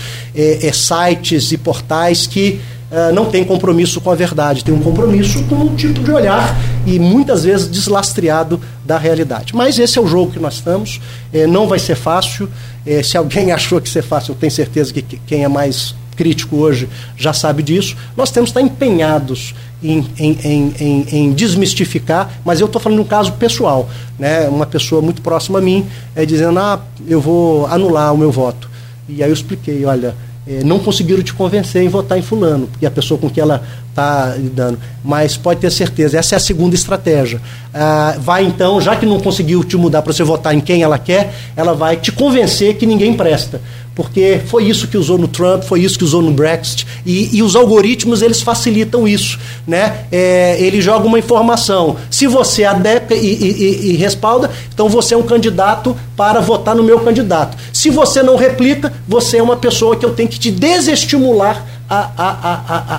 sites 0.72 1.50
e 1.50 1.58
portais 1.58 2.28
que 2.28 2.60
uh, 2.90 3.12
não 3.14 3.26
tem 3.26 3.44
compromisso 3.44 4.00
com 4.00 4.10
a 4.10 4.14
verdade, 4.14 4.64
tem 4.64 4.74
um 4.74 4.82
compromisso 4.82 5.42
com 5.44 5.56
um 5.56 5.76
tipo 5.76 6.00
de 6.00 6.10
olhar 6.10 6.56
e 6.86 6.98
muitas 6.98 7.44
vezes 7.44 7.70
deslastreado 7.70 8.60
da 8.84 8.98
realidade. 8.98 9.54
Mas 9.54 9.78
esse 9.78 9.98
é 9.98 10.00
o 10.00 10.06
jogo 10.06 10.32
que 10.32 10.38
nós 10.38 10.54
estamos, 10.54 11.00
eh, 11.32 11.46
não 11.46 11.66
vai 11.66 11.78
ser 11.78 11.96
fácil. 11.96 12.48
Eh, 12.86 13.02
se 13.02 13.16
alguém 13.16 13.50
achou 13.52 13.80
que 13.80 13.88
ser 13.88 14.02
fácil, 14.02 14.32
eu 14.32 14.36
tenho 14.36 14.52
certeza 14.52 14.92
que 14.92 15.02
quem 15.02 15.42
é 15.42 15.48
mais 15.48 15.94
crítico 16.16 16.56
hoje 16.56 16.88
já 17.16 17.32
sabe 17.32 17.62
disso. 17.62 17.96
Nós 18.16 18.30
temos 18.30 18.50
que 18.50 18.58
estar 18.58 18.72
empenhados 18.72 19.54
em, 19.82 20.04
em, 20.18 20.74
em, 20.80 21.06
em 21.12 21.32
desmistificar, 21.32 22.40
mas 22.44 22.60
eu 22.60 22.66
estou 22.66 22.80
falando 22.80 22.98
de 22.98 23.04
um 23.04 23.08
caso 23.08 23.32
pessoal. 23.32 23.88
Né? 24.18 24.48
Uma 24.48 24.66
pessoa 24.66 25.02
muito 25.02 25.20
próxima 25.20 25.58
a 25.58 25.62
mim 25.62 25.86
é 26.14 26.24
dizendo: 26.24 26.58
ah, 26.58 26.80
eu 27.06 27.20
vou 27.20 27.66
anular 27.66 28.14
o 28.14 28.18
meu 28.18 28.32
voto. 28.32 28.70
E 29.08 29.22
aí 29.22 29.28
eu 29.28 29.34
expliquei: 29.34 29.84
olha, 29.84 30.14
é, 30.46 30.62
não 30.62 30.78
conseguiram 30.78 31.22
te 31.22 31.34
convencer 31.34 31.82
em 31.82 31.88
votar 31.88 32.18
em 32.18 32.22
fulano, 32.22 32.66
porque 32.68 32.86
a 32.86 32.90
pessoa 32.90 33.18
com 33.18 33.28
que 33.28 33.40
ela 33.40 33.62
está 33.90 34.34
lidando. 34.36 34.78
Mas 35.04 35.36
pode 35.36 35.60
ter 35.60 35.70
certeza, 35.70 36.18
essa 36.18 36.34
é 36.34 36.36
a 36.36 36.40
segunda 36.40 36.74
estratégia. 36.74 37.40
Ah, 37.74 38.16
vai 38.18 38.44
então, 38.44 38.80
já 38.80 38.94
que 38.94 39.04
não 39.04 39.18
conseguiu 39.18 39.64
te 39.64 39.76
mudar 39.76 40.02
para 40.02 40.12
você 40.12 40.22
votar 40.22 40.54
em 40.54 40.60
quem 40.60 40.82
ela 40.82 40.98
quer, 40.98 41.34
ela 41.56 41.74
vai 41.74 41.96
te 41.96 42.12
convencer 42.12 42.76
que 42.76 42.86
ninguém 42.86 43.14
presta 43.14 43.60
porque 43.96 44.42
foi 44.46 44.64
isso 44.64 44.86
que 44.86 44.98
usou 44.98 45.16
no 45.16 45.26
Trump, 45.26 45.62
foi 45.62 45.80
isso 45.80 45.98
que 45.98 46.04
usou 46.04 46.20
no 46.20 46.30
Brexit, 46.30 46.86
e, 47.04 47.34
e 47.34 47.42
os 47.42 47.56
algoritmos 47.56 48.20
eles 48.20 48.42
facilitam 48.42 49.08
isso, 49.08 49.38
né? 49.66 50.04
É, 50.12 50.60
ele 50.60 50.82
joga 50.82 51.06
uma 51.06 51.18
informação, 51.18 51.96
se 52.10 52.26
você 52.26 52.62
adepta 52.62 53.14
e, 53.14 53.26
e, 53.26 53.92
e, 53.92 53.96
respalda, 53.96 54.50
então 54.72 54.86
você 54.86 55.14
é 55.14 55.16
um 55.16 55.22
candidato 55.22 55.96
para 56.14 56.40
votar 56.40 56.76
no 56.76 56.82
meu 56.82 57.00
candidato. 57.00 57.56
Se 57.72 57.88
você 57.88 58.22
não 58.22 58.36
replica, 58.36 58.92
você 59.08 59.38
é 59.38 59.42
uma 59.42 59.56
pessoa 59.56 59.96
que 59.96 60.04
eu 60.04 60.10
tenho 60.10 60.28
que 60.28 60.38
te 60.38 60.50
desestimular 60.50 61.64
a, 61.88 62.10
a, 62.16 62.30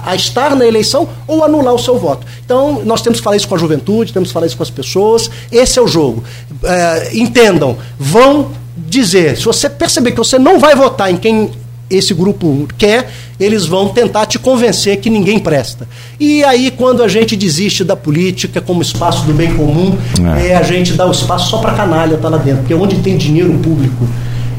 a, 0.07 0.11
a, 0.11 0.15
estar 0.15 0.55
na 0.55 0.65
eleição 0.65 1.07
ou 1.27 1.43
anular 1.43 1.73
o 1.73 1.79
seu 1.79 1.97
voto. 1.97 2.25
Então, 2.43 2.81
nós 2.85 3.01
temos 3.01 3.19
que 3.19 3.23
falar 3.23 3.35
isso 3.35 3.47
com 3.47 3.55
a 3.55 3.57
juventude, 3.57 4.13
temos 4.13 4.29
que 4.29 4.33
falar 4.33 4.45
isso 4.45 4.57
com 4.57 4.63
as 4.63 4.69
pessoas. 4.69 5.29
Esse 5.51 5.79
é 5.79 5.81
o 5.81 5.87
jogo. 5.87 6.23
É, 6.63 7.17
entendam, 7.17 7.77
vão 7.99 8.51
dizer, 8.77 9.37
se 9.37 9.45
você 9.45 9.69
perceber 9.69 10.11
que 10.11 10.17
você 10.17 10.39
não 10.39 10.59
vai 10.59 10.75
votar 10.75 11.11
em 11.11 11.17
quem 11.17 11.51
esse 11.89 12.13
grupo 12.13 12.67
quer, 12.77 13.09
eles 13.39 13.65
vão 13.65 13.89
tentar 13.89 14.25
te 14.25 14.37
convencer 14.37 14.97
que 14.97 15.09
ninguém 15.09 15.39
presta. 15.39 15.87
E 16.19 16.43
aí, 16.43 16.71
quando 16.71 17.01
a 17.01 17.07
gente 17.07 17.35
desiste 17.35 17.83
da 17.83 17.95
política 17.95 18.59
como 18.59 18.81
espaço 18.81 19.25
do 19.25 19.33
bem 19.33 19.55
comum, 19.55 19.97
é. 20.37 20.47
É, 20.47 20.55
a 20.55 20.63
gente 20.63 20.93
dá 20.93 21.05
o 21.05 21.11
espaço 21.11 21.49
só 21.49 21.59
para 21.59 21.73
canalha 21.73 22.15
estar 22.15 22.29
tá 22.29 22.35
lá 22.35 22.41
dentro. 22.41 22.61
Porque 22.61 22.73
onde 22.73 22.97
tem 22.97 23.17
dinheiro 23.17 23.53
público 23.59 24.07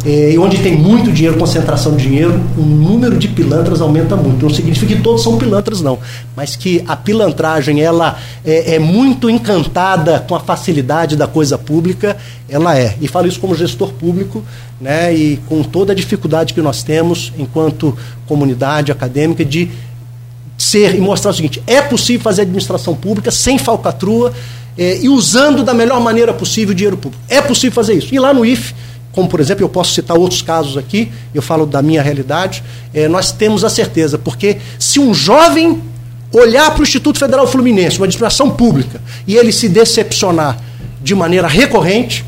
é, 0.04 0.32
e 0.32 0.38
onde 0.38 0.58
tem 0.58 0.76
muito 0.76 1.10
dinheiro, 1.10 1.36
concentração 1.36 1.96
de 1.96 2.04
dinheiro, 2.04 2.40
o 2.56 2.62
número 2.62 3.18
de 3.18 3.28
pilantras 3.28 3.80
aumenta 3.80 4.14
muito. 4.16 4.42
Não 4.42 4.50
significa 4.54 4.94
que 4.94 5.02
todos 5.02 5.22
são 5.22 5.36
pilantras, 5.36 5.80
não, 5.80 5.98
mas 6.36 6.56
que 6.56 6.84
a 6.86 6.96
pilantragem 6.96 7.80
ela 7.80 8.18
é, 8.44 8.76
é 8.76 8.78
muito 8.78 9.28
encantada 9.28 10.20
com 10.20 10.34
a 10.34 10.40
facilidade 10.40 11.16
da 11.16 11.26
coisa 11.26 11.58
pública, 11.58 12.16
ela 12.48 12.78
é. 12.78 12.96
E 13.00 13.08
falo 13.08 13.26
isso 13.26 13.40
como 13.40 13.54
gestor 13.54 13.92
público, 13.92 14.44
né, 14.80 15.12
e 15.14 15.38
com 15.48 15.62
toda 15.62 15.92
a 15.92 15.96
dificuldade 15.96 16.54
que 16.54 16.62
nós 16.62 16.82
temos 16.82 17.32
enquanto 17.36 17.96
comunidade 18.26 18.92
acadêmica 18.92 19.44
de 19.44 19.68
ser 20.56 20.94
e 20.94 21.00
mostrar 21.00 21.32
o 21.32 21.34
seguinte: 21.34 21.62
é 21.66 21.82
possível 21.82 22.22
fazer 22.22 22.42
administração 22.42 22.94
pública 22.94 23.30
sem 23.30 23.58
falcatrua 23.58 24.32
é, 24.76 24.98
e 24.98 25.08
usando 25.08 25.64
da 25.64 25.74
melhor 25.74 26.00
maneira 26.00 26.32
possível 26.32 26.72
o 26.72 26.74
dinheiro 26.74 26.96
público. 26.96 27.22
É 27.28 27.42
possível 27.42 27.72
fazer 27.72 27.94
isso. 27.94 28.14
E 28.14 28.18
lá 28.18 28.32
no 28.32 28.46
IFE 28.46 28.74
como 29.18 29.28
por 29.28 29.40
exemplo, 29.40 29.64
eu 29.64 29.68
posso 29.68 29.94
citar 29.94 30.16
outros 30.16 30.42
casos 30.42 30.76
aqui, 30.76 31.10
eu 31.34 31.42
falo 31.42 31.66
da 31.66 31.82
minha 31.82 32.00
realidade, 32.00 32.62
é, 32.94 33.08
nós 33.08 33.32
temos 33.32 33.64
a 33.64 33.68
certeza, 33.68 34.16
porque 34.16 34.58
se 34.78 35.00
um 35.00 35.12
jovem 35.12 35.82
olhar 36.32 36.70
para 36.70 36.82
o 36.82 36.84
Instituto 36.84 37.18
Federal 37.18 37.44
Fluminense, 37.44 37.96
uma 37.98 38.06
administração 38.06 38.48
pública, 38.48 39.02
e 39.26 39.34
ele 39.34 39.50
se 39.50 39.68
decepcionar 39.68 40.56
de 41.02 41.16
maneira 41.16 41.48
recorrente, 41.48 42.24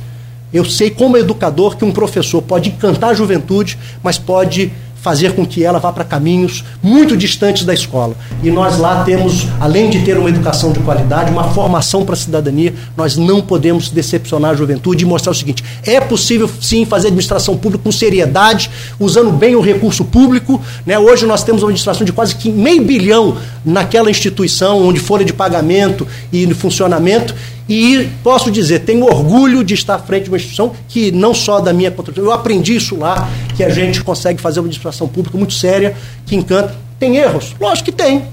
eu 0.53 0.65
sei 0.65 0.91
como 0.91 1.17
educador 1.17 1.77
que 1.77 1.85
um 1.85 1.93
professor 1.93 2.43
pode 2.43 2.71
encantar 2.71 3.11
a 3.11 3.15
juventude, 3.15 3.79
mas 4.03 4.19
pode 4.19 4.73
fazer 5.01 5.33
com 5.33 5.47
que 5.47 5.65
ela 5.65 5.79
vá 5.79 5.93
para 5.93 6.05
caminhos 6.05 6.65
muito 6.83 7.17
distantes 7.17 7.65
da 7.65 7.73
escola. 7.73 8.15
E 8.43 8.51
nós 8.51 8.79
lá 8.79 9.03
temos, 9.05 9.47
além 9.59 9.89
de 9.91 10.01
ter 10.01 10.17
uma 10.19 10.29
educação 10.29 10.73
de 10.73 10.81
qualidade, 10.81 11.31
uma 11.31 11.45
formação 11.45 12.05
para 12.05 12.15
a 12.15 12.19
cidadania, 12.19 12.75
nós 12.97 13.17
não 13.17 13.41
podemos 13.41 13.89
decepcionar 13.89 14.53
a 14.53 14.55
juventude 14.55 15.05
e 15.05 15.07
mostrar 15.07 15.33
o 15.33 15.35
seguinte: 15.35 15.65
é 15.85 16.01
possível 16.01 16.49
sim 16.61 16.85
fazer 16.85 17.09
administração 17.09 17.57
pública 17.57 17.85
com 17.85 17.93
seriedade, 17.93 18.71
usando 18.99 19.31
bem 19.33 19.55
o 19.55 19.61
recurso 19.61 20.05
público. 20.05 20.61
Né? 20.85 20.99
Hoje 20.99 21.27
nós 21.27 21.43
temos 21.43 21.63
uma 21.63 21.69
administração 21.69 22.05
de 22.05 22.13
quase 22.13 22.37
meio 22.51 22.85
bilhão 22.85 23.37
naquela 23.65 24.11
instituição, 24.11 24.87
onde 24.87 25.01
folha 25.01 25.25
de 25.25 25.33
pagamento 25.33 26.07
e 26.33 26.53
funcionamento, 26.55 27.35
e 27.71 28.09
posso 28.25 28.51
dizer, 28.51 28.81
tenho 28.81 29.05
orgulho 29.05 29.63
de 29.63 29.75
estar 29.75 29.95
à 29.95 29.99
frente 30.01 30.25
de 30.25 30.31
uma 30.31 30.37
instituição 30.37 30.73
que 30.89 31.13
não 31.13 31.33
só 31.33 31.61
da 31.61 31.73
minha 31.73 31.89
contribuição, 31.89 32.29
eu 32.29 32.33
aprendi 32.33 32.75
isso 32.75 32.97
lá, 32.97 33.29
que 33.57 33.63
a 33.63 33.69
gente 33.69 34.03
consegue 34.03 34.41
fazer 34.41 34.59
uma 34.59 34.65
administração 34.65 35.07
pública 35.07 35.39
muito 35.39 35.55
séria, 35.55 35.95
que 36.27 36.35
encanta. 36.35 36.75
Tem 36.99 37.17
erros? 37.17 37.55
Lógico 37.61 37.85
que 37.85 37.93
tem. 37.93 38.25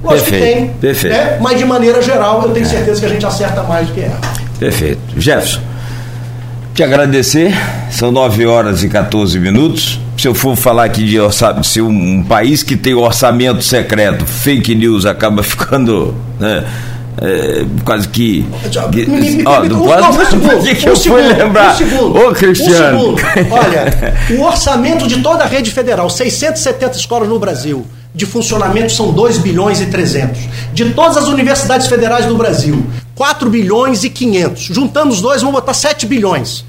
Lógico 0.00 0.30
perfeito, 0.30 0.46
que 0.46 0.60
tem. 0.60 0.68
Perfeito. 0.74 1.12
Né? 1.12 1.38
Mas 1.40 1.58
de 1.58 1.64
maneira 1.64 2.00
geral, 2.00 2.44
eu 2.44 2.52
tenho 2.52 2.66
certeza 2.66 3.00
que 3.00 3.06
a 3.06 3.08
gente 3.08 3.26
acerta 3.26 3.64
mais 3.64 3.88
do 3.88 3.94
que 3.94 4.00
erra. 4.00 4.20
Perfeito. 4.60 5.00
Jefferson, 5.16 5.60
te 6.72 6.84
agradecer. 6.84 7.52
São 7.90 8.12
9 8.12 8.46
horas 8.46 8.84
e 8.84 8.88
14 8.88 9.40
minutos. 9.40 9.98
Se 10.16 10.28
eu 10.28 10.34
for 10.34 10.54
falar 10.54 10.84
aqui 10.84 11.04
de 11.04 11.18
orçamento, 11.18 11.66
se 11.66 11.82
um, 11.82 11.90
um 11.90 12.22
país 12.22 12.62
que 12.62 12.76
tem 12.76 12.94
orçamento 12.94 13.64
secreto, 13.64 14.24
fake 14.24 14.72
news, 14.72 15.04
acaba 15.04 15.42
ficando. 15.44 16.14
Né, 16.38 16.64
é, 17.20 17.64
quase 17.84 18.08
que. 18.08 18.44
ó, 19.46 19.64
não 19.64 19.80
pode. 19.80 20.02
Um 20.02 20.24
segundo, 20.24 20.64
que, 20.64 20.74
que 20.74 20.88
eu 20.88 20.96
fui 20.96 21.22
lembrar? 21.22 21.74
Um 21.74 21.76
segundo, 21.76 22.18
Ô, 22.18 22.32
Cristiano. 22.32 23.12
Um 23.12 23.16
segundo. 23.16 23.52
Olha, 23.52 24.14
o 24.38 24.42
orçamento 24.42 25.06
de 25.06 25.22
toda 25.22 25.44
a 25.44 25.46
rede 25.46 25.70
federal, 25.70 26.10
670 26.10 26.96
escolas 26.96 27.28
no 27.28 27.38
Brasil, 27.38 27.86
de 28.14 28.26
funcionamento 28.26 28.92
são 28.92 29.12
2 29.12 29.38
bilhões 29.38 29.80
e 29.80 29.86
300. 29.86 30.40
De 30.72 30.90
todas 30.90 31.16
as 31.16 31.28
universidades 31.28 31.86
federais 31.86 32.26
do 32.26 32.36
Brasil, 32.36 32.84
4 33.14 33.48
bilhões 33.48 34.04
e 34.04 34.10
500. 34.10 34.62
Juntando 34.62 35.10
os 35.10 35.20
dois, 35.20 35.40
vamos 35.42 35.54
botar 35.54 35.74
7 35.74 36.06
bilhões. 36.06 36.64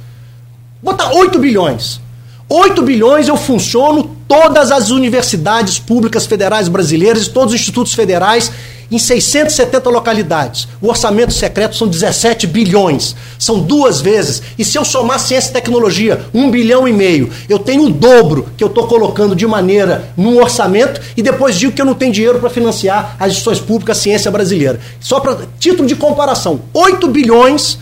Botar 0.82 1.12
8 1.12 1.40
bilhões. 1.40 2.00
8 2.48 2.82
bilhões 2.84 3.28
eu 3.28 3.38
funciono 3.38 4.15
todas 4.28 4.72
as 4.72 4.90
universidades 4.90 5.80
públicas 5.80 6.26
federais 6.26 6.68
brasileiras 6.68 7.28
e 7.28 7.30
todos 7.30 7.54
os 7.54 7.60
institutos 7.60 7.94
federais 7.94 8.52
em 8.92 9.00
670 9.00 9.90
localidades. 9.90 10.68
O 10.82 10.88
orçamento 10.88 11.34
secreto 11.34 11.76
são 11.76 11.88
17 11.88 12.48
bilhões. 12.48 13.16
São 13.38 13.60
duas 13.60 14.02
vezes. 14.02 14.42
E 14.58 14.66
se 14.66 14.78
eu 14.78 14.86
somar 14.86 15.20
ciência 15.20 15.50
e 15.50 15.54
tecnologia, 15.54 16.26
um 16.34 16.52
bilhão 16.52 16.88
e 16.88 16.94
meio, 16.94 17.30
eu 17.50 17.60
tenho 17.60 17.86
o 17.86 17.90
dobro 17.90 18.50
que 18.56 18.64
eu 18.64 18.68
estou 18.68 18.88
colocando 18.88 19.36
de 19.36 19.46
maneira 19.48 20.10
num 20.16 20.40
orçamento 20.40 21.02
e 21.18 21.22
depois 21.22 21.56
digo 21.56 21.74
que 21.74 21.82
eu 21.82 21.86
não 21.86 21.96
tenho 21.96 22.14
dinheiro 22.14 22.40
para 22.40 22.50
financiar 22.50 23.16
as 23.20 23.32
instituições 23.32 23.60
públicas, 23.60 23.98
ciência 23.98 24.30
brasileira. 24.30 24.80
Só 25.00 25.20
para 25.20 25.40
título 25.60 25.88
de 25.88 25.96
comparação, 25.96 26.62
8 26.74 27.08
bilhões 27.08 27.80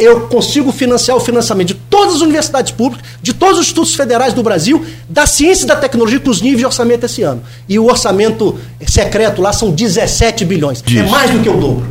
eu 0.00 0.22
consigo 0.22 0.72
financiar 0.72 1.16
o 1.16 1.20
financiamento 1.20 1.68
de 1.68 1.74
todas 1.74 2.16
as 2.16 2.20
universidades 2.22 2.72
públicas, 2.72 3.06
de 3.22 3.34
todos 3.34 3.58
os 3.58 3.66
institutos 3.66 3.94
federais 3.94 4.32
do 4.32 4.42
Brasil, 4.42 4.84
da 5.08 5.26
ciência 5.26 5.64
e 5.64 5.66
da 5.66 5.76
tecnologia 5.76 6.18
com 6.18 6.30
os 6.30 6.40
níveis 6.40 6.60
de 6.60 6.66
orçamento 6.66 7.04
esse 7.04 7.22
ano. 7.22 7.42
E 7.68 7.78
o 7.78 7.84
orçamento 7.84 8.58
secreto 8.86 9.42
lá 9.42 9.52
são 9.52 9.70
17 9.70 10.44
bilhões. 10.44 10.82
É 10.96 11.02
mais 11.02 11.30
do 11.30 11.40
que 11.40 11.48
o 11.48 11.52
dobro. 11.52 11.86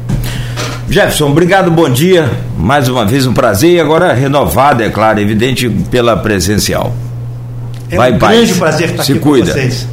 Jefferson, 0.89 1.29
obrigado, 1.29 1.69
bom 1.69 1.87
dia. 1.87 2.29
Mais 2.57 2.89
uma 2.89 3.05
vez 3.05 3.27
um 3.27 3.33
prazer 3.33 3.73
e 3.73 3.79
agora 3.79 4.11
renovado, 4.11 4.81
é 4.81 4.89
claro, 4.89 5.19
evidente, 5.19 5.69
pela 5.69 6.17
presencial. 6.17 6.91
É 7.91 7.95
Vai, 7.95 8.13
um 8.13 8.17
grande 8.17 8.55
prazer 8.55 8.89
estar 8.89 9.03
Se 9.03 9.11
aqui 9.11 9.21
cuida. 9.21 9.53
com 9.53 9.59
vocês. 9.59 9.87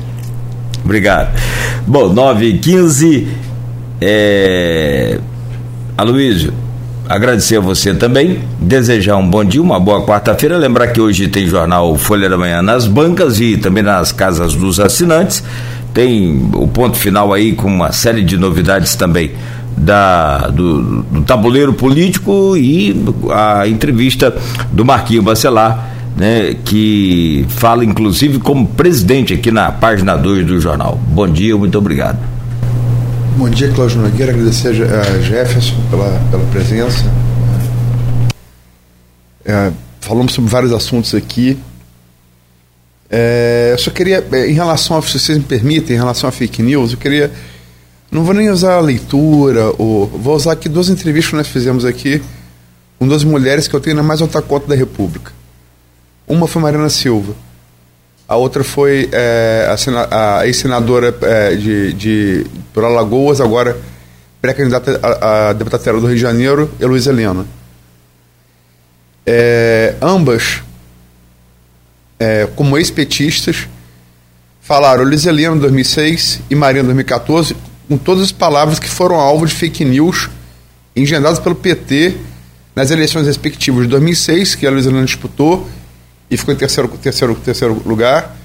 Obrigado. 0.82 1.38
Bom, 1.86 2.08
9 2.08 2.46
e 2.46 2.58
15 2.58 3.28
é... 4.00 5.18
Aloysio, 5.98 6.52
agradecer 7.08 7.56
a 7.56 7.60
você 7.60 7.94
também, 7.94 8.40
desejar 8.60 9.16
um 9.16 9.28
bom 9.28 9.44
dia, 9.44 9.62
uma 9.62 9.78
boa 9.78 10.04
quarta-feira. 10.04 10.56
Lembrar 10.56 10.88
que 10.88 11.00
hoje 11.00 11.28
tem 11.28 11.46
jornal 11.46 11.96
Folha 11.96 12.28
da 12.28 12.36
Manhã 12.36 12.62
nas 12.62 12.86
bancas 12.86 13.40
e 13.40 13.56
também 13.56 13.82
nas 13.82 14.12
casas 14.12 14.54
dos 14.54 14.80
assinantes. 14.80 15.42
Tem 15.94 16.50
o 16.54 16.68
ponto 16.68 16.96
final 16.96 17.32
aí 17.32 17.52
com 17.52 17.68
uma 17.68 17.92
série 17.92 18.22
de 18.22 18.36
novidades 18.36 18.94
também 18.94 19.32
da, 19.76 20.48
do, 20.48 21.02
do 21.02 21.22
tabuleiro 21.22 21.72
político 21.72 22.56
e 22.56 22.94
a 23.30 23.66
entrevista 23.66 24.34
do 24.72 24.84
Marquinho 24.84 25.22
Bacelar. 25.22 25.92
Né, 26.16 26.56
que 26.64 27.44
fala 27.50 27.84
inclusive 27.84 28.38
como 28.38 28.66
presidente 28.68 29.34
aqui 29.34 29.50
na 29.50 29.70
página 29.70 30.16
2 30.16 30.46
do 30.46 30.58
jornal. 30.58 30.98
Bom 31.08 31.28
dia, 31.28 31.54
muito 31.58 31.76
obrigado. 31.76 32.35
Bom 33.36 33.50
dia, 33.50 33.70
Cláudio 33.70 34.00
Nogueira. 34.00 34.32
Agradecer 34.32 34.68
a 34.82 35.20
Jefferson 35.20 35.76
pela, 35.90 36.08
pela 36.30 36.44
presença. 36.46 37.04
É, 39.44 39.70
falamos 40.00 40.32
sobre 40.32 40.50
vários 40.50 40.72
assuntos 40.72 41.14
aqui. 41.14 41.58
É, 43.10 43.72
eu 43.72 43.78
só 43.78 43.90
queria, 43.90 44.26
é, 44.32 44.48
em 44.48 44.54
relação 44.54 44.96
a, 44.96 45.02
se 45.02 45.18
vocês 45.18 45.36
me 45.36 45.44
permitem, 45.44 45.96
em 45.96 45.98
relação 45.98 46.26
a 46.26 46.32
fake 46.32 46.62
news, 46.62 46.92
eu 46.92 46.98
queria. 46.98 47.30
Não 48.10 48.24
vou 48.24 48.32
nem 48.32 48.48
usar 48.48 48.76
a 48.76 48.80
leitura, 48.80 49.70
ou, 49.76 50.06
vou 50.06 50.34
usar 50.34 50.52
aqui 50.52 50.66
duas 50.66 50.88
entrevistas 50.88 51.30
que 51.30 51.36
nós 51.36 51.48
fizemos 51.48 51.84
aqui 51.84 52.22
com 52.98 53.06
duas 53.06 53.22
mulheres 53.22 53.68
que 53.68 53.76
eu 53.76 53.80
tenho 53.80 53.96
na 53.96 54.02
mais 54.02 54.22
alta 54.22 54.40
conta 54.40 54.66
da 54.66 54.74
República. 54.74 55.30
Uma 56.26 56.48
foi 56.48 56.62
Mariana 56.62 56.88
Silva, 56.88 57.34
a 58.28 58.36
outra 58.36 58.64
foi 58.64 59.08
é, 59.12 59.68
a, 60.10 60.38
a 60.38 60.46
ex-senadora 60.46 61.16
é, 61.22 61.54
de, 61.54 61.92
de, 61.92 62.46
por 62.74 62.84
Alagoas, 62.84 63.40
agora 63.40 63.76
pré-candidata 64.40 65.00
a, 65.02 65.50
a 65.50 65.52
deputada 65.52 65.82
federal 65.82 66.00
do 66.00 66.06
Rio 66.08 66.16
de 66.16 66.22
Janeiro, 66.22 66.70
Heloísa 66.80 67.10
Helena. 67.10 67.46
É, 69.24 69.94
ambas, 70.02 70.62
é, 72.18 72.48
como 72.56 72.76
ex-petistas, 72.76 73.68
falaram 74.60 75.02
Heloísa 75.02 75.28
Helena 75.28 75.56
em 75.56 75.60
2006 75.60 76.40
e 76.50 76.54
Marina 76.54 76.82
em 76.82 76.86
2014, 76.86 77.56
com 77.88 77.96
todas 77.96 78.24
as 78.24 78.32
palavras 78.32 78.80
que 78.80 78.88
foram 78.88 79.16
alvo 79.16 79.46
de 79.46 79.54
fake 79.54 79.84
news 79.84 80.28
engendradas 80.96 81.38
pelo 81.38 81.54
PT 81.54 82.16
nas 82.74 82.90
eleições 82.90 83.26
respectivas 83.26 83.84
de 83.84 83.88
2006, 83.90 84.56
que 84.56 84.66
a 84.66 84.68
Heloísa 84.68 84.90
Helena 84.90 85.06
disputou, 85.06 85.68
e 86.30 86.36
ficou 86.36 86.52
em 86.54 86.56
terceiro, 86.56 86.88
terceiro, 86.88 87.34
terceiro 87.36 87.82
lugar. 87.84 88.36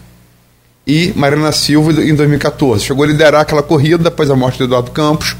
E 0.85 1.13
Mariana 1.15 1.51
Silva 1.51 1.91
em 2.03 2.15
2014. 2.15 2.83
Chegou 2.83 3.03
a 3.03 3.07
liderar 3.07 3.41
aquela 3.41 3.61
corrida 3.61 3.97
depois 3.97 4.29
da 4.29 4.35
morte 4.35 4.57
de 4.57 4.63
Eduardo 4.63 4.91
Campos. 4.91 5.35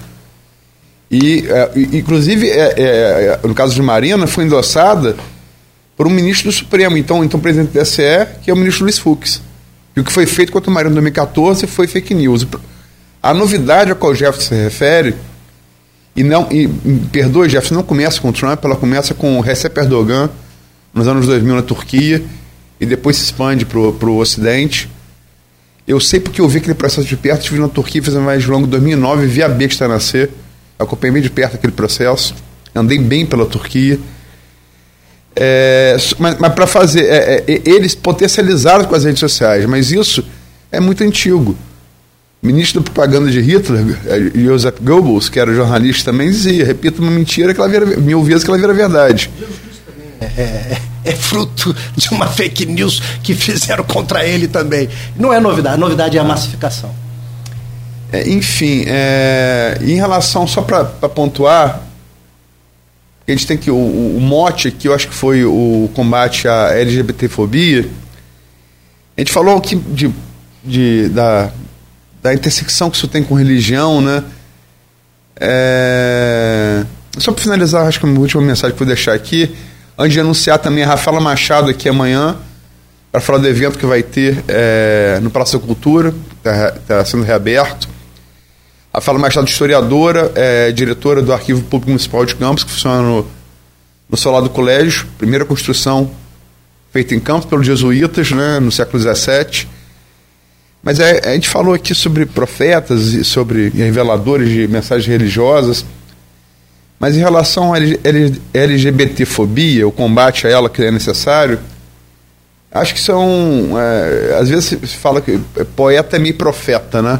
E, 1.09 1.45
é, 1.49 1.71
inclusive, 1.93 2.49
é, 2.49 2.73
é, 2.77 3.39
no 3.43 3.53
caso 3.53 3.73
de 3.75 3.81
Marina, 3.81 4.27
foi 4.27 4.45
endossada 4.45 5.15
por 5.97 6.07
um 6.07 6.09
ministro 6.09 6.49
do 6.49 6.55
Supremo, 6.55 6.97
então, 6.97 7.23
então 7.23 7.39
presidente 7.39 7.71
do 7.71 7.79
TSE, 7.79 8.27
que 8.41 8.49
é 8.49 8.53
o 8.53 8.57
ministro 8.57 8.85
Luiz 8.85 8.97
Fux. 8.97 9.41
E 9.95 9.99
o 9.99 10.03
que 10.03 10.11
foi 10.11 10.25
feito 10.25 10.51
contra 10.51 10.71
Marina 10.71 10.91
em 10.91 10.95
2014 10.95 11.67
foi 11.67 11.85
fake 11.85 12.13
news. 12.13 12.47
A 13.21 13.33
novidade 13.33 13.91
a 13.91 13.95
qual 13.95 14.13
o 14.13 14.15
Jefferson 14.15 14.55
se 14.55 14.63
refere, 14.63 15.15
e 16.15 16.23
não, 16.23 16.47
e, 16.51 16.67
perdoe, 17.11 17.49
Jefferson, 17.49 17.75
não 17.75 17.83
começa 17.83 18.19
com 18.19 18.31
Trump, 18.31 18.63
ela 18.63 18.75
começa 18.75 19.13
com 19.13 19.39
Recep 19.41 19.77
Erdogan, 19.77 20.29
nos 20.93 21.07
anos 21.07 21.25
2000 21.25 21.55
na 21.55 21.61
Turquia 21.61 22.23
e 22.79 22.85
depois 22.85 23.17
se 23.17 23.25
expande 23.25 23.65
para 23.65 23.79
o 23.79 24.17
Ocidente. 24.17 24.89
Eu 25.87 25.99
sei 25.99 26.19
porque 26.19 26.41
eu 26.41 26.47
vi 26.47 26.57
aquele 26.57 26.73
processo 26.73 27.07
de 27.07 27.15
perto, 27.15 27.41
estive 27.41 27.59
na 27.59 27.69
Turquia, 27.69 28.01
fiz 28.01 28.13
mais 28.15 28.45
longo 28.45 28.67
em 28.67 28.69
2009, 28.69 29.25
vi 29.27 29.43
a 29.43 29.49
besta 29.49 29.87
nascer, 29.87 30.29
acompanhei 30.77 31.13
bem 31.13 31.21
de 31.21 31.29
perto 31.29 31.55
aquele 31.55 31.73
processo, 31.73 32.35
andei 32.73 32.97
bem 32.99 33.25
pela 33.25 33.45
Turquia. 33.45 33.99
É, 35.35 35.95
mas, 36.19 36.37
mas 36.37 36.53
para 36.53 36.67
fazer, 36.67 37.05
é, 37.05 37.43
é, 37.47 37.61
eles 37.65 37.95
potencializaram 37.95 38.85
com 38.85 38.95
as 38.95 39.03
redes 39.03 39.19
sociais, 39.19 39.65
mas 39.65 39.91
isso 39.91 40.23
é 40.71 40.79
muito 40.79 41.03
antigo. 41.03 41.55
O 42.41 42.47
ministro 42.47 42.81
da 42.81 42.89
propaganda 42.89 43.29
de 43.29 43.39
Hitler, 43.39 43.97
é, 44.07 44.39
Joseph 44.39 44.79
Goebbels, 44.81 45.29
que 45.29 45.39
era 45.39 45.53
jornalista 45.53 46.11
também, 46.11 46.29
dizia: 46.29 46.65
repita 46.65 47.01
uma 47.01 47.11
mentira 47.11 47.53
que 47.53 47.59
ela 47.59 47.69
vira, 47.69 47.85
mil 47.85 48.23
vezes 48.23 48.43
que 48.43 48.49
ela 48.49 48.57
vira 48.57 48.73
verdade. 48.73 49.29
É, 50.21 50.77
é, 51.03 51.15
fruto 51.15 51.75
de 51.95 52.09
uma 52.09 52.27
fake 52.27 52.67
news 52.67 53.01
que 53.23 53.33
fizeram 53.33 53.83
contra 53.83 54.23
ele 54.23 54.47
também. 54.47 54.87
Não 55.15 55.33
é 55.33 55.39
novidade, 55.39 55.75
a 55.75 55.77
novidade 55.77 56.17
é 56.17 56.21
a 56.21 56.23
massificação. 56.23 56.93
É, 58.11 58.29
enfim, 58.29 58.83
é, 58.87 59.79
em 59.81 59.95
relação, 59.95 60.45
só 60.45 60.61
para 60.61 60.85
pontuar, 60.85 61.81
a 63.27 63.31
gente 63.31 63.47
tem 63.47 63.57
que. 63.57 63.71
O, 63.71 63.75
o, 63.75 64.19
mote 64.19 64.67
aqui, 64.67 64.87
eu 64.87 64.93
acho 64.93 65.07
que 65.07 65.13
foi 65.13 65.43
o 65.43 65.89
combate 65.93 66.47
à 66.47 66.71
LGBTfobia. 66.75 67.89
A 69.17 69.21
gente 69.21 69.31
falou 69.31 69.57
aqui 69.57 69.75
de, 69.75 70.13
de, 70.63 71.09
da, 71.09 71.49
da 72.21 72.33
intersecção 72.33 72.89
que 72.89 72.97
isso 72.97 73.07
tem 73.07 73.23
com 73.23 73.33
religião, 73.33 74.01
né? 74.01 74.23
É, 75.39 76.85
só 77.17 77.31
para 77.31 77.41
finalizar, 77.41 77.87
acho 77.87 77.99
que 77.99 78.05
a 78.05 78.09
última 78.09 78.41
mensagem 78.41 78.75
que 78.75 78.81
eu 78.81 78.85
vou 78.85 78.93
deixar 78.93 79.13
aqui 79.13 79.55
Antes 80.01 80.13
de 80.13 80.19
anunciar 80.19 80.57
também 80.57 80.83
a 80.83 80.87
Rafaela 80.87 81.21
Machado 81.21 81.69
aqui 81.69 81.87
amanhã, 81.87 82.35
para 83.11 83.21
falar 83.21 83.37
do 83.37 83.47
evento 83.47 83.77
que 83.77 83.85
vai 83.85 84.01
ter 84.01 84.43
é, 84.47 85.19
no 85.21 85.29
Praça 85.29 85.59
da 85.59 85.63
Cultura, 85.63 86.11
está 86.37 86.71
tá 86.87 87.05
sendo 87.05 87.21
reaberto. 87.21 87.87
A 88.91 88.97
Rafaela 88.97 89.19
Machado, 89.19 89.47
historiadora, 89.47 90.31
é, 90.33 90.71
diretora 90.71 91.21
do 91.21 91.31
Arquivo 91.31 91.61
Público 91.61 91.91
Municipal 91.91 92.25
de 92.25 92.35
Campos, 92.35 92.63
que 92.63 92.71
funciona 92.71 92.99
no, 92.99 93.27
no 94.09 94.17
solar 94.17 94.41
do 94.41 94.49
colégio, 94.49 95.05
primeira 95.19 95.45
construção 95.45 96.09
feita 96.91 97.13
em 97.13 97.19
Campos 97.19 97.45
pelos 97.45 97.67
jesuítas, 97.67 98.31
né, 98.31 98.59
no 98.59 98.71
século 98.71 98.99
XVII. 98.99 99.67
Mas 100.81 100.99
é, 100.99 101.29
a 101.29 101.33
gente 101.35 101.47
falou 101.47 101.75
aqui 101.75 101.93
sobre 101.93 102.25
profetas 102.25 103.13
e 103.13 103.23
sobre 103.23 103.69
reveladores 103.69 104.49
de 104.49 104.67
mensagens 104.67 105.05
religiosas. 105.05 105.85
Mas 107.01 107.17
em 107.17 107.19
relação 107.19 107.73
à 107.73 107.77
LGBTfobia, 108.53 109.87
o 109.87 109.91
combate 109.91 110.45
a 110.45 110.51
ela 110.51 110.69
que 110.69 110.83
é 110.83 110.91
necessário, 110.91 111.59
acho 112.71 112.93
que 112.93 112.99
são. 112.99 113.71
É, 113.75 114.37
às 114.39 114.49
vezes 114.49 114.79
se 114.87 114.97
fala 114.97 115.19
que 115.19 115.39
poeta 115.75 116.17
é 116.17 116.19
meio 116.19 116.35
profeta, 116.35 117.01
né? 117.01 117.19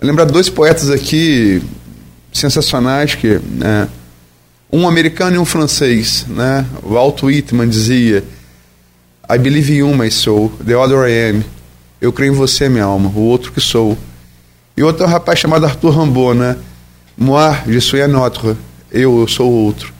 Lembrar 0.00 0.24
dois 0.24 0.48
poetas 0.48 0.88
aqui 0.88 1.62
sensacionais 2.32 3.14
que. 3.14 3.38
Né, 3.44 3.86
um 4.72 4.88
americano 4.88 5.36
e 5.36 5.38
um 5.38 5.44
francês, 5.44 6.24
né? 6.26 6.64
Walt 6.82 7.22
Whitman 7.22 7.68
dizia: 7.68 8.24
I 9.30 9.36
believe 9.36 9.70
in 9.70 9.80
you, 9.80 9.94
my 9.94 10.10
soul, 10.10 10.50
the 10.66 10.74
other 10.74 11.06
I 11.06 11.28
am. 11.28 11.44
Eu 12.00 12.10
creio 12.10 12.32
em 12.32 12.36
você, 12.36 12.70
minha 12.70 12.84
alma, 12.84 13.10
o 13.14 13.20
outro 13.20 13.52
que 13.52 13.60
sou. 13.60 13.98
E 14.74 14.82
outro 14.82 15.04
é 15.04 15.06
um 15.06 15.10
rapaz 15.10 15.38
chamado 15.38 15.66
Arthur 15.66 15.90
Rimbaud, 15.90 16.38
né? 16.38 16.56
Moi, 17.16 17.56
je 17.66 17.78
suis 17.80 18.00
un 18.02 18.14
autre. 18.14 18.56
Eu, 18.90 19.20
eu 19.20 19.28
sou 19.28 19.50
outro. 19.50 19.92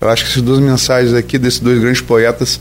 Eu 0.00 0.08
acho 0.08 0.24
que 0.24 0.30
essas 0.30 0.42
duas 0.42 0.60
mensagens 0.60 1.14
aqui 1.14 1.38
desses 1.38 1.60
dois 1.60 1.78
grandes 1.78 2.00
poetas 2.00 2.60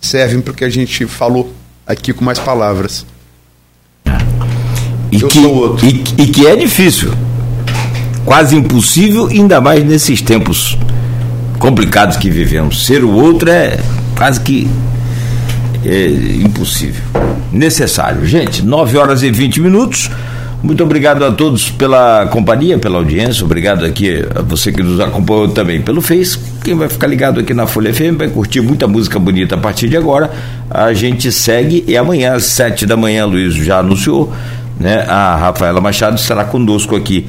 servem 0.00 0.40
para 0.40 0.52
o 0.52 0.54
que 0.54 0.64
a 0.64 0.70
gente 0.70 1.06
falou 1.06 1.52
aqui 1.86 2.12
com 2.12 2.24
mais 2.24 2.38
palavras. 2.38 3.04
E 5.10 5.20
eu 5.20 5.28
que, 5.28 5.40
sou 5.40 5.54
outro. 5.54 5.86
E, 5.86 6.04
e 6.18 6.26
que 6.26 6.46
é 6.46 6.54
difícil. 6.54 7.12
Quase 8.24 8.56
impossível, 8.56 9.26
ainda 9.26 9.60
mais 9.60 9.84
nesses 9.84 10.20
tempos 10.20 10.76
complicados 11.58 12.16
que 12.16 12.28
vivemos. 12.28 12.84
Ser 12.84 13.04
o 13.04 13.10
outro 13.10 13.50
é 13.50 13.78
quase 14.16 14.40
que 14.40 14.68
é 15.84 16.06
impossível. 16.42 17.02
Necessário. 17.52 18.26
Gente, 18.26 18.62
9 18.62 18.98
horas 18.98 19.22
e 19.22 19.30
20 19.30 19.60
minutos. 19.60 20.10
Muito 20.62 20.82
obrigado 20.82 21.24
a 21.24 21.30
todos 21.30 21.70
pela 21.70 22.26
companhia, 22.26 22.78
pela 22.78 22.96
audiência. 22.98 23.44
Obrigado 23.44 23.84
aqui 23.84 24.24
a 24.34 24.42
você 24.42 24.72
que 24.72 24.82
nos 24.82 24.98
acompanhou 24.98 25.48
também 25.48 25.80
pelo 25.80 26.00
Face. 26.00 26.38
Quem 26.64 26.74
vai 26.74 26.88
ficar 26.88 27.06
ligado 27.06 27.38
aqui 27.38 27.54
na 27.54 27.66
Folha 27.66 27.92
FM 27.92 28.16
vai 28.18 28.28
curtir 28.28 28.60
muita 28.60 28.88
música 28.88 29.18
bonita 29.18 29.54
a 29.54 29.58
partir 29.58 29.88
de 29.88 29.96
agora. 29.96 30.30
A 30.70 30.92
gente 30.92 31.30
segue 31.30 31.84
e 31.86 31.96
amanhã 31.96 32.34
às 32.34 32.46
sete 32.46 32.86
da 32.86 32.96
manhã, 32.96 33.26
Luiz 33.26 33.54
já 33.54 33.78
anunciou, 33.78 34.32
né? 34.80 35.04
A 35.06 35.36
Rafaela 35.36 35.80
Machado 35.80 36.16
estará 36.16 36.44
conosco 36.44 36.96
aqui 36.96 37.26